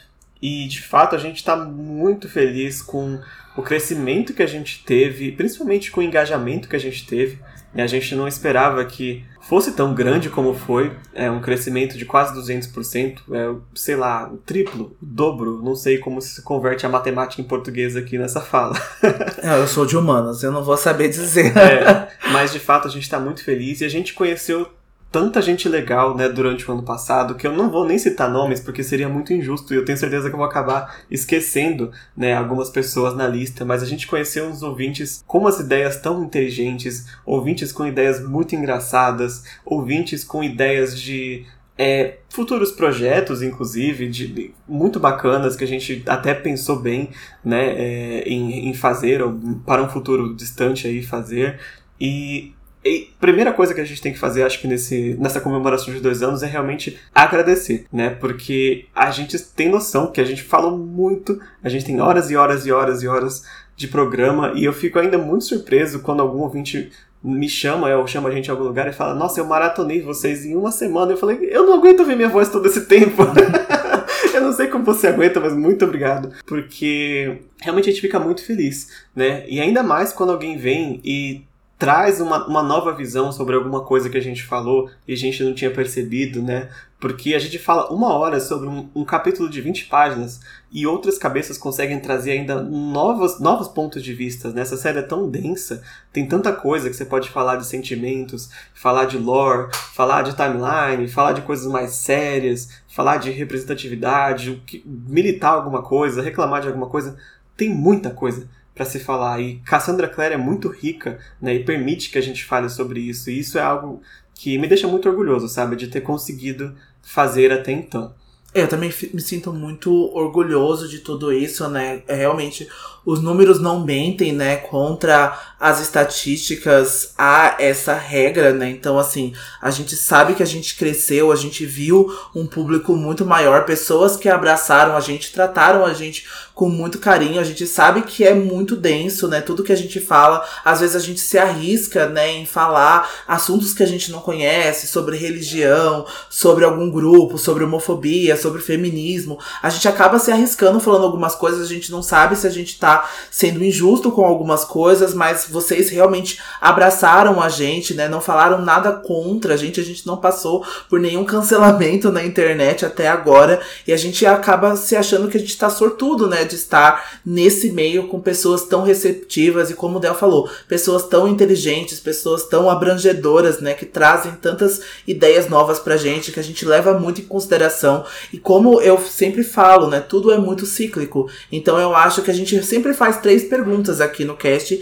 e 0.46 0.68
de 0.68 0.80
fato 0.80 1.16
a 1.16 1.18
gente 1.18 1.42
tá 1.42 1.56
muito 1.56 2.28
feliz 2.28 2.80
com 2.80 3.18
o 3.56 3.62
crescimento 3.62 4.32
que 4.32 4.42
a 4.42 4.46
gente 4.46 4.84
teve, 4.84 5.32
principalmente 5.32 5.90
com 5.90 6.00
o 6.00 6.04
engajamento 6.04 6.68
que 6.68 6.76
a 6.76 6.80
gente 6.80 7.04
teve, 7.06 7.40
e 7.74 7.80
a 7.80 7.86
gente 7.86 8.14
não 8.14 8.28
esperava 8.28 8.84
que 8.84 9.24
fosse 9.40 9.72
tão 9.72 9.94
grande 9.94 10.30
como 10.30 10.54
foi, 10.54 10.92
é 11.14 11.30
um 11.30 11.40
crescimento 11.40 11.98
de 11.98 12.04
quase 12.04 12.34
200%, 12.34 13.18
é, 13.30 13.54
sei 13.74 13.96
lá, 13.96 14.30
o 14.32 14.38
triplo, 14.38 14.96
o 15.00 15.04
dobro, 15.04 15.62
não 15.62 15.74
sei 15.74 15.98
como 15.98 16.20
se 16.20 16.42
converte 16.42 16.86
a 16.86 16.88
matemática 16.88 17.42
em 17.42 17.44
português 17.44 17.96
aqui 17.96 18.18
nessa 18.18 18.40
fala. 18.40 18.74
É, 19.42 19.58
Eu 19.58 19.68
sou 19.68 19.86
de 19.86 19.96
humanas, 19.96 20.42
eu 20.42 20.50
não 20.50 20.64
vou 20.64 20.76
saber 20.76 21.08
dizer. 21.08 21.56
É, 21.56 22.08
mas 22.32 22.52
de 22.52 22.58
fato 22.58 22.88
a 22.88 22.90
gente 22.90 23.08
tá 23.08 23.20
muito 23.20 23.44
feliz 23.44 23.80
e 23.80 23.84
a 23.84 23.88
gente 23.88 24.14
conheceu 24.14 24.68
tanta 25.16 25.40
gente 25.40 25.66
legal, 25.66 26.14
né, 26.14 26.28
durante 26.28 26.68
o 26.68 26.74
ano 26.74 26.82
passado, 26.82 27.36
que 27.36 27.46
eu 27.46 27.52
não 27.52 27.70
vou 27.70 27.86
nem 27.86 27.98
citar 27.98 28.30
nomes 28.30 28.60
porque 28.60 28.82
seria 28.82 29.08
muito 29.08 29.32
injusto 29.32 29.72
e 29.72 29.76
eu 29.78 29.84
tenho 29.84 29.96
certeza 29.96 30.28
que 30.28 30.34
eu 30.34 30.38
vou 30.38 30.46
acabar 30.46 30.98
esquecendo, 31.10 31.90
né, 32.14 32.34
algumas 32.34 32.68
pessoas 32.68 33.16
na 33.16 33.26
lista, 33.26 33.64
mas 33.64 33.82
a 33.82 33.86
gente 33.86 34.06
conheceu 34.06 34.46
uns 34.46 34.62
ouvintes 34.62 35.24
com 35.26 35.38
umas 35.38 35.58
ideias 35.58 35.96
tão 36.02 36.22
inteligentes, 36.22 37.06
ouvintes 37.24 37.72
com 37.72 37.86
ideias 37.86 38.22
muito 38.22 38.54
engraçadas, 38.54 39.42
ouvintes 39.64 40.22
com 40.22 40.44
ideias 40.44 41.00
de 41.00 41.46
é, 41.78 42.18
futuros 42.28 42.72
projetos, 42.72 43.40
inclusive, 43.42 44.08
de, 44.10 44.28
de- 44.28 44.54
muito 44.68 45.00
bacanas 45.00 45.56
que 45.56 45.64
a 45.64 45.66
gente 45.66 46.02
até 46.06 46.34
pensou 46.34 46.78
bem, 46.78 47.08
né, 47.42 47.70
é, 47.74 48.20
em, 48.28 48.68
em 48.68 48.74
fazer 48.74 49.22
ou 49.22 49.34
para 49.64 49.82
um 49.82 49.88
futuro 49.88 50.34
distante 50.34 50.86
aí 50.86 51.02
fazer 51.02 51.58
e 51.98 52.52
E 52.86 53.10
primeira 53.20 53.52
coisa 53.52 53.74
que 53.74 53.80
a 53.80 53.84
gente 53.84 54.00
tem 54.00 54.12
que 54.12 54.18
fazer, 54.18 54.44
acho 54.44 54.60
que 54.60 54.68
nesse, 54.68 55.16
nessa 55.18 55.40
comemoração 55.40 55.92
de 55.92 56.00
dois 56.00 56.22
anos, 56.22 56.42
é 56.42 56.46
realmente 56.46 56.98
agradecer, 57.14 57.86
né? 57.92 58.10
Porque 58.10 58.86
a 58.94 59.10
gente 59.10 59.38
tem 59.38 59.68
noção 59.68 60.12
que 60.12 60.20
a 60.20 60.24
gente 60.24 60.42
falou 60.42 60.78
muito, 60.78 61.40
a 61.62 61.68
gente 61.68 61.84
tem 61.84 62.00
horas 62.00 62.30
e 62.30 62.36
horas 62.36 62.64
e 62.64 62.70
horas 62.70 63.02
e 63.02 63.08
horas 63.08 63.44
de 63.76 63.88
programa, 63.88 64.52
e 64.54 64.64
eu 64.64 64.72
fico 64.72 64.98
ainda 64.98 65.18
muito 65.18 65.44
surpreso 65.44 66.00
quando 66.00 66.20
algum 66.20 66.38
ouvinte 66.40 66.90
me 67.22 67.48
chama, 67.48 67.94
ou 67.96 68.06
chama 68.06 68.28
a 68.28 68.32
gente 68.32 68.46
em 68.46 68.50
algum 68.50 68.64
lugar 68.64 68.86
e 68.88 68.92
fala, 68.92 69.14
nossa, 69.14 69.40
eu 69.40 69.44
maratonei 69.44 70.00
vocês 70.00 70.46
em 70.46 70.54
uma 70.54 70.70
semana. 70.70 71.12
Eu 71.12 71.16
falei, 71.16 71.38
eu 71.50 71.66
não 71.66 71.74
aguento 71.74 72.00
ouvir 72.00 72.14
minha 72.14 72.28
voz 72.28 72.48
todo 72.48 72.66
esse 72.66 72.86
tempo. 72.86 73.22
eu 74.32 74.40
não 74.40 74.52
sei 74.52 74.68
como 74.68 74.84
você 74.84 75.08
aguenta, 75.08 75.40
mas 75.40 75.52
muito 75.52 75.84
obrigado. 75.84 76.32
Porque 76.46 77.38
realmente 77.60 77.88
a 77.88 77.92
gente 77.92 78.00
fica 78.00 78.20
muito 78.20 78.44
feliz, 78.44 78.92
né? 79.14 79.44
E 79.48 79.60
ainda 79.60 79.82
mais 79.82 80.12
quando 80.12 80.30
alguém 80.30 80.56
vem 80.56 81.00
e 81.04 81.42
traz 81.78 82.20
uma, 82.20 82.46
uma 82.46 82.62
nova 82.62 82.92
visão 82.92 83.30
sobre 83.30 83.54
alguma 83.54 83.82
coisa 83.84 84.08
que 84.08 84.16
a 84.16 84.22
gente 84.22 84.42
falou 84.42 84.90
e 85.06 85.12
a 85.12 85.16
gente 85.16 85.44
não 85.44 85.54
tinha 85.54 85.70
percebido, 85.70 86.42
né? 86.42 86.70
Porque 86.98 87.34
a 87.34 87.38
gente 87.38 87.58
fala 87.58 87.92
uma 87.92 88.14
hora 88.14 88.40
sobre 88.40 88.66
um, 88.66 88.88
um, 88.94 89.04
capítulo 89.04 89.50
de 89.50 89.60
20 89.60 89.84
páginas 89.84 90.40
e 90.72 90.86
outras 90.86 91.18
cabeças 91.18 91.58
conseguem 91.58 92.00
trazer 92.00 92.32
ainda 92.32 92.62
novos, 92.62 93.38
novos 93.38 93.68
pontos 93.68 94.02
de 94.02 94.14
vista. 94.14 94.50
Né? 94.50 94.62
Essa 94.62 94.78
série 94.78 95.00
é 95.00 95.02
tão 95.02 95.28
densa, 95.28 95.82
tem 96.10 96.26
tanta 96.26 96.50
coisa 96.50 96.88
que 96.88 96.96
você 96.96 97.04
pode 97.04 97.28
falar 97.28 97.56
de 97.56 97.66
sentimentos, 97.66 98.48
falar 98.74 99.04
de 99.04 99.18
lore, 99.18 99.68
falar 99.92 100.22
de 100.22 100.34
timeline, 100.34 101.06
falar 101.06 101.32
de 101.32 101.42
coisas 101.42 101.66
mais 101.66 101.90
sérias, 101.90 102.70
falar 102.88 103.18
de 103.18 103.30
representatividade, 103.30 104.62
militar 104.86 105.50
alguma 105.50 105.82
coisa, 105.82 106.22
reclamar 106.22 106.62
de 106.62 106.68
alguma 106.68 106.86
coisa. 106.86 107.14
Tem 107.54 107.68
muita 107.68 108.08
coisa 108.08 108.48
para 108.76 108.84
se 108.84 109.00
falar. 109.00 109.40
E 109.40 109.56
Cassandra 109.64 110.06
Clare 110.06 110.34
é 110.34 110.36
muito 110.36 110.68
rica 110.68 111.18
né, 111.40 111.54
e 111.54 111.64
permite 111.64 112.10
que 112.10 112.18
a 112.18 112.22
gente 112.22 112.44
fale 112.44 112.68
sobre 112.68 113.00
isso. 113.00 113.30
E 113.30 113.38
isso 113.38 113.58
é 113.58 113.62
algo 113.62 114.02
que 114.34 114.58
me 114.58 114.68
deixa 114.68 114.86
muito 114.86 115.08
orgulhoso, 115.08 115.48
sabe, 115.48 115.74
de 115.74 115.88
ter 115.88 116.02
conseguido 116.02 116.76
fazer 117.02 117.50
até 117.50 117.72
então. 117.72 118.14
É, 118.52 118.62
eu 118.62 118.68
também 118.68 118.92
me 119.12 119.20
sinto 119.20 119.52
muito 119.52 119.92
orgulhoso 120.14 120.88
de 120.88 120.98
tudo 120.98 121.32
isso, 121.32 121.68
né? 121.68 122.02
É, 122.06 122.14
realmente, 122.14 122.68
os 123.06 123.22
números 123.22 123.60
não 123.60 123.84
mentem, 123.84 124.32
né? 124.32 124.56
Contra 124.56 125.38
as 125.60 125.80
estatísticas, 125.80 127.14
há 127.16 127.54
essa 127.60 127.94
regra, 127.94 128.52
né? 128.52 128.68
Então, 128.68 128.98
assim, 128.98 129.32
a 129.62 129.70
gente 129.70 129.94
sabe 129.94 130.34
que 130.34 130.42
a 130.42 130.46
gente 130.46 130.76
cresceu, 130.76 131.30
a 131.30 131.36
gente 131.36 131.64
viu 131.64 132.12
um 132.34 132.46
público 132.46 132.96
muito 132.96 133.24
maior, 133.24 133.64
pessoas 133.64 134.16
que 134.16 134.28
abraçaram 134.28 134.96
a 134.96 135.00
gente, 135.00 135.32
trataram 135.32 135.86
a 135.86 135.94
gente 135.94 136.26
com 136.52 136.68
muito 136.68 136.98
carinho. 136.98 137.40
A 137.40 137.44
gente 137.44 137.66
sabe 137.66 138.02
que 138.02 138.24
é 138.24 138.34
muito 138.34 138.74
denso, 138.74 139.28
né? 139.28 139.40
Tudo 139.40 139.62
que 139.62 139.72
a 139.72 139.76
gente 139.76 140.00
fala, 140.00 140.44
às 140.64 140.80
vezes 140.80 140.96
a 140.96 141.00
gente 141.00 141.20
se 141.20 141.38
arrisca, 141.38 142.08
né, 142.08 142.32
em 142.32 142.46
falar 142.46 143.08
assuntos 143.28 143.72
que 143.72 143.82
a 143.82 143.86
gente 143.86 144.10
não 144.10 144.20
conhece, 144.20 144.88
sobre 144.88 145.16
religião, 145.16 146.06
sobre 146.28 146.64
algum 146.64 146.90
grupo, 146.90 147.38
sobre 147.38 147.62
homofobia, 147.62 148.36
sobre 148.36 148.60
feminismo. 148.60 149.38
A 149.62 149.70
gente 149.70 149.86
acaba 149.86 150.18
se 150.18 150.32
arriscando 150.32 150.80
falando 150.80 151.04
algumas 151.04 151.34
coisas, 151.34 151.60
a 151.60 151.72
gente 151.72 151.92
não 151.92 152.02
sabe 152.02 152.34
se 152.34 152.46
a 152.46 152.50
gente 152.50 152.78
tá 152.78 152.95
sendo 153.30 153.62
injusto 153.62 154.10
com 154.10 154.24
algumas 154.24 154.64
coisas, 154.64 155.12
mas 155.12 155.46
vocês 155.50 155.90
realmente 155.90 156.40
abraçaram 156.60 157.40
a 157.42 157.48
gente, 157.48 157.92
né? 157.94 158.08
Não 158.08 158.20
falaram 158.20 158.62
nada 158.62 158.92
contra 158.92 159.54
a 159.54 159.56
gente, 159.56 159.80
a 159.80 159.84
gente 159.84 160.06
não 160.06 160.16
passou 160.16 160.64
por 160.88 160.98
nenhum 160.98 161.24
cancelamento 161.24 162.10
na 162.10 162.24
internet 162.24 162.86
até 162.86 163.08
agora, 163.08 163.60
e 163.86 163.92
a 163.92 163.96
gente 163.96 164.24
acaba 164.24 164.76
se 164.76 164.96
achando 164.96 165.28
que 165.28 165.36
a 165.36 165.40
gente 165.40 165.56
tá 165.56 165.68
sortudo, 165.68 166.26
né? 166.26 166.46
de 166.46 166.54
estar 166.54 167.20
nesse 167.24 167.70
meio 167.70 168.08
com 168.08 168.20
pessoas 168.20 168.64
tão 168.64 168.82
receptivas 168.82 169.70
e, 169.70 169.74
como 169.74 169.98
o 169.98 170.00
Del 170.00 170.14
falou, 170.14 170.48
pessoas 170.68 171.04
tão 171.04 171.28
inteligentes, 171.28 172.00
pessoas 172.00 172.44
tão 172.44 172.70
abrangedoras, 172.70 173.60
né? 173.60 173.74
Que 173.74 173.84
trazem 173.84 174.32
tantas 174.32 174.80
ideias 175.06 175.48
novas 175.48 175.78
pra 175.78 175.96
gente, 175.96 176.32
que 176.32 176.40
a 176.40 176.44
gente 176.44 176.64
leva 176.64 176.98
muito 176.98 177.20
em 177.20 177.24
consideração. 177.24 178.04
E 178.32 178.38
como 178.38 178.80
eu 178.80 178.98
sempre 178.98 179.42
falo, 179.42 179.88
né? 179.88 180.00
Tudo 180.00 180.32
é 180.32 180.38
muito 180.38 180.64
cíclico. 180.64 181.28
Então 181.50 181.78
eu 181.78 181.94
acho 181.94 182.22
que 182.22 182.30
a 182.30 182.34
gente 182.34 182.62
sempre 182.62 182.85
faz 182.94 183.20
três 183.20 183.44
perguntas 183.44 184.00
aqui 184.00 184.24
no 184.24 184.36
cast 184.36 184.80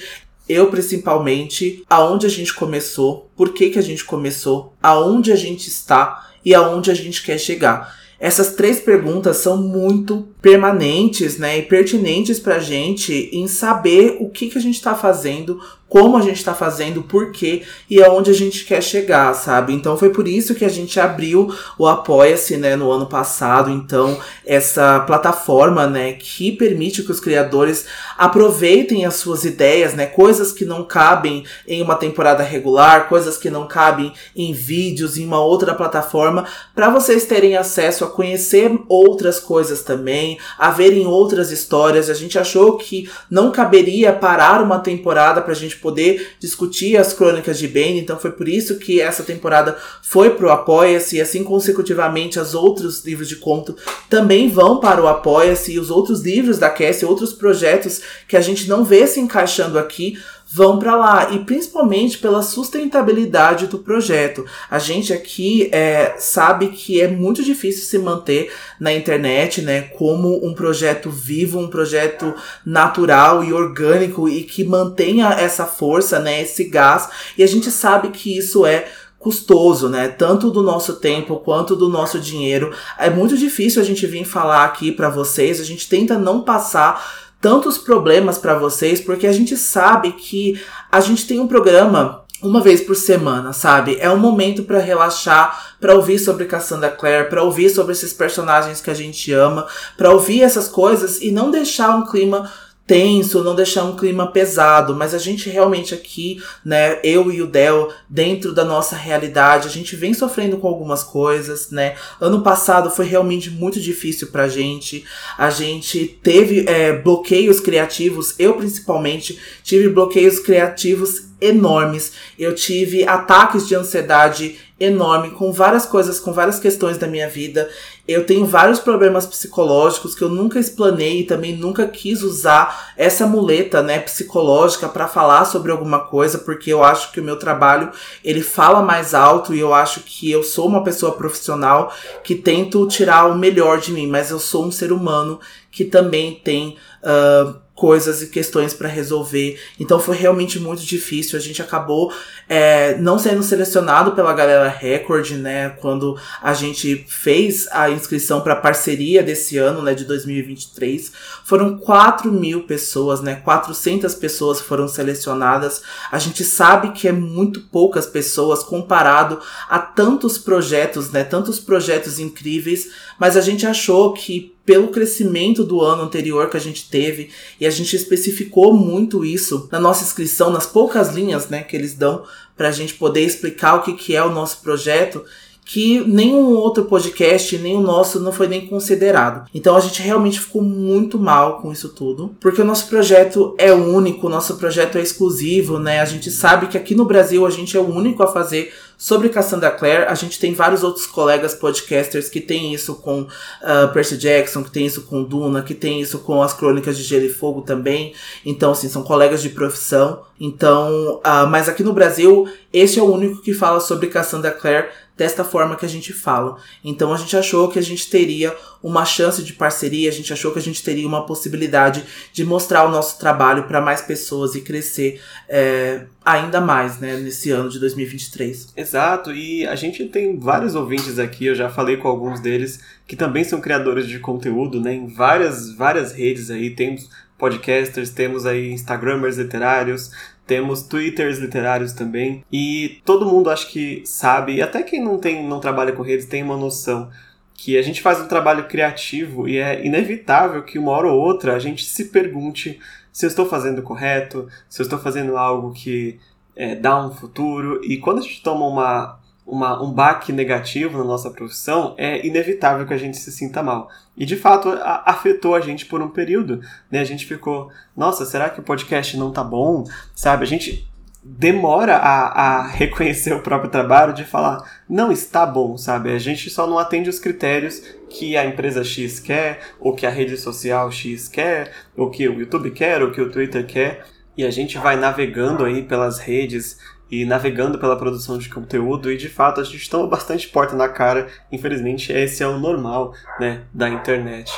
eu 0.48 0.70
principalmente, 0.70 1.82
aonde 1.89 2.26
a 2.26 2.28
gente 2.28 2.52
começou, 2.52 3.31
por 3.35 3.55
que 3.55 3.70
que 3.70 3.78
a 3.78 3.82
gente 3.82 4.05
começou, 4.05 4.74
aonde 4.82 5.32
a 5.32 5.36
gente 5.36 5.68
está 5.68 6.31
e 6.44 6.55
aonde 6.55 6.90
a 6.90 6.94
gente 6.94 7.22
quer 7.22 7.39
chegar. 7.39 7.97
Essas 8.20 8.55
três 8.55 8.78
perguntas 8.78 9.39
são 9.39 9.56
muito 9.56 10.28
permanentes, 10.40 11.39
né, 11.39 11.59
e 11.59 11.62
pertinentes 11.62 12.39
pra 12.39 12.59
gente 12.59 13.12
em 13.32 13.48
saber 13.48 14.18
o 14.20 14.31
que, 14.31 14.48
que 14.48 14.59
a 14.59 14.60
gente 14.60 14.81
tá 14.81 14.94
fazendo, 14.94 15.60
como 15.89 16.16
a 16.16 16.23
gente 16.23 16.36
está 16.36 16.55
fazendo, 16.55 17.02
por 17.02 17.31
quê 17.31 17.62
e 17.89 18.02
aonde 18.02 18.31
a 18.31 18.35
gente 18.35 18.65
quer 18.65 18.82
chegar, 18.82 19.32
sabe? 19.35 19.73
Então 19.73 19.97
foi 19.97 20.11
por 20.11 20.27
isso 20.27 20.55
que 20.55 20.65
a 20.65 20.69
gente 20.69 20.98
abriu 20.98 21.55
o 21.78 21.86
Apoia-se, 21.86 22.56
né, 22.56 22.74
no 22.74 22.90
ano 22.90 23.06
passado. 23.06 23.70
Então, 23.70 24.19
essa 24.44 25.01
plataforma, 25.01 25.86
né, 25.86 26.15
que 26.15 26.51
permite 26.52 27.02
que 27.02 27.12
os 27.12 27.20
criadores 27.20 27.86
aproveitem 28.19 29.05
as 29.05 29.15
suas 29.15 29.44
ideias, 29.44 29.94
né, 29.94 30.06
coisas 30.06 30.51
que 30.52 30.65
não 30.65 30.85
cabem 30.85 31.44
em 31.66 31.81
uma 31.81 31.94
temporada 31.94 32.43
regular, 32.43 33.09
coisas 33.09 33.36
que 33.36 33.51
não 33.51 33.69
cabem 33.69 34.12
em 34.35 34.52
vídeos, 34.52 35.16
em 35.16 35.24
uma 35.24 35.40
outra 35.40 35.74
plataforma, 35.74 36.44
para 36.74 36.90
vocês 36.90 37.24
terem 37.24 37.56
acesso 37.56 38.05
a 38.05 38.11
conhecer 38.11 38.70
outras 38.89 39.39
coisas 39.39 39.82
também, 39.82 40.39
a 40.59 40.70
verem 40.70 41.06
outras 41.06 41.51
histórias. 41.51 42.11
A 42.11 42.15
gente 42.15 42.39
achou 42.39 42.77
que 42.77 43.09
não 43.31 43.52
caberia 43.52 44.12
parar 44.12 44.62
uma 44.62 44.81
temporada 44.81 45.40
pra 45.40 45.55
gente 45.55 45.73
poder 45.76 46.34
discutir 46.38 46.96
as 46.96 47.12
crônicas 47.12 47.59
de 47.59 47.68
Bane, 47.68 48.01
então 48.01 48.18
foi 48.18 48.32
por 48.32 48.48
isso 48.48 48.78
que 48.78 49.01
essa 49.01 49.22
temporada 49.22 49.76
foi 50.02 50.30
pro 50.30 50.51
Apoia-se, 50.51 51.16
e 51.16 51.20
assim 51.20 51.44
consecutivamente 51.44 52.38
os 52.38 52.55
outros 52.55 53.05
livros 53.05 53.28
de 53.28 53.36
conto 53.36 53.76
também 54.09 54.48
vão 54.48 54.80
para 54.80 55.02
o 55.02 55.09
Apoia-se, 55.09 55.72
e 55.72 55.78
os 55.78 55.90
outros 55.90 56.22
livros 56.22 56.59
da 56.59 56.70
Cassie, 56.70 57.05
outros 57.05 57.32
projetos 57.32 58.01
que 58.28 58.36
a 58.36 58.40
gente 58.40 58.68
não 58.68 58.84
vê 58.84 59.06
se 59.06 59.20
encaixando 59.20 59.78
aqui, 59.78 60.18
vão 60.55 60.78
para 60.78 60.94
lá 60.94 61.32
e 61.32 61.40
principalmente 61.40 62.16
pela 62.18 62.40
sustentabilidade 62.40 63.66
do 63.66 63.81
projeto. 63.81 64.47
A 64.70 64.78
gente 64.78 65.12
aqui 65.12 65.68
é, 65.72 66.14
sabe 66.16 66.68
que 66.68 67.01
é 67.01 67.09
muito 67.09 67.43
difícil 67.43 67.82
se 67.82 67.98
manter 67.98 68.52
na 68.78 68.94
internet, 68.94 69.62
né, 69.62 69.82
como 69.82 70.47
um 70.47 70.55
projeto 70.55 71.10
vivo, 71.10 71.59
um 71.59 71.66
projeto 71.66 72.32
natural 72.64 73.43
e 73.43 73.52
orgânico 73.52 74.28
e 74.28 74.44
que 74.44 74.62
mantenha 74.62 75.31
essa 75.31 75.66
força, 75.66 76.20
né, 76.20 76.43
esse 76.43 76.62
gás. 76.62 77.09
E 77.36 77.43
a 77.43 77.48
gente 77.48 77.68
sabe 77.72 78.10
que 78.10 78.39
isso 78.39 78.64
é 78.64 78.86
custoso, 79.18 79.89
né? 79.89 80.06
Tanto 80.09 80.51
do 80.51 80.62
nosso 80.62 80.97
tempo 80.97 81.36
quanto 81.36 81.74
do 81.74 81.89
nosso 81.89 82.20
dinheiro. 82.20 82.74
É 82.98 83.09
muito 83.09 83.39
difícil 83.39 83.81
a 83.81 83.85
gente 83.85 84.06
vir 84.06 84.26
falar 84.26 84.66
aqui 84.66 84.93
para 84.93 85.09
vocês. 85.09 85.59
A 85.59 85.64
gente 85.64 85.89
tenta 85.89 86.18
não 86.18 86.43
passar 86.43 87.23
tantos 87.44 87.76
problemas 87.76 88.38
para 88.38 88.58
vocês, 88.58 89.02
porque 89.02 89.26
a 89.26 89.32
gente 89.32 89.54
sabe 89.54 90.12
que 90.12 90.58
a 90.90 90.98
gente 90.98 91.26
tem 91.26 91.38
um 91.38 91.46
programa 91.46 92.24
uma 92.42 92.62
vez 92.62 92.80
por 92.80 92.96
semana, 92.96 93.52
sabe? 93.52 93.98
É 94.00 94.08
um 94.08 94.16
momento 94.16 94.62
para 94.62 94.78
relaxar, 94.78 95.76
para 95.78 95.94
ouvir 95.94 96.18
sobre 96.18 96.46
Cassandra 96.46 96.88
Clare, 96.88 97.28
para 97.28 97.42
ouvir 97.42 97.68
sobre 97.68 97.92
esses 97.92 98.14
personagens 98.14 98.80
que 98.80 98.90
a 98.90 98.94
gente 98.94 99.30
ama, 99.30 99.66
para 99.94 100.10
ouvir 100.10 100.40
essas 100.40 100.68
coisas 100.68 101.20
e 101.20 101.30
não 101.30 101.50
deixar 101.50 101.94
um 101.94 102.06
clima 102.06 102.50
tenso, 102.86 103.43
não 103.43 103.55
deixar 103.55 103.85
um 103.85 103.97
clima 103.97 104.27
pesado, 104.31 104.94
mas 104.94 105.15
a 105.15 105.19
gente 105.19 105.48
realmente 105.48 105.94
aqui, 105.94 106.43
né, 106.65 106.98
eu 107.02 107.32
e 107.32 107.40
o 107.40 107.47
Del, 107.47 107.90
dentro 108.09 108.52
da 108.52 108.65
nossa 108.65 108.94
realidade, 108.94 109.66
a 109.69 109.70
gente 109.70 109.97
vem 109.97 110.12
sofrendo 110.12 110.59
com 110.59 110.69
algumas 110.69 111.02
coisas, 111.02 111.70
né? 111.70 111.94
Ano 112.20 112.43
passado 112.43 112.90
foi 112.90 113.06
realmente 113.06 113.51
muito 113.51 113.81
difícil 113.81 114.28
pra 114.28 114.48
gente. 114.48 115.05
A 115.39 115.48
gente 115.48 116.19
teve 116.23 116.66
é, 116.69 116.93
bloqueios 116.93 117.59
criativos, 117.59 118.35
eu 118.39 118.55
principalmente 118.55 119.39
tive 119.62 119.89
bloqueios 119.89 120.39
criativos 120.39 121.24
enormes. 121.40 122.12
Eu 122.39 122.55
tive 122.55 123.06
ataques 123.06 123.66
de 123.66 123.74
ansiedade 123.74 124.59
enorme 124.78 125.31
com 125.31 125.52
várias 125.52 125.86
coisas, 125.86 126.19
com 126.19 126.32
várias 126.32 126.59
questões 126.59 126.98
da 126.98 127.06
minha 127.06 127.28
vida. 127.28 127.69
Eu 128.06 128.26
tenho 128.26 128.44
vários 128.44 128.78
problemas 128.78 129.26
psicológicos 129.26 130.14
que 130.14 130.22
eu 130.22 130.28
nunca 130.28 130.59
explanei 130.59 131.20
e 131.20 131.24
também 131.24 131.56
nunca 131.56 131.89
quis 131.89 132.22
usar 132.22 132.93
essa 132.98 133.26
muleta, 133.26 133.82
né, 133.82 133.98
psicológica 133.98 134.86
para 134.89 135.09
falar 135.09 135.47
sobre 135.47 135.72
alguma 135.72 136.01
coisa, 136.01 136.36
porque 136.36 136.70
eu 136.70 136.85
acho 136.85 137.12
que 137.12 137.20
o 137.20 137.24
meu 137.24 137.39
trabalho, 137.39 137.90
ele 138.22 138.43
fala 138.43 138.82
mais 138.82 139.14
alto 139.14 139.55
e 139.55 139.60
eu 139.60 139.72
acho 139.72 140.01
que 140.01 140.31
eu 140.31 140.43
sou 140.43 140.66
uma 140.66 140.85
pessoa 140.85 141.12
profissional 141.12 141.93
que 142.22 142.35
tento 142.35 142.86
tirar 142.89 143.26
o 143.26 143.39
melhor 143.39 143.78
de 143.81 143.90
mim, 143.90 144.06
mas 144.06 144.31
eu 144.31 144.39
sou 144.39 144.66
um 144.66 144.70
ser 144.70 144.93
humano 144.93 145.40
que 145.70 145.85
também 145.85 146.35
tem 146.44 146.76
uh, 147.02 147.64
coisas 147.74 148.22
e 148.22 148.28
questões 148.28 148.72
para 148.72 148.88
resolver. 148.88 149.60
Então 149.80 149.98
foi 149.98 150.16
realmente 150.16 150.60
muito 150.60 150.82
difícil. 150.82 151.36
A 151.36 151.42
gente 151.42 151.60
acabou 151.60 152.12
é, 152.48 152.96
não 152.98 153.18
sendo 153.18 153.42
selecionado 153.42 154.12
pela 154.12 154.32
galera 154.32 154.68
Record, 154.68 155.32
né? 155.32 155.70
Quando 155.80 156.16
a 156.40 156.55
gente 156.55 157.05
fez 157.09 157.66
a 157.72 157.90
inscrição 157.90 158.40
para 158.40 158.55
parceria 158.55 159.22
desse 159.22 159.59
ano, 159.59 159.82
né? 159.82 159.92
De 159.92 160.05
2023. 160.05 161.12
Foram 161.44 161.76
4 161.76 162.30
mil 162.30 162.62
pessoas, 162.62 163.20
né? 163.20 163.36
400 163.36 164.14
pessoas 164.14 164.60
foram 164.60 164.86
selecionadas. 164.86 165.82
A 166.12 166.18
gente 166.18 166.44
sabe 166.44 166.92
que 166.92 167.09
é 167.09 167.12
muito 167.12 167.60
poucas 167.60 168.06
pessoas 168.06 168.62
comparado 168.62 169.40
a 169.68 169.80
tantos 169.80 170.38
projetos, 170.38 171.10
né? 171.10 171.24
Tantos 171.24 171.59
projetos 171.59 172.20
incríveis. 172.20 172.90
Mas 173.18 173.36
a 173.36 173.40
gente 173.40 173.66
achou 173.66 174.12
que 174.12 174.53
pelo 174.65 174.89
crescimento 174.89 175.62
do 175.62 175.81
ano 175.81 176.03
anterior 176.03 176.49
que 176.49 176.57
a 176.57 176.61
gente 176.61 176.89
teve, 176.89 177.31
e 177.61 177.66
a 177.66 177.70
gente 177.70 177.95
especificou 177.95 178.74
muito 178.74 179.24
isso 179.24 179.69
na 179.70 179.78
nossa 179.78 180.05
inscrição, 180.05 180.51
nas 180.51 180.66
poucas 180.66 181.15
linhas 181.15 181.49
né, 181.49 181.62
que 181.62 181.77
eles 181.77 181.95
dão 181.95 182.24
para 182.57 182.69
a 182.69 182.73
gente 182.73 182.95
poder 182.95 183.20
explicar 183.20 183.74
o 183.74 183.82
que, 183.82 183.93
que 183.93 184.16
é 184.16 184.24
o 184.24 184.32
nosso 184.32 184.62
projeto, 184.62 185.24
que 185.65 186.01
nenhum 186.07 186.55
outro 186.55 186.85
podcast, 186.85 187.57
nem 187.59 187.77
o 187.77 187.81
nosso, 187.81 188.20
não 188.20 188.32
foi 188.32 188.47
nem 188.47 188.66
considerado. 188.66 189.49
Então 189.55 189.77
a 189.77 189.81
gente 189.81 190.03
realmente 190.03 190.39
ficou 190.39 190.61
muito 190.61 191.19
mal 191.19 191.61
com 191.61 191.73
isso 191.73 191.89
tudo, 191.89 192.35
porque 192.39 192.61
o 192.61 192.65
nosso 192.65 192.86
projeto 192.89 193.55
é 193.57 193.73
único, 193.73 194.27
o 194.27 194.31
nosso 194.31 194.57
projeto 194.57 194.99
é 194.99 195.01
exclusivo, 195.01 195.78
né? 195.78 196.01
A 196.01 196.05
gente 196.05 196.31
sabe 196.31 196.66
que 196.66 196.77
aqui 196.77 196.95
no 196.95 197.07
Brasil 197.07 197.47
a 197.47 197.51
gente 197.51 197.77
é 197.77 197.81
o 197.81 197.89
único 197.89 198.23
a 198.23 198.27
fazer 198.27 198.73
Sobre 198.97 199.28
Cassandra 199.28 199.73
Clare, 199.73 200.05
a 200.05 200.15
gente 200.15 200.39
tem 200.39 200.55
vários 200.55 200.85
outros 200.85 201.05
colegas 201.05 201.53
podcasters 201.55 202.28
que 202.28 202.41
tem 202.41 202.73
isso 202.73 202.95
com 202.95 203.23
uh, 203.23 203.93
Percy 203.93 204.16
Jackson, 204.16 204.62
que 204.62 204.70
tem 204.70 204.86
isso 204.86 205.03
com 205.03 205.24
Duna, 205.24 205.62
que 205.62 205.74
tem 205.74 206.01
isso 206.01 206.20
com 206.20 206.41
as 206.41 206.55
Crônicas 206.55 206.97
de 206.97 207.03
Gelo 207.03 207.24
e 207.24 207.28
Fogo 207.28 207.62
também. 207.62 208.15
Então, 208.47 208.70
assim, 208.70 208.89
são 208.89 209.03
colegas 209.03 209.43
de 209.43 209.49
profissão. 209.49 210.23
Então, 210.39 211.20
uh, 211.27 211.47
mas 211.49 211.69
aqui 211.69 211.82
no 211.82 211.93
Brasil, 211.93 212.49
este 212.73 213.01
é 213.01 213.03
o 213.03 213.12
único 213.12 213.43
que 213.43 213.53
fala 213.53 213.81
sobre 213.81 214.07
Cassandra 214.07 214.53
Clare 214.53 214.86
desta 215.16 215.45
forma 215.45 215.77
que 215.77 215.86
a 215.86 215.89
gente 215.89 216.12
fala. 216.12 216.57
Então 216.82 217.12
a 217.12 217.16
gente 217.16 217.36
achou 217.36 217.69
que 217.69 217.78
a 217.78 217.82
gente 217.82 218.11
teria 218.11 218.55
uma 218.82 219.05
chance 219.05 219.43
de 219.43 219.53
parceria, 219.53 220.11
a 220.11 220.12
gente 220.12 220.32
achou 220.32 220.53
que 220.53 220.59
a 220.59 220.62
gente 220.62 220.82
teria 220.82 221.07
uma 221.07 221.24
possibilidade 221.24 222.05
de 222.32 222.45
mostrar 222.45 222.85
o 222.85 222.91
nosso 222.91 223.19
trabalho 223.19 223.65
para 223.65 223.81
mais 223.81 224.03
pessoas 224.03 224.55
e 224.55 224.61
crescer 224.61 225.23
é, 225.49 226.07
ainda 226.24 226.61
mais, 226.61 226.99
né, 226.99 227.16
nesse 227.16 227.51
ano 227.51 227.70
de 227.70 227.78
2023. 227.78 228.73
Exato, 228.77 229.32
e 229.32 229.66
a 229.66 229.74
gente 229.74 230.05
tem 230.07 230.39
vários 230.39 230.74
ouvintes 230.74 231.19
aqui, 231.19 231.47
eu 231.47 231.55
já 231.55 231.70
falei 231.70 231.97
com 231.97 232.09
alguns 232.09 232.41
deles, 232.41 232.81
que 233.07 233.16
também 233.16 233.45
são 233.45 233.61
criadores 233.61 234.07
de 234.07 234.19
conteúdo, 234.19 234.81
né, 234.81 234.95
em 234.95 235.07
várias, 235.07 235.74
várias 235.74 236.12
redes 236.12 236.51
aí, 236.51 236.70
temos 236.70 237.09
podcasters, 237.39 238.11
temos 238.11 238.47
aí 238.47 238.70
instagramers 238.70 239.36
literários, 239.36 240.11
temos 240.46 240.82
twitters 240.82 241.38
literários 241.38 241.92
também, 241.92 242.44
e 242.52 243.00
todo 243.04 243.26
mundo 243.26 243.50
acho 243.50 243.70
que 243.70 244.02
sabe, 244.04 244.56
e 244.56 244.62
até 244.62 244.82
quem 244.82 245.02
não 245.02 245.18
tem 245.18 245.46
não 245.46 245.60
trabalha 245.60 245.92
com 245.92 246.02
redes 246.02 246.26
tem 246.26 246.42
uma 246.42 246.56
noção 246.56 247.10
que 247.54 247.78
a 247.78 247.82
gente 247.82 248.02
faz 248.02 248.20
um 248.20 248.28
trabalho 248.28 248.66
criativo 248.66 249.48
e 249.48 249.58
é 249.58 249.86
inevitável 249.86 250.62
que 250.64 250.78
uma 250.78 250.90
hora 250.90 251.08
ou 251.08 251.18
outra 251.18 251.54
a 251.54 251.58
gente 251.58 251.84
se 251.84 252.06
pergunte 252.06 252.80
se 253.12 253.24
eu 253.24 253.28
estou 253.28 253.46
fazendo 253.46 253.80
correto, 253.80 254.48
se 254.68 254.82
eu 254.82 254.84
estou 254.84 254.98
fazendo 254.98 255.36
algo 255.36 255.72
que 255.72 256.18
é, 256.56 256.74
dá 256.74 257.00
um 257.04 257.12
futuro, 257.12 257.80
e 257.84 257.96
quando 257.98 258.18
a 258.18 258.22
gente 258.22 258.42
toma 258.42 258.66
uma, 258.66 259.20
uma, 259.46 259.82
um 259.82 259.92
baque 259.92 260.32
negativo 260.32 260.98
na 260.98 261.04
nossa 261.04 261.30
profissão, 261.30 261.94
é 261.98 262.26
inevitável 262.26 262.86
que 262.86 262.94
a 262.94 262.98
gente 262.98 263.16
se 263.16 263.30
sinta 263.30 263.62
mal. 263.62 263.90
E 264.16 264.24
de 264.24 264.36
fato 264.36 264.68
a, 264.70 265.02
afetou 265.06 265.54
a 265.54 265.60
gente 265.60 265.86
por 265.86 266.00
um 266.00 266.08
período, 266.08 266.60
né? 266.90 267.00
A 267.00 267.04
gente 267.04 267.26
ficou, 267.26 267.70
nossa, 267.96 268.24
será 268.24 268.48
que 268.48 268.60
o 268.60 268.64
podcast 268.64 269.16
não 269.16 269.32
tá 269.32 269.44
bom? 269.44 269.84
Sabe? 270.14 270.44
A 270.44 270.46
gente 270.46 270.88
demora 271.22 271.96
a, 271.96 272.58
a 272.58 272.66
reconhecer 272.68 273.32
o 273.32 273.40
próprio 273.40 273.70
trabalho 273.70 274.12
de 274.12 274.24
falar, 274.24 274.82
não 274.88 275.10
está 275.10 275.46
bom, 275.46 275.76
sabe? 275.76 276.12
A 276.12 276.18
gente 276.18 276.50
só 276.50 276.66
não 276.66 276.78
atende 276.78 277.08
os 277.08 277.18
critérios 277.18 277.82
que 278.10 278.36
a 278.36 278.44
empresa 278.44 278.84
X 278.84 279.18
quer, 279.18 279.60
ou 279.80 279.94
que 279.94 280.06
a 280.06 280.10
rede 280.10 280.36
social 280.36 280.90
X 280.90 281.28
quer, 281.28 281.72
ou 281.96 282.10
que 282.10 282.28
o 282.28 282.38
YouTube 282.38 282.70
quer, 282.70 283.02
ou 283.02 283.10
que 283.10 283.20
o 283.20 283.30
Twitter 283.30 283.66
quer. 283.66 284.04
E 284.36 284.44
a 284.44 284.50
gente 284.50 284.76
vai 284.78 284.96
navegando 284.96 285.64
aí 285.64 285.82
pelas 285.82 286.18
redes 286.18 286.78
e 287.10 287.24
navegando 287.24 287.78
pela 287.78 287.97
produção 287.97 288.39
de 288.39 288.48
conteúdo 288.48 289.10
e 289.12 289.16
de 289.16 289.28
fato 289.28 289.60
a 289.60 289.64
gente 289.64 289.89
toma 289.89 290.06
bastante 290.06 290.48
porta 290.48 290.74
na 290.74 290.89
cara. 290.89 291.28
Infelizmente, 291.52 292.12
esse 292.12 292.43
é 292.43 292.47
o 292.47 292.59
normal, 292.59 293.14
né, 293.39 293.62
da 293.72 293.89
internet. 293.89 294.52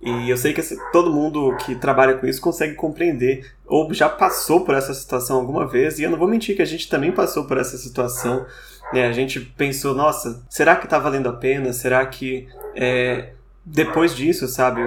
E 0.00 0.28
eu 0.28 0.36
sei 0.36 0.52
que 0.52 0.60
todo 0.92 1.12
mundo 1.12 1.56
que 1.58 1.76
trabalha 1.76 2.14
com 2.14 2.26
isso 2.26 2.40
consegue 2.40 2.74
compreender 2.74 3.52
ou 3.64 3.94
já 3.94 4.08
passou 4.08 4.64
por 4.64 4.74
essa 4.74 4.92
situação 4.92 5.38
alguma 5.38 5.66
vez. 5.66 5.98
E 5.98 6.02
eu 6.02 6.10
não 6.10 6.18
vou 6.18 6.26
mentir 6.26 6.56
que 6.56 6.62
a 6.62 6.66
gente 6.66 6.88
também 6.88 7.12
passou 7.12 7.44
por 7.44 7.56
essa 7.56 7.76
situação. 7.76 8.44
Né? 8.92 9.06
A 9.06 9.12
gente 9.12 9.38
pensou, 9.38 9.94
nossa, 9.94 10.44
será 10.50 10.74
que 10.74 10.88
tá 10.88 10.98
valendo 10.98 11.28
a 11.28 11.32
pena? 11.32 11.72
Será 11.72 12.04
que 12.04 12.48
é, 12.74 13.30
depois 13.64 14.14
disso, 14.14 14.48
sabe, 14.48 14.80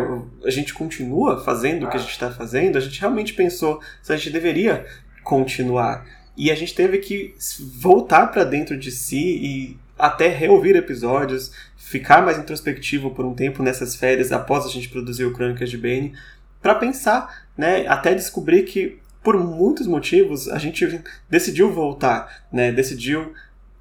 a 0.44 0.50
gente 0.50 0.74
continua 0.74 1.42
fazendo 1.42 1.86
o 1.86 1.90
que 1.90 1.96
a 1.96 2.00
gente 2.00 2.12
está 2.12 2.30
fazendo? 2.30 2.78
A 2.78 2.82
gente 2.82 3.00
realmente 3.00 3.34
pensou 3.34 3.80
se 4.04 4.12
a 4.12 4.18
gente 4.18 4.32
deveria 4.32 4.86
continuar. 5.24 6.06
E 6.38 6.52
a 6.52 6.56
gente 6.56 6.76
teve 6.76 6.98
que 6.98 7.34
voltar 7.80 8.28
para 8.28 8.44
dentro 8.44 8.78
de 8.78 8.92
si 8.92 9.18
e 9.18 9.78
até 9.98 10.28
reouvir 10.28 10.76
episódios, 10.76 11.52
ficar 11.78 12.22
mais 12.24 12.38
introspectivo 12.38 13.12
por 13.12 13.26
um 13.26 13.34
tempo 13.34 13.64
nessas 13.64 13.96
férias 13.96 14.32
após 14.32 14.66
a 14.66 14.70
gente 14.70 14.90
produzir 14.90 15.26
o 15.26 15.32
Crônicas 15.32 15.70
de 15.70 15.78
Bane, 15.78 16.14
para 16.62 16.76
pensar, 16.76 17.46
né, 17.58 17.88
até 17.88 18.14
descobrir 18.14 18.64
que 18.64 19.00
por 19.24 19.38
muitos 19.38 19.88
motivos 19.88 20.50
a 20.50 20.58
gente 20.58 21.02
decidiu 21.30 21.72
voltar, 21.72 22.46
né, 22.52 22.72
decidiu 22.72 23.34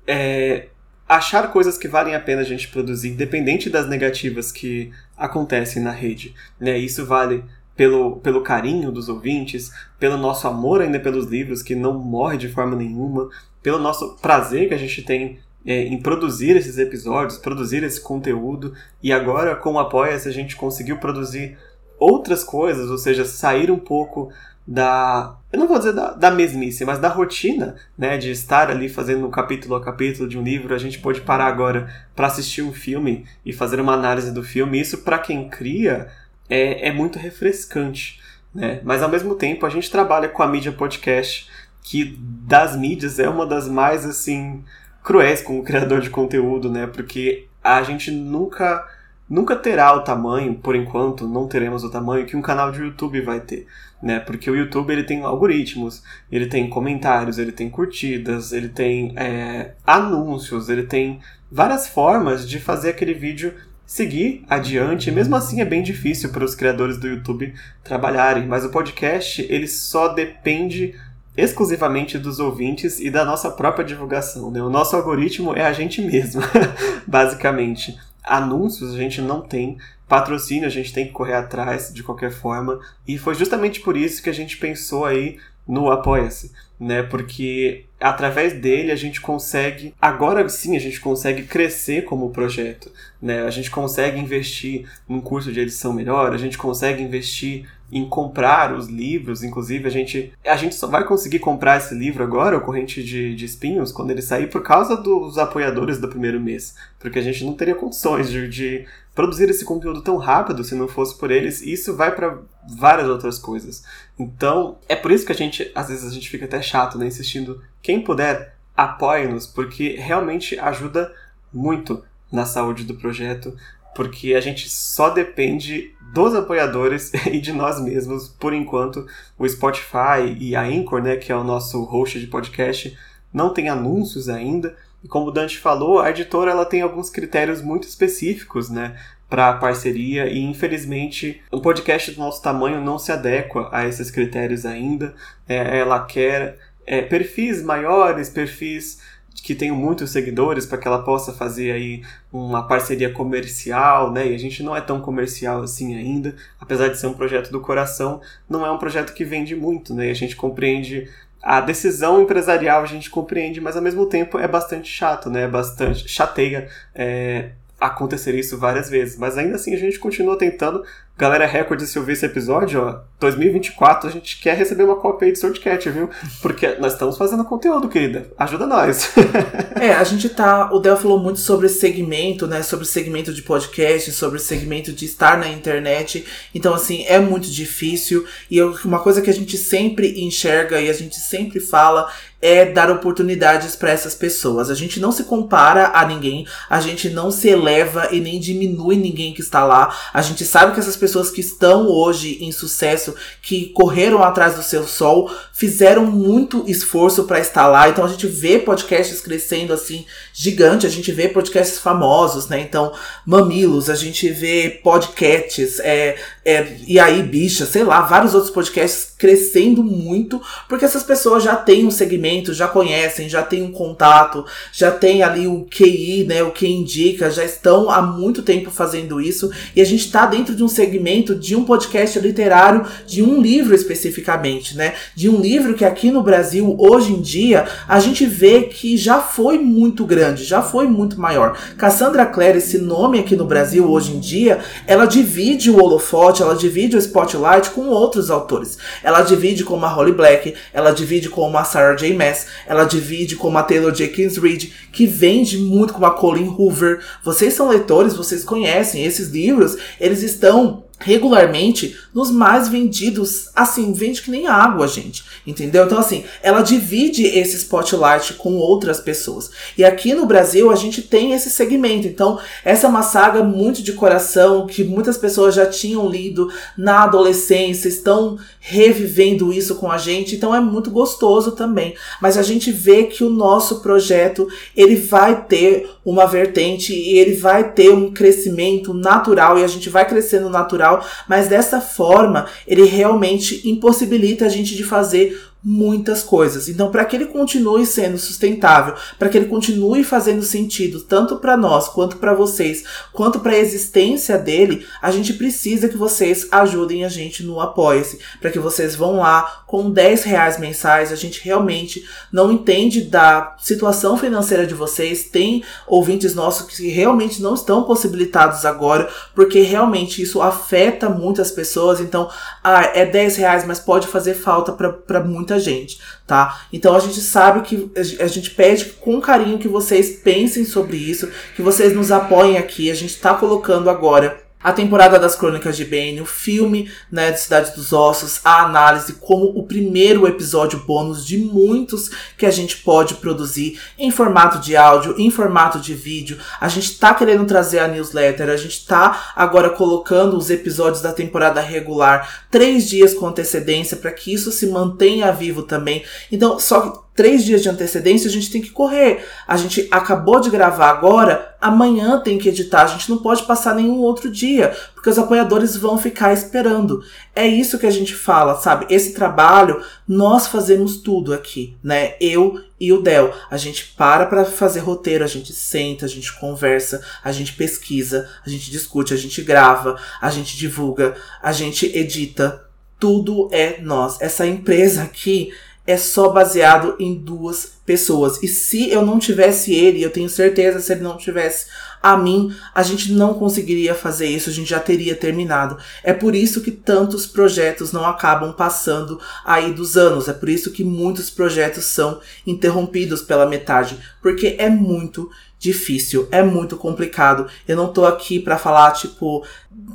é, 0.06 0.68
achar 1.08 1.50
coisas 1.50 1.76
que 1.76 1.88
valem 1.88 2.14
a 2.14 2.20
pena 2.20 2.42
a 2.42 2.44
gente 2.44 2.68
produzir, 2.68 3.08
independente 3.08 3.68
das 3.68 3.88
negativas 3.88 4.52
que 4.52 4.92
acontecem 5.16 5.82
na 5.82 5.90
rede, 5.90 6.34
né, 6.60 6.78
isso 6.78 7.04
vale 7.04 7.42
pelo, 7.76 8.16
pelo 8.16 8.42
carinho 8.42 8.92
dos 8.92 9.08
ouvintes, 9.08 9.70
pelo 9.98 10.16
nosso 10.16 10.46
amor 10.46 10.80
ainda 10.80 11.00
pelos 11.00 11.26
livros, 11.26 11.62
que 11.62 11.74
não 11.74 11.98
morre 11.98 12.36
de 12.36 12.48
forma 12.48 12.76
nenhuma, 12.76 13.28
pelo 13.62 13.78
nosso 13.78 14.16
prazer 14.16 14.68
que 14.68 14.74
a 14.74 14.78
gente 14.78 15.02
tem 15.02 15.38
é, 15.66 15.82
em 15.82 16.00
produzir 16.00 16.56
esses 16.56 16.78
episódios, 16.78 17.38
produzir 17.38 17.82
esse 17.82 18.00
conteúdo, 18.00 18.74
e 19.02 19.12
agora 19.12 19.56
com 19.56 19.72
o 19.72 19.78
Apoia-se 19.78 20.28
a 20.28 20.32
gente 20.32 20.56
conseguiu 20.56 20.98
produzir 20.98 21.56
outras 21.98 22.44
coisas, 22.44 22.90
ou 22.90 22.98
seja, 22.98 23.24
sair 23.24 23.70
um 23.70 23.78
pouco 23.78 24.30
da. 24.66 25.36
Eu 25.52 25.58
não 25.58 25.68
vou 25.68 25.78
dizer 25.78 25.92
da, 25.92 26.12
da 26.12 26.30
mesmice, 26.30 26.84
mas 26.84 26.98
da 26.98 27.08
rotina, 27.08 27.76
né? 27.96 28.16
De 28.16 28.30
estar 28.30 28.70
ali 28.70 28.88
fazendo 28.88 29.28
capítulo 29.28 29.74
a 29.74 29.82
capítulo 29.82 30.28
de 30.28 30.38
um 30.38 30.42
livro. 30.42 30.74
A 30.74 30.78
gente 30.78 30.98
pode 30.98 31.20
parar 31.20 31.46
agora 31.46 31.88
para 32.16 32.26
assistir 32.26 32.62
um 32.62 32.72
filme 32.72 33.26
e 33.44 33.52
fazer 33.52 33.78
uma 33.78 33.92
análise 33.92 34.32
do 34.32 34.42
filme. 34.42 34.80
Isso, 34.80 34.98
para 34.98 35.18
quem 35.18 35.48
cria, 35.48 36.08
é, 36.48 36.88
é 36.88 36.92
muito 36.92 37.18
refrescante. 37.18 38.20
Né? 38.54 38.80
Mas 38.84 39.02
ao 39.02 39.08
mesmo 39.08 39.34
tempo, 39.34 39.66
a 39.66 39.70
gente 39.70 39.90
trabalha 39.90 40.28
com 40.28 40.42
a 40.42 40.46
mídia 40.46 40.72
podcast, 40.72 41.48
que 41.82 42.16
das 42.18 42.76
mídias 42.76 43.18
é 43.18 43.28
uma 43.28 43.46
das 43.46 43.68
mais 43.68 44.06
assim 44.06 44.64
cruéis 45.02 45.42
como 45.42 45.62
criador 45.62 46.00
de 46.00 46.10
conteúdo, 46.10 46.70
né? 46.70 46.86
Porque 46.86 47.46
a 47.62 47.82
gente 47.82 48.10
nunca 48.10 48.88
nunca 49.28 49.56
terá 49.56 49.94
o 49.94 50.02
tamanho, 50.02 50.54
por 50.54 50.76
enquanto, 50.76 51.26
não 51.26 51.48
teremos 51.48 51.82
o 51.82 51.90
tamanho 51.90 52.26
que 52.26 52.36
um 52.36 52.42
canal 52.42 52.70
de 52.70 52.80
YouTube 52.80 53.20
vai 53.22 53.40
ter, 53.40 53.66
né? 54.02 54.20
Porque 54.20 54.50
o 54.50 54.56
YouTube 54.56 54.92
ele 54.92 55.04
tem 55.04 55.22
algoritmos, 55.22 56.02
ele 56.30 56.46
tem 56.46 56.68
comentários, 56.68 57.38
ele 57.38 57.52
tem 57.52 57.70
curtidas, 57.70 58.52
ele 58.52 58.68
tem 58.68 59.12
é, 59.16 59.72
anúncios, 59.86 60.68
ele 60.68 60.84
tem 60.84 61.20
várias 61.50 61.88
formas 61.88 62.48
de 62.48 62.58
fazer 62.58 62.90
aquele 62.90 63.14
vídeo 63.14 63.54
seguir 63.86 64.44
adiante. 64.48 65.10
Mesmo 65.10 65.36
assim 65.36 65.60
é 65.60 65.64
bem 65.64 65.82
difícil 65.82 66.30
para 66.30 66.44
os 66.44 66.54
criadores 66.54 66.98
do 66.98 67.06
YouTube 67.06 67.54
trabalharem, 67.82 68.46
mas 68.46 68.64
o 68.64 68.70
podcast 68.70 69.46
ele 69.48 69.68
só 69.68 70.08
depende 70.08 70.94
exclusivamente 71.36 72.18
dos 72.18 72.38
ouvintes 72.38 73.00
e 73.00 73.10
da 73.10 73.24
nossa 73.24 73.50
própria 73.50 73.84
divulgação. 73.84 74.50
Né? 74.50 74.62
O 74.62 74.70
nosso 74.70 74.94
algoritmo 74.94 75.54
é 75.54 75.64
a 75.64 75.72
gente 75.72 76.00
mesmo, 76.00 76.40
basicamente. 77.06 77.98
Anúncios 78.22 78.94
a 78.94 78.96
gente 78.96 79.20
não 79.20 79.40
tem, 79.42 79.76
patrocínio 80.08 80.66
a 80.66 80.70
gente 80.70 80.92
tem 80.92 81.06
que 81.06 81.12
correr 81.12 81.34
atrás 81.34 81.92
de 81.92 82.02
qualquer 82.02 82.30
forma, 82.30 82.80
e 83.06 83.18
foi 83.18 83.34
justamente 83.34 83.80
por 83.80 83.96
isso 83.96 84.22
que 84.22 84.30
a 84.30 84.34
gente 84.34 84.56
pensou 84.56 85.04
aí 85.04 85.38
no 85.66 85.90
Apoia-se, 85.90 86.52
né? 86.78 87.02
Porque 87.02 87.84
através 88.04 88.52
dele 88.52 88.92
a 88.92 88.96
gente 88.96 89.20
consegue, 89.20 89.94
agora 90.00 90.46
sim 90.48 90.76
a 90.76 90.78
gente 90.78 91.00
consegue 91.00 91.44
crescer 91.44 92.04
como 92.04 92.30
projeto, 92.30 92.92
né? 93.20 93.42
A 93.42 93.50
gente 93.50 93.70
consegue 93.70 94.20
investir 94.20 94.86
num 95.08 95.22
curso 95.22 95.50
de 95.50 95.60
edição 95.60 95.92
melhor, 95.92 96.34
a 96.34 96.36
gente 96.36 96.58
consegue 96.58 97.02
investir 97.02 97.66
em 97.90 98.06
comprar 98.06 98.74
os 98.74 98.88
livros, 98.88 99.42
inclusive 99.42 99.86
a 99.86 99.90
gente 99.90 100.32
a 100.44 100.56
gente 100.56 100.74
só 100.74 100.86
vai 100.86 101.04
conseguir 101.04 101.38
comprar 101.38 101.78
esse 101.78 101.94
livro 101.94 102.22
agora, 102.22 102.58
o 102.58 102.60
Corrente 102.60 103.02
de, 103.02 103.34
de 103.34 103.44
Espinhos, 103.44 103.90
quando 103.90 104.10
ele 104.10 104.20
sair 104.20 104.50
por 104.50 104.62
causa 104.62 104.96
dos 104.96 105.38
apoiadores 105.38 105.98
do 105.98 106.08
primeiro 106.08 106.40
mês, 106.40 106.74
porque 106.98 107.18
a 107.18 107.22
gente 107.22 107.42
não 107.44 107.54
teria 107.54 107.74
condições 107.74 108.30
de, 108.30 108.48
de 108.48 108.86
produzir 109.14 109.48
esse 109.48 109.64
conteúdo 109.64 110.02
tão 110.02 110.16
rápido 110.16 110.64
se 110.64 110.74
não 110.74 110.88
fosse 110.88 111.16
por 111.16 111.30
eles, 111.30 111.62
isso 111.62 111.94
vai 111.96 112.14
para 112.14 112.38
várias 112.68 113.08
outras 113.08 113.38
coisas. 113.38 113.84
Então, 114.18 114.78
é 114.88 114.96
por 114.96 115.12
isso 115.12 115.24
que 115.24 115.32
a 115.32 115.36
gente, 115.36 115.70
às 115.74 115.88
vezes, 115.88 116.10
a 116.10 116.12
gente 116.12 116.28
fica 116.28 116.44
até 116.44 116.60
chato, 116.60 116.98
né, 116.98 117.06
insistindo, 117.06 117.62
quem 117.80 118.02
puder, 118.02 118.56
apoie-nos, 118.76 119.46
porque 119.46 119.96
realmente 119.96 120.58
ajuda 120.58 121.12
muito 121.52 122.02
na 122.30 122.44
saúde 122.44 122.84
do 122.84 122.96
projeto, 122.96 123.56
porque 123.94 124.34
a 124.34 124.40
gente 124.40 124.68
só 124.68 125.10
depende 125.10 125.94
dos 126.12 126.34
apoiadores 126.34 127.12
e 127.30 127.40
de 127.40 127.52
nós 127.52 127.80
mesmos, 127.80 128.28
por 128.28 128.52
enquanto. 128.52 129.06
O 129.38 129.48
Spotify 129.48 130.36
e 130.38 130.56
a 130.56 130.62
Anchor, 130.62 131.00
né, 131.00 131.16
que 131.16 131.30
é 131.30 131.36
o 131.36 131.44
nosso 131.44 131.84
host 131.84 132.18
de 132.18 132.26
podcast, 132.26 132.96
não 133.32 133.52
tem 133.52 133.68
anúncios 133.68 134.28
ainda. 134.28 134.76
E 135.04 135.08
como 135.08 135.26
o 135.26 135.30
Dante 135.30 135.58
falou, 135.58 136.00
a 136.00 136.08
editora 136.08 136.50
ela 136.50 136.64
tem 136.64 136.80
alguns 136.80 137.10
critérios 137.10 137.60
muito 137.60 137.86
específicos, 137.86 138.70
né, 138.70 138.96
para 139.28 139.52
parceria 139.54 140.26
e 140.26 140.38
infelizmente 140.38 141.42
um 141.52 141.60
podcast 141.60 142.12
do 142.12 142.20
nosso 142.20 142.42
tamanho 142.42 142.80
não 142.80 142.98
se 142.98 143.12
adequa 143.12 143.68
a 143.70 143.86
esses 143.86 144.10
critérios 144.10 144.64
ainda. 144.64 145.14
É, 145.46 145.78
ela 145.78 146.04
quer 146.04 146.56
é, 146.86 147.02
perfis 147.02 147.62
maiores, 147.62 148.30
perfis 148.30 149.00
que 149.42 149.54
tenham 149.54 149.76
muitos 149.76 150.10
seguidores 150.10 150.64
para 150.64 150.78
que 150.78 150.86
ela 150.86 151.02
possa 151.02 151.32
fazer 151.32 151.72
aí 151.72 152.02
uma 152.32 152.66
parceria 152.66 153.10
comercial, 153.12 154.12
né? 154.12 154.30
E 154.30 154.34
a 154.34 154.38
gente 154.38 154.62
não 154.62 154.74
é 154.74 154.80
tão 154.80 155.00
comercial 155.00 155.62
assim 155.62 155.96
ainda, 155.96 156.34
apesar 156.58 156.88
de 156.88 156.98
ser 156.98 157.08
um 157.08 157.14
projeto 157.14 157.50
do 157.50 157.60
coração, 157.60 158.20
não 158.48 158.64
é 158.64 158.70
um 158.70 158.78
projeto 158.78 159.12
que 159.12 159.24
vende 159.24 159.54
muito, 159.54 159.92
né? 159.92 160.06
E 160.06 160.10
a 160.10 160.14
gente 160.14 160.36
compreende 160.36 161.10
a 161.44 161.60
decisão 161.60 162.22
empresarial, 162.22 162.82
a 162.82 162.86
gente 162.86 163.10
compreende, 163.10 163.60
mas 163.60 163.76
ao 163.76 163.82
mesmo 163.82 164.06
tempo 164.06 164.38
é 164.38 164.48
bastante 164.48 164.88
chato, 164.88 165.28
né? 165.28 165.42
É 165.42 165.48
bastante 165.48 166.08
chateia 166.08 166.68
é, 166.94 167.50
acontecer 167.78 168.34
isso 168.34 168.56
várias 168.56 168.88
vezes, 168.88 169.18
mas 169.18 169.36
ainda 169.36 169.56
assim 169.56 169.74
a 169.74 169.78
gente 169.78 169.98
continua 169.98 170.38
tentando 170.38 170.82
Galera 171.16 171.46
Record, 171.46 171.80
se 171.82 171.96
ouvir 171.96 172.14
esse 172.14 172.26
episódio, 172.26 172.82
ó, 172.82 173.00
2024 173.20 174.08
a 174.08 174.12
gente 174.12 174.40
quer 174.40 174.56
receber 174.56 174.82
uma 174.82 174.96
cópia 174.96 175.26
aí 175.26 175.32
de 175.32 175.38
Swordcat, 175.38 175.88
viu? 175.88 176.10
Porque 176.42 176.74
nós 176.80 176.94
estamos 176.94 177.16
fazendo 177.16 177.44
conteúdo, 177.44 177.88
querida. 177.88 178.26
Ajuda 178.36 178.66
nós. 178.66 179.12
é, 179.80 179.92
a 179.92 180.02
gente 180.02 180.28
tá. 180.28 180.72
O 180.72 180.80
Del 180.80 180.96
falou 180.96 181.20
muito 181.20 181.38
sobre 181.38 181.68
segmento, 181.68 182.48
né? 182.48 182.64
Sobre 182.64 182.84
segmento 182.84 183.32
de 183.32 183.42
podcast, 183.42 184.10
sobre 184.10 184.40
segmento 184.40 184.92
de 184.92 185.04
estar 185.04 185.38
na 185.38 185.48
internet. 185.48 186.26
Então, 186.52 186.74
assim, 186.74 187.04
é 187.06 187.20
muito 187.20 187.48
difícil. 187.48 188.26
E 188.50 188.58
eu, 188.58 188.76
uma 188.84 188.98
coisa 188.98 189.22
que 189.22 189.30
a 189.30 189.34
gente 189.34 189.56
sempre 189.56 190.20
enxerga 190.20 190.80
e 190.80 190.90
a 190.90 190.92
gente 190.92 191.14
sempre 191.14 191.60
fala 191.60 192.10
é 192.44 192.66
dar 192.66 192.90
oportunidades 192.90 193.74
para 193.74 193.90
essas 193.90 194.14
pessoas. 194.14 194.68
A 194.68 194.74
gente 194.74 195.00
não 195.00 195.10
se 195.10 195.24
compara 195.24 195.92
a 195.94 196.04
ninguém, 196.04 196.46
a 196.68 196.78
gente 196.78 197.08
não 197.08 197.30
se 197.30 197.48
eleva 197.48 198.10
e 198.12 198.20
nem 198.20 198.38
diminui 198.38 198.96
ninguém 198.96 199.32
que 199.32 199.40
está 199.40 199.64
lá. 199.64 199.96
A 200.12 200.20
gente 200.20 200.44
sabe 200.44 200.74
que 200.74 200.78
essas 200.78 200.94
pessoas 200.94 201.30
que 201.30 201.40
estão 201.40 201.88
hoje 201.88 202.44
em 202.44 202.52
sucesso, 202.52 203.14
que 203.40 203.70
correram 203.70 204.22
atrás 204.22 204.56
do 204.56 204.62
seu 204.62 204.86
sol, 204.86 205.34
fizeram 205.54 206.04
muito 206.04 206.64
esforço 206.66 207.24
para 207.24 207.40
estar 207.40 207.66
lá. 207.66 207.88
Então 207.88 208.04
a 208.04 208.08
gente 208.08 208.26
vê 208.26 208.58
podcasts 208.58 209.22
crescendo 209.22 209.72
assim 209.72 210.04
gigante, 210.34 210.86
a 210.86 210.90
gente 210.90 211.10
vê 211.12 211.28
podcasts 211.28 211.78
famosos, 211.78 212.46
né? 212.48 212.60
Então, 212.60 212.92
Mamilos, 213.24 213.88
a 213.88 213.94
gente 213.94 214.28
vê 214.28 214.68
podcasts, 214.84 215.80
é, 215.80 216.16
é, 216.44 216.76
e 216.86 217.00
aí, 217.00 217.22
bicha, 217.22 217.64
sei 217.64 217.82
lá, 217.84 218.02
vários 218.02 218.34
outros 218.34 218.52
podcasts 218.52 219.14
crescendo 219.16 219.82
muito, 219.82 220.42
porque 220.68 220.84
essas 220.84 221.02
pessoas 221.02 221.42
já 221.42 221.56
têm 221.56 221.86
um 221.86 221.90
segmento, 221.90 222.52
já 222.52 222.68
conhecem, 222.68 223.28
já 223.28 223.42
têm 223.42 223.62
um 223.62 223.72
contato, 223.72 224.44
já 224.70 224.90
tem 224.90 225.22
ali 225.22 225.46
o 225.46 225.66
QI, 225.70 226.24
né? 226.24 226.42
O 226.42 226.50
que 226.50 226.66
indica, 226.66 227.30
já 227.30 227.42
estão 227.42 227.88
há 227.88 228.02
muito 228.02 228.42
tempo 228.42 228.70
fazendo 228.70 229.20
isso, 229.20 229.50
e 229.74 229.80
a 229.80 229.84
gente 229.84 230.04
está 230.04 230.26
dentro 230.26 230.54
de 230.54 230.62
um 230.62 230.68
segmento 230.68 231.34
de 231.34 231.56
um 231.56 231.64
podcast 231.64 232.18
literário, 232.18 232.84
de 233.06 233.22
um 233.22 233.40
livro 233.40 233.74
especificamente, 233.74 234.76
né? 234.76 234.92
De 235.14 235.30
um 235.30 235.40
livro 235.40 235.72
que 235.72 235.84
aqui 235.84 236.10
no 236.10 236.22
Brasil, 236.22 236.76
hoje 236.78 237.12
em 237.12 237.22
dia, 237.22 237.66
a 237.88 237.98
gente 237.98 238.26
vê 238.26 238.64
que 238.64 238.98
já 238.98 239.20
foi 239.20 239.58
muito 239.58 240.04
grande, 240.04 240.44
já 240.44 240.60
foi 240.60 240.86
muito 240.86 241.18
maior. 241.18 241.56
Cassandra 241.78 242.26
Clare, 242.26 242.58
esse 242.58 242.76
nome 242.76 243.18
aqui 243.18 243.34
no 243.34 243.46
Brasil 243.46 243.90
hoje 243.90 244.12
em 244.12 244.20
dia, 244.20 244.58
ela 244.86 245.06
divide 245.06 245.70
o 245.70 245.82
holofote, 245.82 246.33
ela 246.42 246.54
divide 246.54 246.96
o 246.96 246.98
spotlight 246.98 247.70
com 247.70 247.88
outros 247.88 248.30
autores. 248.30 248.78
Ela 249.02 249.22
divide 249.22 249.64
com 249.64 249.74
uma 249.74 249.88
Holly 249.88 250.12
Black, 250.12 250.54
ela 250.72 250.92
divide 250.92 251.28
com 251.28 251.46
uma 251.46 251.64
Sarah 251.64 251.96
J. 251.96 252.14
Maas, 252.14 252.46
ela 252.66 252.84
divide 252.84 253.36
com 253.36 253.48
uma 253.48 253.62
Taylor 253.62 253.94
Jenkins 253.94 254.36
Reid, 254.36 254.72
que 254.92 255.06
vende 255.06 255.58
muito 255.58 255.92
com 255.92 255.98
uma 255.98 256.12
Colin 256.12 256.48
Hoover. 256.48 257.00
Vocês 257.22 257.54
são 257.54 257.68
leitores, 257.68 258.16
vocês 258.16 258.44
conhecem 258.44 259.04
esses 259.04 259.28
livros, 259.28 259.76
eles 260.00 260.22
estão 260.22 260.83
regularmente 261.04 261.96
nos 262.14 262.30
mais 262.30 262.68
vendidos, 262.68 263.50
assim, 263.54 263.92
vende 263.92 264.22
que 264.22 264.30
nem 264.30 264.46
água, 264.46 264.88
gente. 264.88 265.22
Entendeu? 265.46 265.84
Então, 265.84 265.98
assim, 265.98 266.24
ela 266.42 266.62
divide 266.62 267.26
esse 267.26 267.56
spotlight 267.56 268.34
com 268.34 268.54
outras 268.54 269.00
pessoas. 269.00 269.50
E 269.76 269.84
aqui 269.84 270.14
no 270.14 270.24
Brasil 270.24 270.70
a 270.70 270.76
gente 270.76 271.02
tem 271.02 271.32
esse 271.32 271.50
segmento. 271.50 272.06
Então, 272.06 272.38
essa 272.64 272.86
é 272.86 272.90
uma 272.90 273.02
saga 273.02 273.42
muito 273.42 273.82
de 273.82 273.92
coração 273.92 274.66
que 274.66 274.82
muitas 274.82 275.18
pessoas 275.18 275.54
já 275.54 275.66
tinham 275.66 276.08
lido 276.08 276.50
na 276.76 277.02
adolescência, 277.02 277.86
estão 277.86 278.38
revivendo 278.58 279.52
isso 279.52 279.74
com 279.74 279.90
a 279.90 279.98
gente. 279.98 280.34
Então, 280.34 280.54
é 280.54 280.60
muito 280.60 280.90
gostoso 280.90 281.52
também. 281.52 281.94
Mas 282.18 282.38
a 282.38 282.42
gente 282.42 282.72
vê 282.72 283.04
que 283.04 283.22
o 283.22 283.28
nosso 283.28 283.80
projeto 283.80 284.48
ele 284.74 284.96
vai 284.96 285.44
ter 285.44 285.90
uma 286.04 286.26
vertente 286.26 286.92
e 286.92 287.18
ele 287.18 287.34
vai 287.34 287.72
ter 287.72 287.90
um 287.90 288.12
crescimento 288.12 288.92
natural 288.92 289.58
e 289.58 289.64
a 289.64 289.66
gente 289.66 289.88
vai 289.88 290.06
crescendo 290.06 290.50
natural, 290.50 291.04
mas 291.28 291.48
dessa 291.48 291.80
forma 291.80 292.46
ele 292.66 292.84
realmente 292.84 293.68
impossibilita 293.68 294.44
a 294.44 294.48
gente 294.48 294.74
de 294.76 294.84
fazer 294.84 295.40
muitas 295.64 296.22
coisas. 296.22 296.68
Então, 296.68 296.90
para 296.90 297.06
que 297.06 297.16
ele 297.16 297.26
continue 297.26 297.86
sendo 297.86 298.18
sustentável, 298.18 298.94
para 299.18 299.30
que 299.30 299.38
ele 299.38 299.46
continue 299.46 300.04
fazendo 300.04 300.42
sentido 300.42 301.00
tanto 301.00 301.36
para 301.36 301.56
nós, 301.56 301.88
quanto 301.88 302.18
para 302.18 302.34
vocês, 302.34 302.84
quanto 303.12 303.40
para 303.40 303.52
a 303.52 303.58
existência 303.58 304.36
dele, 304.36 304.86
a 305.00 305.10
gente 305.10 305.32
precisa 305.32 305.88
que 305.88 305.96
vocês 305.96 306.46
ajudem 306.50 307.04
a 307.04 307.08
gente 307.08 307.42
no 307.42 307.60
Apoia-se, 307.60 308.18
para 308.40 308.50
que 308.50 308.58
vocês 308.58 308.94
vão 308.94 309.16
lá 309.20 309.64
com 309.66 309.90
10 309.90 310.24
reais 310.24 310.58
mensais. 310.58 311.10
A 311.10 311.16
gente 311.16 311.40
realmente 311.42 312.04
não 312.30 312.52
entende 312.52 313.00
da 313.00 313.56
situação 313.58 314.18
financeira 314.18 314.66
de 314.66 314.74
vocês. 314.74 315.24
Tem 315.24 315.64
ouvintes 315.86 316.34
nossos 316.34 316.76
que 316.76 316.88
realmente 316.88 317.40
não 317.40 317.54
estão 317.54 317.84
possibilitados 317.84 318.66
agora, 318.66 319.08
porque 319.34 319.60
realmente 319.60 320.20
isso 320.20 320.42
afeta 320.42 321.08
muitas 321.08 321.50
pessoas. 321.50 322.00
Então, 322.00 322.28
ah, 322.62 322.90
é 322.94 323.06
10 323.06 323.36
reais, 323.36 323.66
mas 323.66 323.80
pode 323.80 324.06
fazer 324.06 324.34
falta 324.34 324.72
para 324.72 325.20
muita 325.24 325.53
muita 325.54 325.58
gente, 325.60 325.98
tá? 326.26 326.66
Então 326.72 326.94
a 326.94 327.00
gente 327.00 327.20
sabe 327.20 327.62
que 327.62 327.90
a 328.20 328.26
gente 328.26 328.50
pede 328.50 328.86
com 329.00 329.20
carinho 329.20 329.58
que 329.58 329.68
vocês 329.68 330.20
pensem 330.20 330.64
sobre 330.64 330.96
isso, 330.96 331.30
que 331.54 331.62
vocês 331.62 331.94
nos 331.94 332.10
apoiem 332.10 332.58
aqui. 332.58 332.90
A 332.90 332.94
gente 332.94 333.16
tá 333.18 333.34
colocando 333.34 333.88
agora 333.88 334.43
a 334.64 334.72
temporada 334.72 335.18
das 335.18 335.36
Crônicas 335.36 335.76
de 335.76 335.84
Bane, 335.84 336.22
o 336.22 336.26
filme 336.26 336.90
né, 337.12 337.30
de 337.30 337.38
Cidade 337.38 337.76
dos 337.76 337.92
Ossos, 337.92 338.40
a 338.42 338.64
análise 338.64 339.12
como 339.20 339.44
o 339.44 339.64
primeiro 339.64 340.26
episódio 340.26 340.82
bônus 340.86 341.26
de 341.26 341.36
muitos 341.36 342.10
que 342.38 342.46
a 342.46 342.50
gente 342.50 342.78
pode 342.78 343.16
produzir 343.16 343.78
em 343.98 344.10
formato 344.10 344.58
de 344.58 344.74
áudio, 344.74 345.14
em 345.18 345.30
formato 345.30 345.78
de 345.78 345.92
vídeo. 345.92 346.38
A 346.58 346.66
gente 346.66 346.98
tá 346.98 347.12
querendo 347.12 347.44
trazer 347.44 347.80
a 347.80 347.88
newsletter, 347.88 348.48
a 348.48 348.56
gente 348.56 348.86
tá 348.86 349.32
agora 349.36 349.68
colocando 349.68 350.38
os 350.38 350.48
episódios 350.48 351.02
da 351.02 351.12
temporada 351.12 351.60
regular 351.60 352.46
três 352.50 352.88
dias 352.88 353.12
com 353.12 353.26
antecedência 353.26 353.98
para 353.98 354.12
que 354.12 354.32
isso 354.32 354.50
se 354.50 354.66
mantenha 354.68 355.30
vivo 355.30 355.62
também. 355.62 356.02
Então, 356.32 356.58
só 356.58 357.03
três 357.14 357.44
dias 357.44 357.62
de 357.62 357.68
antecedência, 357.68 358.28
a 358.28 358.32
gente 358.32 358.50
tem 358.50 358.60
que 358.60 358.70
correr. 358.70 359.24
A 359.46 359.56
gente 359.56 359.86
acabou 359.90 360.40
de 360.40 360.50
gravar 360.50 360.90
agora, 360.90 361.54
amanhã 361.60 362.20
tem 362.20 362.38
que 362.38 362.48
editar. 362.48 362.82
A 362.82 362.88
gente 362.88 363.08
não 363.08 363.18
pode 363.18 363.44
passar 363.44 363.74
nenhum 363.74 363.98
outro 363.98 364.30
dia, 364.30 364.74
porque 364.94 365.08
os 365.08 365.18
apoiadores 365.18 365.76
vão 365.76 365.96
ficar 365.96 366.32
esperando. 366.32 367.02
É 367.34 367.46
isso 367.46 367.78
que 367.78 367.86
a 367.86 367.90
gente 367.90 368.14
fala, 368.14 368.56
sabe? 368.56 368.86
Esse 368.90 369.14
trabalho, 369.14 369.82
nós 370.06 370.48
fazemos 370.48 370.96
tudo 370.98 371.32
aqui, 371.32 371.76
né? 371.82 372.14
Eu 372.20 372.60
e 372.80 372.92
o 372.92 373.00
Del. 373.00 373.32
A 373.50 373.56
gente 373.56 373.94
para 373.96 374.26
para 374.26 374.44
fazer 374.44 374.80
roteiro, 374.80 375.24
a 375.24 375.28
gente 375.28 375.52
senta, 375.52 376.06
a 376.06 376.08
gente 376.08 376.32
conversa, 376.38 377.00
a 377.22 377.30
gente 377.30 377.52
pesquisa, 377.52 378.28
a 378.44 378.50
gente 378.50 378.70
discute, 378.70 379.14
a 379.14 379.16
gente 379.16 379.40
grava, 379.40 379.96
a 380.20 380.30
gente 380.30 380.56
divulga, 380.56 381.14
a 381.42 381.52
gente 381.52 381.86
edita. 381.96 382.62
Tudo 382.98 383.48
é 383.52 383.80
nós. 383.80 384.18
Essa 384.20 384.46
empresa 384.46 385.02
aqui 385.02 385.52
é 385.86 385.96
só 385.96 386.30
baseado 386.30 386.96
em 386.98 387.14
duas 387.14 387.72
pessoas. 387.84 388.42
E 388.42 388.48
se 388.48 388.88
eu 388.90 389.04
não 389.04 389.18
tivesse 389.18 389.74
ele, 389.74 390.02
eu 390.02 390.10
tenho 390.10 390.28
certeza 390.28 390.80
se 390.80 390.92
ele 390.92 391.02
não 391.02 391.16
tivesse 391.16 391.66
a 392.02 392.18
mim, 392.18 392.54
a 392.74 392.82
gente 392.82 393.12
não 393.12 393.32
conseguiria 393.32 393.94
fazer 393.94 394.26
isso, 394.26 394.50
a 394.50 394.52
gente 394.52 394.68
já 394.68 394.78
teria 394.78 395.16
terminado. 395.16 395.78
É 396.02 396.12
por 396.12 396.34
isso 396.34 396.60
que 396.60 396.70
tantos 396.70 397.26
projetos 397.26 397.92
não 397.92 398.04
acabam 398.04 398.52
passando 398.52 399.18
aí 399.42 399.72
dos 399.72 399.96
anos, 399.96 400.28
é 400.28 400.34
por 400.34 400.50
isso 400.50 400.70
que 400.70 400.84
muitos 400.84 401.30
projetos 401.30 401.86
são 401.86 402.20
interrompidos 402.46 403.22
pela 403.22 403.46
metade, 403.48 403.98
porque 404.20 404.56
é 404.58 404.68
muito 404.68 405.30
difícil, 405.64 406.28
é 406.30 406.42
muito 406.42 406.76
complicado. 406.76 407.46
Eu 407.66 407.76
não 407.76 407.88
tô 407.88 408.04
aqui 408.04 408.38
para 408.38 408.58
falar, 408.58 408.92
tipo, 408.92 409.42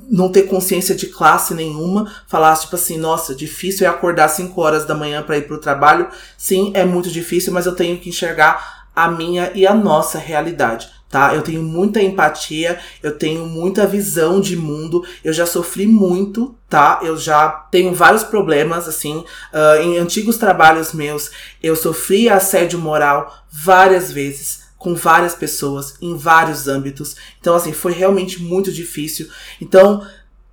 não 0.09 0.31
ter 0.31 0.43
consciência 0.43 0.95
de 0.95 1.07
classe 1.07 1.53
nenhuma, 1.53 2.11
falar, 2.27 2.57
tipo 2.57 2.75
assim, 2.75 2.97
nossa, 2.97 3.35
difícil 3.35 3.85
é 3.85 3.89
acordar 3.89 4.27
5 4.29 4.59
horas 4.59 4.83
da 4.85 4.95
manhã 4.95 5.21
para 5.21 5.37
ir 5.37 5.47
pro 5.47 5.59
trabalho. 5.59 6.07
Sim, 6.35 6.71
é 6.73 6.83
muito 6.83 7.11
difícil, 7.11 7.53
mas 7.53 7.67
eu 7.67 7.75
tenho 7.75 7.99
que 7.99 8.09
enxergar 8.09 8.89
a 8.95 9.09
minha 9.09 9.51
e 9.53 9.67
a 9.67 9.73
nossa 9.73 10.17
realidade. 10.17 10.89
Tá? 11.07 11.33
Eu 11.33 11.41
tenho 11.41 11.63
muita 11.63 12.01
empatia, 12.01 12.79
eu 13.01 13.17
tenho 13.17 13.45
muita 13.45 13.87
visão 13.87 14.39
de 14.39 14.55
mundo, 14.55 15.03
eu 15.23 15.33
já 15.33 15.45
sofri 15.45 15.87
muito, 15.87 16.55
tá? 16.69 16.99
Eu 17.01 17.17
já 17.17 17.49
tenho 17.71 17.95
vários 17.95 18.23
problemas, 18.23 18.87
assim, 18.87 19.17
uh, 19.51 19.81
em 19.81 19.97
antigos 19.97 20.37
trabalhos 20.37 20.93
meus, 20.93 21.31
eu 21.63 21.75
sofri 21.75 22.29
assédio 22.29 22.77
moral 22.77 23.43
várias 23.51 24.11
vezes, 24.11 24.68
com 24.79 24.95
várias 24.95 25.35
pessoas 25.35 25.95
em 26.01 26.17
vários 26.17 26.67
âmbitos. 26.67 27.15
Então, 27.39 27.53
assim, 27.53 27.73
foi 27.73 27.91
realmente 27.91 28.41
muito 28.41 28.71
difícil. 28.71 29.29
Então, 29.61 30.07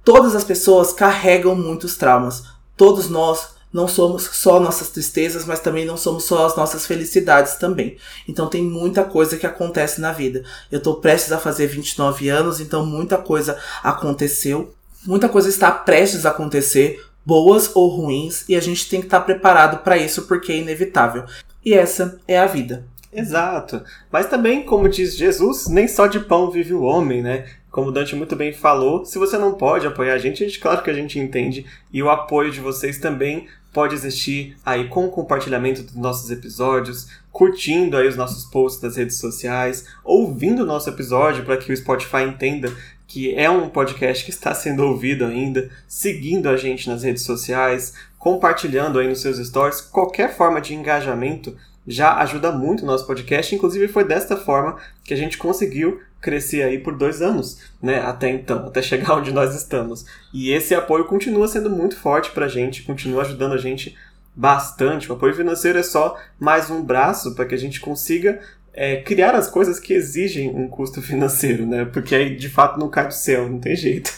todas 0.05 0.35
as 0.35 0.45
pessoas 0.45 0.93
carregam 0.93 1.55
muitos 1.55 1.97
traumas. 1.97 2.43
Todos 2.77 3.09
nós 3.09 3.57
não 3.73 3.87
somos 3.87 4.25
só 4.25 4.59
nossas 4.59 4.89
tristezas, 4.91 5.45
mas 5.45 5.61
também 5.61 5.85
não 5.85 5.97
somos 5.97 6.25
só 6.25 6.47
as 6.47 6.57
nossas 6.57 6.87
felicidades 6.87 7.57
também. 7.57 7.99
Então 8.27 8.47
tem 8.49 8.63
muita 8.63 9.05
coisa 9.05 9.37
que 9.37 9.47
acontece 9.47 10.01
na 10.01 10.13
vida. 10.13 10.45
Eu 10.73 10.81
tô 10.81 10.95
prestes 10.95 11.31
a 11.31 11.39
fazer 11.39 11.67
29 11.67 12.29
anos, 12.29 12.61
então 12.61 12.87
muita 12.87 13.19
coisa 13.19 13.59
aconteceu. 13.83 14.75
Muita 15.05 15.29
coisa 15.29 15.49
está 15.49 15.71
prestes 15.71 16.25
a 16.25 16.31
acontecer, 16.31 17.05
boas 17.25 17.71
ou 17.75 17.89
ruins, 17.89 18.45
e 18.49 18.57
a 18.57 18.61
gente 18.61 18.89
tem 18.89 19.01
que 19.01 19.07
estar 19.07 19.21
preparado 19.21 19.83
para 19.85 19.99
isso 19.99 20.23
porque 20.23 20.53
é 20.53 20.57
inevitável. 20.57 21.25
E 21.65 21.75
essa 21.75 22.19
é 22.27 22.39
a 22.39 22.47
vida. 22.47 22.87
Exato. 23.13 23.83
Mas 24.11 24.29
também, 24.29 24.63
como 24.63 24.89
diz 24.89 25.17
Jesus, 25.17 25.69
nem 25.69 25.89
só 25.89 26.07
de 26.07 26.21
pão 26.21 26.51
vive 26.51 26.75
o 26.75 26.83
homem, 26.83 27.23
né? 27.23 27.47
Como 27.71 27.89
o 27.89 27.93
Dante 27.93 28.17
muito 28.17 28.35
bem 28.35 28.53
falou, 28.53 29.05
se 29.05 29.19
você 29.19 29.37
não 29.37 29.55
pode 29.55 29.87
apoiar 29.87 30.15
a 30.15 30.19
gente, 30.19 30.43
a 30.43 30.47
gente 30.47 30.61
claro 30.61 30.83
que 30.83 30.91
a 30.91 30.95
gente 30.95 31.19
entende 31.19 31.67
e 31.93 32.03
o 32.03 32.09
apoio 32.09 32.51
de 32.51 32.61
vocês 32.61 32.99
também 32.99 33.47
pode 33.73 33.95
existir 33.95 34.57
aí 34.65 34.89
com 34.89 35.05
o 35.05 35.11
compartilhamento 35.11 35.83
dos 35.83 35.97
nossos 35.97 36.31
episódios, 36.31 37.09
curtindo 37.31 37.99
aí 37.99 38.09
os 38.09 38.17
nossos 38.17 38.47
posts 38.47 38.81
das 38.81 38.97
redes 38.97 39.19
sociais, 39.19 39.87
ouvindo 40.03 40.63
o 40.63 40.67
nosso 40.67 40.89
episódio 40.89 41.45
para 41.45 41.59
que 41.59 41.71
o 41.71 41.77
Spotify 41.77 42.23
entenda 42.23 42.73
que 43.07 43.35
é 43.35 43.49
um 43.51 43.69
podcast 43.69 44.25
que 44.25 44.31
está 44.31 44.55
sendo 44.55 44.83
ouvido 44.83 45.27
ainda, 45.27 45.71
seguindo 45.87 46.49
a 46.49 46.57
gente 46.57 46.89
nas 46.89 47.03
redes 47.03 47.23
sociais, 47.23 47.93
compartilhando 48.19 48.99
aí 48.99 49.07
nos 49.07 49.21
seus 49.21 49.37
stories, 49.37 49.81
qualquer 49.81 50.35
forma 50.35 50.61
de 50.61 50.75
engajamento 50.75 51.57
já 51.87 52.17
ajuda 52.17 52.51
muito 52.53 52.83
o 52.83 52.87
nosso 52.87 53.07
podcast. 53.07 53.55
Inclusive, 53.55 53.89
foi 53.89 54.05
desta 54.05 54.37
forma 54.37 54.77
que 55.05 55.15
a 55.15 55.17
gente 55.17 55.39
conseguiu 55.39 56.01
crescer 56.21 56.63
aí 56.63 56.79
por 56.79 56.97
dois 56.97 57.23
anos, 57.23 57.61
né? 57.81 58.01
Até 58.01 58.29
então, 58.31 58.67
até 58.67 58.83
chegar 58.83 59.15
onde 59.19 59.33
nós 59.33 59.55
estamos. 59.55 60.05
E 60.33 60.51
esse 60.51 60.75
apoio 60.75 61.05
continua 61.05 61.47
sendo 61.47 61.71
muito 61.71 61.97
forte 61.97 62.31
pra 62.31 62.49
gente, 62.49 62.83
continua 62.83 63.23
ajudando 63.23 63.53
a 63.53 63.59
gente 63.59 63.97
bastante. 64.35 65.11
O 65.11 65.15
apoio 65.15 65.35
financeiro 65.35 65.79
é 65.79 65.83
só 65.83 66.19
mais 66.39 66.69
um 66.69 66.83
braço 66.83 67.35
para 67.35 67.47
que 67.47 67.55
a 67.55 67.59
gente 67.59 67.81
consiga 67.81 68.41
é, 68.75 68.97
criar 68.97 69.35
as 69.35 69.49
coisas 69.49 69.81
que 69.81 69.95
exigem 69.95 70.51
um 70.51 70.69
custo 70.69 71.01
financeiro, 71.03 71.67
né? 71.67 71.85
Porque 71.85 72.15
aí 72.15 72.37
de 72.37 72.49
fato 72.49 72.79
não 72.79 72.91
cai 72.91 73.07
do 73.07 73.15
céu, 73.15 73.49
não 73.49 73.59
tem 73.59 73.77
jeito. 73.77 74.11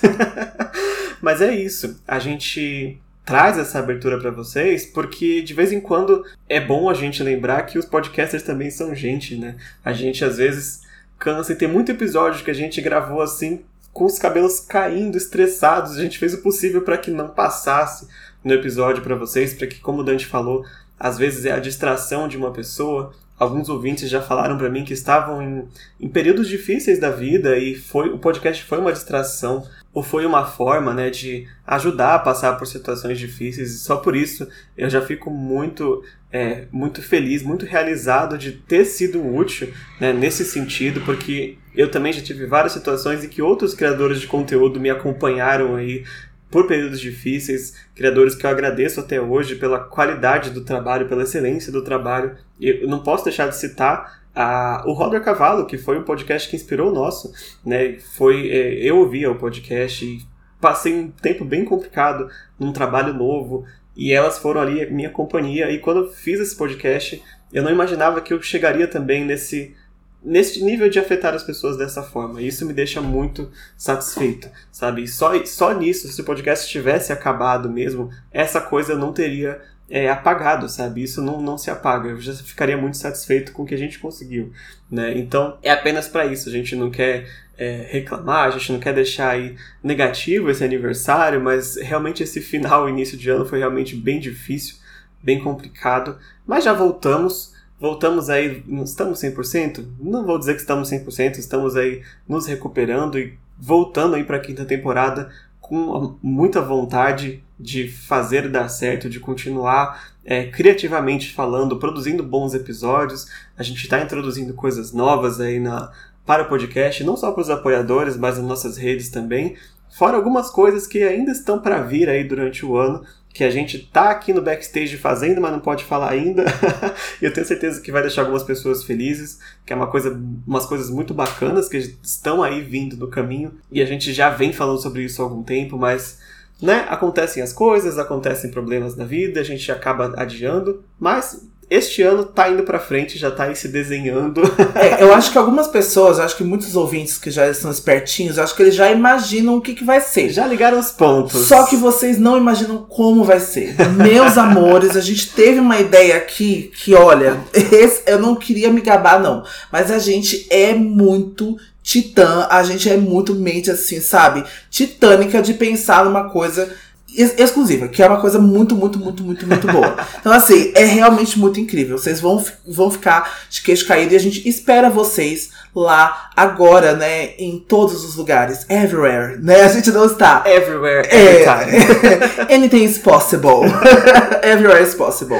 Mas 1.20 1.42
é 1.42 1.54
isso. 1.54 2.00
A 2.06 2.18
gente 2.18 3.00
traz 3.28 3.58
essa 3.58 3.78
abertura 3.78 4.18
para 4.18 4.30
vocês, 4.30 4.86
porque 4.86 5.42
de 5.42 5.52
vez 5.52 5.70
em 5.70 5.82
quando 5.82 6.24
é 6.48 6.58
bom 6.58 6.88
a 6.88 6.94
gente 6.94 7.22
lembrar 7.22 7.66
que 7.66 7.78
os 7.78 7.84
podcasters 7.84 8.42
também 8.42 8.70
são 8.70 8.94
gente, 8.94 9.36
né? 9.36 9.56
A 9.84 9.92
gente 9.92 10.24
às 10.24 10.38
vezes 10.38 10.80
cansa 11.18 11.52
e 11.52 11.54
tem 11.54 11.68
muito 11.68 11.92
episódio 11.92 12.42
que 12.42 12.50
a 12.50 12.54
gente 12.54 12.80
gravou 12.80 13.20
assim 13.20 13.60
com 13.92 14.06
os 14.06 14.18
cabelos 14.18 14.60
caindo, 14.60 15.18
estressados. 15.18 15.98
A 15.98 16.00
gente 16.00 16.18
fez 16.18 16.32
o 16.32 16.40
possível 16.40 16.80
para 16.80 16.96
que 16.96 17.10
não 17.10 17.28
passasse 17.28 18.08
no 18.42 18.54
episódio 18.54 19.02
para 19.02 19.14
vocês, 19.14 19.52
para 19.52 19.66
que, 19.66 19.78
como 19.78 20.00
o 20.00 20.04
Dante 20.04 20.24
falou, 20.24 20.64
às 20.98 21.18
vezes 21.18 21.44
é 21.44 21.52
a 21.52 21.60
distração 21.60 22.28
de 22.28 22.36
uma 22.38 22.50
pessoa. 22.50 23.12
Alguns 23.38 23.68
ouvintes 23.68 24.10
já 24.10 24.20
falaram 24.20 24.58
para 24.58 24.68
mim 24.68 24.84
que 24.84 24.92
estavam 24.92 25.40
em, 25.40 25.68
em 26.00 26.08
períodos 26.08 26.48
difíceis 26.48 26.98
da 26.98 27.10
vida 27.10 27.56
e 27.56 27.74
foi 27.76 28.08
o 28.08 28.18
podcast 28.18 28.64
foi 28.64 28.78
uma 28.78 28.92
distração 28.92 29.64
ou 29.94 30.02
foi 30.02 30.26
uma 30.26 30.44
forma 30.44 30.92
né, 30.92 31.08
de 31.10 31.46
ajudar 31.66 32.14
a 32.14 32.18
passar 32.18 32.58
por 32.58 32.66
situações 32.66 33.18
difíceis. 33.18 33.72
E 33.72 33.78
só 33.78 33.96
por 33.96 34.14
isso 34.14 34.48
eu 34.76 34.88
já 34.90 35.00
fico 35.00 35.30
muito, 35.30 36.04
é, 36.32 36.66
muito 36.70 37.02
feliz, 37.02 37.42
muito 37.42 37.64
realizado 37.64 38.36
de 38.36 38.52
ter 38.52 38.84
sido 38.84 39.24
útil 39.24 39.72
né, 40.00 40.12
nesse 40.12 40.44
sentido, 40.44 41.00
porque 41.02 41.56
eu 41.74 41.90
também 41.90 42.12
já 42.12 42.20
tive 42.20 42.44
várias 42.46 42.72
situações 42.72 43.24
em 43.24 43.28
que 43.28 43.40
outros 43.40 43.74
criadores 43.74 44.20
de 44.20 44.26
conteúdo 44.26 44.80
me 44.80 44.90
acompanharam 44.90 45.76
aí 45.76 46.04
por 46.50 46.66
períodos 46.66 47.00
difíceis, 47.00 47.74
criadores 47.94 48.34
que 48.34 48.46
eu 48.46 48.50
agradeço 48.50 49.00
até 49.00 49.20
hoje 49.20 49.56
pela 49.56 49.80
qualidade 49.80 50.50
do 50.50 50.64
trabalho, 50.64 51.08
pela 51.08 51.22
excelência 51.22 51.70
do 51.70 51.82
trabalho. 51.82 52.36
E 52.58 52.68
eu 52.82 52.88
não 52.88 53.02
posso 53.02 53.24
deixar 53.24 53.48
de 53.48 53.56
citar 53.56 54.22
a, 54.34 54.82
o 54.86 54.92
Roder 54.92 55.22
Cavalo, 55.22 55.66
que 55.66 55.76
foi 55.76 55.98
um 55.98 56.04
podcast 56.04 56.48
que 56.48 56.56
inspirou 56.56 56.90
o 56.90 56.94
nosso, 56.94 57.32
né? 57.64 57.98
Foi, 58.16 58.48
é, 58.48 58.74
eu 58.74 58.98
ouvia 58.98 59.30
o 59.30 59.36
podcast 59.36 60.04
e 60.04 60.20
passei 60.60 60.94
um 60.94 61.10
tempo 61.10 61.44
bem 61.44 61.64
complicado 61.64 62.28
num 62.58 62.72
trabalho 62.72 63.12
novo 63.12 63.64
e 63.96 64.12
elas 64.12 64.38
foram 64.38 64.60
ali 64.60 64.90
minha 64.90 65.10
companhia. 65.10 65.70
E 65.70 65.78
quando 65.78 66.04
eu 66.04 66.12
fiz 66.12 66.40
esse 66.40 66.56
podcast, 66.56 67.22
eu 67.52 67.62
não 67.62 67.70
imaginava 67.70 68.20
que 68.20 68.32
eu 68.32 68.40
chegaria 68.40 68.86
também 68.86 69.24
nesse 69.24 69.74
nesse 70.22 70.62
nível 70.62 70.88
de 70.88 70.98
afetar 70.98 71.34
as 71.34 71.42
pessoas 71.42 71.76
dessa 71.76 72.02
forma. 72.02 72.42
Isso 72.42 72.66
me 72.66 72.72
deixa 72.72 73.00
muito 73.00 73.50
satisfeito, 73.76 74.48
sabe? 74.70 75.06
Só, 75.06 75.44
só 75.44 75.72
nisso, 75.72 76.08
se 76.08 76.20
o 76.20 76.24
podcast 76.24 76.68
tivesse 76.68 77.12
acabado 77.12 77.68
mesmo, 77.70 78.10
essa 78.32 78.60
coisa 78.60 78.96
não 78.96 79.12
teria 79.12 79.60
é, 79.88 80.10
apagado, 80.10 80.68
sabe? 80.68 81.02
Isso 81.02 81.22
não, 81.22 81.40
não 81.40 81.56
se 81.56 81.70
apaga. 81.70 82.10
Eu 82.10 82.20
já 82.20 82.34
ficaria 82.34 82.76
muito 82.76 82.96
satisfeito 82.96 83.52
com 83.52 83.62
o 83.62 83.66
que 83.66 83.74
a 83.74 83.78
gente 83.78 83.98
conseguiu, 83.98 84.52
né? 84.90 85.16
Então, 85.16 85.56
é 85.62 85.70
apenas 85.70 86.08
para 86.08 86.26
isso. 86.26 86.48
A 86.48 86.52
gente 86.52 86.76
não 86.76 86.90
quer 86.90 87.26
é, 87.56 87.86
reclamar, 87.90 88.46
a 88.46 88.50
gente 88.50 88.72
não 88.72 88.78
quer 88.78 88.92
deixar 88.92 89.30
aí 89.30 89.56
negativo 89.82 90.50
esse 90.50 90.62
aniversário, 90.62 91.40
mas 91.40 91.76
realmente 91.76 92.22
esse 92.22 92.40
final, 92.40 92.88
início 92.88 93.16
de 93.16 93.30
ano 93.30 93.46
foi 93.46 93.58
realmente 93.58 93.96
bem 93.96 94.20
difícil, 94.20 94.76
bem 95.22 95.40
complicado. 95.40 96.18
Mas 96.46 96.64
já 96.64 96.72
voltamos. 96.72 97.56
Voltamos 97.80 98.28
aí, 98.28 98.64
estamos 98.84 99.20
100%? 99.20 99.86
Não 100.00 100.26
vou 100.26 100.38
dizer 100.38 100.54
que 100.54 100.60
estamos 100.60 100.90
100%, 100.90 101.38
estamos 101.38 101.76
aí 101.76 102.02
nos 102.26 102.46
recuperando 102.46 103.18
e 103.18 103.38
voltando 103.56 104.16
aí 104.16 104.24
para 104.24 104.36
a 104.36 104.40
quinta 104.40 104.64
temporada 104.64 105.30
com 105.60 106.16
muita 106.22 106.60
vontade 106.60 107.44
de 107.58 107.88
fazer 107.88 108.48
dar 108.48 108.68
certo, 108.68 109.08
de 109.08 109.20
continuar 109.20 110.12
é, 110.24 110.46
criativamente 110.46 111.32
falando, 111.32 111.78
produzindo 111.78 112.22
bons 112.22 112.54
episódios. 112.54 113.28
A 113.56 113.62
gente 113.62 113.82
está 113.82 114.00
introduzindo 114.00 114.54
coisas 114.54 114.92
novas 114.92 115.40
aí 115.40 115.60
na, 115.60 115.92
para 116.24 116.44
o 116.44 116.48
podcast, 116.48 117.04
não 117.04 117.16
só 117.16 117.32
para 117.32 117.42
os 117.42 117.50
apoiadores, 117.50 118.16
mas 118.16 118.38
nas 118.38 118.46
nossas 118.46 118.76
redes 118.76 119.08
também. 119.08 119.56
Fora 119.90 120.16
algumas 120.16 120.50
coisas 120.50 120.86
que 120.86 121.02
ainda 121.02 121.32
estão 121.32 121.60
para 121.60 121.82
vir 121.82 122.08
aí 122.08 122.24
durante 122.24 122.64
o 122.64 122.76
ano, 122.76 123.04
que 123.32 123.44
a 123.44 123.50
gente 123.50 123.78
tá 123.78 124.10
aqui 124.10 124.32
no 124.32 124.42
backstage 124.42 124.96
fazendo, 124.96 125.40
mas 125.40 125.52
não 125.52 125.60
pode 125.60 125.84
falar 125.84 126.10
ainda. 126.10 126.44
eu 127.22 127.32
tenho 127.32 127.46
certeza 127.46 127.80
que 127.80 127.92
vai 127.92 128.02
deixar 128.02 128.22
algumas 128.22 128.42
pessoas 128.42 128.82
felizes, 128.82 129.38
que 129.64 129.72
é 129.72 129.76
uma 129.76 129.86
coisa, 129.86 130.20
umas 130.46 130.66
coisas 130.66 130.90
muito 130.90 131.14
bacanas 131.14 131.68
que 131.68 131.76
estão 132.02 132.42
aí 132.42 132.60
vindo 132.60 132.96
no 132.96 133.08
caminho. 133.08 133.52
E 133.70 133.80
a 133.80 133.86
gente 133.86 134.12
já 134.12 134.30
vem 134.30 134.52
falando 134.52 134.80
sobre 134.80 135.04
isso 135.04 135.22
há 135.22 135.24
algum 135.24 135.42
tempo, 135.42 135.78
mas 135.78 136.18
né, 136.60 136.86
acontecem 136.88 137.42
as 137.42 137.52
coisas, 137.52 137.98
acontecem 137.98 138.50
problemas 138.50 138.96
na 138.96 139.04
vida, 139.04 139.40
a 139.40 139.44
gente 139.44 139.70
acaba 139.70 140.12
adiando, 140.16 140.82
mas 140.98 141.46
este 141.70 142.02
ano 142.02 142.24
tá 142.24 142.48
indo 142.48 142.62
pra 142.62 142.78
frente, 142.78 143.18
já 143.18 143.30
tá 143.30 143.44
aí 143.44 143.54
se 143.54 143.68
desenhando. 143.68 144.42
é, 144.74 145.02
eu 145.02 145.14
acho 145.14 145.30
que 145.30 145.38
algumas 145.38 145.68
pessoas, 145.68 146.18
acho 146.18 146.36
que 146.36 146.44
muitos 146.44 146.74
ouvintes 146.74 147.18
que 147.18 147.30
já 147.30 147.48
estão 147.48 147.70
espertinhos, 147.70 148.38
acho 148.38 148.54
que 148.54 148.62
eles 148.62 148.74
já 148.74 148.90
imaginam 148.90 149.56
o 149.56 149.60
que, 149.60 149.74
que 149.74 149.84
vai 149.84 150.00
ser. 150.00 150.30
Já 150.30 150.46
ligaram 150.46 150.78
os 150.78 150.90
pontos. 150.90 151.46
Só 151.46 151.64
que 151.64 151.76
vocês 151.76 152.18
não 152.18 152.38
imaginam 152.38 152.78
como 152.88 153.24
vai 153.24 153.40
ser. 153.40 153.76
Meus 153.92 154.36
amores, 154.38 154.96
a 154.96 155.00
gente 155.00 155.30
teve 155.30 155.60
uma 155.60 155.78
ideia 155.78 156.16
aqui 156.16 156.70
que, 156.82 156.94
olha, 156.94 157.38
esse, 157.52 158.02
eu 158.06 158.18
não 158.18 158.34
queria 158.34 158.70
me 158.70 158.80
gabar, 158.80 159.20
não. 159.20 159.44
Mas 159.70 159.90
a 159.90 159.98
gente 159.98 160.46
é 160.50 160.72
muito 160.74 161.56
titã, 161.82 162.46
a 162.50 162.62
gente 162.62 162.88
é 162.90 162.98
muito 162.98 163.34
mente 163.34 163.70
assim, 163.70 163.98
sabe? 163.98 164.44
Titânica 164.70 165.40
de 165.40 165.54
pensar 165.54 166.04
numa 166.04 166.28
coisa 166.28 166.70
exclusiva, 167.14 167.88
que 167.88 168.02
é 168.02 168.06
uma 168.06 168.20
coisa 168.20 168.38
muito, 168.38 168.74
muito, 168.76 168.98
muito, 168.98 169.24
muito, 169.24 169.46
muito 169.46 169.66
boa. 169.66 169.96
Então, 170.20 170.32
assim, 170.32 170.72
é 170.74 170.84
realmente 170.84 171.38
muito 171.38 171.58
incrível. 171.58 171.96
Vocês 171.96 172.20
vão, 172.20 172.44
vão 172.66 172.90
ficar 172.90 173.40
de 173.48 173.62
queixo 173.62 173.86
caído 173.86 174.12
e 174.12 174.16
a 174.16 174.20
gente 174.20 174.46
espera 174.48 174.90
vocês 174.90 175.50
lá 175.80 176.30
agora, 176.36 176.94
né, 176.94 177.34
em 177.38 177.58
todos 177.58 178.04
os 178.04 178.16
lugares, 178.16 178.64
everywhere, 178.68 179.38
né? 179.42 179.62
A 179.62 179.68
gente 179.68 179.90
não 179.90 180.04
está. 180.06 180.42
Everywhere, 180.46 181.08
É, 181.10 181.42
every 181.42 182.46
anything 182.54 182.84
is 182.84 182.98
possible. 182.98 183.64
everywhere 184.42 184.82
is 184.82 184.94
possible. 184.94 185.38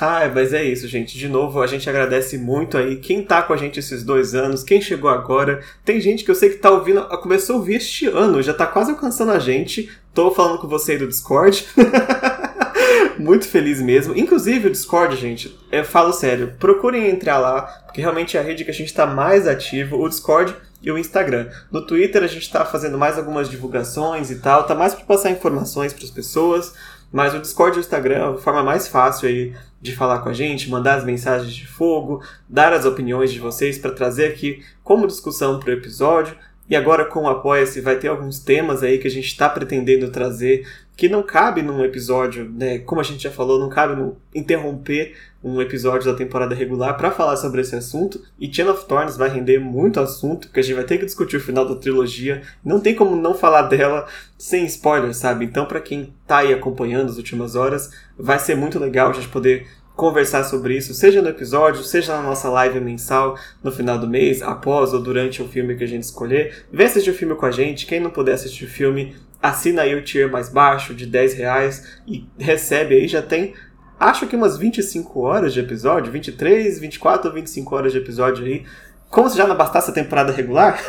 Ai, 0.00 0.30
mas 0.34 0.52
é 0.52 0.64
isso, 0.64 0.86
gente. 0.88 1.18
De 1.18 1.28
novo, 1.28 1.60
a 1.60 1.66
gente 1.66 1.88
agradece 1.88 2.38
muito 2.38 2.78
aí 2.78 2.96
quem 2.96 3.22
tá 3.22 3.42
com 3.42 3.52
a 3.52 3.56
gente 3.56 3.78
esses 3.78 4.02
dois 4.02 4.34
anos, 4.34 4.62
quem 4.62 4.80
chegou 4.80 5.10
agora. 5.10 5.60
Tem 5.84 6.00
gente 6.00 6.24
que 6.24 6.30
eu 6.30 6.34
sei 6.34 6.50
que 6.50 6.56
tá 6.56 6.70
ouvindo, 6.70 7.02
começou 7.18 7.56
a 7.56 7.58
ouvir 7.58 7.76
este 7.76 8.06
ano, 8.06 8.42
já 8.42 8.54
tá 8.54 8.66
quase 8.66 8.90
alcançando 8.90 9.32
a 9.32 9.38
gente. 9.38 9.90
Tô 10.14 10.30
falando 10.30 10.58
com 10.58 10.66
você 10.66 10.92
aí 10.92 10.98
do 10.98 11.06
Discord. 11.06 11.64
muito 13.28 13.46
feliz 13.46 13.78
mesmo. 13.78 14.16
Inclusive 14.16 14.68
o 14.68 14.70
Discord, 14.70 15.14
gente, 15.14 15.54
eu 15.70 15.84
falo 15.84 16.14
sério, 16.14 16.54
procurem 16.58 17.10
entrar 17.10 17.36
lá, 17.36 17.60
porque 17.84 18.00
realmente 18.00 18.38
é 18.38 18.40
a 18.40 18.42
rede 18.42 18.64
que 18.64 18.70
a 18.70 18.74
gente 18.74 18.94
tá 18.94 19.06
mais 19.06 19.46
ativo, 19.46 20.00
o 20.00 20.08
Discord 20.08 20.56
e 20.82 20.90
o 20.90 20.96
Instagram. 20.96 21.50
No 21.70 21.86
Twitter 21.86 22.22
a 22.22 22.26
gente 22.26 22.50
tá 22.50 22.64
fazendo 22.64 22.96
mais 22.96 23.18
algumas 23.18 23.50
divulgações 23.50 24.30
e 24.30 24.36
tal, 24.36 24.64
tá 24.64 24.74
mais 24.74 24.94
para 24.94 25.04
passar 25.04 25.30
informações 25.30 25.92
para 25.92 26.04
as 26.04 26.10
pessoas. 26.10 26.72
Mas 27.12 27.34
o 27.34 27.38
Discord 27.38 27.76
e 27.76 27.80
o 27.80 27.80
Instagram 27.80 28.14
é 28.16 28.34
a 28.34 28.38
forma 28.38 28.62
mais 28.62 28.88
fácil 28.88 29.28
aí 29.28 29.54
de 29.80 29.94
falar 29.94 30.20
com 30.20 30.30
a 30.30 30.32
gente, 30.32 30.70
mandar 30.70 30.94
as 30.94 31.04
mensagens 31.04 31.54
de 31.54 31.66
fogo, 31.66 32.22
dar 32.48 32.72
as 32.72 32.84
opiniões 32.84 33.30
de 33.30 33.38
vocês 33.38 33.78
para 33.78 33.92
trazer 33.92 34.26
aqui 34.26 34.62
como 34.82 35.06
discussão 35.06 35.60
para 35.60 35.70
o 35.70 35.72
episódio. 35.74 36.34
E 36.68 36.76
agora 36.76 37.04
com 37.04 37.22
o 37.22 37.28
Apoia-se 37.28 37.80
vai 37.80 37.96
ter 37.96 38.08
alguns 38.08 38.38
temas 38.38 38.82
aí 38.82 38.98
que 38.98 39.08
a 39.08 39.10
gente 39.10 39.26
está 39.26 39.48
pretendendo 39.48 40.10
trazer 40.10 40.66
que 40.98 41.08
não 41.08 41.22
cabe 41.22 41.62
num 41.62 41.84
episódio, 41.84 42.50
né? 42.50 42.80
Como 42.80 43.00
a 43.00 43.04
gente 43.04 43.22
já 43.22 43.30
falou, 43.30 43.60
não 43.60 43.68
cabe 43.68 43.94
no 43.94 44.16
interromper 44.34 45.14
um 45.44 45.62
episódio 45.62 46.10
da 46.10 46.18
temporada 46.18 46.56
regular 46.56 46.96
para 46.96 47.12
falar 47.12 47.36
sobre 47.36 47.60
esse 47.60 47.76
assunto. 47.76 48.20
E 48.36 48.52
Chain 48.52 48.68
of 48.68 48.84
Thorns 48.84 49.16
vai 49.16 49.28
render 49.28 49.60
muito 49.60 50.00
assunto, 50.00 50.48
porque 50.48 50.58
a 50.58 50.62
gente 50.64 50.74
vai 50.74 50.82
ter 50.82 50.98
que 50.98 51.04
discutir 51.04 51.36
o 51.36 51.40
final 51.40 51.64
da 51.64 51.76
trilogia. 51.76 52.42
Não 52.64 52.80
tem 52.80 52.96
como 52.96 53.14
não 53.14 53.32
falar 53.32 53.62
dela 53.62 54.08
sem 54.36 54.64
spoilers, 54.64 55.18
sabe? 55.18 55.44
Então, 55.44 55.66
para 55.66 55.80
quem 55.80 56.12
tá 56.26 56.38
aí 56.38 56.52
acompanhando 56.52 57.10
as 57.10 57.16
últimas 57.16 57.54
horas, 57.54 57.92
vai 58.18 58.40
ser 58.40 58.56
muito 58.56 58.80
legal 58.80 59.10
a 59.10 59.12
gente 59.12 59.28
poder 59.28 59.68
conversar 59.98 60.44
sobre 60.44 60.76
isso, 60.76 60.94
seja 60.94 61.20
no 61.20 61.28
episódio, 61.28 61.82
seja 61.82 62.16
na 62.16 62.22
nossa 62.22 62.48
live 62.48 62.78
mensal 62.78 63.36
no 63.60 63.72
final 63.72 63.98
do 63.98 64.06
mês, 64.06 64.40
após 64.42 64.94
ou 64.94 65.02
durante 65.02 65.42
o 65.42 65.48
filme 65.48 65.74
que 65.74 65.82
a 65.82 65.88
gente 65.88 66.04
escolher. 66.04 66.66
Vem 66.72 66.86
assistir 66.86 67.10
o 67.10 67.14
filme 67.14 67.34
com 67.34 67.44
a 67.44 67.50
gente. 67.50 67.84
Quem 67.84 67.98
não 67.98 68.08
puder 68.08 68.34
assistir 68.34 68.64
o 68.64 68.70
filme, 68.70 69.16
assina 69.42 69.82
aí 69.82 69.96
o 69.96 70.04
tier 70.04 70.30
mais 70.30 70.48
baixo 70.48 70.94
de 70.94 71.04
10 71.04 71.34
reais 71.34 71.98
e 72.06 72.24
recebe 72.38 72.94
aí, 72.94 73.08
já 73.08 73.20
tem 73.20 73.54
acho 73.98 74.28
que 74.28 74.36
umas 74.36 74.56
25 74.56 75.18
horas 75.18 75.52
de 75.52 75.58
episódio, 75.58 76.12
23, 76.12 76.78
24 76.78 77.28
ou 77.28 77.34
25 77.34 77.74
horas 77.74 77.90
de 77.90 77.98
episódio 77.98 78.46
aí. 78.46 78.64
Como 79.10 79.28
se 79.28 79.36
já 79.36 79.48
não 79.48 79.56
bastasse 79.56 79.90
a 79.90 79.94
temporada 79.94 80.30
regular, 80.30 80.80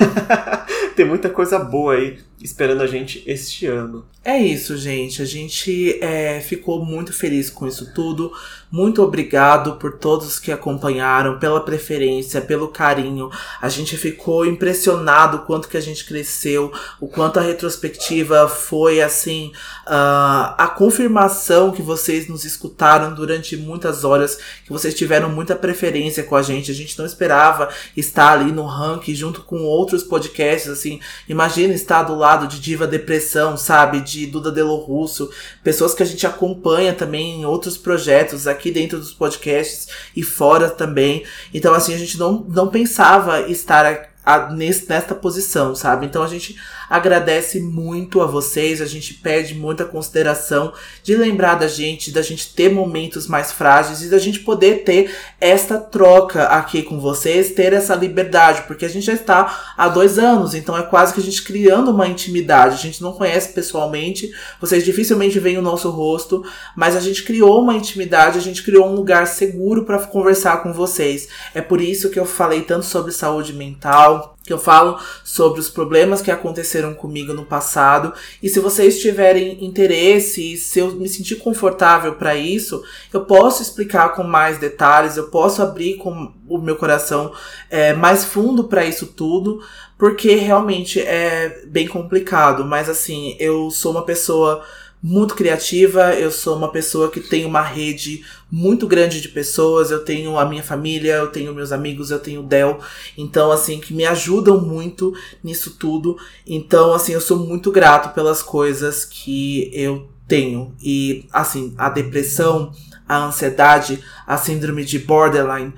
tem 0.96 1.06
muita 1.06 1.30
coisa 1.30 1.58
boa 1.58 1.96
aí 1.96 2.20
esperando 2.44 2.82
a 2.82 2.88
gente 2.88 3.24
este 3.26 3.66
ano. 3.66 4.06
É 4.24 4.38
isso, 4.38 4.78
gente. 4.78 5.22
A 5.22 5.26
gente 5.26 5.98
é, 6.04 6.42
ficou 6.42 6.84
muito 6.86 7.14
feliz 7.14 7.50
com 7.50 7.66
isso 7.66 7.94
tudo. 7.94 8.32
Muito 8.72 9.02
obrigado 9.02 9.78
por 9.78 9.94
todos 9.94 10.38
que 10.38 10.52
acompanharam, 10.52 11.40
pela 11.40 11.60
preferência, 11.60 12.40
pelo 12.40 12.68
carinho. 12.68 13.32
A 13.60 13.68
gente 13.68 13.98
ficou 13.98 14.46
impressionado 14.46 15.38
o 15.38 15.40
quanto 15.40 15.68
que 15.68 15.76
a 15.76 15.82
gente 15.82 16.06
cresceu, 16.06 16.72
o 17.02 17.08
quanto 17.08 17.40
a 17.40 17.42
retrospectiva 17.42 18.48
foi 18.48 19.02
assim 19.02 19.52
uh, 19.88 20.54
a 20.56 20.72
confirmação 20.78 21.72
que 21.72 21.82
vocês 21.82 22.28
nos 22.28 22.46
escutaram 22.46 23.16
durante 23.16 23.58
muitas 23.58 24.04
horas, 24.04 24.38
que 24.64 24.72
vocês 24.72 24.94
tiveram 24.94 25.30
muita 25.30 25.56
preferência 25.56 26.22
com 26.22 26.36
a 26.36 26.44
gente. 26.44 26.70
A 26.70 26.76
gente 26.76 26.98
não 27.00 27.08
esperava 27.08 27.70
estar 27.98 28.34
ali 28.34 28.52
no 28.52 28.66
ranking 28.66 29.16
junto 29.16 29.42
com 29.42 29.64
outros 29.64 30.04
podcasts. 30.04 30.70
Assim, 30.70 31.00
imagina 31.28 31.74
estar 31.74 32.04
do 32.04 32.16
lado 32.16 32.46
de 32.46 32.60
Diva 32.60 32.86
Depressão, 32.86 33.58
sabe? 33.58 34.02
De 34.02 34.28
Duda 34.28 34.52
Delo 34.52 34.76
Russo, 34.76 35.32
pessoas 35.64 35.96
que 35.96 36.04
a 36.04 36.06
gente 36.06 36.28
acompanha 36.28 36.94
também 36.94 37.42
em 37.42 37.46
outros 37.46 37.76
projetos 37.76 38.46
aqui 38.46 38.59
dentro 38.70 39.00
dos 39.00 39.14
podcasts 39.14 39.88
e 40.16 40.22
fora 40.22 40.70
também. 40.70 41.24
Então, 41.54 41.74
assim, 41.74 41.94
a 41.94 41.98
gente 41.98 42.18
não, 42.18 42.46
não 42.50 42.68
pensava 42.68 43.42
estar 43.50 44.09
a, 44.30 44.52
nesse, 44.52 44.88
nesta 44.88 45.16
posição, 45.16 45.74
sabe? 45.74 46.06
Então 46.06 46.22
a 46.22 46.28
gente 46.28 46.56
agradece 46.88 47.60
muito 47.60 48.22
a 48.22 48.28
vocês, 48.28 48.80
a 48.80 48.86
gente 48.86 49.16
pede 49.16 49.56
muita 49.56 49.86
consideração 49.86 50.72
de 51.04 51.16
lembrar 51.16 51.56
da 51.56 51.68
gente, 51.68 52.12
da 52.12 52.22
gente 52.22 52.54
ter 52.54 52.72
momentos 52.72 53.28
mais 53.28 53.52
frágeis 53.52 54.04
e 54.04 54.10
da 54.10 54.20
gente 54.20 54.42
poder 54.42 54.84
ter 54.84 55.16
esta 55.42 55.80
troca 55.80 56.44
aqui 56.46 56.84
com 56.84 57.00
vocês, 57.00 57.52
ter 57.52 57.74
essa 57.74 57.96
liberdade, 57.96 58.64
porque 58.68 58.86
a 58.86 58.90
gente 58.90 59.06
já 59.06 59.14
está 59.14 59.74
há 59.76 59.88
dois 59.88 60.20
anos, 60.20 60.54
então 60.54 60.78
é 60.78 60.84
quase 60.84 61.14
que 61.14 61.20
a 61.20 61.24
gente 61.24 61.44
criando 61.44 61.90
uma 61.90 62.08
intimidade. 62.08 62.76
A 62.76 62.80
gente 62.80 63.02
não 63.02 63.14
conhece 63.14 63.54
pessoalmente, 63.54 64.32
vocês 64.62 64.86
dificilmente 64.86 65.40
veem 65.40 65.58
o 65.58 65.62
nosso 65.62 65.90
rosto, 65.90 66.44
mas 66.76 66.96
a 66.96 67.00
gente 67.00 67.24
criou 67.24 67.62
uma 67.62 67.76
intimidade, 67.76 68.38
a 68.38 68.42
gente 68.42 68.64
criou 68.64 68.88
um 68.88 68.96
lugar 68.96 69.26
seguro 69.26 69.86
para 69.86 70.00
conversar 70.00 70.62
com 70.62 70.72
vocês. 70.72 71.28
É 71.54 71.62
por 71.62 71.82
isso 71.82 72.10
que 72.10 72.20
eu 72.20 72.26
falei 72.26 72.62
tanto 72.62 72.86
sobre 72.86 73.12
saúde 73.12 73.54
mental, 73.54 74.19
que 74.44 74.54
eu 74.54 74.58
falo 74.58 75.00
sobre 75.24 75.60
os 75.60 75.70
problemas 75.70 76.22
que 76.22 76.32
aconteceram 76.32 76.94
comigo 76.94 77.34
no 77.34 77.46
passado. 77.46 78.14
E 78.42 78.50
se 78.50 78.60
vocês 78.60 79.00
tiverem 79.00 79.64
interesse, 79.64 80.54
e 80.54 80.58
se 80.58 80.80
eu 80.80 80.92
me 80.92 81.08
sentir 81.08 81.36
confortável 81.36 82.16
para 82.16 82.36
isso, 82.36 82.84
eu 83.14 83.26
posso 83.26 83.62
explicar 83.62 84.16
com 84.16 84.24
mais 84.24 84.58
detalhes, 84.58 85.18
eu 85.18 85.30
posso 85.30 85.62
abrir 85.62 85.98
com 85.98 86.32
o 86.48 86.58
meu 86.58 86.76
coração 86.76 87.32
é, 87.70 87.94
mais 87.94 88.26
fundo 88.26 88.64
para 88.64 88.86
isso 88.86 89.08
tudo, 89.08 89.62
porque 89.98 90.36
realmente 90.36 91.00
é 91.00 91.62
bem 91.68 91.88
complicado. 91.88 92.66
Mas 92.66 92.90
assim, 92.90 93.36
eu 93.40 93.70
sou 93.70 93.92
uma 93.92 94.04
pessoa 94.04 94.64
muito 95.02 95.34
criativa, 95.34 96.14
eu 96.14 96.30
sou 96.30 96.58
uma 96.58 96.72
pessoa 96.72 97.10
que 97.10 97.22
tem 97.22 97.46
uma 97.46 97.62
rede 97.62 98.26
muito 98.52 98.86
grande 98.86 99.22
de 99.22 99.30
pessoas, 99.30 99.92
eu 99.92 100.04
tenho 100.04 100.38
a 100.38 100.46
minha 100.46 100.64
família, 100.64 101.14
eu 101.14 101.28
tenho 101.28 101.54
meus 101.54 101.72
amigos, 101.72 102.12
eu 102.12 102.20
tenho 102.20 102.42
o 102.42 102.46
Del, 102.46 102.80
então 103.18 103.52
assim, 103.52 103.80
que 103.80 103.94
me 103.94 104.06
ajudam 104.06 104.60
muito 104.60 105.14
nisso 105.44 105.78
tudo. 105.80 106.18
Então, 106.46 106.94
assim, 106.94 107.14
eu 107.14 107.22
sou 107.22 107.38
muito 107.38 107.72
grato 107.72 108.14
pelas 108.14 108.44
coisas 108.44 109.06
que 109.06 109.72
eu 109.74 110.10
tenho. 110.28 110.76
E 110.82 111.26
assim, 111.32 111.74
a 111.78 111.90
depressão, 111.90 112.72
a 113.08 113.26
ansiedade, 113.26 114.04
a 114.28 114.38
síndrome 114.38 114.84
de 114.84 115.00
borderline 115.00 115.74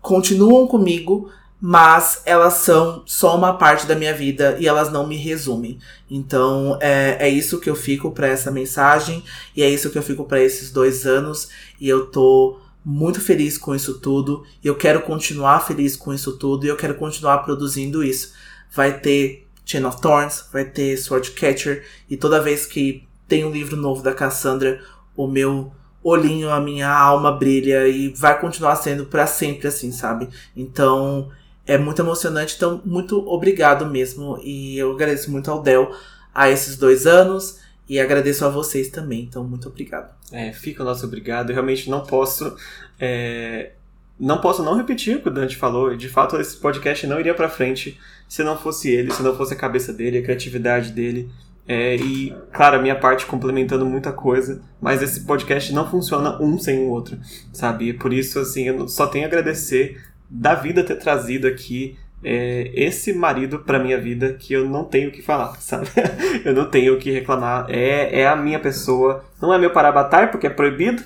continuam 0.00 0.66
comigo, 0.66 1.30
mas 1.66 2.20
elas 2.26 2.52
são 2.56 3.02
só 3.06 3.34
uma 3.34 3.54
parte 3.54 3.86
da 3.86 3.94
minha 3.94 4.12
vida 4.12 4.54
e 4.60 4.68
elas 4.68 4.92
não 4.92 5.06
me 5.06 5.16
resumem. 5.16 5.78
Então 6.10 6.76
é, 6.78 7.16
é 7.20 7.28
isso 7.30 7.58
que 7.58 7.70
eu 7.70 7.74
fico 7.74 8.10
para 8.10 8.26
essa 8.26 8.50
mensagem 8.50 9.24
e 9.56 9.62
é 9.62 9.70
isso 9.70 9.88
que 9.88 9.96
eu 9.96 10.02
fico 10.02 10.26
para 10.26 10.42
esses 10.42 10.70
dois 10.70 11.06
anos 11.06 11.48
e 11.80 11.88
eu 11.88 12.04
tô 12.04 12.58
muito 12.84 13.18
feliz 13.18 13.56
com 13.56 13.74
isso 13.74 13.98
tudo. 13.98 14.44
E 14.62 14.66
eu 14.66 14.74
quero 14.74 15.00
continuar 15.00 15.60
feliz 15.60 15.96
com 15.96 16.12
isso 16.12 16.36
tudo 16.36 16.66
e 16.66 16.68
eu 16.68 16.76
quero 16.76 16.96
continuar 16.96 17.38
produzindo 17.38 18.04
isso. 18.04 18.34
Vai 18.70 19.00
ter 19.00 19.48
Chain 19.64 19.86
of 19.86 20.02
Thorns, 20.02 20.44
vai 20.52 20.66
ter 20.66 20.98
Swordcatcher 20.98 21.82
e 22.10 22.16
toda 22.18 22.42
vez 22.42 22.66
que 22.66 23.08
tem 23.26 23.42
um 23.42 23.50
livro 23.50 23.74
novo 23.74 24.02
da 24.02 24.12
Cassandra, 24.12 24.82
o 25.16 25.26
meu 25.26 25.72
olhinho, 26.02 26.50
a 26.50 26.60
minha 26.60 26.90
alma 26.90 27.32
brilha 27.32 27.88
e 27.88 28.10
vai 28.10 28.38
continuar 28.38 28.76
sendo 28.76 29.06
para 29.06 29.26
sempre 29.26 29.66
assim, 29.66 29.90
sabe? 29.90 30.28
Então 30.54 31.32
é 31.66 31.78
muito 31.78 32.00
emocionante, 32.00 32.54
então 32.56 32.80
muito 32.84 33.18
obrigado 33.28 33.86
mesmo. 33.86 34.38
E 34.42 34.78
eu 34.78 34.92
agradeço 34.92 35.30
muito 35.30 35.50
ao 35.50 35.62
Del 35.62 35.94
a 36.34 36.50
esses 36.50 36.76
dois 36.76 37.06
anos 37.06 37.60
e 37.88 37.98
agradeço 38.00 38.44
a 38.44 38.48
vocês 38.48 38.88
também, 38.88 39.22
então 39.22 39.44
muito 39.44 39.68
obrigado. 39.68 40.14
É, 40.32 40.52
fica 40.52 40.82
o 40.82 40.86
nosso 40.86 41.06
obrigado. 41.06 41.50
Eu 41.50 41.54
realmente 41.54 41.88
não 41.88 42.00
posso. 42.00 42.56
é, 42.98 43.72
não 44.18 44.40
posso 44.40 44.62
não 44.62 44.76
repetir 44.76 45.16
o 45.16 45.22
que 45.22 45.28
o 45.28 45.32
Dante 45.32 45.56
falou. 45.56 45.96
De 45.96 46.08
fato, 46.08 46.36
esse 46.40 46.56
podcast 46.56 47.06
não 47.06 47.18
iria 47.18 47.34
pra 47.34 47.48
frente 47.48 47.98
se 48.28 48.42
não 48.42 48.56
fosse 48.56 48.90
ele, 48.90 49.12
se 49.12 49.22
não 49.22 49.36
fosse 49.36 49.54
a 49.54 49.56
cabeça 49.56 49.92
dele, 49.92 50.18
a 50.18 50.22
criatividade 50.22 50.92
dele. 50.92 51.30
É, 51.66 51.96
e, 51.96 52.34
claro, 52.52 52.76
a 52.76 52.82
minha 52.82 52.94
parte 52.94 53.24
complementando 53.24 53.86
muita 53.86 54.12
coisa, 54.12 54.60
mas 54.80 55.02
esse 55.02 55.20
podcast 55.20 55.72
não 55.72 55.90
funciona 55.90 56.40
um 56.40 56.58
sem 56.58 56.80
o 56.80 56.90
outro, 56.90 57.18
sabe? 57.52 57.88
E 57.88 57.92
por 57.94 58.12
isso, 58.12 58.38
assim, 58.38 58.64
eu 58.64 58.86
só 58.86 59.06
tenho 59.06 59.24
a 59.24 59.28
agradecer 59.28 59.98
da 60.28 60.54
vida 60.54 60.82
ter 60.82 60.96
trazido 60.96 61.46
aqui 61.46 61.96
é, 62.24 62.70
esse 62.74 63.12
marido 63.12 63.58
pra 63.58 63.78
minha 63.78 64.00
vida 64.00 64.32
que 64.32 64.54
eu 64.54 64.66
não 64.68 64.82
tenho 64.84 65.10
o 65.10 65.12
que 65.12 65.20
falar, 65.20 65.54
sabe? 65.60 65.88
eu 66.42 66.54
não 66.54 66.64
tenho 66.64 66.94
o 66.94 66.98
que 66.98 67.10
reclamar. 67.10 67.66
É, 67.68 68.20
é 68.20 68.26
a 68.26 68.34
minha 68.34 68.58
pessoa. 68.58 69.22
Não 69.40 69.52
é 69.52 69.58
meu 69.58 69.70
parabatar, 69.70 70.30
porque 70.30 70.46
é 70.46 70.50
proibido, 70.50 71.02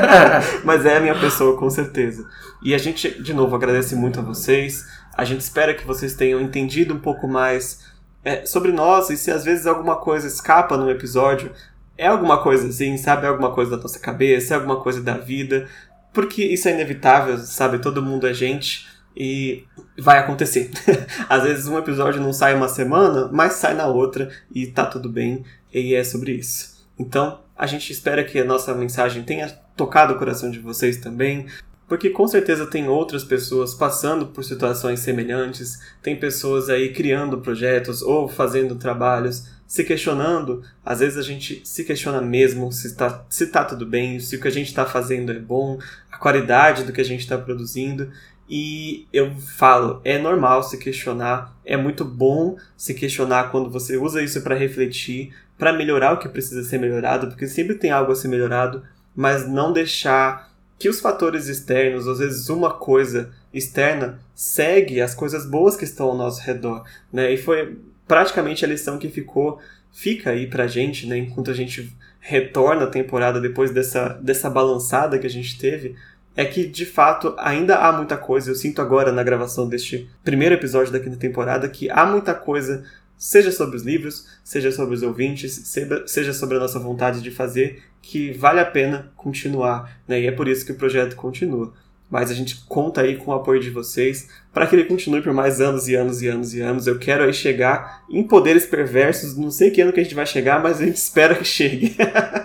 mas 0.62 0.84
é 0.84 0.98
a 0.98 1.00
minha 1.00 1.18
pessoa, 1.18 1.56
com 1.56 1.70
certeza. 1.70 2.28
E 2.62 2.74
a 2.74 2.78
gente, 2.78 3.22
de 3.22 3.32
novo, 3.32 3.56
agradece 3.56 3.96
muito 3.96 4.20
a 4.20 4.22
vocês. 4.22 4.86
A 5.16 5.24
gente 5.24 5.40
espera 5.40 5.72
que 5.72 5.86
vocês 5.86 6.14
tenham 6.14 6.40
entendido 6.40 6.94
um 6.94 7.00
pouco 7.00 7.26
mais 7.26 7.90
é, 8.22 8.44
sobre 8.44 8.70
nós 8.70 9.08
e 9.08 9.16
se 9.16 9.30
às 9.30 9.44
vezes 9.44 9.66
alguma 9.66 9.96
coisa 9.96 10.26
escapa 10.26 10.76
num 10.76 10.90
episódio. 10.90 11.50
É 11.96 12.06
alguma 12.06 12.42
coisa 12.42 12.68
assim, 12.68 12.96
sabe? 12.96 13.26
É 13.26 13.28
alguma 13.28 13.52
coisa 13.52 13.72
da 13.72 13.82
nossa 13.82 13.98
cabeça, 13.98 14.54
é 14.54 14.56
alguma 14.56 14.80
coisa 14.80 15.02
da 15.02 15.14
vida 15.14 15.68
porque 16.12 16.44
isso 16.44 16.68
é 16.68 16.72
inevitável, 16.72 17.38
sabe? 17.38 17.78
Todo 17.78 18.02
mundo 18.02 18.26
é 18.26 18.34
gente. 18.34 18.88
e 19.16 19.64
vai 19.98 20.18
acontecer. 20.18 20.70
Às 21.28 21.42
vezes 21.42 21.66
um 21.66 21.78
episódio 21.78 22.20
não 22.20 22.32
sai 22.32 22.54
uma 22.54 22.68
semana, 22.68 23.28
mas 23.32 23.54
sai 23.54 23.74
na 23.74 23.86
outra 23.86 24.30
e 24.54 24.66
tá 24.66 24.86
tudo 24.86 25.08
bem, 25.08 25.44
e 25.72 25.94
é 25.94 26.02
sobre 26.04 26.32
isso. 26.32 26.86
Então, 26.98 27.40
a 27.56 27.66
gente 27.66 27.92
espera 27.92 28.24
que 28.24 28.38
a 28.38 28.44
nossa 28.44 28.74
mensagem 28.74 29.22
tenha 29.22 29.48
tocado 29.76 30.14
o 30.14 30.18
coração 30.18 30.50
de 30.50 30.58
vocês 30.58 30.96
também, 30.98 31.46
porque 31.88 32.10
com 32.10 32.28
certeza 32.28 32.66
tem 32.66 32.88
outras 32.88 33.24
pessoas 33.24 33.74
passando 33.74 34.28
por 34.28 34.44
situações 34.44 35.00
semelhantes, 35.00 35.80
tem 36.02 36.14
pessoas 36.14 36.68
aí 36.68 36.92
criando 36.92 37.40
projetos 37.40 38.00
ou 38.00 38.28
fazendo 38.28 38.76
trabalhos, 38.76 39.48
se 39.70 39.84
questionando. 39.84 40.64
Às 40.84 40.98
vezes 40.98 41.16
a 41.16 41.22
gente 41.22 41.62
se 41.64 41.84
questiona 41.84 42.20
mesmo 42.20 42.72
se 42.72 42.88
está 42.88 43.24
se 43.30 43.46
tá 43.46 43.64
tudo 43.64 43.86
bem, 43.86 44.18
se 44.18 44.34
o 44.34 44.40
que 44.40 44.48
a 44.48 44.50
gente 44.50 44.66
está 44.66 44.84
fazendo 44.84 45.30
é 45.30 45.38
bom, 45.38 45.78
a 46.10 46.18
qualidade 46.18 46.82
do 46.82 46.92
que 46.92 47.00
a 47.00 47.04
gente 47.04 47.20
está 47.20 47.38
produzindo. 47.38 48.10
E 48.48 49.06
eu 49.12 49.32
falo, 49.36 50.00
é 50.04 50.18
normal 50.18 50.64
se 50.64 50.76
questionar, 50.76 51.56
é 51.64 51.76
muito 51.76 52.04
bom 52.04 52.56
se 52.76 52.94
questionar 52.94 53.52
quando 53.52 53.70
você 53.70 53.96
usa 53.96 54.20
isso 54.20 54.42
para 54.42 54.56
refletir, 54.56 55.32
para 55.56 55.72
melhorar 55.72 56.14
o 56.14 56.18
que 56.18 56.28
precisa 56.28 56.64
ser 56.64 56.78
melhorado, 56.78 57.28
porque 57.28 57.46
sempre 57.46 57.76
tem 57.76 57.92
algo 57.92 58.10
a 58.10 58.16
ser 58.16 58.26
melhorado, 58.26 58.82
mas 59.14 59.48
não 59.48 59.72
deixar 59.72 60.50
que 60.80 60.88
os 60.88 60.98
fatores 60.98 61.46
externos, 61.46 62.08
às 62.08 62.18
vezes 62.18 62.48
uma 62.48 62.72
coisa 62.72 63.30
externa, 63.54 64.18
segue 64.34 65.00
as 65.00 65.14
coisas 65.14 65.46
boas 65.46 65.76
que 65.76 65.84
estão 65.84 66.08
ao 66.08 66.16
nosso 66.16 66.42
redor, 66.42 66.84
né? 67.12 67.32
E 67.32 67.36
foi 67.36 67.78
praticamente 68.10 68.64
a 68.64 68.68
lição 68.68 68.98
que 68.98 69.08
ficou, 69.08 69.60
fica 69.92 70.30
aí 70.30 70.48
pra 70.48 70.66
gente, 70.66 71.06
né? 71.06 71.16
Enquanto 71.16 71.48
a 71.48 71.54
gente 71.54 71.96
retorna 72.18 72.82
a 72.82 72.88
temporada 72.88 73.40
depois 73.40 73.70
dessa, 73.70 74.08
dessa 74.20 74.50
balançada 74.50 75.16
que 75.16 75.28
a 75.28 75.30
gente 75.30 75.56
teve, 75.56 75.94
é 76.34 76.44
que 76.44 76.66
de 76.66 76.84
fato 76.84 77.36
ainda 77.38 77.76
há 77.76 77.92
muita 77.92 78.16
coisa. 78.16 78.50
Eu 78.50 78.56
sinto 78.56 78.82
agora 78.82 79.12
na 79.12 79.22
gravação 79.22 79.68
deste 79.68 80.10
primeiro 80.24 80.56
episódio 80.56 80.92
da 80.92 80.98
quinta 80.98 81.16
temporada 81.16 81.68
que 81.68 81.88
há 81.88 82.04
muita 82.04 82.34
coisa, 82.34 82.82
seja 83.16 83.52
sobre 83.52 83.76
os 83.76 83.84
livros, 83.84 84.26
seja 84.42 84.72
sobre 84.72 84.96
os 84.96 85.04
ouvintes, 85.04 85.72
seja 86.04 86.32
sobre 86.32 86.56
a 86.56 86.60
nossa 86.60 86.80
vontade 86.80 87.22
de 87.22 87.30
fazer, 87.30 87.80
que 88.02 88.32
vale 88.32 88.58
a 88.58 88.66
pena 88.66 89.12
continuar, 89.14 90.00
né? 90.08 90.20
E 90.20 90.26
é 90.26 90.32
por 90.32 90.48
isso 90.48 90.66
que 90.66 90.72
o 90.72 90.76
projeto 90.76 91.14
continua. 91.14 91.72
Mas 92.10 92.30
a 92.30 92.34
gente 92.34 92.64
conta 92.68 93.02
aí 93.02 93.16
com 93.16 93.30
o 93.30 93.34
apoio 93.34 93.60
de 93.60 93.70
vocês 93.70 94.28
para 94.52 94.66
que 94.66 94.74
ele 94.74 94.84
continue 94.84 95.22
por 95.22 95.32
mais 95.32 95.60
anos 95.60 95.86
e 95.86 95.94
anos 95.94 96.20
e 96.20 96.28
anos 96.28 96.54
e 96.54 96.60
anos. 96.60 96.86
Eu 96.86 96.98
quero 96.98 97.22
aí 97.22 97.32
chegar 97.32 98.02
em 98.10 98.22
poderes 98.22 98.66
perversos, 98.66 99.36
não 99.36 99.50
sei 99.50 99.70
que 99.70 99.80
ano 99.80 99.92
que 99.92 100.00
a 100.00 100.02
gente 100.02 100.14
vai 100.14 100.26
chegar, 100.26 100.60
mas 100.60 100.80
a 100.80 100.84
gente 100.84 100.96
espera 100.96 101.36
que 101.36 101.44
chegue 101.44 101.96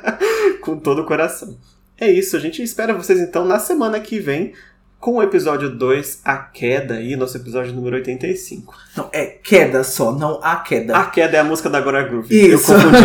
com 0.62 0.78
todo 0.78 1.02
o 1.02 1.06
coração. 1.06 1.58
É 1.98 2.12
isso, 2.12 2.36
a 2.38 2.40
gente 2.40 2.62
espera 2.62 2.94
vocês 2.94 3.20
então 3.20 3.46
na 3.46 3.58
semana 3.58 4.00
que 4.00 4.20
vem 4.20 4.54
com 5.00 5.18
o 5.18 5.24
episódio 5.24 5.70
2, 5.70 6.22
A 6.26 6.38
Queda, 6.38 6.96
aí, 6.96 7.16
nosso 7.16 7.38
episódio 7.38 7.72
número 7.74 7.96
85. 7.96 8.74
Não, 8.98 9.10
é 9.14 9.26
queda 9.26 9.84
só, 9.84 10.12
não 10.12 10.40
a 10.42 10.56
queda. 10.58 10.98
A 10.98 11.06
Queda 11.06 11.38
é 11.38 11.40
a 11.40 11.44
música 11.44 11.70
da 11.70 11.80
Glória 11.80 12.08
Groove. 12.08 12.36
Isso. 12.36 12.74
Eu 12.74 12.80
confundi. 12.80 12.98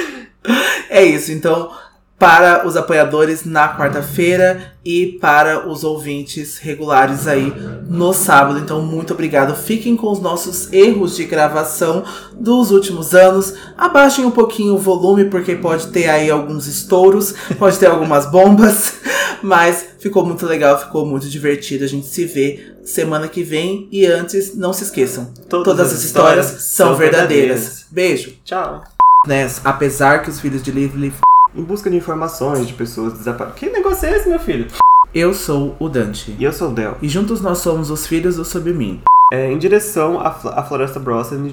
é 0.88 1.04
isso, 1.04 1.30
então 1.30 1.70
para 2.18 2.66
os 2.66 2.76
apoiadores 2.76 3.44
na 3.44 3.76
quarta-feira 3.76 4.72
e 4.84 5.18
para 5.20 5.68
os 5.68 5.84
ouvintes 5.84 6.58
regulares 6.58 7.28
aí 7.28 7.52
no 7.88 8.12
sábado. 8.12 8.58
Então, 8.58 8.82
muito 8.82 9.12
obrigado. 9.14 9.54
Fiquem 9.54 9.96
com 9.96 10.10
os 10.10 10.20
nossos 10.20 10.72
erros 10.72 11.14
de 11.14 11.24
gravação 11.24 12.02
dos 12.34 12.72
últimos 12.72 13.14
anos. 13.14 13.54
Abaixem 13.76 14.24
um 14.24 14.32
pouquinho 14.32 14.74
o 14.74 14.78
volume, 14.78 15.26
porque 15.26 15.54
pode 15.54 15.88
ter 15.88 16.08
aí 16.08 16.28
alguns 16.28 16.66
estouros, 16.66 17.34
pode 17.56 17.78
ter 17.78 17.86
algumas 17.86 18.26
bombas, 18.26 18.94
mas 19.40 19.86
ficou 20.00 20.26
muito 20.26 20.44
legal, 20.44 20.76
ficou 20.78 21.06
muito 21.06 21.28
divertido. 21.28 21.84
A 21.84 21.88
gente 21.88 22.06
se 22.06 22.24
vê 22.24 22.74
semana 22.82 23.28
que 23.28 23.44
vem. 23.44 23.88
E 23.92 24.06
antes, 24.06 24.56
não 24.56 24.72
se 24.72 24.82
esqueçam: 24.82 25.32
todas, 25.48 25.64
todas 25.64 25.92
as 25.92 26.02
histórias, 26.02 26.46
histórias 26.46 26.64
são 26.64 26.96
verdadeiras. 26.96 27.60
verdadeiras. 27.60 27.86
Beijo. 27.92 28.32
Tchau. 28.44 28.82
Né, 29.26 29.50
apesar 29.64 30.22
que 30.22 30.30
os 30.30 30.40
filhos 30.40 30.62
de 30.62 30.70
Lively 30.70 31.12
em 31.54 31.62
busca 31.62 31.90
de 31.90 31.96
informações 31.96 32.66
de 32.66 32.74
pessoas 32.74 33.14
desaparecidas. 33.14 33.58
Que 33.58 33.70
negócio 33.70 34.06
é 34.06 34.16
esse, 34.16 34.28
meu 34.28 34.38
filho? 34.38 34.68
Eu 35.14 35.32
sou 35.32 35.76
o 35.78 35.88
Dante. 35.88 36.36
E 36.38 36.44
eu 36.44 36.52
sou 36.52 36.70
o 36.70 36.74
Del. 36.74 36.96
E 37.00 37.08
juntos 37.08 37.40
nós 37.40 37.58
somos 37.58 37.90
os 37.90 38.06
filhos 38.06 38.36
do 38.36 38.44
Sob 38.44 38.72
Mim. 38.72 39.00
É, 39.32 39.50
em 39.50 39.58
direção 39.58 40.18
à, 40.20 40.28
à 40.28 40.62
floresta 40.62 40.98
Brosnan, 40.98 41.50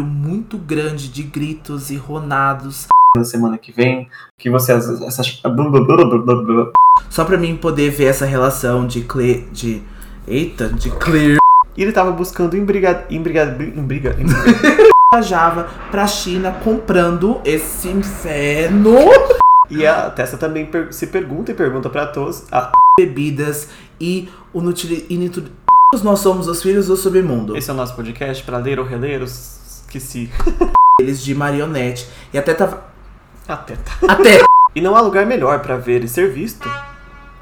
muito 0.00 0.58
grande 0.58 1.08
de 1.08 1.22
gritos 1.22 1.90
e 1.90 1.96
ronados. 1.96 2.86
Na 3.16 3.24
semana 3.24 3.58
que 3.58 3.72
vem, 3.72 4.08
que 4.38 4.48
você. 4.48 4.72
Só 7.10 7.24
pra 7.24 7.36
mim 7.36 7.56
poder 7.56 7.90
ver 7.90 8.04
essa 8.06 8.24
relação 8.24 8.86
de 8.86 9.02
cle... 9.02 9.46
de 9.52 9.82
eita, 10.26 10.68
de 10.68 10.90
clear. 10.90 11.38
E 11.76 11.82
ele 11.82 11.92
tava 11.92 12.10
buscando 12.10 12.56
embriga 12.56 13.06
embriga 13.10 13.56
embriga, 13.74 14.16
viajava 15.12 15.68
pra 15.90 16.06
China 16.06 16.52
comprando 16.64 17.40
esse 17.44 17.88
inferno. 17.88 18.96
E 19.68 19.86
a 19.86 20.10
Tessa 20.10 20.38
também 20.38 20.64
per 20.64 20.92
se 20.92 21.06
pergunta 21.06 21.52
e 21.52 21.54
pergunta 21.54 21.90
para 21.90 22.06
todos 22.06 22.44
a 22.50 22.72
bebidas 22.98 23.68
e 24.00 24.30
o 24.52 24.60
inutili 24.60 25.06
nós 26.02 26.20
somos 26.20 26.48
os 26.48 26.62
filhos 26.62 26.86
do 26.86 26.96
submundo. 26.96 27.54
Esse 27.54 27.70
é 27.70 27.74
o 27.74 27.76
nosso 27.76 27.94
podcast 27.94 28.42
para 28.42 28.56
ler 28.56 28.78
ou 28.78 28.86
reler 28.86 29.22
os 29.22 29.84
que 29.90 30.00
se 30.00 30.30
eles 30.98 31.22
de 31.22 31.34
marionete 31.34 32.08
e 32.32 32.38
até 32.38 32.54
tava 32.54 32.84
até 33.46 33.76
tá. 33.76 33.92
até 34.08 34.42
e 34.74 34.80
não 34.80 34.96
há 34.96 35.02
lugar 35.02 35.26
melhor 35.26 35.60
para 35.60 35.76
ver 35.76 36.02
e 36.02 36.08
ser 36.08 36.32
visto. 36.32 36.66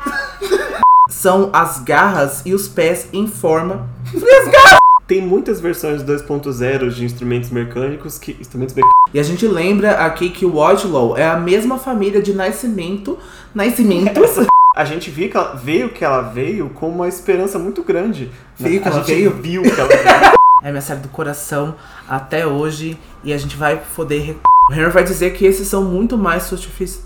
São 1.08 1.50
as 1.52 1.78
garras 1.78 2.42
e 2.44 2.52
os 2.52 2.66
pés 2.66 3.08
em 3.12 3.28
forma. 3.28 3.88
E 4.12 4.34
as 4.34 4.48
garras 4.48 4.80
tem 5.10 5.20
muitas 5.20 5.60
versões 5.60 6.04
2.0 6.04 6.88
de 6.90 7.04
instrumentos 7.04 7.50
mecânicos 7.50 8.16
que. 8.16 8.36
Instrumentos 8.40 8.76
E 9.12 9.18
a 9.18 9.22
gente 9.24 9.44
lembra 9.44 10.04
aqui 10.06 10.30
que 10.30 10.46
o 10.46 10.54
Wadlow 10.54 11.16
é 11.16 11.26
a 11.26 11.36
mesma 11.36 11.78
família 11.78 12.22
de 12.22 12.32
Nascimento. 12.32 13.18
Nascimento. 13.52 14.20
a 14.72 14.84
gente 14.84 15.10
viu 15.10 15.28
que 15.28 15.36
ela, 15.36 15.56
veio 15.56 15.88
que 15.88 16.04
ela 16.04 16.22
veio 16.22 16.70
com 16.70 16.88
uma 16.88 17.08
esperança 17.08 17.58
muito 17.58 17.82
grande. 17.82 18.30
Veio 18.56 18.80
que 18.80 18.86
a 18.86 18.92
ela 18.92 19.00
gente 19.00 19.12
veio? 19.12 19.32
viu 19.32 19.62
que 19.62 19.70
ela 19.70 19.88
veio. 19.88 20.30
É 20.62 20.70
minha 20.70 20.82
série 20.82 21.00
do 21.00 21.08
coração 21.08 21.74
até 22.06 22.46
hoje. 22.46 22.96
E 23.24 23.32
a 23.32 23.38
gente 23.38 23.56
vai 23.56 23.82
poder. 23.96 24.38
O 24.70 24.72
Henry 24.72 24.90
vai 24.90 25.02
dizer 25.02 25.32
que 25.32 25.44
esses 25.44 25.66
são 25.66 25.82
muito 25.82 26.16
mais 26.18 26.44
suficientes. 26.44 27.02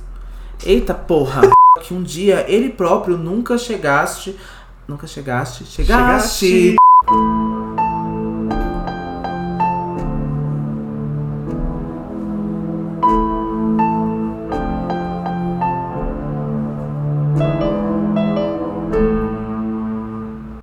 Eita 0.66 0.93
porra! 0.93 1.52
que 1.81 1.94
um 1.94 2.02
dia 2.02 2.44
ele 2.48 2.68
próprio 2.68 3.16
nunca 3.16 3.56
chegaste. 3.56 4.36
Nunca 4.89 5.06
chegaste. 5.06 5.64
Chegaste. 5.64 6.47
chegaste. 6.47 7.84